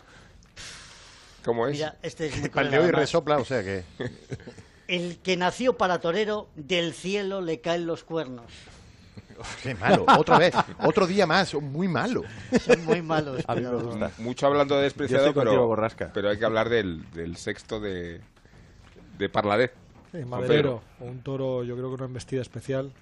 ¿Cómo 1.45 1.66
es? 1.68 1.74
Mira, 1.74 1.97
este 2.03 2.26
es 2.26 2.35
además. 2.55 2.91
resopla, 2.91 3.37
o 3.39 3.45
sea 3.45 3.62
que... 3.62 3.85
El 4.89 5.18
que 5.18 5.37
nació 5.37 5.76
para 5.76 6.01
torero, 6.01 6.49
del 6.57 6.93
cielo 6.93 7.41
le 7.41 7.61
caen 7.61 7.87
los 7.87 8.03
cuernos. 8.05 8.51
Qué 9.62 9.74
malo, 9.74 10.05
otra 10.18 10.39
vez, 10.39 10.55
otro 10.85 11.07
día 11.07 11.26
más, 11.26 11.55
muy 11.55 11.89
malo. 11.89 12.22
Son 12.64 12.85
muy 12.85 13.03
malos. 13.03 13.43
A 13.47 13.55
mí 13.55 13.62
me 13.62 13.68
pero- 13.68 13.80
gusta. 13.87 14.11
Mucho 14.18 14.47
hablando 14.47 14.74
de 14.76 14.80
Yo 14.80 14.85
despreciado, 14.85 15.35
pero, 15.35 15.66
Borrasca. 15.66 16.11
pero 16.12 16.28
hay 16.30 16.39
que 16.39 16.45
hablar 16.45 16.68
del, 16.68 17.11
del 17.12 17.37
sexto 17.37 17.80
de, 17.80 18.20
de 19.18 19.28
Parladé. 19.28 19.72
Sí, 20.12 20.18
maderero, 20.24 20.82
un 21.01 21.20
toro, 21.22 21.64
yo 21.64 21.74
creo 21.76 21.89
que 21.89 21.95
una 21.97 22.05
embestida 22.05 22.41
especial, 22.43 22.93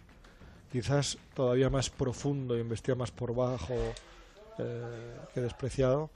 quizás 0.70 1.18
todavía 1.34 1.68
más 1.68 1.90
profundo 1.90 2.56
y 2.56 2.60
embestida 2.60 2.94
más 2.94 3.10
por 3.10 3.34
bajo 3.34 3.74
eh, 4.58 5.16
que 5.34 5.40
despreciado. 5.42 6.10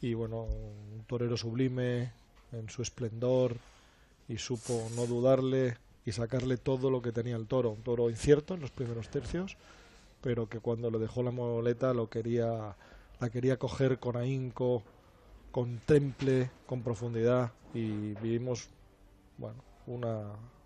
Y 0.00 0.14
bueno, 0.14 0.42
un 0.44 1.04
torero 1.06 1.36
sublime 1.36 2.12
en 2.52 2.68
su 2.70 2.82
esplendor 2.82 3.56
y 4.28 4.38
supo 4.38 4.88
no 4.96 5.06
dudarle 5.06 5.76
y 6.06 6.12
sacarle 6.12 6.56
todo 6.56 6.90
lo 6.90 7.02
que 7.02 7.12
tenía 7.12 7.36
el 7.36 7.46
toro. 7.46 7.70
Un 7.70 7.82
toro 7.82 8.08
incierto 8.10 8.54
en 8.54 8.60
los 8.60 8.70
primeros 8.70 9.08
tercios, 9.10 9.56
pero 10.20 10.48
que 10.48 10.60
cuando 10.60 10.90
le 10.90 10.98
dejó 10.98 11.22
la 11.22 11.30
moleta 11.30 11.92
lo 11.94 12.08
quería, 12.08 12.76
la 13.20 13.30
quería 13.30 13.58
coger 13.58 13.98
con 13.98 14.16
ahínco, 14.16 14.82
con 15.50 15.78
temple, 15.78 16.50
con 16.66 16.82
profundidad 16.82 17.52
y 17.74 18.14
vivimos 18.20 18.68
bueno, 19.38 19.62
una 19.86 20.22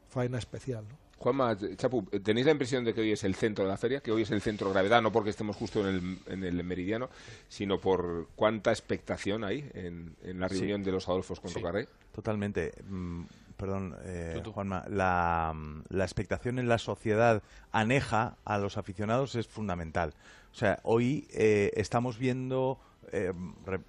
faena 0.08 0.38
especial. 0.38 0.84
¿no? 0.88 0.96
Juanma, 1.18 1.56
Chapu, 1.76 2.02
¿tenéis 2.22 2.44
la 2.46 2.52
impresión 2.52 2.84
de 2.84 2.92
que 2.92 3.00
hoy 3.00 3.12
es 3.12 3.24
el 3.24 3.34
centro 3.34 3.64
de 3.64 3.70
la 3.70 3.76
feria? 3.76 4.00
Que 4.00 4.10
hoy 4.12 4.22
es 4.22 4.30
el 4.30 4.42
centro 4.42 4.66
de 4.68 4.74
gravedad, 4.74 5.00
no 5.00 5.10
porque 5.12 5.30
estemos 5.30 5.56
justo 5.56 5.88
en 5.88 5.94
el, 5.94 6.18
en 6.32 6.44
el 6.44 6.62
meridiano, 6.64 7.08
sino 7.48 7.80
por 7.80 8.28
cuánta 8.36 8.70
expectación 8.70 9.42
hay 9.44 9.70
en, 9.74 10.14
en 10.22 10.40
la 10.40 10.48
Sí. 10.48 10.56
reunión 10.58 10.82
de 10.82 10.92
los 10.92 11.08
Adolfos 11.08 11.40
con 11.40 11.50
Sí, 11.50 11.56
Rocarrey. 11.60 11.86
Totalmente. 12.14 12.72
Mm, 12.88 13.22
perdón, 13.56 13.96
eh. 14.04 14.40
Juanma. 14.44 14.84
La, 14.88 15.52
mm, 15.54 15.82
la 15.88 16.04
expectación 16.04 16.58
en 16.58 16.68
la 16.68 16.78
sociedad 16.78 17.42
aneja 17.72 18.36
a 18.44 18.58
los 18.58 18.76
aficionados 18.76 19.34
es 19.34 19.46
fundamental. 19.48 20.14
O 20.52 20.54
sea, 20.54 20.78
hoy 20.82 21.26
eh, 21.32 21.72
estamos 21.76 22.18
viendo, 22.18 22.78
eh, 23.12 23.32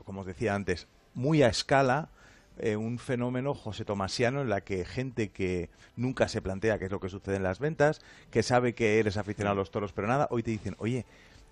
como 0.04 0.22
os 0.22 0.28
decía 0.28 0.56
antes, 0.56 0.88
muy 1.14 1.44
a 1.44 1.48
escala 1.48 2.10
eh, 2.58 2.76
un 2.78 3.00
fenómeno 3.00 3.54
José 3.54 3.84
Tomasiano 3.86 4.42
en 4.42 4.50
la 4.50 4.62
que 4.62 4.86
gente 4.86 5.30
que 5.30 5.70
nunca 5.96 6.28
se 6.28 6.42
plantea 6.42 6.80
qué 6.80 6.86
es 6.86 6.92
lo 6.92 7.00
que 7.00 7.10
sucede 7.10 7.36
en 7.36 7.44
las 7.44 7.60
ventas, 7.60 8.02
que 8.32 8.44
sabe 8.44 8.74
que 8.74 9.00
eres 9.00 9.18
aficionado 9.18 9.54
a 9.54 9.58
los 9.58 9.72
toros, 9.72 9.92
pero 9.94 10.08
nada, 10.08 10.28
hoy 10.32 10.42
te 10.42 10.52
dicen, 10.52 10.76
oye, 10.80 11.06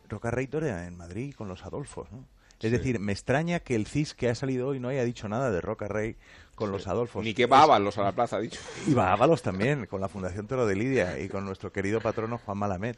Roca 0.10 0.32
Rey 0.32 0.48
torea 0.48 0.88
en 0.88 0.96
Madrid 0.98 1.34
con 1.36 1.48
los 1.48 1.66
Adolfos, 1.66 2.12
¿no? 2.12 2.26
Es 2.60 2.70
Sí. 2.72 2.78
decir, 2.78 3.00
me 3.00 3.12
extraña 3.12 3.60
que 3.60 3.76
el 3.76 3.86
CIS 3.88 4.14
que 4.14 4.30
ha 4.30 4.36
salido 4.36 4.70
hoy 4.70 4.80
no 4.80 4.88
haya 4.88 5.04
dicho 5.04 5.28
nada 5.28 5.52
de 5.52 5.60
Roca 5.60 5.90
Rey 5.90 6.16
con 6.56 6.72
los 6.72 6.88
Adolfos. 6.88 7.24
Ni 7.24 7.34
que 7.34 7.46
va 7.46 7.64
Ábalos 7.64 7.98
a 7.98 8.04
la 8.04 8.12
plaza, 8.12 8.38
ha 8.38 8.40
dicho. 8.40 8.60
Y 8.88 8.94
va 8.94 9.12
Ábalos 9.12 9.42
también, 9.42 9.86
con 9.88 10.00
la 10.02 10.08
Fundación 10.10 10.48
Toro 10.48 10.66
de 10.66 10.76
Lidia 10.76 11.20
y 11.20 11.28
con 11.30 11.46
nuestro 11.46 11.72
querido 11.72 12.00
patrono 12.02 12.38
Juan 12.38 12.58
Malamet. 12.58 12.98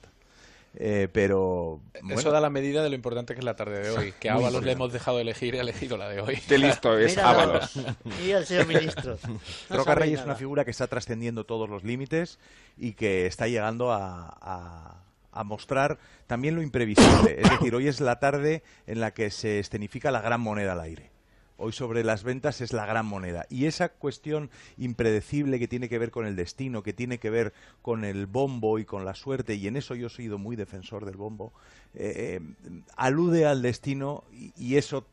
Eh, 0.78 1.08
pero 1.14 1.80
bueno, 2.02 2.20
Eso 2.20 2.32
da 2.32 2.42
la 2.42 2.50
medida 2.50 2.84
de 2.84 2.90
lo 2.90 2.96
importante 2.96 3.34
que 3.34 3.40
es 3.40 3.46
la 3.46 3.56
tarde 3.56 3.80
de 3.80 3.92
hoy. 3.92 4.14
Que 4.20 4.30
a 4.30 4.34
Ábalos 4.34 4.62
le 4.66 4.74
hemos 4.74 4.92
dejado 4.92 5.20
elegir 5.22 5.56
y 5.56 5.58
ha 5.58 5.62
elegido 5.62 5.96
la 5.96 6.10
de 6.10 6.20
hoy. 6.20 6.36
Qué 6.50 6.58
listo 6.58 6.98
es 6.98 7.16
Mira, 7.16 7.30
Ábalos. 7.30 7.80
Mira 8.22 8.40
el 8.40 8.46
señor 8.46 8.68
ministro. 8.68 9.18
No 9.70 9.78
Roca 9.78 9.96
Rey 9.96 10.14
es 10.14 10.22
una 10.22 10.36
figura 10.36 10.66
que 10.66 10.72
está 10.72 10.88
trascendiendo 10.88 11.46
todos 11.46 11.70
los 11.70 11.86
límites 11.86 12.40
y 12.78 12.92
que 12.92 13.26
está 13.26 13.48
llegando 13.48 13.94
a, 13.94 14.38
a- 14.42 15.02
a 15.32 15.44
mostrar 15.46 15.98
también 16.28 16.56
lo 16.56 16.62
imprevisible. 16.62 17.40
Es 17.42 17.50
decir, 17.50 17.74
hoy 17.76 17.88
es 17.88 18.02
la 18.02 18.20
tarde 18.20 18.62
en 18.88 19.00
la 19.00 19.14
que 19.14 19.30
se 19.32 19.60
escenifica 19.60 20.12
la 20.12 20.20
gran 20.22 20.42
moneda 20.42 20.74
al 20.74 20.80
aire. 20.82 21.10
Hoy 21.58 21.72
sobre 21.72 22.04
las 22.04 22.24
ventas 22.24 22.60
es 22.62 22.74
la 22.74 22.86
gran 22.86 23.06
moneda. 23.06 23.46
Y 23.50 23.66
esa 23.66 23.90
cuestión 23.90 24.50
impredecible 24.78 25.58
que 25.60 25.68
tiene 25.68 25.88
que 25.88 25.98
ver 25.98 26.12
con 26.12 26.26
el 26.26 26.36
destino, 26.36 26.84
que 26.84 26.94
tiene 26.94 27.18
que 27.18 27.30
ver 27.30 27.54
con 27.82 28.04
el 28.04 28.26
bombo 28.26 28.78
y 28.80 28.86
con 28.86 29.06
la 29.06 29.16
suerte, 29.16 29.56
y 29.56 29.68
en 29.68 29.78
eso 29.78 29.96
yo 29.96 30.08
he 30.08 30.10
sido 30.10 30.38
muy 30.38 30.56
defensor 30.56 31.06
del 31.06 31.16
bombo, 31.16 31.54
eh, 31.94 32.40
eh, 32.42 32.82
alude 32.98 33.46
al 33.46 33.62
destino 33.62 34.24
y, 34.34 34.52
y 34.58 34.76
eso 34.78 35.06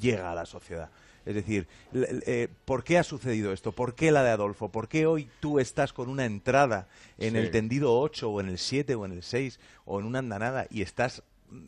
llega 0.00 0.32
a 0.32 0.34
la 0.34 0.46
sociedad. 0.46 0.88
Es 1.26 1.34
decir, 1.34 1.66
eh, 1.94 2.48
¿por 2.66 2.84
qué 2.84 2.98
ha 2.98 3.02
sucedido 3.02 3.52
esto? 3.52 3.72
¿Por 3.72 3.94
qué 3.94 4.10
la 4.10 4.22
de 4.22 4.30
Adolfo? 4.30 4.68
¿Por 4.70 4.88
qué 4.88 5.06
hoy 5.06 5.28
tú 5.40 5.58
estás 5.58 5.94
con 5.94 6.10
una 6.10 6.26
entrada 6.26 6.86
en 7.18 7.32
Sí. 7.32 7.38
el 7.38 7.50
tendido 7.50 7.98
8 7.98 8.28
o 8.30 8.40
en 8.42 8.48
el 8.48 8.58
7 8.58 8.94
o 8.94 9.06
en 9.06 9.12
el 9.12 9.22
6 9.22 9.58
o 9.86 10.00
en 10.00 10.06
una 10.06 10.18
andanada 10.18 10.66
y 10.70 10.82
estás 10.82 11.22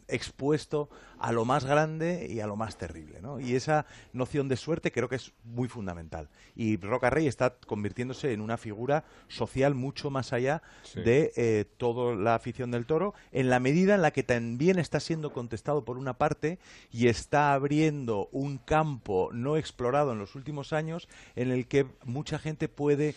expuesto 0.09 0.89
a 1.19 1.33
lo 1.33 1.45
más 1.45 1.65
grande 1.65 2.27
y 2.31 2.41
a 2.41 2.47
lo 2.47 2.57
más 2.57 2.77
terrible, 2.77 3.21
¿no? 3.23 3.41
Y 3.41 3.55
esa 3.57 3.87
noción 4.13 4.49
de 4.49 4.57
suerte 4.57 4.93
creo 4.93 5.09
que 5.09 5.17
es 5.17 5.33
muy 5.45 5.69
fundamental. 5.69 6.29
Y 6.55 6.77
Roca 6.77 7.11
Rey 7.11 7.27
está 7.27 7.55
convirtiéndose 7.67 8.33
en 8.33 8.41
una 8.41 8.57
figura 8.57 9.05
social 9.29 9.75
mucho 9.75 10.11
más 10.11 10.33
allá 10.33 10.63
Sí. 10.83 11.01
de 11.03 11.33
eh, 11.37 11.65
toda 11.77 12.15
la 12.15 12.35
afición 12.35 12.71
del 12.71 12.87
toro, 12.87 13.15
en 13.33 13.51
la 13.51 13.61
medida 13.61 13.95
en 13.95 14.03
la 14.03 14.11
que 14.13 14.23
también 14.23 14.79
está 14.79 15.01
siendo 15.01 15.33
contestado 15.33 15.85
por 15.85 15.99
una 15.99 16.15
parte 16.19 16.59
y 16.93 17.09
está 17.09 17.53
abriendo 17.53 18.29
un 18.33 18.59
campo 18.59 19.31
no 19.33 19.57
explorado 19.57 20.13
en 20.13 20.19
los 20.19 20.35
últimos 20.35 20.73
años 20.73 21.09
en 21.35 21.51
el 21.51 21.67
que 21.67 21.87
mucha 22.05 22.39
gente 22.39 22.69
puede 22.69 23.15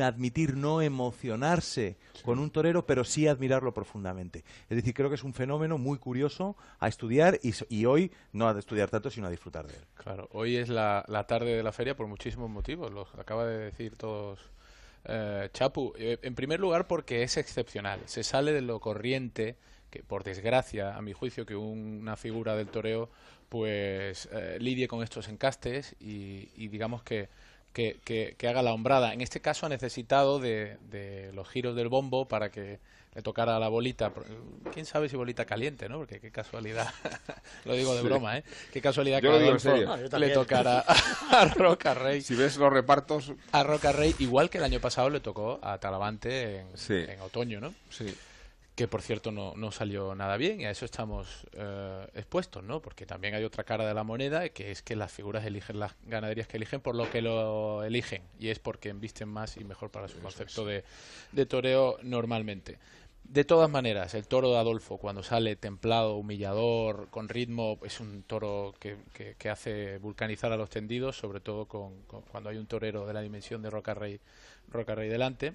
admitir 0.00 0.56
no 0.56 0.80
emocionarse 0.82 1.96
con 2.24 2.38
un 2.38 2.50
torero, 2.50 2.86
pero 2.86 3.04
sí 3.04 3.26
admirarlo 3.26 3.74
profundamente. 3.74 4.44
Es 4.68 4.76
decir, 4.76 4.94
creo 4.94 5.08
que 5.08 5.16
es 5.16 5.24
un 5.24 5.34
fenómeno 5.34 5.78
muy 5.78 5.98
curioso 5.98 6.56
a 6.78 6.88
estudiar 6.88 7.40
y, 7.42 7.84
hoy 7.84 8.12
no 8.32 8.48
a 8.48 8.58
estudiar 8.58 8.90
tanto, 8.90 9.10
sino 9.10 9.26
a 9.26 9.30
disfrutar 9.30 9.66
de 9.66 9.74
él. 9.74 9.84
Claro, 9.94 10.28
hoy 10.32 10.56
es 10.56 10.68
la, 10.68 11.04
tarde 11.26 11.56
de 11.56 11.62
la 11.62 11.72
feria 11.72 11.96
por 11.96 12.06
muchísimos 12.06 12.50
motivos, 12.50 12.92
los 12.92 13.12
acaba 13.16 13.46
de 13.46 13.58
decir 13.58 13.96
todos. 13.96 14.40
Eh, 15.04 15.48
Chapu, 15.52 15.92
eh, 15.96 16.18
en 16.22 16.34
primer 16.34 16.60
lugar 16.60 16.86
porque 16.86 17.24
es 17.24 17.36
excepcional, 17.36 18.00
se 18.06 18.22
sale 18.22 18.52
de 18.52 18.62
lo 18.62 18.78
corriente, 18.78 19.56
que 19.90 20.02
por 20.04 20.22
desgracia, 20.22 20.96
a 20.96 21.02
mi 21.02 21.12
juicio, 21.12 21.44
que 21.44 21.56
una 21.56 22.16
figura 22.16 22.54
del 22.56 22.68
toreo 22.68 23.10
pues 23.48 24.28
eh, 24.32 24.56
lidie 24.60 24.88
con 24.88 25.02
estos 25.02 25.28
encastes 25.28 25.94
y 26.00 26.68
digamos 26.68 27.02
que 27.02 27.28
que, 27.72 27.98
que, 28.04 28.48
haga 28.48 28.62
la 28.62 28.72
hombrada. 28.72 29.12
En 29.12 29.20
este 29.20 29.40
caso 29.40 29.66
ha 29.66 29.68
necesitado 29.68 30.38
de, 30.38 30.76
de, 30.90 31.32
los 31.32 31.48
giros 31.48 31.74
del 31.74 31.88
bombo 31.88 32.26
para 32.26 32.50
que 32.50 32.78
le 33.14 33.22
tocara 33.22 33.58
la 33.58 33.68
bolita. 33.68 34.12
¿Quién 34.72 34.86
sabe 34.86 35.08
si 35.08 35.16
bolita 35.16 35.44
caliente, 35.44 35.88
no? 35.88 35.98
Porque 35.98 36.20
qué 36.20 36.30
casualidad, 36.30 36.92
lo 37.64 37.74
digo 37.74 37.94
de 37.94 38.02
broma, 38.02 38.38
¿eh? 38.38 38.44
Qué 38.72 38.80
casualidad 38.80 39.20
que 39.20 40.18
le 40.18 40.30
tocara 40.30 40.84
a, 41.30 41.44
Roca 41.46 41.94
Rey. 41.94 42.22
Si 42.22 42.34
ves 42.34 42.56
los 42.56 42.72
repartos... 42.72 43.32
A 43.52 43.62
Roca 43.62 43.92
Rey, 43.92 44.14
igual 44.18 44.50
que 44.50 44.58
el 44.58 44.64
año 44.64 44.80
pasado 44.80 45.10
le 45.10 45.20
tocó 45.20 45.58
a 45.62 45.78
Talavante 45.78 46.60
en, 46.60 46.68
en 46.88 47.20
otoño, 47.20 47.60
¿no? 47.60 47.74
Sí 47.90 48.14
que 48.82 48.88
por 48.88 49.00
cierto 49.00 49.30
no, 49.30 49.54
no, 49.54 49.70
salió 49.70 50.12
nada 50.16 50.36
bien 50.36 50.60
y 50.60 50.64
a 50.64 50.72
eso 50.72 50.84
estamos 50.84 51.46
eh, 51.52 52.04
expuestos, 52.14 52.64
¿no? 52.64 52.82
Porque 52.82 53.06
también 53.06 53.32
hay 53.32 53.44
otra 53.44 53.62
cara 53.62 53.86
de 53.86 53.94
la 53.94 54.02
moneda 54.02 54.48
que 54.48 54.72
es 54.72 54.82
que 54.82 54.96
las 54.96 55.12
figuras 55.12 55.44
eligen 55.44 55.78
las 55.78 55.94
ganaderías 56.02 56.48
que 56.48 56.56
eligen 56.56 56.80
por 56.80 56.96
lo 56.96 57.08
que 57.08 57.22
lo 57.22 57.84
eligen 57.84 58.24
y 58.40 58.48
es 58.48 58.58
porque 58.58 58.88
embisten 58.88 59.28
más 59.28 59.56
y 59.56 59.62
mejor 59.62 59.92
para 59.92 60.08
su 60.08 60.18
concepto 60.18 60.66
de, 60.66 60.82
de 61.30 61.46
toreo 61.46 61.96
normalmente. 62.02 62.80
De 63.22 63.44
todas 63.44 63.70
maneras, 63.70 64.14
el 64.14 64.26
toro 64.26 64.50
de 64.50 64.58
Adolfo, 64.58 64.98
cuando 64.98 65.22
sale 65.22 65.54
templado, 65.54 66.16
humillador, 66.16 67.06
con 67.10 67.28
ritmo, 67.28 67.78
es 67.84 68.00
un 68.00 68.24
toro 68.24 68.74
que, 68.80 68.96
que, 69.38 69.48
hace 69.48 69.98
vulcanizar 69.98 70.50
a 70.50 70.56
los 70.56 70.70
tendidos, 70.70 71.18
sobre 71.18 71.38
todo 71.38 71.66
con, 71.66 72.02
cuando 72.32 72.50
hay 72.50 72.56
un 72.56 72.66
torero 72.66 73.06
de 73.06 73.14
la 73.14 73.22
dimensión 73.22 73.62
de 73.62 73.70
Roca 73.70 73.94
Rey, 73.94 74.18
Roca 74.68 74.96
Rey 74.96 75.08
delante. 75.08 75.54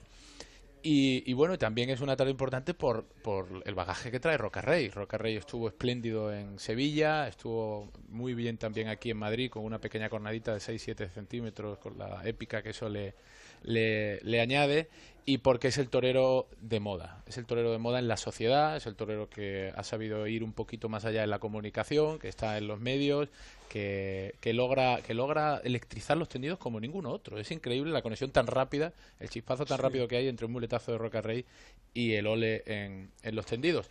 Y, 0.84 1.34
bueno, 1.34 1.58
también 1.58 1.90
es 1.90 2.02
una 2.02 2.16
tarde 2.16 2.32
importante 2.32 2.74
por, 2.74 3.06
por 3.24 3.64
el 3.66 3.76
bagaje 3.76 4.10
que 4.10 4.20
trae 4.20 4.38
Roca 4.38 4.62
Rey. 4.62 4.90
Roca 4.90 5.18
Rey 5.18 5.36
estuvo 5.36 5.68
espléndido 5.68 6.34
en 6.34 6.60
Sevilla, 6.60 7.28
estuvo 7.28 7.92
muy 8.08 8.34
bien 8.34 8.58
también 8.58 8.88
aquí 8.88 9.10
en 9.10 9.18
Madrid 9.18 9.50
con 9.50 9.66
una 9.66 9.80
pequeña 9.80 10.10
cornadita 10.10 10.54
de 10.54 10.60
6-7 10.60 11.10
centímetros 11.10 11.78
con 11.80 11.98
la 11.98 12.22
épica 12.26 12.62
que 12.62 12.70
eso 12.70 12.88
le, 12.88 13.16
le, 13.64 14.42
añade 14.42 14.90
y 15.26 15.40
porque 15.40 15.68
es 15.68 15.78
el 15.78 15.90
torero 15.90 16.48
de 16.62 16.80
moda. 16.80 17.22
Es 17.28 17.38
el 17.38 17.46
torero 17.46 17.72
de 17.72 17.78
moda 17.78 18.00
en 18.00 18.08
la 18.08 18.18
sociedad, 18.18 18.78
es 18.78 18.86
el 18.86 18.96
torero 18.96 19.30
que 19.30 19.74
ha 19.76 19.84
sabido 19.84 20.26
ir 20.28 20.44
un 20.44 20.54
poquito 20.54 20.88
más 20.88 21.04
allá 21.04 21.24
en 21.24 21.30
la 21.30 21.40
comunicación, 21.40 22.18
que 22.18 22.30
está 22.30 22.58
en 22.58 22.68
los 22.68 22.80
medios, 22.80 23.30
que, 23.68 24.36
que, 24.40 24.54
logra, 24.54 25.02
que 25.02 25.14
logra 25.14 25.58
electrizar 25.64 26.16
los 26.16 26.30
tendidos 26.30 26.58
como 26.60 26.80
ninguno 26.80 27.12
otro. 27.12 27.38
Es 27.38 27.52
increíble 27.52 27.92
la 27.92 28.02
conexión 28.02 28.32
tan 28.32 28.48
rápida, 28.48 28.94
el 29.20 29.30
chispazo 29.30 29.66
tan 29.66 29.80
rápido 29.80 30.08
que 30.08 30.16
hay 30.16 30.28
entre 30.30 30.46
un 30.46 30.54
muletazo 30.54 30.94
de 30.94 30.98
Roca 30.98 31.22
Rey 31.22 31.46
y 31.94 32.14
el 32.14 32.26
ole 32.28 32.64
en, 32.66 33.12
en 33.22 33.36
los 33.36 33.46
tendidos. 33.46 33.90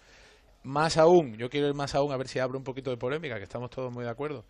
Más 0.63 0.97
aún, 0.97 1.37
yo 1.37 1.51
quiero 1.51 1.69
ir 1.69 1.75
más 1.75 1.95
aún 1.95 2.13
a 2.13 2.17
ver 2.17 2.29
si 2.29 2.39
abro 2.39 2.59
un 2.59 2.65
poquito 2.65 2.91
de 2.91 2.97
polémica, 2.97 3.37
que 3.37 3.45
estamos 3.45 3.71
todos 3.71 3.93
muy 3.93 4.05
de 4.05 4.11
acuerdo 4.11 4.45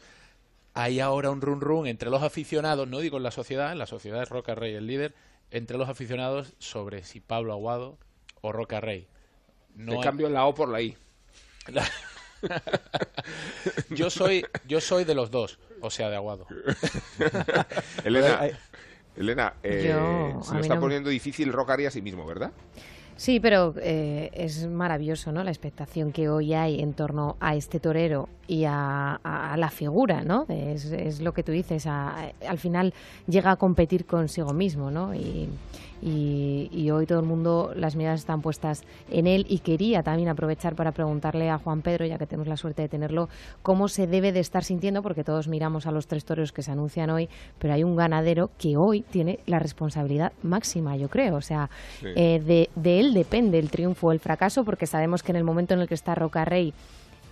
hay 0.76 1.00
ahora 1.00 1.30
un 1.30 1.40
run 1.40 1.62
run 1.62 1.86
entre 1.86 2.10
los 2.10 2.22
aficionados, 2.22 2.86
no 2.86 2.98
digo 2.98 3.16
en 3.16 3.22
la 3.22 3.30
sociedad, 3.30 3.72
en 3.72 3.78
la 3.78 3.86
sociedad 3.86 4.22
es 4.22 4.28
Roca 4.28 4.54
Rey 4.54 4.74
el 4.74 4.86
líder, 4.86 5.14
entre 5.50 5.78
los 5.78 5.88
aficionados 5.88 6.52
sobre 6.58 7.02
si 7.02 7.20
Pablo 7.20 7.54
Aguado 7.54 7.96
o 8.42 8.52
Roca 8.52 8.82
Rey. 8.82 9.08
No 9.74 10.02
cambio 10.02 10.28
la 10.28 10.44
O 10.44 10.54
por 10.54 10.68
la 10.68 10.82
I. 10.82 10.94
yo 13.90 14.10
soy 14.10 14.44
yo 14.66 14.82
soy 14.82 15.04
de 15.04 15.14
los 15.14 15.30
dos, 15.30 15.58
o 15.80 15.88
sea, 15.88 16.10
de 16.10 16.16
Aguado. 16.16 16.46
Elena, 18.04 18.40
Elena 19.16 19.54
eh, 19.62 20.34
se 20.42 20.54
lo 20.54 20.60
está 20.60 20.78
poniendo 20.78 21.08
difícil 21.08 21.54
Roca 21.54 21.76
Rey 21.76 21.86
a 21.86 21.90
sí 21.90 22.02
mismo, 22.02 22.26
¿verdad? 22.26 22.52
Sí, 23.16 23.40
pero 23.40 23.74
eh, 23.80 24.30
es 24.34 24.66
maravilloso, 24.66 25.32
¿no? 25.32 25.42
La 25.42 25.50
expectación 25.50 26.12
que 26.12 26.28
hoy 26.28 26.52
hay 26.52 26.80
en 26.80 26.92
torno 26.92 27.36
a 27.40 27.54
este 27.54 27.80
torero 27.80 28.28
y 28.46 28.64
a, 28.66 29.18
la 29.56 29.70
figura, 29.70 30.22
¿no? 30.22 30.44
Es, 30.50 31.20
lo 31.20 31.32
que 31.32 31.42
tú 31.42 31.50
dices, 31.50 31.86
al 31.86 32.58
final 32.58 32.92
llega 33.26 33.52
a 33.52 33.56
competir 33.56 34.04
consigo 34.04 34.52
mismo, 34.52 34.90
¿no? 34.90 35.14
Y, 35.14 35.48
y, 36.02 36.90
hoy 36.90 37.06
todo 37.06 37.20
el 37.20 37.26
mundo, 37.26 37.72
las 37.74 37.96
miradas 37.96 38.20
están 38.20 38.42
puestas 38.42 38.84
en 39.10 39.26
él 39.26 39.46
y 39.48 39.58
quería 39.58 40.02
también 40.02 40.28
aprovechar 40.28 40.74
para 40.74 40.92
preguntarle 40.92 41.50
a 41.50 41.58
Juan 41.58 41.82
Pedro, 41.82 42.06
ya 42.06 42.18
que 42.18 42.26
tenemos 42.26 42.48
la 42.48 42.56
suerte 42.56 42.82
de 42.82 42.88
tenerlo, 42.88 43.28
cómo 43.62 43.88
se 43.88 44.06
debe 44.06 44.32
de 44.32 44.40
estar 44.40 44.64
sintiendo, 44.64 45.02
porque 45.02 45.24
todos 45.24 45.48
miramos 45.48 45.86
a 45.86 45.90
los 45.90 46.06
tres 46.06 46.24
toreros 46.24 46.52
que 46.52 46.62
se 46.62 46.70
anuncian 46.70 47.10
hoy, 47.10 47.28
pero 47.58 47.74
hay 47.74 47.84
un 47.84 47.96
ganadero 47.96 48.50
que 48.58 48.76
hoy 48.76 49.02
tiene 49.02 49.40
la 49.46 49.58
responsabilidad 49.58 50.32
máxima, 50.42 50.96
yo 50.96 51.08
creo. 51.08 51.36
O 51.36 51.42
sea, 51.42 51.70
eh, 52.02 52.40
de, 52.44 52.70
de 52.74 53.00
él 53.00 53.14
depende 53.14 53.58
el 53.58 53.70
triunfo 53.70 54.08
o 54.08 54.12
el 54.12 54.20
fracaso, 54.20 54.64
porque 54.64 54.86
sabemos 54.86 55.22
que 55.22 55.32
en 55.32 55.36
el 55.36 55.44
momento 55.44 55.74
en 55.74 55.80
el 55.80 55.88
que 55.88 55.94
está 55.94 56.14
Roca 56.14 56.44
Rey 56.44 56.72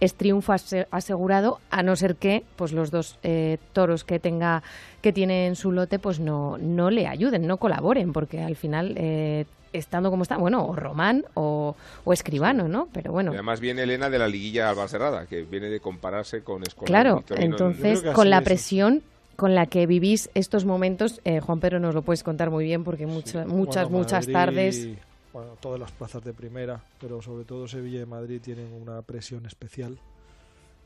es 0.01 0.15
triunfo 0.15 0.53
asegurado, 0.91 1.61
a 1.71 1.83
no 1.83 1.97
ser 1.97 2.17
que 2.17 2.45
pues 2.57 2.73
los 2.73 2.91
dos 2.91 3.19
eh, 3.23 3.59
toros 3.73 4.05
que 4.05 4.19
tenga 4.19 4.63
que 5.01 5.13
tiene 5.13 5.47
en 5.47 5.57
su 5.57 5.73
lote 5.73 5.99
pues 5.99 6.21
no, 6.21 6.59
no 6.59 6.91
le 6.91 7.07
ayuden, 7.07 7.47
no 7.47 7.59
colaboren, 7.59 8.13
porque 8.13 8.43
al 8.43 8.57
final 8.57 8.95
eh, 8.97 9.47
estando 9.73 10.11
como 10.11 10.23
está, 10.23 10.37
bueno, 10.37 10.67
o 10.67 10.75
Román 10.75 11.25
o, 11.35 11.77
Escribano, 12.13 12.69
¿no? 12.69 12.89
Pero 12.93 13.13
bueno. 13.13 13.33
además 13.33 13.61
viene 13.61 13.83
Elena 13.83 14.09
de 14.09 14.19
la 14.19 14.29
liguilla 14.29 14.71
Alba 14.71 14.89
Cerrada, 14.89 15.27
que 15.27 15.43
viene 15.43 15.69
de 15.69 15.81
compararse 15.81 16.43
con 16.43 16.63
Escolar. 16.63 16.87
Claro, 16.87 17.25
entonces 17.37 18.03
con 18.15 18.31
la 18.31 18.41
presión 18.41 19.03
con 19.37 19.55
la 19.55 19.67
que 19.67 19.87
vivís 19.87 20.31
estos 20.35 20.65
momentos, 20.65 21.21
eh, 21.25 21.41
Juan 21.41 21.59
Pedro 21.59 21.81
nos 21.81 21.95
lo 21.95 22.03
puedes 22.03 22.23
contar 22.23 22.51
muy 22.51 22.65
bien 22.65 22.85
porque 22.85 23.07
muchas, 23.07 23.47
muchas, 23.47 23.91
muchas 23.91 24.29
tardes 24.29 24.89
bueno, 25.35 25.57
todas 25.61 25.81
las 25.81 25.91
plazas 25.91 26.23
de 26.23 26.33
primera, 26.33 26.83
pero 27.01 27.21
sobre 27.21 27.45
todo 27.45 27.67
Sevilla 27.67 28.01
y 28.01 28.07
Madrid 28.07 28.41
tienen 28.41 28.73
una 28.73 29.03
presión 29.03 29.45
especial 29.47 29.99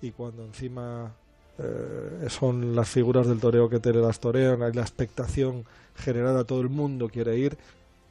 y 0.00 0.10
cuando 0.10 0.42
encima 0.42 1.12
eh, 1.58 2.26
son 2.30 2.74
las 2.74 2.88
figuras 2.88 3.26
del 3.26 3.40
toreo 3.40 3.68
que 3.68 3.78
te 3.78 3.92
las 3.92 4.20
torean, 4.20 4.62
hay 4.62 4.72
la 4.72 4.80
expectación 4.80 5.66
generada, 5.96 6.44
todo 6.44 6.62
el 6.62 6.70
mundo 6.70 7.10
quiere 7.10 7.36
ir 7.36 7.58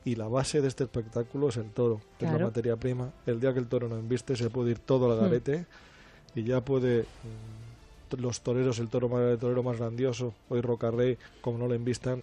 y 0.06 0.16
la 0.16 0.28
base 0.28 0.62
de 0.62 0.68
este 0.68 0.84
espectáculo 0.84 1.50
es 1.50 1.58
el 1.58 1.72
toro, 1.72 2.02
que 2.20 2.28
es 2.28 2.32
la 2.32 2.38
materia 2.38 2.76
prima. 2.76 3.12
El 3.26 3.40
día 3.40 3.52
que 3.52 3.60
el 3.60 3.68
toro 3.68 3.90
no 3.90 3.98
embiste 3.98 4.36
se 4.36 4.52
puede 4.52 4.72
ir 4.72 4.80
todo 4.80 5.12
al 5.12 5.18
hmm. 5.18 5.22
garete 5.22 5.66
y 6.36 6.44
ya 6.44 6.62
puede 6.62 7.02
mm, 7.02 8.22
los 8.22 8.42
toreros, 8.42 8.78
el 8.78 8.90
toro 8.90 9.32
el 9.32 9.40
torero 9.40 9.64
más 9.64 9.78
grandioso, 9.78 10.36
hoy 10.50 10.62
Rocarrey, 10.62 11.18
como 11.42 11.58
no 11.58 11.68
le 11.68 11.76
envistan, 11.76 12.22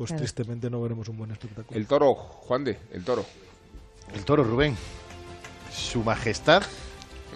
pues 0.00 0.16
tristemente 0.16 0.70
no 0.70 0.80
veremos 0.80 1.08
un 1.08 1.18
buen 1.18 1.30
espectáculo. 1.30 1.78
El 1.78 1.86
toro, 1.86 2.14
Juan 2.14 2.64
de, 2.64 2.78
el 2.90 3.04
toro. 3.04 3.22
El 4.14 4.24
toro, 4.24 4.42
Rubén. 4.42 4.74
Su 5.70 6.02
Majestad, 6.02 6.62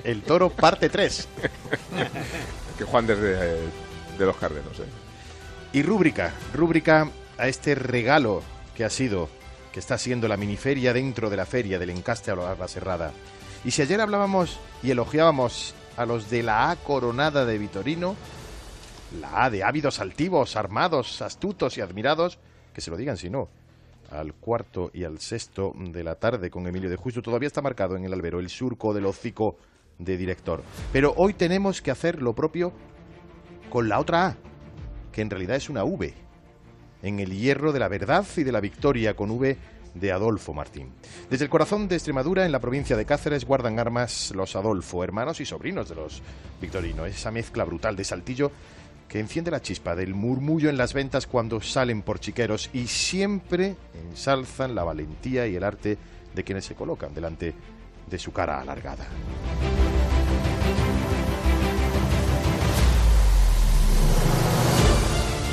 el 0.03 0.23
toro, 0.23 0.49
parte 0.49 0.89
3. 0.89 1.29
que 2.79 2.85
Juan 2.85 3.07
de, 3.07 3.17
de 3.17 3.69
los 4.19 4.35
Cárdenos. 4.39 4.81
¿eh? 4.81 4.85
Y 5.75 5.83
rúbrica, 5.83 6.33
rúbrica 6.55 7.11
a 7.37 7.49
este 7.49 7.75
regalo 7.75 8.43
que 8.75 8.87
ha 8.87 8.91
sido, 8.91 9.29
que 9.71 9.81
está 9.81 9.99
siendo 9.99 10.27
la 10.27 10.39
miniferia 10.39 10.95
dentro 10.95 11.29
de 11.29 11.37
la 11.37 11.45
feria 11.45 11.79
del 11.79 11.91
encaste 11.91 12.31
a 12.31 12.35
la 12.35 12.69
Cerrada. 12.69 13.13
Y 13.67 13.73
si 13.73 13.83
ayer 13.83 14.01
hablábamos 14.01 14.59
y 14.83 14.91
elogiábamos 14.91 15.75
a 15.99 16.07
los 16.07 16.31
de 16.31 16.43
la 16.43 16.71
A 16.71 16.77
coronada 16.77 17.45
de 17.45 17.59
Vitorino, 17.59 18.17
la 19.21 19.45
A 19.45 19.51
de 19.51 19.65
ávidos 19.65 20.01
altivos, 20.01 20.57
armados, 20.57 21.21
astutos 21.21 21.77
y 21.77 21.83
admirados, 21.83 22.39
que 22.75 22.81
se 22.81 22.91
lo 22.91 22.97
digan 22.97 23.17
si 23.17 23.31
no. 23.31 23.49
Al 24.11 24.35
cuarto 24.35 24.91
y 24.93 25.05
al 25.05 25.19
sexto 25.19 25.73
de 25.75 26.05
la 26.05 26.17
tarde 26.17 26.51
con 26.51 26.67
Emilio 26.67 26.91
de 26.91 26.97
Justo 26.97 27.23
todavía 27.23 27.47
está 27.47 27.63
marcado 27.63 27.97
en 27.97 28.05
el 28.05 28.13
albero 28.13 28.39
el 28.39 28.51
surco 28.51 28.93
del 28.93 29.07
hocico 29.07 29.57
de 29.99 30.17
director. 30.17 30.63
Pero 30.93 31.15
hoy 31.17 31.35
tenemos 31.35 31.81
que 31.81 31.91
hacer 31.91 32.21
lo 32.21 32.35
propio 32.35 32.73
con 33.71 33.89
la 33.89 33.99
otra 33.99 34.27
A, 34.27 34.37
que 35.11 35.23
en 35.23 35.31
realidad 35.31 35.57
es 35.57 35.71
una 35.71 35.85
V, 35.85 36.13
en 37.03 37.21
el 37.21 37.33
hierro 37.33 37.73
de 37.73 37.79
la 37.79 37.89
verdad 37.89 38.27
y 38.37 38.43
de 38.43 38.53
la 38.53 38.61
victoria 38.61 39.15
con 39.15 39.31
V 39.31 39.57
de 39.95 40.13
Adolfo 40.13 40.53
Martín. 40.53 40.93
Desde 41.31 41.45
el 41.45 41.51
corazón 41.51 41.89
de 41.89 41.95
Extremadura, 41.95 42.45
en 42.45 42.53
la 42.53 42.61
provincia 42.61 42.97
de 42.97 43.07
Cáceres, 43.07 43.45
guardan 43.45 43.79
armas 43.79 44.33
los 44.35 44.57
Adolfo, 44.57 45.03
hermanos 45.05 45.41
y 45.41 45.47
sobrinos 45.47 45.89
de 45.89 45.95
los 45.95 46.23
Victorinos. 46.61 47.09
Esa 47.09 47.31
mezcla 47.31 47.65
brutal 47.65 47.97
de 47.97 48.05
Saltillo 48.05 48.51
que 49.15 49.21
enciende 49.21 49.53
la 49.53 49.63
chispa 49.63 49.95
del 49.95 50.13
murmullo 50.13 50.69
en 50.69 50.77
las 50.77 50.93
ventas 50.93 51.29
cuando 51.29 51.61
salen 51.61 52.03
por 52.03 52.19
chiqueros 52.19 52.69
y 52.73 52.89
siempre 52.89 53.77
ensalzan 53.95 54.75
la 54.75 54.83
valentía 54.83 55.47
y 55.47 55.55
el 55.55 55.63
arte 55.63 55.97
de 56.35 56.43
quienes 56.43 56.65
se 56.65 56.75
colocan 56.75 57.15
delante 57.15 57.55
de 58.11 58.19
su 58.19 58.33
cara 58.33 58.61
alargada. 58.61 59.07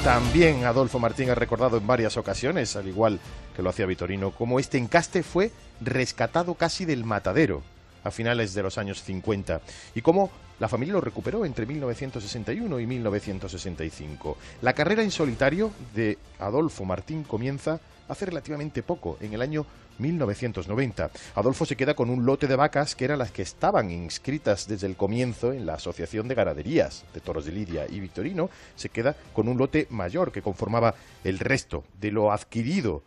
También 0.04 0.66
Adolfo 0.66 0.98
Martín 0.98 1.30
ha 1.30 1.36
recordado 1.36 1.78
en 1.78 1.86
varias 1.86 2.18
ocasiones, 2.18 2.76
al 2.76 2.88
igual 2.88 3.20
que 3.56 3.62
lo 3.62 3.70
hacía 3.70 3.86
Vitorino, 3.86 4.32
cómo 4.32 4.60
este 4.60 4.80
encaste 4.80 5.22
fue 5.22 5.52
rescatado 5.82 6.56
casi 6.56 6.86
del 6.86 7.04
matadero 7.04 7.62
a 8.04 8.10
finales 8.10 8.56
de 8.56 8.64
los 8.64 8.80
años 8.80 9.04
50 9.04 9.62
y 9.94 10.02
cómo 10.02 10.32
la 10.62 10.68
familia 10.68 10.94
lo 10.94 11.02
recuperó 11.02 11.44
entre 11.44 11.66
1961 11.66 12.80
y 12.80 12.86
1965. 12.86 14.38
La 14.62 14.74
carrera 14.74 15.02
en 15.02 15.10
solitario 15.10 15.72
de 15.96 16.20
Adolfo 16.38 16.86
Martín 16.86 17.24
comienza 17.24 17.80
hace 18.08 18.28
relativamente 18.28 18.84
poco, 18.84 19.18
en 19.22 19.34
el 19.34 19.42
año 19.42 19.66
1990. 19.98 21.10
Adolfo 21.34 21.66
se 21.66 21.76
queda 21.76 21.96
con 21.96 22.12
un 22.12 22.28
lote 22.28 22.46
de 22.46 22.56
vacas 22.56 22.94
que 22.94 23.06
eran 23.06 23.18
las 23.18 23.32
que 23.32 23.42
estaban 23.42 23.90
inscritas 23.90 24.68
desde 24.68 24.86
el 24.86 24.96
comienzo 24.96 25.52
en 25.52 25.66
la 25.66 25.74
Asociación 25.74 26.28
de 26.28 26.36
Ganaderías 26.36 27.06
de 27.12 27.22
Toros 27.22 27.46
de 27.46 27.54
Lidia 27.54 27.88
y 27.90 28.00
Victorino 28.00 28.52
se 28.76 28.90
queda 28.90 29.16
con 29.34 29.48
un 29.48 29.58
lote 29.58 29.88
mayor 29.90 30.32
que 30.32 30.44
conformaba 30.44 30.94
el 31.24 31.40
resto 31.40 31.86
de 32.00 32.12
lo 32.12 32.32
adquirido 32.32 33.02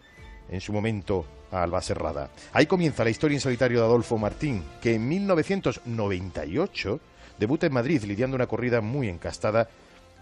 en 0.51 0.61
su 0.61 0.73
momento 0.73 1.25
a 1.53 1.63
Albacerrada. 1.63 2.31
Ahí 2.53 2.67
comienza 2.67 3.05
la 3.05 3.11
historia 3.11 3.37
en 3.37 3.41
solitario 3.41 3.79
de 3.79 3.87
Adolfo 3.87 4.19
Martín, 4.19 4.65
que 4.83 4.95
en 4.95 5.07
1998 5.07 7.01
debuta 7.39 7.67
en 7.67 7.73
Madrid 7.73 8.03
lidiando 8.05 8.37
una 8.37 8.47
corrida 8.47 8.81
muy 8.81 9.09
encastada 9.09 9.69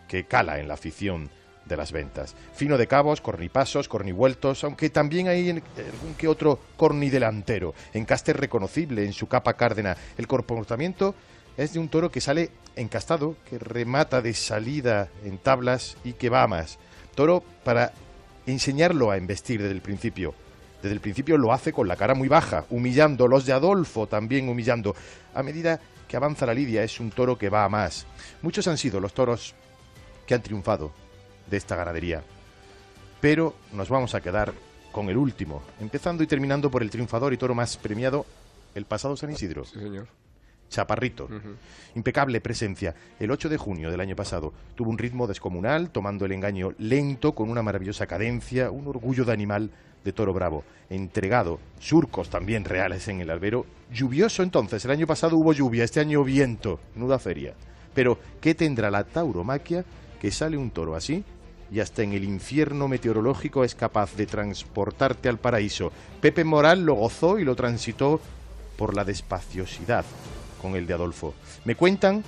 que 0.09 0.25
cala 0.25 0.59
en 0.59 0.69
la 0.69 0.75
afición 0.75 1.31
de 1.65 1.77
las 1.77 1.93
ventas. 1.93 2.35
Fino 2.55 2.77
de 2.77 2.87
cabos, 2.87 3.21
cornipasos, 3.21 3.89
cornivueltos, 3.89 4.65
aunque 4.65 4.91
también 4.91 5.29
hay 5.29 5.51
algún 5.51 6.15
que 6.19 6.29
otro 6.29 6.59
cornidelantero, 6.77 7.75
encaste 7.93 8.33
reconocible 8.33 9.05
en 9.05 9.13
su 9.13 9.29
capa 9.29 9.55
cárdena. 9.55 9.97
El 10.19 10.27
comportamiento 10.27 11.15
es 11.57 11.73
de 11.73 11.79
un 11.79 11.89
toro 11.89 12.11
que 12.11 12.21
sale 12.21 12.51
encastado, 12.77 13.37
que 13.49 13.59
remata 13.59 14.23
de 14.23 14.35
salida 14.35 15.09
en 15.25 15.39
tablas 15.39 15.97
y 16.05 16.15
que 16.15 16.31
va 16.31 16.47
más. 16.47 16.79
Toro 17.15 17.43
para 17.65 17.93
enseñarlo 18.47 19.11
a 19.11 19.17
embestir 19.17 19.61
desde 19.61 19.75
el 19.75 19.83
principio. 19.83 20.35
Desde 20.83 20.95
el 20.95 21.01
principio 21.01 21.39
lo 21.39 21.53
hace 21.53 21.73
con 21.73 21.87
la 21.87 21.97
cara 21.97 22.15
muy 22.15 22.27
baja, 22.27 22.65
humillando, 22.71 23.29
los 23.29 23.47
de 23.47 23.53
Adolfo 23.53 24.09
también 24.09 24.49
humillando. 24.49 24.97
A 25.33 25.43
medida 25.43 25.81
que 26.13 26.19
avanza 26.19 26.45
la 26.45 26.53
lidia 26.53 26.85
es 26.85 27.01
un 27.01 27.11
toro 27.11 27.39
que 27.39 27.49
va 27.49 27.65
a 27.65 27.71
más. 27.71 28.07
Muchos 28.43 28.69
han 28.69 28.77
sido 28.77 29.01
los 29.01 29.15
toros 29.15 29.55
que 30.27 30.35
han 30.35 30.43
triunfado 30.43 30.93
de 31.49 31.57
esta 31.57 31.75
ganadería. 31.75 32.23
Pero 33.23 33.55
nos 33.73 33.89
vamos 33.89 34.15
a 34.15 34.21
quedar 34.21 34.53
con 34.93 35.09
el 35.09 35.17
último, 35.17 35.63
empezando 35.81 36.23
y 36.23 36.27
terminando 36.27 36.71
por 36.71 36.83
el 36.83 36.91
triunfador 36.91 37.33
y 37.33 37.39
toro 37.39 37.55
más 37.55 37.79
premiado, 37.79 38.27
el 38.75 38.85
pasado 38.85 39.17
San 39.17 39.33
Isidro. 39.33 39.65
Sí, 39.65 39.81
señor. 39.81 40.07
Chaparrito. 40.73 41.29
Impecable 41.95 42.41
presencia. 42.41 42.95
El 43.21 43.31
8 43.31 43.51
de 43.51 43.59
junio 43.59 43.91
del 43.91 44.01
año 44.01 44.17
pasado 44.17 44.53
tuvo 44.75 44.91
un 44.91 44.99
ritmo 44.99 45.27
descomunal, 45.27 45.91
tomando 45.91 46.25
el 46.25 46.33
engaño 46.33 46.71
lento, 46.79 47.33
con 47.33 47.51
una 47.51 47.63
maravillosa 47.63 48.07
cadencia, 48.07 48.71
un 48.71 48.89
orgullo 48.89 49.25
de 49.25 49.33
animal 49.33 49.71
de 50.03 50.13
toro 50.13 50.33
bravo. 50.33 50.65
Entregado, 50.89 51.61
surcos 51.79 52.31
también 52.31 52.65
reales 52.65 53.07
en 53.09 53.21
el 53.21 53.31
albero. 53.31 53.67
Lluvioso 53.93 54.43
entonces, 54.43 54.85
el 54.87 54.91
año 54.91 55.07
pasado 55.07 55.37
hubo 55.37 55.53
lluvia, 55.53 55.85
este 55.85 56.01
año 56.01 56.25
viento, 56.25 56.81
nuda 56.97 57.19
feria. 57.19 57.55
Pero, 57.95 58.19
¿qué 58.41 58.55
tendrá 58.55 58.91
la 58.91 59.05
tauromaquia 59.05 59.85
que 60.21 60.31
sale 60.31 60.57
un 60.57 60.71
toro 60.71 60.97
así 60.97 61.23
y 61.71 61.81
hasta 61.81 62.03
en 62.03 62.15
el 62.15 62.25
infierno 62.25 62.89
meteorológico 62.89 63.63
es 63.63 63.75
capaz 63.75 64.17
de 64.17 64.25
transportarte 64.25 65.29
al 65.29 65.39
paraíso? 65.39 65.93
Pepe 66.23 66.45
Moral 66.45 66.87
lo 66.87 66.95
gozó 66.95 67.39
y 67.39 67.45
lo 67.45 67.55
transitó 67.55 68.21
por 68.79 68.97
la 68.97 69.05
despaciosidad 69.05 70.07
con 70.63 70.77
el 70.77 70.87
de 70.87 70.95
Adolfo. 70.95 71.35
Me 71.67 71.75
cuentan 71.75 72.25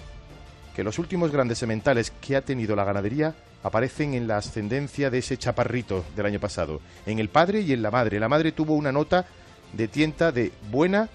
que 0.74 0.84
los 0.84 0.98
últimos 0.98 1.30
grandes 1.30 1.58
sementales 1.58 2.12
que 2.20 2.36
ha 2.36 2.42
tenido 2.42 2.74
la 2.74 2.84
ganadería 2.84 3.34
aparecen 3.62 4.12
en 4.12 4.26
la 4.26 4.36
ascendencia 4.36 5.08
de 5.08 5.18
ese 5.18 5.38
chaparrito 5.38 6.04
del 6.16 6.26
año 6.26 6.40
pasado, 6.40 6.80
en 7.06 7.18
el 7.18 7.30
padre 7.30 7.60
y 7.60 7.72
en 7.72 7.80
la 7.80 7.90
madre. 7.90 8.20
La 8.20 8.28
madre 8.28 8.52
tuvo 8.52 8.74
una 8.74 8.92
nota 8.92 9.24
de 9.72 9.88
tienta 9.88 10.32
de 10.32 10.52
buena 10.70 11.08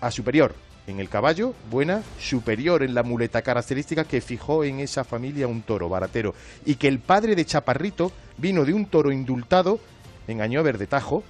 a 0.00 0.10
superior. 0.10 0.54
En 0.86 0.98
el 0.98 1.08
caballo, 1.08 1.54
buena, 1.70 2.02
superior 2.18 2.82
en 2.82 2.92
la 2.92 3.04
muleta 3.04 3.40
característica 3.40 4.04
que 4.04 4.20
fijó 4.20 4.64
en 4.64 4.80
esa 4.80 5.04
familia 5.04 5.46
un 5.46 5.62
toro 5.62 5.88
baratero. 5.88 6.34
Y 6.66 6.74
que 6.74 6.88
el 6.88 6.98
padre 6.98 7.36
de 7.36 7.44
Chaparrito 7.44 8.10
vino 8.36 8.64
de 8.64 8.74
un 8.74 8.86
toro 8.86 9.12
indultado 9.12 9.78
en 10.26 10.40
Añover 10.40 10.78
de 10.78 10.88
Tajo, 10.88 11.22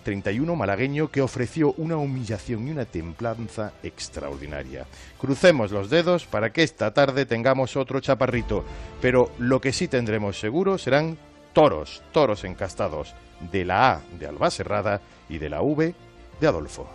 31 0.00 0.56
malagueño 0.56 1.10
que 1.10 1.22
ofreció 1.22 1.72
una 1.76 1.96
humillación 1.96 2.66
y 2.66 2.70
una 2.70 2.84
templanza 2.84 3.72
extraordinaria. 3.82 4.86
Crucemos 5.18 5.70
los 5.70 5.90
dedos 5.90 6.26
para 6.26 6.52
que 6.52 6.62
esta 6.62 6.92
tarde 6.92 7.26
tengamos 7.26 7.76
otro 7.76 8.00
chaparrito, 8.00 8.64
pero 9.00 9.30
lo 9.38 9.60
que 9.60 9.72
sí 9.72 9.88
tendremos 9.88 10.38
seguro 10.38 10.78
serán 10.78 11.16
toros, 11.52 12.02
toros 12.12 12.44
encastados, 12.44 13.14
de 13.52 13.64
la 13.64 13.92
A 13.92 14.00
de 14.18 14.26
Albacerrada 14.26 15.00
y 15.28 15.38
de 15.38 15.48
la 15.48 15.62
V 15.62 15.94
de 16.40 16.46
Adolfo. 16.46 16.88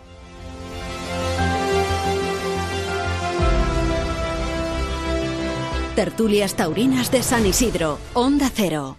Tertulias 5.96 6.54
Taurinas 6.54 7.10
de 7.10 7.22
San 7.22 7.46
Isidro, 7.46 7.98
Onda 8.12 8.50
Cero. 8.54 8.98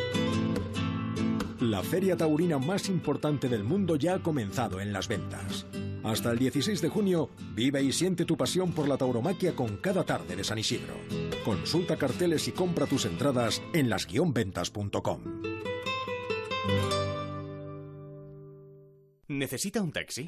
La 1.71 1.81
feria 1.81 2.17
taurina 2.17 2.59
más 2.59 2.89
importante 2.89 3.47
del 3.47 3.63
mundo 3.63 3.95
ya 3.95 4.15
ha 4.15 4.19
comenzado 4.21 4.81
en 4.81 4.91
las 4.91 5.07
ventas. 5.07 5.65
Hasta 6.03 6.29
el 6.33 6.37
16 6.37 6.81
de 6.81 6.89
junio, 6.89 7.29
vive 7.55 7.81
y 7.81 7.93
siente 7.93 8.25
tu 8.25 8.35
pasión 8.35 8.73
por 8.73 8.89
la 8.89 8.97
tauromaquia 8.97 9.55
con 9.55 9.77
cada 9.77 10.03
tarde 10.03 10.35
de 10.35 10.43
San 10.43 10.57
Isidro. 10.57 10.95
Consulta 11.45 11.95
carteles 11.95 12.45
y 12.49 12.51
compra 12.51 12.87
tus 12.87 13.05
entradas 13.05 13.61
en 13.71 13.89
las-ventas.com. 13.89 15.21
¿Necesita 19.29 19.81
un 19.81 19.93
taxi? 19.93 20.27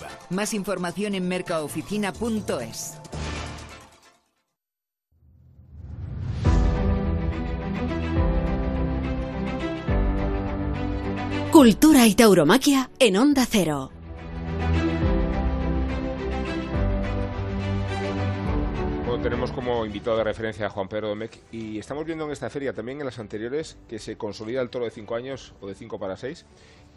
Más 0.29 0.53
información 0.53 1.15
en 1.15 1.27
mercaoficina.es. 1.27 3.01
Cultura 11.51 12.07
y 12.07 12.15
tauromaquia 12.15 12.89
en 12.97 13.17
Onda 13.17 13.45
Cero. 13.45 13.91
Bueno, 19.05 19.21
tenemos 19.21 19.51
como 19.51 19.85
invitado 19.85 20.17
de 20.17 20.23
referencia 20.23 20.67
a 20.67 20.69
Juan 20.69 20.87
Pedro 20.87 21.09
Domecq 21.09 21.39
y 21.51 21.77
estamos 21.77 22.05
viendo 22.05 22.23
en 22.23 22.31
esta 22.31 22.49
feria, 22.49 22.71
también 22.71 23.01
en 23.01 23.05
las 23.05 23.19
anteriores, 23.19 23.77
que 23.89 23.99
se 23.99 24.17
consolida 24.17 24.61
el 24.61 24.69
toro 24.69 24.85
de 24.85 24.91
5 24.91 25.13
años 25.13 25.53
o 25.59 25.67
de 25.67 25.75
5 25.75 25.99
para 25.99 26.15
6 26.15 26.45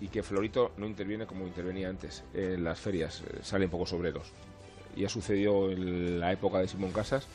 y 0.01 0.09
que 0.09 0.23
Florito 0.23 0.73
no 0.77 0.87
interviene 0.87 1.27
como 1.27 1.47
intervenía 1.47 1.89
antes 1.89 2.25
en 2.35 2.65
las 2.65 2.81
ferias, 2.81 3.23
eh, 3.23 3.41
salen 3.43 3.71
pocos 3.71 3.93
obreros. 3.93 4.33
Y 4.97 5.05
ha 5.05 5.09
sucedido 5.09 5.71
en 5.71 6.21
la 6.21 6.33
época 6.33 6.59
de 6.59 6.69
Simón 6.69 6.93
Casas, 6.93 7.27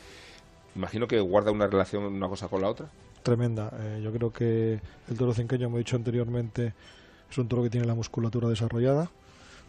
imagino 0.74 1.06
que 1.06 1.20
guarda 1.20 1.50
una 1.50 1.66
relación 1.66 2.04
una 2.04 2.28
cosa 2.28 2.48
con 2.48 2.62
la 2.62 2.68
otra. 2.68 2.88
Tremenda. 3.22 3.70
Eh, 3.80 4.00
yo 4.02 4.12
creo 4.12 4.32
que 4.32 4.80
el 5.08 5.16
toro 5.16 5.34
cinqueño, 5.34 5.66
como 5.66 5.76
he 5.76 5.80
dicho 5.80 5.96
anteriormente, 5.96 6.72
es 7.30 7.38
un 7.38 7.48
toro 7.48 7.62
que 7.62 7.70
tiene 7.70 7.86
la 7.86 7.94
musculatura 7.94 8.48
desarrollada. 8.48 9.10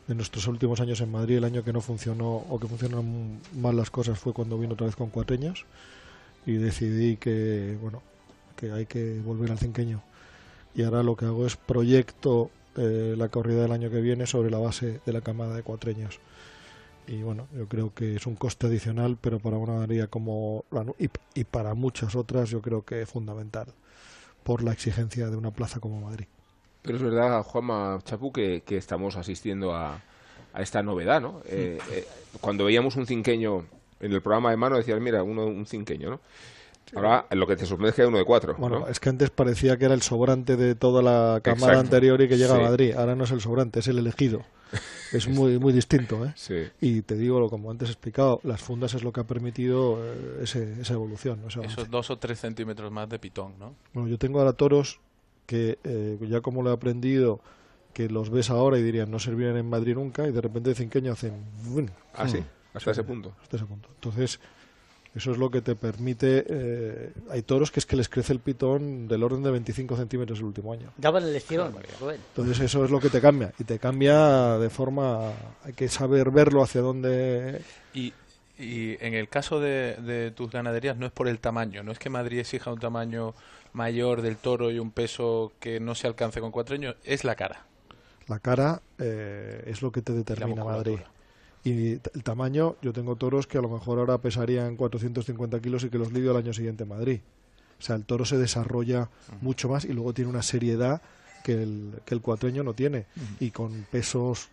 En 0.08 0.18
nuestros 0.18 0.48
últimos 0.48 0.80
años 0.80 1.00
en 1.02 1.12
Madrid, 1.12 1.38
el 1.38 1.44
año 1.44 1.64
que 1.64 1.74
no 1.74 1.82
funcionó 1.82 2.44
o 2.50 2.60
que 2.60 2.68
funcionaron 2.68 3.40
mal 3.56 3.76
las 3.76 3.92
cosas 3.92 4.18
fue 4.18 4.34
cuando 4.34 4.58
vino 4.58 4.74
otra 4.74 4.88
vez 4.88 4.96
con 4.96 5.10
cuatreños 5.10 5.66
y 6.46 6.54
decidí 6.54 7.18
que, 7.18 7.78
bueno, 7.82 8.02
que 8.56 8.72
hay 8.72 8.86
que 8.86 9.20
volver 9.20 9.52
al 9.52 9.60
cinqueño. 9.60 10.02
Y 10.74 10.84
ahora 10.84 11.04
lo 11.04 11.16
que 11.16 11.26
hago 11.26 11.46
es 11.46 11.56
proyecto 11.56 12.50
eh, 12.78 13.16
la 13.18 13.30
corrida 13.30 13.62
del 13.64 13.72
año 13.72 13.90
que 13.90 14.02
viene 14.02 14.26
sobre 14.26 14.50
la 14.50 14.60
base 14.60 15.02
de 15.06 15.14
la 15.14 15.22
camada 15.22 15.56
de 15.56 15.64
cuatreños. 15.64 16.20
Y 17.08 17.24
bueno, 17.24 17.48
yo 17.56 17.68
creo 17.68 17.94
que 17.94 18.16
es 18.16 18.26
un 18.28 18.36
coste 18.36 18.68
adicional, 18.68 19.18
pero 19.20 19.40
para 19.40 19.58
una 19.58 19.74
ganadería 19.74 20.08
como 20.08 20.66
la 20.72 20.86
y, 21.00 21.10
y 21.34 21.44
para 21.44 21.74
muchas 21.74 22.16
otras 22.16 22.50
yo 22.50 22.62
creo 22.62 22.84
que 22.84 23.02
es 23.02 23.10
fundamental 23.10 23.68
por 24.44 24.64
la 24.64 24.72
exigencia 24.72 25.30
de 25.30 25.36
una 25.36 25.52
plaza 25.52 25.80
como 25.80 26.00
Madrid. 26.00 26.26
Pero 26.84 26.98
es 26.98 27.04
verdad, 27.04 27.44
Juanma 27.44 28.00
Chapu, 28.04 28.32
que, 28.32 28.64
que 28.66 28.78
estamos 28.78 29.16
asistiendo 29.16 29.76
a, 29.76 30.02
a 30.54 30.62
esta 30.62 30.82
novedad, 30.82 31.22
¿no? 31.22 31.42
Eh, 31.46 31.80
eh, 31.92 32.08
cuando 32.40 32.66
veíamos 32.66 32.96
un 32.96 33.06
cinqueño 33.06 33.66
en 34.00 34.12
el 34.12 34.22
programa 34.22 34.50
de 34.52 34.58
mano, 34.58 34.78
decían, 34.78 35.02
mira, 35.04 35.22
uno, 35.22 35.46
un 35.46 35.66
cinqueño, 35.66 36.10
¿no? 36.10 36.20
Ahora 36.96 37.26
lo 37.32 37.48
que 37.48 37.56
te 37.56 37.66
sorprende 37.66 37.90
es 37.90 37.96
que 37.96 38.02
hay 38.02 38.08
uno 38.08 38.18
de 38.18 38.26
cuatro. 38.26 38.56
Bueno, 38.58 38.88
es 38.88 39.00
que 39.00 39.10
antes 39.10 39.30
parecía 39.30 39.78
que 39.78 39.86
era 39.86 39.94
el 39.94 40.02
sobrante 40.02 40.58
de 40.58 40.76
toda 40.76 41.02
la 41.02 41.40
camada 41.42 41.80
anterior 41.80 42.22
y 42.22 42.28
que 42.28 42.38
llega 42.38 42.56
a 42.56 42.60
Madrid. 42.60 42.94
Ahora 42.96 43.16
no 43.16 43.24
es 43.24 43.32
el 43.32 43.42
sobrante, 43.42 43.80
es 43.80 43.88
el 43.88 44.00
elegido. 44.00 44.44
Es 45.12 45.28
muy 45.28 45.60
muy 45.60 45.74
distinto. 45.74 46.26
¿eh? 46.26 46.32
Sí. 46.36 46.64
Y 46.80 47.02
te 47.02 47.16
digo, 47.16 47.50
como 47.50 47.70
antes 47.70 47.90
he 47.90 47.92
explicado, 47.92 48.40
las 48.44 48.62
fundas 48.62 48.94
es 48.94 49.04
lo 49.04 49.12
que 49.12 49.20
ha 49.20 49.26
permitido 49.26 50.00
eh, 50.02 50.44
ese, 50.44 50.80
esa 50.80 50.94
evolución. 50.94 51.42
Esos 51.46 51.90
dos 51.90 52.10
o 52.10 52.18
tres 52.18 52.40
centímetros 52.40 52.90
más 52.90 53.10
de 53.10 53.20
pitón, 53.20 53.60
¿no? 53.60 53.76
Bueno, 53.94 54.08
yo 54.08 54.18
tengo 54.18 54.40
ahora 54.40 54.54
toros 54.54 55.02
que 55.46 55.80
eh, 55.84 56.18
ya 56.22 56.40
como 56.40 56.64
lo 56.64 56.70
he 56.70 56.74
aprendido, 56.74 57.42
que 57.94 58.08
los 58.08 58.30
ves 58.30 58.50
ahora 58.50 58.78
y 58.80 58.84
dirían 58.84 59.12
no 59.12 59.20
servirían 59.20 59.58
en 59.58 59.70
Madrid 59.70 59.96
nunca 59.96 60.26
y 60.26 60.32
de 60.32 60.40
repente 60.40 60.70
de 60.70 60.76
cinqueño 60.76 61.12
hacen... 61.12 61.34
Ah, 62.14 62.30
sí, 62.30 62.42
hasta 62.74 62.92
ese 62.92 63.04
punto. 63.04 63.34
Hasta 63.42 63.58
ese 63.58 63.66
punto. 63.66 63.90
Entonces 63.96 64.40
eso 65.14 65.32
es 65.32 65.38
lo 65.38 65.52
que 65.52 65.62
te 65.62 65.76
permite. 65.76 66.46
Eh, 66.48 67.14
hay 67.30 67.42
toros 67.42 67.70
que 67.70 67.82
es 67.82 67.86
que 67.86 67.98
les 67.98 68.08
crece 68.08 68.32
el 68.32 68.40
pitón 68.40 69.08
del 69.10 69.24
orden 69.24 69.44
de 69.44 69.52
25 69.52 69.98
centímetros 69.98 70.40
el 70.40 70.46
último 70.46 70.72
año. 70.72 70.94
Daban 70.98 71.24
el 71.24 71.34
lección. 71.34 71.74
Entonces, 72.02 72.60
eso 72.62 72.86
es 72.86 72.92
lo 72.92 73.00
que 73.00 73.10
te 73.10 73.20
cambia. 73.20 73.52
Y 73.60 73.66
te 73.66 73.78
cambia 73.78 74.58
de 74.58 74.70
forma. 74.70 75.34
Hay 75.64 75.74
que 75.74 75.90
saber 75.90 76.32
verlo 76.32 76.64
hacia 76.64 76.80
dónde. 76.80 77.62
Y, 77.94 78.14
y 78.58 78.98
en 79.06 79.14
el 79.14 79.28
caso 79.28 79.60
de, 79.60 79.96
de, 79.98 80.32
tus 80.32 80.50
ganaderías, 80.50 80.96
no 80.96 81.06
es 81.06 81.12
por 81.12 81.28
el 81.28 81.40
tamaño. 81.40 81.84
No 81.84 81.92
es 81.92 82.00
que 82.00 82.10
Madrid 82.10 82.40
exija 82.40 82.72
un 82.72 82.80
tamaño 82.80 83.34
mayor 83.74 84.22
del 84.22 84.38
toro 84.38 84.72
y 84.72 84.80
un 84.80 84.92
peso 84.92 85.52
que 85.60 85.82
no 85.82 85.94
se 85.94 86.08
alcance 86.08 86.40
con 86.40 86.52
cuatro 86.52 86.76
años. 86.76 86.96
Es 87.04 87.26
la 87.26 87.36
cara. 87.36 87.66
La 88.28 88.40
cara 88.40 88.82
eh, 88.98 89.64
es 89.68 89.82
lo 89.82 89.92
que 89.92 90.02
te 90.02 90.14
determina 90.14 90.64
Madrid. 90.64 91.00
Y 91.64 91.94
el 91.94 92.24
tamaño, 92.24 92.76
yo 92.82 92.92
tengo 92.92 93.16
toros 93.16 93.46
que 93.46 93.58
a 93.58 93.62
lo 93.62 93.70
mejor 93.70 94.00
ahora 94.00 94.18
pesarían 94.18 94.76
450 94.76 95.60
kilos 95.60 95.84
y 95.84 95.90
que 95.90 95.98
los 95.98 96.12
lidio 96.12 96.32
al 96.32 96.38
año 96.38 96.54
siguiente 96.54 96.84
en 96.84 96.90
Madrid. 96.90 97.20
O 97.80 97.84
sea, 97.84 97.96
el 97.96 98.06
toro 98.06 98.26
se 98.26 98.38
desarrolla 98.38 99.10
mucho 99.42 99.70
más 99.70 99.86
y 99.86 99.94
luego 99.94 100.14
tiene 100.14 100.30
una 100.30 100.42
seriedad 100.42 101.02
que 101.44 101.54
el, 101.64 101.94
que 102.06 102.16
el 102.16 102.22
cuatreño 102.22 102.64
no 102.64 102.74
tiene. 102.74 103.06
Y 103.40 103.52
con 103.52 103.86
pesos 103.92 104.50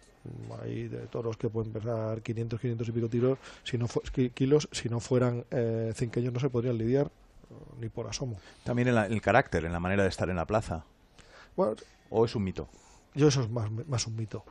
hay 0.62 0.88
de 0.88 1.06
toros 1.06 1.36
que 1.36 1.48
pueden 1.48 1.72
pesar 1.72 2.20
500, 2.20 2.60
500 2.60 2.88
y 2.88 2.92
pico 2.92 3.08
tiros, 3.08 3.38
si 3.64 3.78
no 3.78 3.86
kilos, 4.34 4.68
si 4.72 4.88
no 4.88 5.00
fueran 5.00 5.44
eh, 5.50 5.92
cinqueños 5.94 6.32
no 6.32 6.40
se 6.40 6.50
podrían 6.50 6.76
lidiar 6.76 7.10
ni 7.80 7.88
por 7.88 8.06
asomo. 8.06 8.38
También 8.64 8.88
en, 8.88 8.96
el 8.96 9.20
carácter, 9.22 9.64
en 9.64 9.72
la 9.72 9.80
manera 9.80 10.02
de 10.02 10.08
estar 10.08 10.28
en 10.28 10.36
la 10.36 10.46
plaza. 10.46 10.84
Bueno, 11.56 11.76
¿O 12.10 12.24
es 12.24 12.34
un 12.34 12.44
mito? 12.44 12.68
Yo 13.14 13.28
eso 13.28 13.42
es 13.42 13.50
más, 13.50 13.70
más 13.86 14.06
un 14.06 14.16
mito. 14.16 14.44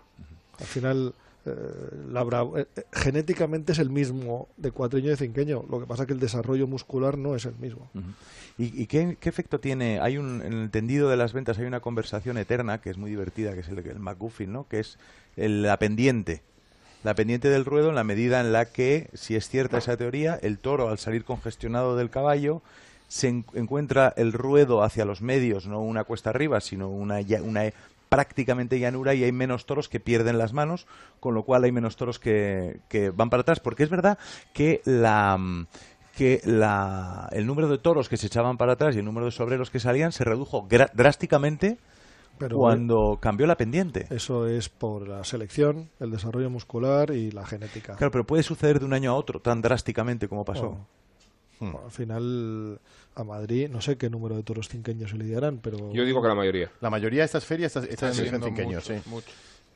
Al 0.59 0.65
final 0.65 1.13
eh, 1.47 2.67
eh, 2.75 2.83
genéticamente 2.91 3.71
es 3.71 3.79
el 3.79 3.89
mismo 3.89 4.49
de 4.57 4.71
cuatreño 4.71 5.07
y 5.07 5.09
de 5.09 5.17
cinqueño. 5.17 5.65
Lo 5.69 5.79
que 5.79 5.85
pasa 5.85 6.03
es 6.03 6.07
que 6.07 6.13
el 6.13 6.19
desarrollo 6.19 6.67
muscular 6.67 7.17
no 7.17 7.35
es 7.35 7.45
el 7.45 7.55
mismo. 7.55 7.89
¿Y, 8.57 8.87
qué, 8.87 9.17
efecto 9.21 9.59
tiene? 9.59 9.99
Hay 9.99 10.17
un, 10.17 10.41
en 10.41 10.53
el 10.53 10.71
tendido 10.71 11.09
de 11.09 11.17
las 11.17 11.33
ventas 11.33 11.59
hay 11.59 11.65
una 11.65 11.79
conversación 11.79 12.37
eterna 12.37 12.81
que 12.81 12.89
es 12.89 12.97
muy 12.97 13.09
divertida, 13.09 13.53
que 13.53 13.59
es 13.59 13.69
el, 13.69 13.79
el 13.79 13.99
McGuffin, 13.99 14.51
¿no? 14.51 14.67
que 14.67 14.79
es 14.79 14.97
la 15.35 15.77
pendiente. 15.77 16.41
La 17.03 17.13
pendiente 17.13 17.49
del 17.49 17.65
ruedo 17.65 17.89
en 17.89 17.95
la 17.95 18.03
medida 18.03 18.41
en 18.41 18.51
la 18.51 18.65
que, 18.65 19.09
si 19.13 19.35
es 19.35 19.47
cierta 19.47 19.77
esa 19.77 19.95
teoría, 19.95 20.39
el 20.41 20.57
toro 20.57 20.89
al 20.89 20.97
salir 20.97 21.23
congestionado 21.23 21.95
del 21.95 22.09
caballo 22.09 22.61
se 23.07 23.27
encuentra 23.53 24.13
el 24.17 24.33
ruedo 24.33 24.83
hacia 24.83 25.05
los 25.05 25.21
medios, 25.21 25.67
no 25.67 25.81
una 25.81 26.03
cuesta 26.03 26.31
arriba, 26.31 26.59
sino 26.59 26.89
una 26.89 27.21
prácticamente 28.09 28.79
llanura 28.79 29.13
y 29.13 29.23
hay 29.23 29.31
menos 29.31 29.65
toros 29.65 29.89
que 29.89 29.99
pierden 29.99 30.37
las 30.37 30.53
manos, 30.53 30.87
con 31.19 31.33
lo 31.33 31.43
cual 31.43 31.63
hay 31.63 31.71
menos 31.71 31.95
toros 31.95 32.19
que, 32.19 32.79
que 32.89 33.09
van 33.09 33.29
para 33.29 33.41
atrás. 33.41 33.59
Porque 33.59 33.83
es 33.83 33.89
verdad 33.89 34.17
que 34.53 34.81
la 34.85 35.37
que 36.17 36.41
la, 36.45 37.29
el 37.31 37.45
número 37.45 37.69
de 37.69 37.77
toros 37.77 38.09
que 38.09 38.17
se 38.17 38.25
echaban 38.25 38.57
para 38.57 38.73
atrás 38.73 38.95
y 38.95 38.99
el 38.99 39.05
número 39.05 39.27
de 39.27 39.31
sobreros 39.31 39.69
que 39.69 39.79
salían 39.79 40.11
se 40.11 40.23
redujo 40.23 40.67
drásticamente 40.93 41.77
cuando 42.51 43.19
cambió 43.21 43.47
la 43.47 43.55
pendiente. 43.55 44.07
Eso 44.09 44.47
es 44.47 44.69
por 44.69 45.07
la 45.07 45.23
selección, 45.23 45.89
el 45.99 46.11
desarrollo 46.11 46.49
muscular 46.49 47.11
y 47.11 47.31
la 47.31 47.45
genética. 47.45 47.95
Claro, 47.95 48.11
pero 48.11 48.25
puede 48.25 48.43
suceder 48.43 48.79
de 48.79 48.85
un 48.85 48.93
año 48.93 49.11
a 49.11 49.15
otro 49.15 49.39
tan 49.39 49.61
drásticamente 49.61 50.27
como 50.27 50.43
pasó. 50.43 50.77
Hmm. 51.59 51.75
al 51.83 51.91
final, 51.91 52.79
a 53.17 53.23
Madrid, 53.23 53.67
no 53.69 53.81
sé 53.81 53.97
qué 53.97 54.09
número 54.09 54.35
de 54.35 54.43
toros 54.43 54.69
cinqueños 54.69 55.09
se 55.09 55.17
lidiarán, 55.17 55.57
pero... 55.57 55.91
Yo 55.91 56.05
digo 56.05 56.21
que 56.21 56.27
la 56.27 56.35
mayoría. 56.35 56.71
La 56.81 56.89
mayoría 56.89 57.21
de 57.21 57.25
estas 57.25 57.45
ferias 57.45 57.75
están 57.75 58.13
en 58.13 58.43
cinqueños, 58.43 58.85
sí. 58.85 58.93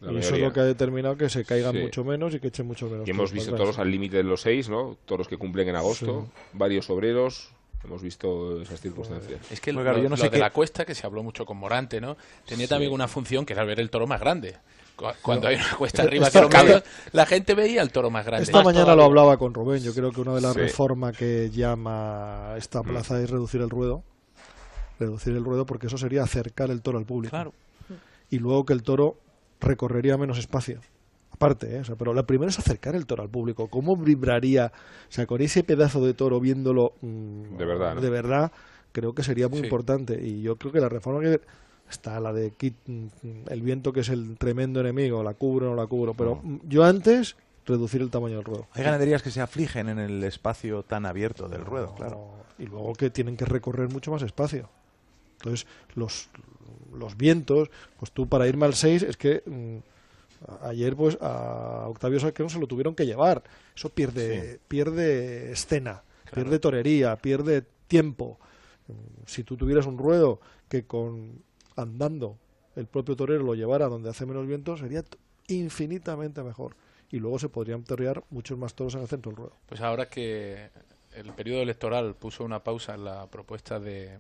y 0.02 0.18
eso 0.18 0.36
es 0.36 0.42
lo 0.42 0.54
que 0.54 0.60
ha 0.60 0.66
determinado 0.66 1.18
que 1.18 1.28
se 1.28 1.44
caigan 1.44 1.80
mucho 1.80 2.04
menos 2.04 2.36
y 2.36 2.40
que 2.40 2.48
echen 2.48 2.68
mucho 2.68 2.88
menos. 2.88 3.08
Y 3.08 3.12
hemos 3.12 3.32
visto 3.32 3.56
toros 3.56 3.80
al 3.80 3.90
límite 3.90 4.18
de 4.18 4.24
los 4.24 4.42
seis, 4.42 4.70
¿no? 4.70 4.98
Toros 5.06 5.28
que 5.28 5.38
cumplen 5.38 5.70
en 5.70 5.76
agosto, 5.76 6.30
varios 6.54 6.90
obreros, 6.92 7.52
hemos 7.84 8.02
visto 8.02 8.62
esas 8.62 8.80
circunstancias. 8.80 9.40
Es 9.52 9.60
que 9.60 9.74
lo, 9.74 9.84
yo 9.98 10.10
no 10.10 10.18
sé 10.18 10.30
de 10.30 10.38
la 10.38 10.52
cuesta, 10.52 10.86
que 10.86 10.94
se 10.94 11.08
habló 11.08 11.24
mucho 11.24 11.46
con 11.46 11.58
Morante, 11.58 12.00
¿no? 12.00 12.18
Tenía 12.46 12.68
también 12.68 12.92
una 12.92 13.08
función 13.08 13.46
que 13.46 13.54
era 13.54 13.64
ver 13.64 13.80
el 13.80 13.90
toro 13.90 14.06
más 14.06 14.20
grande. 14.20 14.58
Cuando 15.22 15.48
hay 15.48 15.56
una 15.56 15.76
cuesta 15.78 16.04
arriba 16.04 16.30
la 17.12 17.26
gente 17.26 17.56
veía 17.56 17.82
el 17.82 17.92
toro 17.92 18.10
más 18.10 18.26
grande. 18.26 18.44
Esta 18.44 18.64
mañana 18.64 18.96
lo 18.96 19.04
hablaba 19.04 19.38
con 19.38 19.54
Rubén. 19.54 19.82
Yo 19.84 19.94
creo 19.94 20.12
que 20.12 20.22
una 20.22 20.36
de 20.36 20.42
las 20.42 20.56
reformas 20.56 21.18
que 21.18 21.50
llama 21.50 22.54
esta 22.58 22.82
mm. 22.82 22.86
plaza 22.86 23.22
es 23.22 23.30
reducir 23.30 23.62
el 23.62 23.70
ruedo. 23.70 24.04
Reducir 25.00 25.34
el 25.34 25.44
ruedo 25.44 25.66
porque 25.66 25.88
eso 25.88 25.98
sería 25.98 26.24
acercar 26.24 26.70
el 26.70 26.82
toro 26.82 26.98
al 27.00 27.06
público. 27.06 27.54
Y 28.30 28.40
luego 28.40 28.66
que 28.66 28.74
el 28.74 28.84
toro 28.84 29.18
recorrería 29.60 30.18
menos 30.18 30.38
espacio. 30.38 30.80
Aparte, 31.32 31.78
¿eh? 31.78 31.82
pero 31.98 32.14
la 32.14 32.24
primera 32.24 32.50
es 32.50 32.60
acercar 32.60 32.96
el 32.96 33.06
toro 33.06 33.24
al 33.24 33.30
público. 33.30 33.68
¿Cómo 33.68 33.96
vibraría? 33.96 34.68
O 34.68 35.12
sea, 35.12 35.26
con 35.26 35.42
ese 35.42 35.64
pedazo 35.64 36.06
de 36.06 36.14
toro 36.14 36.40
viéndolo 36.40 36.94
mm, 37.02 37.58
de 37.58 37.66
verdad, 37.66 37.96
de 37.96 38.10
verdad, 38.10 38.52
creo 38.92 39.14
que 39.14 39.24
sería 39.24 39.48
muy 39.48 39.60
importante. 39.60 40.20
Y 40.22 40.44
yo 40.44 40.56
creo 40.56 40.72
que 40.72 40.80
la 40.80 40.90
reforma 40.90 41.22
que 41.22 41.40
está 41.92 42.20
la 42.20 42.34
de 42.34 42.54
el 43.50 43.62
viento 43.62 43.94
que 43.94 44.02
es 44.02 44.10
el 44.10 44.38
tremendo 44.38 44.80
enemigo, 44.80 45.24
la 45.24 45.34
cubro 45.34 45.68
o 45.68 45.70
no 45.72 45.76
la 45.76 45.88
cubro, 45.88 46.14
pero 46.14 46.42
yo 46.68 46.84
antes 46.84 47.36
reducir 47.66 48.02
el 48.02 48.10
tamaño 48.10 48.36
del 48.38 48.46
ruedo. 48.46 48.68
Hay 48.74 48.84
ganaderías 48.84 49.22
que 49.22 49.32
se 49.32 49.42
afligen 49.42 49.90
en 49.90 50.00
el 50.00 50.24
espacio 50.24 50.84
tan 50.84 51.06
abierto 51.06 51.48
del 51.48 51.64
ruedo, 51.64 51.94
claro. 51.96 52.30
Y 52.58 52.66
luego 52.66 52.94
que 52.94 53.10
tienen 53.10 53.38
que 53.38 53.46
recorrer 53.46 53.90
mucho 53.90 54.12
más 54.12 54.22
espacio. 54.22 54.70
Entonces, 55.38 55.68
los, 55.96 56.30
los 56.94 57.18
vientos, 57.18 57.70
pues 57.98 58.12
tú 58.12 58.28
para 58.28 58.48
irme 58.48 58.66
al 58.66 58.76
6 58.76 59.04
es 59.04 59.18
que 59.18 59.44
mm, 59.46 59.78
ayer 60.64 60.96
pues 60.96 61.18
a 61.22 61.88
Octavio 61.88 62.20
no 62.40 62.50
se 62.50 62.60
lo 62.60 62.68
tuvieron 62.68 62.96
que 62.96 63.06
llevar. 63.06 63.44
Eso 63.76 63.90
pierde 63.90 64.60
pierde 64.68 65.52
escena, 65.52 66.04
pierde 66.34 66.60
torería, 66.60 67.16
pierde 67.16 67.64
tiempo. 67.88 68.38
Si 69.26 69.44
tú 69.44 69.56
tuvieras 69.58 69.86
un 69.86 69.98
ruedo 69.98 70.40
que 70.68 70.84
con 70.84 71.44
andando 71.76 72.38
el 72.76 72.88
propio 72.88 73.16
torero 73.16 73.44
lo 73.44 73.56
llevara 73.56 73.88
donde 73.88 74.10
hace 74.10 74.26
menos 74.26 74.48
viento, 74.48 74.78
sería 74.78 75.04
infinitamente 75.48 76.44
mejor. 76.44 76.76
Y 77.10 77.20
luego 77.20 77.40
se 77.40 77.50
podrían 77.50 77.84
torear 77.84 78.24
muchos 78.30 78.58
más 78.58 78.74
toros 78.74 78.96
en 78.96 79.02
el 79.02 79.08
centro 79.08 79.32
del 79.32 79.38
ruedo. 79.38 79.58
Pues 79.68 79.82
ahora 79.82 80.10
que 80.10 80.70
el 81.14 81.34
periodo 81.34 81.62
electoral 81.62 82.16
puso 82.16 82.46
una 82.46 82.64
pausa 82.64 82.96
en 82.96 83.04
la 83.04 83.28
propuesta 83.28 83.80
de, 83.80 84.20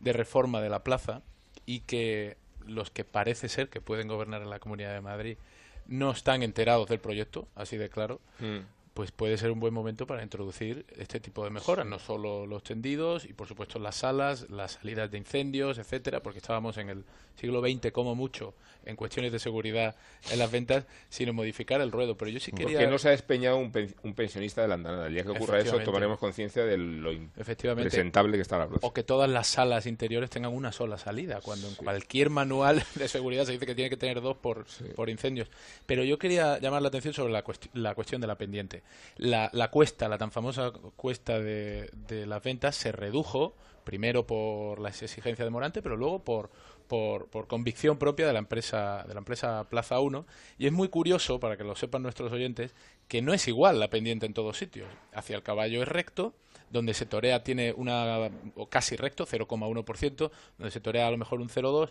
de 0.00 0.12
reforma 0.12 0.60
de 0.60 0.68
la 0.68 0.84
plaza 0.84 1.22
y 1.64 1.80
que 1.80 2.36
los 2.66 2.90
que 2.90 3.04
parece 3.04 3.48
ser 3.48 3.70
que 3.70 3.80
pueden 3.80 4.08
gobernar 4.08 4.42
en 4.42 4.50
la 4.50 4.58
Comunidad 4.58 4.92
de 4.92 5.00
Madrid 5.00 5.38
no 5.86 6.10
están 6.10 6.42
enterados 6.42 6.88
del 6.88 6.98
proyecto, 6.98 7.48
así 7.54 7.76
de 7.76 7.88
claro, 7.88 8.20
mm. 8.40 8.58
Pues 8.96 9.12
puede 9.12 9.36
ser 9.36 9.50
un 9.50 9.60
buen 9.60 9.74
momento 9.74 10.06
para 10.06 10.22
introducir 10.22 10.86
este 10.96 11.20
tipo 11.20 11.44
de 11.44 11.50
mejoras, 11.50 11.84
no 11.84 11.98
solo 11.98 12.46
los 12.46 12.62
tendidos 12.62 13.26
y 13.26 13.34
por 13.34 13.46
supuesto 13.46 13.78
las 13.78 13.96
salas, 13.96 14.48
las 14.48 14.72
salidas 14.72 15.10
de 15.10 15.18
incendios, 15.18 15.76
etcétera, 15.76 16.22
porque 16.22 16.38
estábamos 16.38 16.78
en 16.78 16.88
el 16.88 17.04
siglo 17.38 17.60
XX 17.60 17.92
como 17.92 18.14
mucho 18.14 18.54
en 18.86 18.96
cuestiones 18.96 19.32
de 19.32 19.38
seguridad 19.38 19.96
en 20.30 20.38
las 20.38 20.50
ventas, 20.50 20.86
sino 21.10 21.34
modificar 21.34 21.80
el 21.80 21.92
ruedo. 21.92 22.16
Pero 22.16 22.30
yo 22.30 22.40
sí 22.40 22.52
quería. 22.52 22.78
Porque 22.78 22.86
no 22.86 22.98
se 22.98 23.08
ha 23.08 23.10
despeñado 23.10 23.58
un, 23.58 23.70
pensionista 24.14 24.62
de 24.62 24.68
la 24.68 24.74
andanada. 24.74 25.08
El 25.08 25.14
día 25.14 25.24
que 25.24 25.30
ocurra 25.30 25.58
eso, 25.58 25.78
tomaremos 25.80 26.18
conciencia 26.18 26.64
de 26.64 26.78
lo 26.78 27.10
presentable 27.34 28.36
que 28.36 28.42
está 28.42 28.56
la 28.56 28.68
plaza. 28.68 28.86
O 28.86 28.94
que 28.94 29.02
todas 29.02 29.28
las 29.28 29.48
salas 29.48 29.86
interiores 29.86 30.30
tengan 30.30 30.54
una 30.54 30.72
sola 30.72 30.96
salida, 30.96 31.40
cuando 31.42 31.68
en 31.68 31.74
cualquier 31.74 32.30
manual 32.30 32.82
de 32.94 33.08
seguridad 33.08 33.44
se 33.44 33.52
dice 33.52 33.66
que 33.66 33.74
tiene 33.74 33.90
que 33.90 33.96
tener 33.96 34.22
dos 34.22 34.36
por, 34.38 34.64
por 34.94 35.10
incendios. 35.10 35.50
Pero 35.84 36.02
yo 36.04 36.18
quería 36.18 36.58
llamar 36.60 36.80
la 36.80 36.88
atención 36.88 37.12
sobre 37.12 37.32
la, 37.32 37.44
la 37.74 37.94
cuestión 37.94 38.20
de 38.20 38.26
la 38.26 38.38
pendiente 38.38 38.82
la, 39.16 39.50
la 39.52 39.70
cuesta, 39.70 40.08
la 40.08 40.18
tan 40.18 40.32
famosa 40.32 40.72
cuesta 40.96 41.38
de, 41.38 41.90
de 42.08 42.26
las 42.26 42.42
ventas, 42.42 42.76
se 42.76 42.92
redujo 42.92 43.54
primero 43.86 44.26
por 44.26 44.80
las 44.80 45.00
exigencias 45.02 45.46
de 45.46 45.50
Morante, 45.50 45.80
pero 45.80 45.96
luego 45.96 46.24
por, 46.24 46.50
por, 46.88 47.46
convicción 47.46 47.98
propia 47.98 48.26
de 48.26 48.32
la 48.32 48.40
empresa 48.40 49.04
de 49.06 49.14
la 49.14 49.20
empresa 49.20 49.64
Plaza 49.70 50.00
1 50.00 50.26
y 50.58 50.66
es 50.66 50.72
muy 50.72 50.88
curioso 50.88 51.40
para 51.40 51.56
que 51.56 51.64
lo 51.64 51.76
sepan 51.76 52.02
nuestros 52.02 52.32
oyentes 52.32 52.74
que 53.08 53.22
no 53.22 53.32
es 53.32 53.46
igual 53.48 53.80
la 53.80 53.88
pendiente 53.88 54.26
en 54.26 54.34
todos 54.34 54.58
sitios. 54.58 54.88
Hacia 55.12 55.36
el 55.36 55.42
caballo 55.42 55.82
es 55.82 55.88
recto 55.88 56.34
donde 56.70 56.94
se 56.94 57.06
torea 57.06 57.42
tiene 57.42 57.72
una 57.72 58.30
o 58.54 58.68
casi 58.68 58.96
recto 58.96 59.26
0,1%, 59.26 60.30
donde 60.58 60.70
se 60.70 60.80
torea 60.80 61.06
a 61.06 61.10
lo 61.10 61.18
mejor 61.18 61.40
un 61.40 61.48
0,2, 61.48 61.90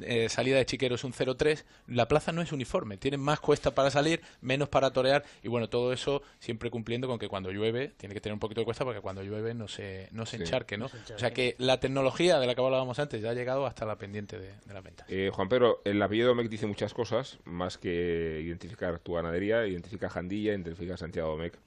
eh, 0.00 0.28
salida 0.28 0.56
de 0.56 0.66
Chiquero 0.66 0.94
es 0.94 1.04
un 1.04 1.12
0,3, 1.12 1.64
la 1.88 2.08
plaza 2.08 2.32
no 2.32 2.42
es 2.42 2.52
uniforme, 2.52 2.96
tiene 2.96 3.16
más 3.16 3.40
cuesta 3.40 3.74
para 3.74 3.90
salir, 3.90 4.20
menos 4.40 4.68
para 4.68 4.92
torear 4.92 5.24
y 5.42 5.48
bueno, 5.48 5.68
todo 5.68 5.92
eso 5.92 6.22
siempre 6.38 6.70
cumpliendo 6.70 7.08
con 7.08 7.18
que 7.18 7.28
cuando 7.28 7.50
llueve 7.50 7.92
tiene 7.96 8.14
que 8.14 8.20
tener 8.20 8.34
un 8.34 8.40
poquito 8.40 8.60
de 8.60 8.64
cuesta 8.64 8.84
porque 8.84 9.00
cuando 9.00 9.22
llueve 9.22 9.54
no 9.54 9.68
se 9.68 10.08
no 10.12 10.26
se 10.26 10.36
encharque, 10.36 10.78
¿no? 10.78 10.86
O 10.86 11.18
sea 11.18 11.32
que 11.32 11.54
la 11.58 11.80
tecnología 11.80 12.38
de 12.38 12.46
la 12.46 12.54
que 12.54 12.60
hablábamos 12.60 12.98
antes 12.98 13.20
ya 13.20 13.30
ha 13.30 13.34
llegado 13.34 13.66
hasta 13.66 13.84
la 13.84 13.96
pendiente 13.96 14.38
de, 14.38 14.54
la 14.72 14.80
venta. 14.80 15.04
Eh, 15.08 15.30
Juan 15.32 15.48
Pedro, 15.48 15.80
el 15.84 16.00
apellido 16.02 16.28
Domecq 16.28 16.48
dice 16.48 16.66
muchas 16.66 16.94
cosas, 16.94 17.38
más 17.44 17.78
que 17.78 18.40
identificar 18.42 18.98
tu 18.98 19.14
ganadería, 19.14 19.66
identifica 19.66 20.08
Jandilla, 20.08 20.52
identifica 20.52 20.96
Santiago 20.96 21.30
Domecq 21.30 21.58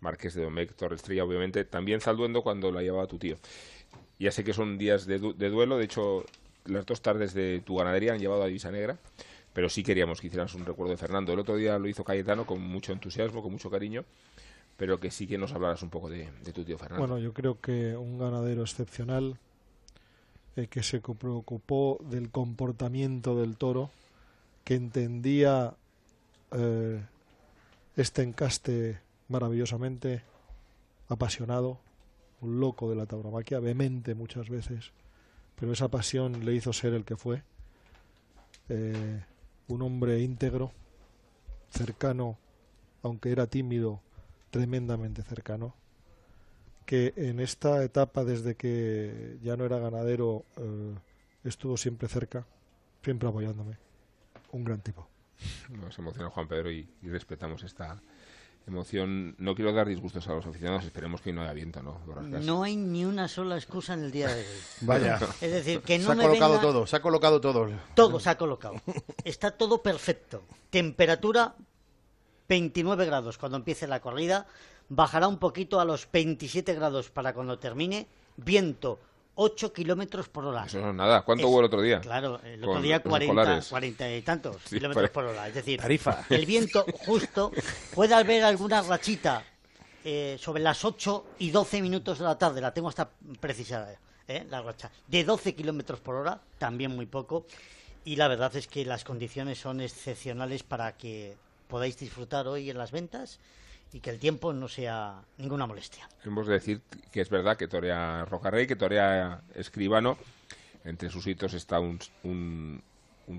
Marqués 0.00 0.34
de 0.34 0.44
Domecq, 0.44 0.80
Estrella, 0.92 1.24
obviamente, 1.24 1.64
también 1.64 2.00
Zalduendo 2.00 2.42
cuando 2.42 2.70
la 2.70 2.82
llevaba 2.82 3.06
tu 3.06 3.18
tío. 3.18 3.36
Ya 4.18 4.32
sé 4.32 4.44
que 4.44 4.52
son 4.52 4.78
días 4.78 5.06
de, 5.06 5.18
duelo, 5.18 5.78
de 5.78 5.84
hecho, 5.84 6.24
las 6.64 6.86
dos 6.86 7.02
tardes 7.02 7.34
de 7.34 7.62
tu 7.64 7.76
ganadería 7.76 8.12
han 8.12 8.18
llevado 8.18 8.42
a 8.42 8.46
Divisa 8.46 8.70
Negra, 8.70 8.98
pero 9.52 9.68
sí 9.68 9.82
queríamos 9.82 10.20
que 10.20 10.26
hicieras 10.26 10.54
un 10.54 10.64
recuerdo 10.64 10.92
de 10.92 10.96
Fernando. 10.96 11.32
El 11.32 11.38
otro 11.38 11.56
día 11.56 11.78
lo 11.78 11.88
hizo 11.88 12.04
Cayetano 12.04 12.46
con 12.46 12.60
mucho 12.60 12.92
entusiasmo, 12.92 13.42
con 13.42 13.52
mucho 13.52 13.70
cariño, 13.70 14.04
pero 14.76 14.98
que 14.98 15.10
sí 15.10 15.26
que 15.26 15.38
nos 15.38 15.52
hablaras 15.52 15.82
un 15.82 15.90
poco 15.90 16.08
de, 16.08 16.28
tu 16.52 16.64
tío 16.64 16.78
Fernando. 16.78 17.06
Bueno, 17.06 17.18
yo 17.22 17.32
creo 17.32 17.60
que 17.60 17.96
un 17.96 18.18
ganadero 18.18 18.62
excepcional 18.62 19.38
eh, 20.56 20.66
que 20.68 20.82
se 20.82 21.00
preocupó 21.00 21.98
del 22.02 22.30
comportamiento 22.30 23.36
del 23.36 23.56
toro, 23.56 23.90
que 24.64 24.74
entendía 24.74 25.74
eh, 26.52 27.00
este 27.96 28.22
encaste 28.22 28.98
maravillosamente 29.28 30.22
apasionado, 31.08 31.78
un 32.40 32.60
loco 32.60 32.88
de 32.90 32.96
la 32.96 33.06
tauromaquia, 33.06 33.60
vehemente 33.60 34.14
muchas 34.14 34.48
veces, 34.48 34.92
pero 35.56 35.72
esa 35.72 35.88
pasión 35.88 36.44
le 36.44 36.54
hizo 36.54 36.72
ser 36.72 36.94
el 36.94 37.04
que 37.04 37.16
fue, 37.16 37.42
eh, 38.68 39.24
un 39.68 39.82
hombre 39.82 40.20
íntegro, 40.20 40.72
cercano, 41.70 42.38
aunque 43.02 43.30
era 43.30 43.46
tímido, 43.46 44.00
tremendamente 44.50 45.22
cercano, 45.22 45.74
que 46.86 47.12
en 47.16 47.40
esta 47.40 47.82
etapa, 47.84 48.24
desde 48.24 48.54
que 48.54 49.38
ya 49.42 49.56
no 49.56 49.64
era 49.66 49.78
ganadero, 49.78 50.44
eh, 50.56 50.94
estuvo 51.44 51.76
siempre 51.76 52.08
cerca, 52.08 52.46
siempre 53.02 53.28
apoyándome. 53.28 53.76
Un 54.52 54.64
gran 54.64 54.80
tipo. 54.80 55.06
Nos 55.68 55.98
emociona 55.98 56.30
Juan 56.30 56.48
Pedro 56.48 56.70
y 56.70 56.88
respetamos 57.02 57.62
esta, 57.62 58.00
emoción. 58.68 59.34
No 59.38 59.54
quiero 59.54 59.72
dar 59.72 59.88
disgustos 59.88 60.26
a 60.28 60.34
los 60.34 60.46
aficionados, 60.46 60.84
esperemos 60.84 61.20
que 61.20 61.32
no 61.32 61.42
haya 61.42 61.52
viento, 61.52 61.82
¿no? 61.82 62.00
No 62.40 62.62
hay 62.62 62.76
ni 62.76 63.04
una 63.04 63.28
sola 63.28 63.56
excusa 63.56 63.94
en 63.94 64.04
el 64.04 64.10
día 64.10 64.28
de 64.28 64.40
hoy. 64.40 64.56
Vaya. 64.82 65.18
Es 65.40 65.52
decir, 65.52 65.80
que 65.80 65.98
no 65.98 66.06
se 66.06 66.12
ha 66.12 66.26
colocado 66.26 66.60
todo, 66.60 66.86
se 66.86 66.96
ha 66.96 67.02
colocado 67.02 67.40
todo. 67.40 67.68
Todo 67.94 68.20
se 68.20 68.30
ha 68.30 68.38
colocado. 68.38 68.76
Está 69.24 69.50
todo 69.50 69.82
perfecto. 69.82 70.42
Temperatura 70.70 71.54
29 72.48 73.04
grados 73.04 73.38
cuando 73.38 73.58
empiece 73.58 73.86
la 73.86 74.00
corrida, 74.00 74.46
bajará 74.88 75.28
un 75.28 75.38
poquito 75.38 75.80
a 75.80 75.84
los 75.84 76.10
27 76.10 76.74
grados 76.74 77.10
para 77.10 77.34
cuando 77.34 77.58
termine. 77.58 78.08
Viento 78.36 79.00
8 79.40 79.72
kilómetros 79.72 80.28
por 80.28 80.44
hora. 80.46 80.64
Eso 80.66 80.80
no 80.80 80.90
es 80.90 80.96
nada. 80.96 81.22
¿Cuánto 81.22 81.46
hubo 81.46 81.60
el 81.60 81.66
otro 81.66 81.80
día? 81.80 82.00
Claro, 82.00 82.40
el 82.42 82.62
otro 82.64 82.82
día 82.82 83.00
40, 83.00 83.60
40 83.70 84.16
y 84.16 84.22
tantos 84.22 84.56
kilómetros 84.64 85.10
por 85.10 85.26
hora. 85.26 85.46
Es 85.46 85.54
decir, 85.54 85.80
el 86.28 86.44
viento 86.44 86.84
justo 87.06 87.52
puede 87.94 88.14
haber 88.14 88.42
alguna 88.42 88.82
rachita 88.82 89.44
eh, 90.04 90.36
sobre 90.40 90.60
las 90.60 90.84
8 90.84 91.26
y 91.38 91.52
12 91.52 91.80
minutos 91.82 92.18
de 92.18 92.24
la 92.24 92.36
tarde. 92.36 92.60
La 92.60 92.74
tengo 92.74 92.88
hasta 92.88 93.08
precisada, 93.38 93.94
¿eh? 94.26 94.44
la 94.50 94.60
racha. 94.60 94.90
De 95.06 95.22
12 95.22 95.54
kilómetros 95.54 96.00
por 96.00 96.16
hora, 96.16 96.40
también 96.58 96.96
muy 96.96 97.06
poco. 97.06 97.46
Y 98.04 98.16
la 98.16 98.26
verdad 98.26 98.56
es 98.56 98.66
que 98.66 98.84
las 98.84 99.04
condiciones 99.04 99.60
son 99.60 99.80
excepcionales 99.80 100.64
para 100.64 100.96
que 100.96 101.36
podáis 101.68 101.96
disfrutar 101.96 102.48
hoy 102.48 102.70
en 102.70 102.78
las 102.78 102.90
ventas 102.90 103.38
y 103.92 104.00
que 104.00 104.10
el 104.10 104.18
tiempo 104.18 104.52
no 104.52 104.68
sea 104.68 105.22
ninguna 105.38 105.66
molestia. 105.66 106.08
Hemos 106.24 106.46
de 106.46 106.54
decir 106.54 106.82
que 107.10 107.20
es 107.20 107.30
verdad 107.30 107.56
que 107.56 107.68
torea 107.68 108.24
Rocarrey, 108.24 108.66
que 108.66 108.76
torea 108.76 109.42
Escribano. 109.54 110.18
Entre 110.84 111.10
sus 111.10 111.26
hitos 111.26 111.54
está 111.54 111.80
un, 111.80 111.98
un, 112.22 112.82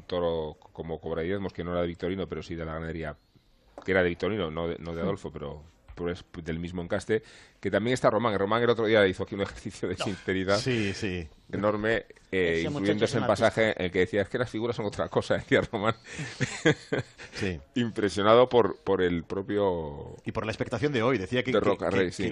toro 0.07 0.57
como 0.73 0.99
Cobra 0.99 1.21
Diezmos, 1.21 1.53
que 1.53 1.63
no 1.63 1.71
era 1.71 1.81
de 1.81 1.87
Victorino, 1.87 2.27
pero 2.27 2.43
sí 2.43 2.55
de 2.55 2.65
la 2.65 2.73
ganadería, 2.73 3.15
que 3.83 3.91
era 3.91 4.03
de 4.03 4.09
Victorino, 4.09 4.51
no 4.51 4.67
de, 4.67 4.77
no 4.79 4.93
de 4.93 5.01
Adolfo, 5.01 5.31
pero, 5.31 5.63
pero 5.95 6.11
es 6.11 6.23
del 6.43 6.59
mismo 6.59 6.81
encaste. 6.81 7.23
Que 7.59 7.69
también 7.69 7.93
está 7.93 8.09
Román. 8.09 8.37
Román 8.37 8.63
el 8.63 8.69
otro 8.69 8.85
día 8.85 9.05
hizo 9.07 9.23
aquí 9.23 9.35
un 9.35 9.41
ejercicio 9.41 9.89
de 9.89 9.97
sinceridad. 9.97 10.59
Sí, 10.59 10.93
sí 10.93 11.27
enorme, 11.51 12.05
eh, 12.31 12.63
incluyéndose 12.65 13.17
en 13.17 13.25
pasaje 13.25 13.73
en 13.75 13.85
el 13.85 13.91
que 13.91 13.99
decía 13.99 14.21
es 14.21 14.29
que 14.29 14.37
las 14.37 14.49
figuras 14.49 14.75
son 14.75 14.85
otra 14.85 15.09
cosa, 15.09 15.33
decía 15.37 15.61
Román. 15.61 15.95
sí. 17.33 17.59
Impresionado 17.75 18.47
por, 18.47 18.77
por 18.77 19.01
el 19.01 19.23
propio... 19.23 20.15
Y 20.25 20.31
por 20.31 20.45
la 20.45 20.51
expectación 20.51 20.91
de 20.93 21.01
hoy. 21.01 21.17
Decía 21.17 21.43
que, 21.43 21.51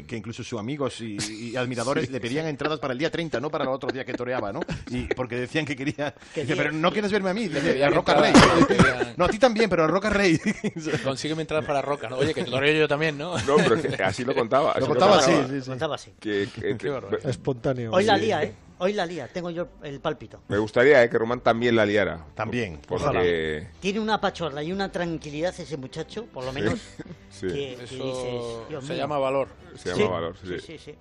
que, 0.08 0.16
incluso 0.16 0.44
sus 0.44 0.60
amigos 0.60 1.02
y, 1.02 1.56
admiradores 1.58 2.10
le 2.12 2.20
pedían 2.20 2.48
entradas 2.48 2.80
para 2.80 2.94
el 2.94 3.00
día 3.00 3.10
30, 3.10 3.40
no 3.40 3.50
para 3.50 3.64
el 3.64 3.72
otro 3.72 3.90
día 3.92 4.06
que 4.06 4.14
toreaba, 4.14 4.52
¿no? 4.52 4.60
Y 4.90 5.06
porque 5.14 5.36
decían 5.36 5.66
que 5.66 5.76
quería... 5.76 6.14
pero 6.34 6.72
no 6.72 6.92
quieres 6.92 7.12
verme 7.12 7.32
a 7.32 7.34
mí, 7.34 7.48
dice, 7.48 7.84
a 7.84 7.90
Roca 7.90 8.14
Rey. 8.16 8.34
no, 9.16 9.26
a 9.26 9.30
ti 9.30 9.40
también, 9.40 9.70
pero 9.70 9.86
a 9.86 9.88
Roca 9.88 10.10
Rey. 10.10 10.40
Consígueme 11.04 11.42
entradas 11.42 11.66
para 11.66 11.82
Roca, 11.82 12.10
¿no? 12.10 12.18
Oye, 12.18 12.34
que 12.34 12.44
toreo 12.44 12.82
yo 12.82 12.88
también, 12.88 13.18
¿no? 13.18 13.38
No, 13.40 13.56
pero 13.58 14.06
así 14.06 14.24
lo 14.24 14.36
contaba. 14.36 14.76
lo 14.80 14.88
contaba 14.88 15.17
así, 15.18 15.32
sí, 15.50 15.62
sí. 15.62 15.70
Contaba 15.70 15.96
así. 15.96 16.14
Espontáneo. 17.24 17.92
Hoy 17.92 18.04
la 18.04 18.18
día, 18.18 18.44
¿eh? 18.44 18.54
Hoy 18.80 18.94
la 18.94 19.08
lía, 19.08 19.28
tengo 19.28 19.50
yo 19.50 19.70
el 19.82 20.00
pálpito. 20.00 20.42
Me 20.50 20.58
gustaría 20.60 21.04
eh, 21.04 21.10
que 21.10 21.18
Román 21.18 21.40
también 21.42 21.76
la 21.76 21.86
liara. 21.86 22.28
También, 22.36 22.80
porque... 22.88 23.70
Tiene 23.80 24.00
una 24.00 24.22
pachorra 24.22 24.62
y 24.62 24.72
una 24.72 24.92
tranquilidad 24.92 25.54
ese 25.58 25.78
muchacho, 25.78 26.26
por 26.28 26.44
lo 26.44 26.54
menos, 26.54 26.80
sí. 27.32 27.48
que, 27.48 27.74
Eso 27.74 28.66
se 28.82 28.96
llama 28.96 29.18
valor. 29.18 29.48
Se 29.76 29.96
llama 29.96 30.12
valor, 30.12 30.36
sí. 30.38 30.60
sí, 30.60 30.78
sí, 30.78 30.96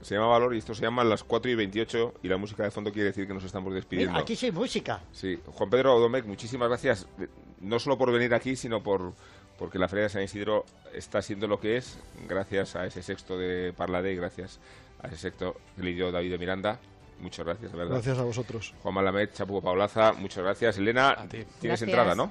Se 0.00 0.14
llama 0.16 0.26
valor 0.26 0.56
y 0.56 0.58
esto 0.58 0.74
se 0.74 0.82
llama 0.82 1.04
las 1.04 1.22
4 1.22 1.48
y 1.48 1.54
28 1.54 2.14
y 2.24 2.28
la 2.28 2.38
música 2.38 2.64
de 2.64 2.72
fondo 2.72 2.90
quiere 2.90 3.10
decir 3.10 3.28
que 3.28 3.34
nos 3.34 3.44
estamos 3.44 3.72
despidiendo. 3.72 4.18
aquí 4.18 4.34
sí 4.34 4.50
música. 4.50 5.00
Sí, 5.12 5.38
Juan 5.46 5.70
Pedro 5.70 6.00
Domecq, 6.00 6.26
muchísimas 6.26 6.68
gracias, 6.68 7.06
eh, 7.20 7.28
no 7.60 7.78
solo 7.78 7.96
por 7.96 8.10
venir 8.10 8.34
aquí, 8.34 8.56
sino 8.56 8.82
por 8.82 9.14
porque 9.58 9.78
la 9.78 9.88
Feria 9.88 10.04
de 10.04 10.08
San 10.10 10.22
Isidro 10.22 10.64
está 10.92 11.22
siendo 11.22 11.46
lo 11.46 11.60
que 11.60 11.76
es, 11.76 11.98
gracias 12.28 12.76
a 12.76 12.86
ese 12.86 13.02
sexto 13.02 13.38
de 13.38 13.72
Parlade 13.72 14.12
y 14.12 14.16
gracias 14.16 14.58
a 15.02 15.08
ese 15.08 15.16
sexto 15.16 15.56
que 15.76 15.82
le 15.82 15.92
dio 15.92 16.12
David 16.12 16.30
de 16.32 16.38
Miranda. 16.38 16.78
Muchas 17.20 17.46
gracias, 17.46 17.72
de 17.72 17.78
verdad. 17.78 17.94
Gracias 17.94 18.18
a 18.18 18.22
vosotros. 18.24 18.74
Juan 18.82 18.94
Malamed, 18.94 19.30
Chapu 19.32 19.62
Paulaza, 19.62 20.12
muchas 20.12 20.44
gracias. 20.44 20.76
Elena, 20.78 21.16
tienes 21.60 21.80
entrada, 21.82 22.14
¿no? 22.14 22.30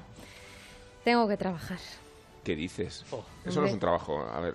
Tengo 1.04 1.26
que 1.26 1.36
trabajar. 1.36 1.78
¿Qué 2.44 2.54
dices? 2.54 3.04
Oh. 3.10 3.24
Eso 3.44 3.60
no 3.60 3.66
es 3.66 3.72
un 3.72 3.80
trabajo. 3.80 4.20
A 4.20 4.40
ver. 4.40 4.54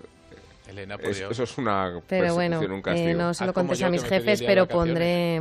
Elena, 0.68 0.96
por 0.96 1.10
Eso 1.10 1.42
es 1.42 1.58
una 1.58 2.00
Pero 2.06 2.34
bueno, 2.34 2.60
eh, 2.86 3.14
no 3.14 3.34
se 3.34 3.46
lo 3.46 3.52
contes 3.52 3.82
a 3.82 3.90
mis 3.90 4.04
jefes, 4.04 4.42
pero 4.42 4.66
pondré, 4.66 5.40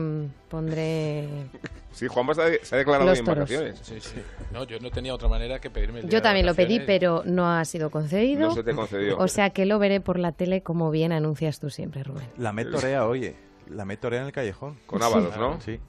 pondré... 0.50 1.28
Sí, 1.92 2.08
Juan 2.08 2.26
se 2.34 2.42
ha 2.74 2.78
declarado 2.78 3.14
en 3.14 3.26
vacaciones. 3.26 3.78
Sí, 3.84 4.00
sí. 4.00 4.16
No, 4.54 4.64
yo 4.64 4.80
no 4.80 4.90
tenía 4.92 5.14
otra 5.14 5.28
manera 5.28 5.60
que 5.60 5.70
pedirme 5.70 6.00
el 6.00 6.10
Yo 6.10 6.22
también 6.22 6.46
lo 6.46 6.56
pedí, 6.56 6.80
pero 6.80 7.22
no 7.26 7.52
ha 7.52 7.66
sido 7.66 7.92
concedido. 7.92 8.48
No 8.48 8.56
se 8.56 8.64
te 8.64 8.74
concedió. 8.74 9.18
O 9.18 9.28
sea 9.28 9.50
que 9.50 9.66
lo 9.66 9.78
veré 9.78 10.00
por 10.00 10.18
la 10.18 10.32
tele 10.32 10.62
como 10.62 10.90
bien 10.90 11.12
anuncias 11.12 11.60
tú 11.60 11.70
siempre, 11.70 12.02
Rubén. 12.04 12.26
La 12.38 12.54
metorea, 12.54 13.06
oye 13.06 13.36
la 13.72 13.86
meto 13.86 14.08
en 14.08 14.14
el 14.26 14.32
callejón. 14.32 14.78
Con 14.86 15.02
Ábalos, 15.02 15.38
¿no? 15.38 15.60
Sí. 15.62 15.80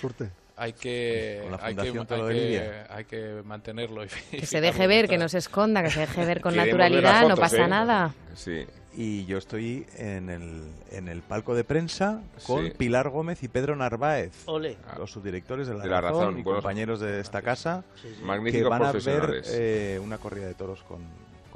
Suerte. 0.00 0.30
Hay 0.56 0.72
que, 0.72 1.40
Con 1.42 1.52
la 1.52 1.58
hay, 1.62 1.74
que, 1.74 1.80
hay 1.80 1.86
de 2.28 2.34
que- 2.34 2.40
Lidia. 2.46 2.86
hay 2.90 3.04
que 3.04 3.42
mantenerlo. 3.44 4.04
y- 4.04 4.08
y 4.32 4.40
Que 4.40 4.46
se 4.46 4.58
fijarlo 4.58 4.66
deje 4.72 4.86
ver, 4.86 5.08
que 5.08 5.18
no 5.18 5.28
se 5.28 5.38
esconda, 5.38 5.82
que 5.82 5.90
se 5.90 6.00
deje 6.00 6.24
ver 6.24 6.40
con 6.40 6.56
naturalidad, 6.56 7.22
no 7.22 7.28
fotos, 7.30 7.40
pasa 7.40 7.64
¿eh? 7.64 7.68
nada. 7.68 8.14
Sí. 8.34 8.66
Y 8.98 9.26
yo 9.26 9.36
estoy 9.36 9.86
en 9.98 10.30
el, 10.30 10.62
en 10.90 11.08
el 11.08 11.20
palco 11.20 11.54
de 11.54 11.64
prensa 11.64 12.22
con 12.46 12.64
Sí. 12.64 12.72
Pilar 12.78 13.10
Gómez 13.10 13.42
y 13.42 13.48
Pedro 13.48 13.76
Narváez, 13.76 14.32
Ole. 14.46 14.78
los 14.98 15.10
subdirectores 15.12 15.66
de 15.68 15.74
La, 15.74 15.82
De 15.84 15.90
La 15.90 16.00
Razón, 16.00 16.20
Razón, 16.20 16.38
y 16.38 16.42
compañeros 16.42 17.00
de 17.00 17.20
esta 17.20 17.42
casa, 17.42 17.84
que 18.00 18.24
Magníficos 18.24 18.70
van 18.70 18.82
a 18.84 18.92
ver 18.92 19.42
eh, 19.48 20.00
una 20.02 20.16
corrida 20.16 20.46
de 20.46 20.54
toros 20.54 20.82
con, 20.84 21.00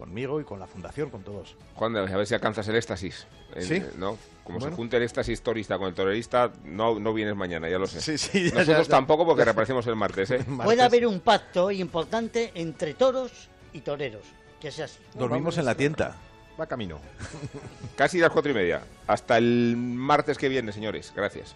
conmigo 0.01 0.41
y 0.41 0.45
con 0.45 0.59
la 0.59 0.67
fundación, 0.67 1.11
con 1.11 1.23
todos. 1.23 1.55
Juan, 1.75 1.95
a 1.97 2.01
ver 2.03 2.27
si 2.27 2.35
alcanzas 2.35 2.67
el 2.69 2.77
éxtasis. 2.77 3.27
El- 3.55 3.63
Sí. 3.65 3.83
¿no? 3.99 4.17
Como 4.45 4.59
Bueno. 4.59 4.73
se 4.73 4.77
junte 4.77 4.97
el 4.97 5.03
éxtasis 5.03 5.43
torista 5.43 5.77
con 5.79 5.89
el 5.89 5.95
torerista, 5.95 6.51
no, 6.65 6.99
no 6.99 7.13
vienes 7.13 7.37
mañana, 7.37 7.69
ya 7.69 7.79
lo 7.79 7.87
sé. 7.87 8.01
Sí, 8.01 8.17
sí, 8.19 8.45
ya, 8.49 8.55
Nosotros 8.61 8.87
ya, 8.87 8.91
ya. 8.93 8.97
tampoco 8.97 9.27
porque 9.27 9.45
reaparecemos 9.45 9.87
el 9.87 9.97
martes, 9.97 10.31
¿eh? 10.31 10.45
Puede 10.65 10.83
haber 10.83 11.07
un 11.07 11.21
pacto 11.21 11.71
importante 11.71 12.51
entre 12.55 12.95
toros 12.95 13.49
y 13.75 13.81
toreros. 13.83 14.23
Que 14.61 14.71
sea 14.71 14.87
así. 14.87 14.99
Dormimos 15.15 15.57
en 15.59 15.65
la 15.67 15.75
tienda. 15.75 16.17
Va 16.61 16.67
camino. 16.67 16.99
Casi 17.97 18.19
las 18.19 18.31
cuatro 18.31 18.51
y 18.51 18.55
media. 18.55 18.83
Hasta 19.07 19.39
el 19.39 19.75
martes 19.77 20.37
que 20.39 20.49
viene, 20.49 20.73
señores. 20.73 21.13
Gracias. 21.15 21.55